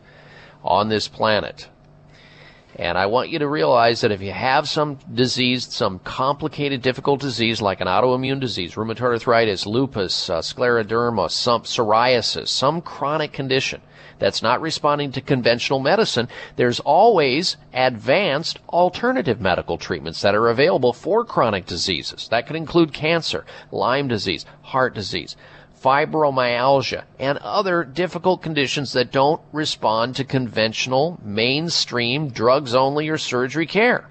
on 0.63 0.89
this 0.89 1.07
planet. 1.07 1.67
And 2.77 2.97
I 2.97 3.05
want 3.05 3.29
you 3.29 3.39
to 3.39 3.47
realize 3.47 4.01
that 4.01 4.11
if 4.11 4.21
you 4.21 4.33
have 4.33 4.67
some 4.67 4.99
disease, 5.13 5.73
some 5.73 5.99
complicated, 5.99 6.81
difficult 6.81 7.21
disease 7.21 7.61
like 7.61 7.79
an 7.79 7.87
autoimmune 7.87 8.41
disease, 8.41 8.75
rheumatoid 8.75 9.13
arthritis, 9.13 9.65
lupus, 9.65 10.29
uh, 10.29 10.39
scleroderma, 10.39 11.31
some 11.31 11.61
psoriasis, 11.61 12.49
some 12.49 12.81
chronic 12.81 13.31
condition 13.31 13.81
that's 14.19 14.41
not 14.41 14.61
responding 14.61 15.11
to 15.13 15.21
conventional 15.21 15.79
medicine, 15.79 16.27
there's 16.57 16.81
always 16.81 17.55
advanced 17.73 18.59
alternative 18.69 19.39
medical 19.39 19.77
treatments 19.77 20.21
that 20.21 20.35
are 20.35 20.49
available 20.49 20.91
for 20.91 21.23
chronic 21.23 21.65
diseases. 21.65 22.27
That 22.29 22.45
could 22.45 22.55
include 22.57 22.93
cancer, 22.93 23.45
Lyme 23.71 24.09
disease, 24.09 24.45
heart 24.61 24.93
disease 24.93 25.37
fibromyalgia, 25.85 27.03
and 27.19 27.37
other 27.37 27.83
difficult 27.83 28.41
conditions 28.41 28.93
that 28.93 29.11
don't 29.11 29.39
respond 29.51 30.15
to 30.15 30.23
conventional, 30.23 31.19
mainstream, 31.23 32.29
drugs 32.29 32.73
only 32.73 33.07
or 33.07 33.19
surgery 33.19 33.67
care. 33.67 34.09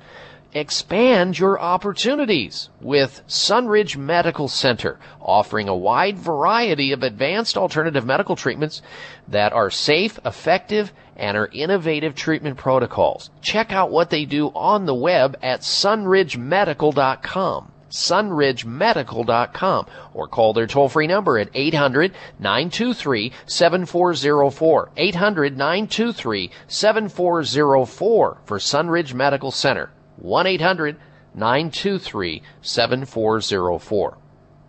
Expand 0.53 1.37
your 1.37 1.61
opportunities 1.61 2.69
with 2.81 3.23
Sunridge 3.27 3.97
Medical 3.97 4.47
Center, 4.47 5.01
offering 5.21 5.69
a 5.69 5.75
wide 5.75 6.17
variety 6.17 6.93
of 6.93 7.03
advanced 7.03 7.57
alternative 7.57 8.07
medical 8.07 8.37
treatments 8.37 8.81
that 9.27 9.53
are 9.53 9.69
safe, 9.69 10.21
effective, 10.25 10.93
and 11.17 11.37
are 11.37 11.51
innovative 11.53 12.15
treatment 12.15 12.57
protocols. 12.57 13.31
Check 13.43 13.73
out 13.73 13.91
what 13.91 14.11
they 14.11 14.25
do 14.25 14.53
on 14.55 14.87
the 14.87 14.95
web 14.95 15.37
at 15.43 15.63
sunridgemedical.com 15.63 17.73
sunridgemedical.com 17.95 19.87
or 20.13 20.27
call 20.27 20.53
their 20.53 20.67
toll 20.67 20.89
free 20.89 21.07
number 21.07 21.39
at 21.39 21.49
800 21.55 22.13
923 22.41 23.33
7404. 23.47 24.91
800 24.97 25.57
923 25.57 26.51
7404 26.67 28.39
for 28.45 28.59
Sunridge 28.59 29.15
Medical 29.15 29.53
Center. 29.53 29.91
1 30.17 30.47
800 30.47 30.97
923 31.35 32.43
7404. 32.63 34.19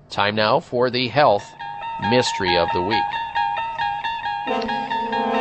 Time 0.10 0.36
now 0.36 0.60
for 0.60 0.92
the 0.92 1.08
health 1.08 1.46
mystery 2.12 2.58
of 2.58 2.70
the 2.74 2.82
week. 2.82 3.04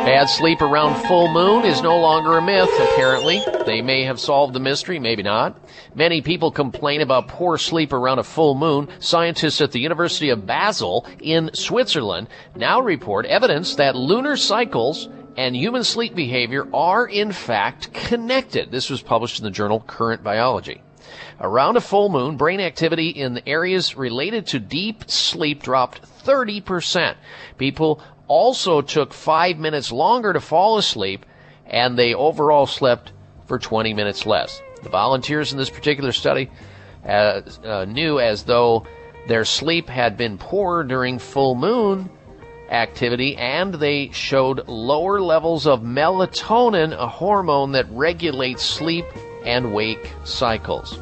Bad 0.05 0.29
sleep 0.29 0.61
around 0.61 1.03
full 1.07 1.27
moon 1.33 1.65
is 1.65 1.81
no 1.81 1.97
longer 1.97 2.37
a 2.37 2.41
myth, 2.41 2.69
apparently. 2.79 3.41
They 3.65 3.81
may 3.81 4.03
have 4.03 4.19
solved 4.19 4.53
the 4.53 4.59
mystery, 4.59 4.99
maybe 4.99 5.23
not. 5.23 5.57
Many 5.95 6.21
people 6.21 6.51
complain 6.51 7.01
about 7.01 7.27
poor 7.27 7.57
sleep 7.57 7.91
around 7.91 8.19
a 8.19 8.23
full 8.23 8.53
moon. 8.53 8.87
Scientists 8.99 9.61
at 9.61 9.71
the 9.71 9.79
University 9.79 10.29
of 10.29 10.45
Basel 10.45 11.07
in 11.19 11.49
Switzerland 11.55 12.27
now 12.55 12.81
report 12.81 13.25
evidence 13.25 13.73
that 13.77 13.95
lunar 13.95 14.37
cycles 14.37 15.09
and 15.37 15.55
human 15.55 15.83
sleep 15.83 16.13
behavior 16.13 16.67
are 16.71 17.07
in 17.07 17.31
fact 17.31 17.91
connected. 17.91 18.69
This 18.69 18.91
was 18.91 19.01
published 19.01 19.39
in 19.39 19.43
the 19.43 19.49
journal 19.49 19.79
Current 19.87 20.23
Biology. 20.23 20.83
Around 21.41 21.77
a 21.77 21.81
full 21.81 22.09
moon, 22.09 22.37
brain 22.37 22.61
activity 22.61 23.09
in 23.09 23.33
the 23.33 23.49
areas 23.49 23.97
related 23.97 24.45
to 24.47 24.59
deep 24.59 25.09
sleep 25.09 25.63
dropped 25.63 26.01
30%. 26.23 27.15
People 27.57 28.01
also 28.27 28.81
took 28.81 29.13
five 29.13 29.57
minutes 29.57 29.91
longer 29.91 30.33
to 30.33 30.39
fall 30.39 30.77
asleep, 30.77 31.25
and 31.65 31.97
they 31.97 32.13
overall 32.13 32.65
slept 32.65 33.11
for 33.47 33.59
20 33.59 33.93
minutes 33.93 34.25
less. 34.25 34.61
The 34.83 34.89
volunteers 34.89 35.51
in 35.51 35.57
this 35.57 35.69
particular 35.69 36.11
study 36.11 36.49
uh, 37.05 37.41
uh, 37.63 37.85
knew 37.85 38.19
as 38.19 38.43
though 38.43 38.85
their 39.27 39.45
sleep 39.45 39.89
had 39.89 40.17
been 40.17 40.37
poor 40.37 40.83
during 40.83 41.19
full 41.19 41.55
moon 41.55 42.09
activity, 42.69 43.35
and 43.37 43.73
they 43.73 44.09
showed 44.11 44.67
lower 44.67 45.21
levels 45.21 45.67
of 45.67 45.81
melatonin, 45.81 46.93
a 46.93 47.07
hormone 47.07 47.71
that 47.73 47.85
regulates 47.89 48.63
sleep 48.63 49.05
and 49.45 49.73
wake 49.73 50.11
cycles. 50.23 50.97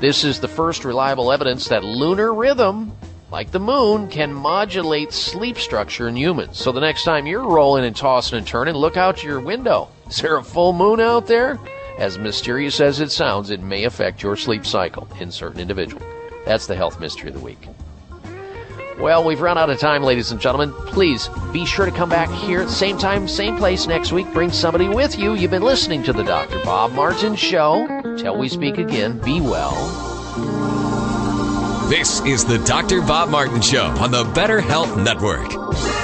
This 0.00 0.24
is 0.24 0.40
the 0.40 0.48
first 0.48 0.84
reliable 0.84 1.30
evidence 1.30 1.68
that 1.68 1.84
lunar 1.84 2.34
rhythm 2.34 2.92
like 3.34 3.50
the 3.50 3.58
moon, 3.58 4.06
can 4.06 4.32
modulate 4.32 5.12
sleep 5.12 5.58
structure 5.58 6.06
in 6.06 6.14
humans. 6.14 6.56
So 6.56 6.70
the 6.70 6.78
next 6.78 7.02
time 7.02 7.26
you're 7.26 7.42
rolling 7.42 7.84
and 7.84 7.96
tossing 7.96 8.38
and 8.38 8.46
turning, 8.46 8.76
look 8.76 8.96
out 8.96 9.24
your 9.24 9.40
window. 9.40 9.88
Is 10.08 10.18
there 10.18 10.36
a 10.36 10.44
full 10.44 10.72
moon 10.72 11.00
out 11.00 11.26
there? 11.26 11.58
As 11.98 12.16
mysterious 12.16 12.80
as 12.80 13.00
it 13.00 13.10
sounds, 13.10 13.50
it 13.50 13.60
may 13.60 13.86
affect 13.86 14.22
your 14.22 14.36
sleep 14.36 14.64
cycle 14.64 15.08
in 15.18 15.32
certain 15.32 15.60
individuals. 15.60 16.04
That's 16.46 16.68
the 16.68 16.76
health 16.76 17.00
mystery 17.00 17.30
of 17.30 17.34
the 17.34 17.40
week. 17.40 17.66
Well, 19.00 19.24
we've 19.24 19.40
run 19.40 19.58
out 19.58 19.68
of 19.68 19.80
time, 19.80 20.04
ladies 20.04 20.30
and 20.30 20.40
gentlemen. 20.40 20.72
Please 20.86 21.28
be 21.52 21.66
sure 21.66 21.86
to 21.86 21.90
come 21.90 22.08
back 22.08 22.30
here 22.30 22.60
at 22.60 22.68
the 22.68 22.72
same 22.72 22.98
time, 22.98 23.26
same 23.26 23.56
place 23.56 23.88
next 23.88 24.12
week. 24.12 24.32
Bring 24.32 24.52
somebody 24.52 24.88
with 24.88 25.18
you. 25.18 25.34
You've 25.34 25.50
been 25.50 25.64
listening 25.64 26.04
to 26.04 26.12
the 26.12 26.22
Dr. 26.22 26.62
Bob 26.62 26.92
Martin 26.92 27.34
Show. 27.34 28.16
Till 28.16 28.38
we 28.38 28.48
speak 28.48 28.78
again, 28.78 29.18
be 29.18 29.40
well. 29.40 30.83
This 31.96 32.20
is 32.22 32.44
the 32.44 32.58
Dr. 32.58 33.02
Bob 33.02 33.28
Martin 33.28 33.60
Show 33.60 33.84
on 33.84 34.10
the 34.10 34.24
Better 34.24 34.60
Health 34.60 34.96
Network. 34.96 36.03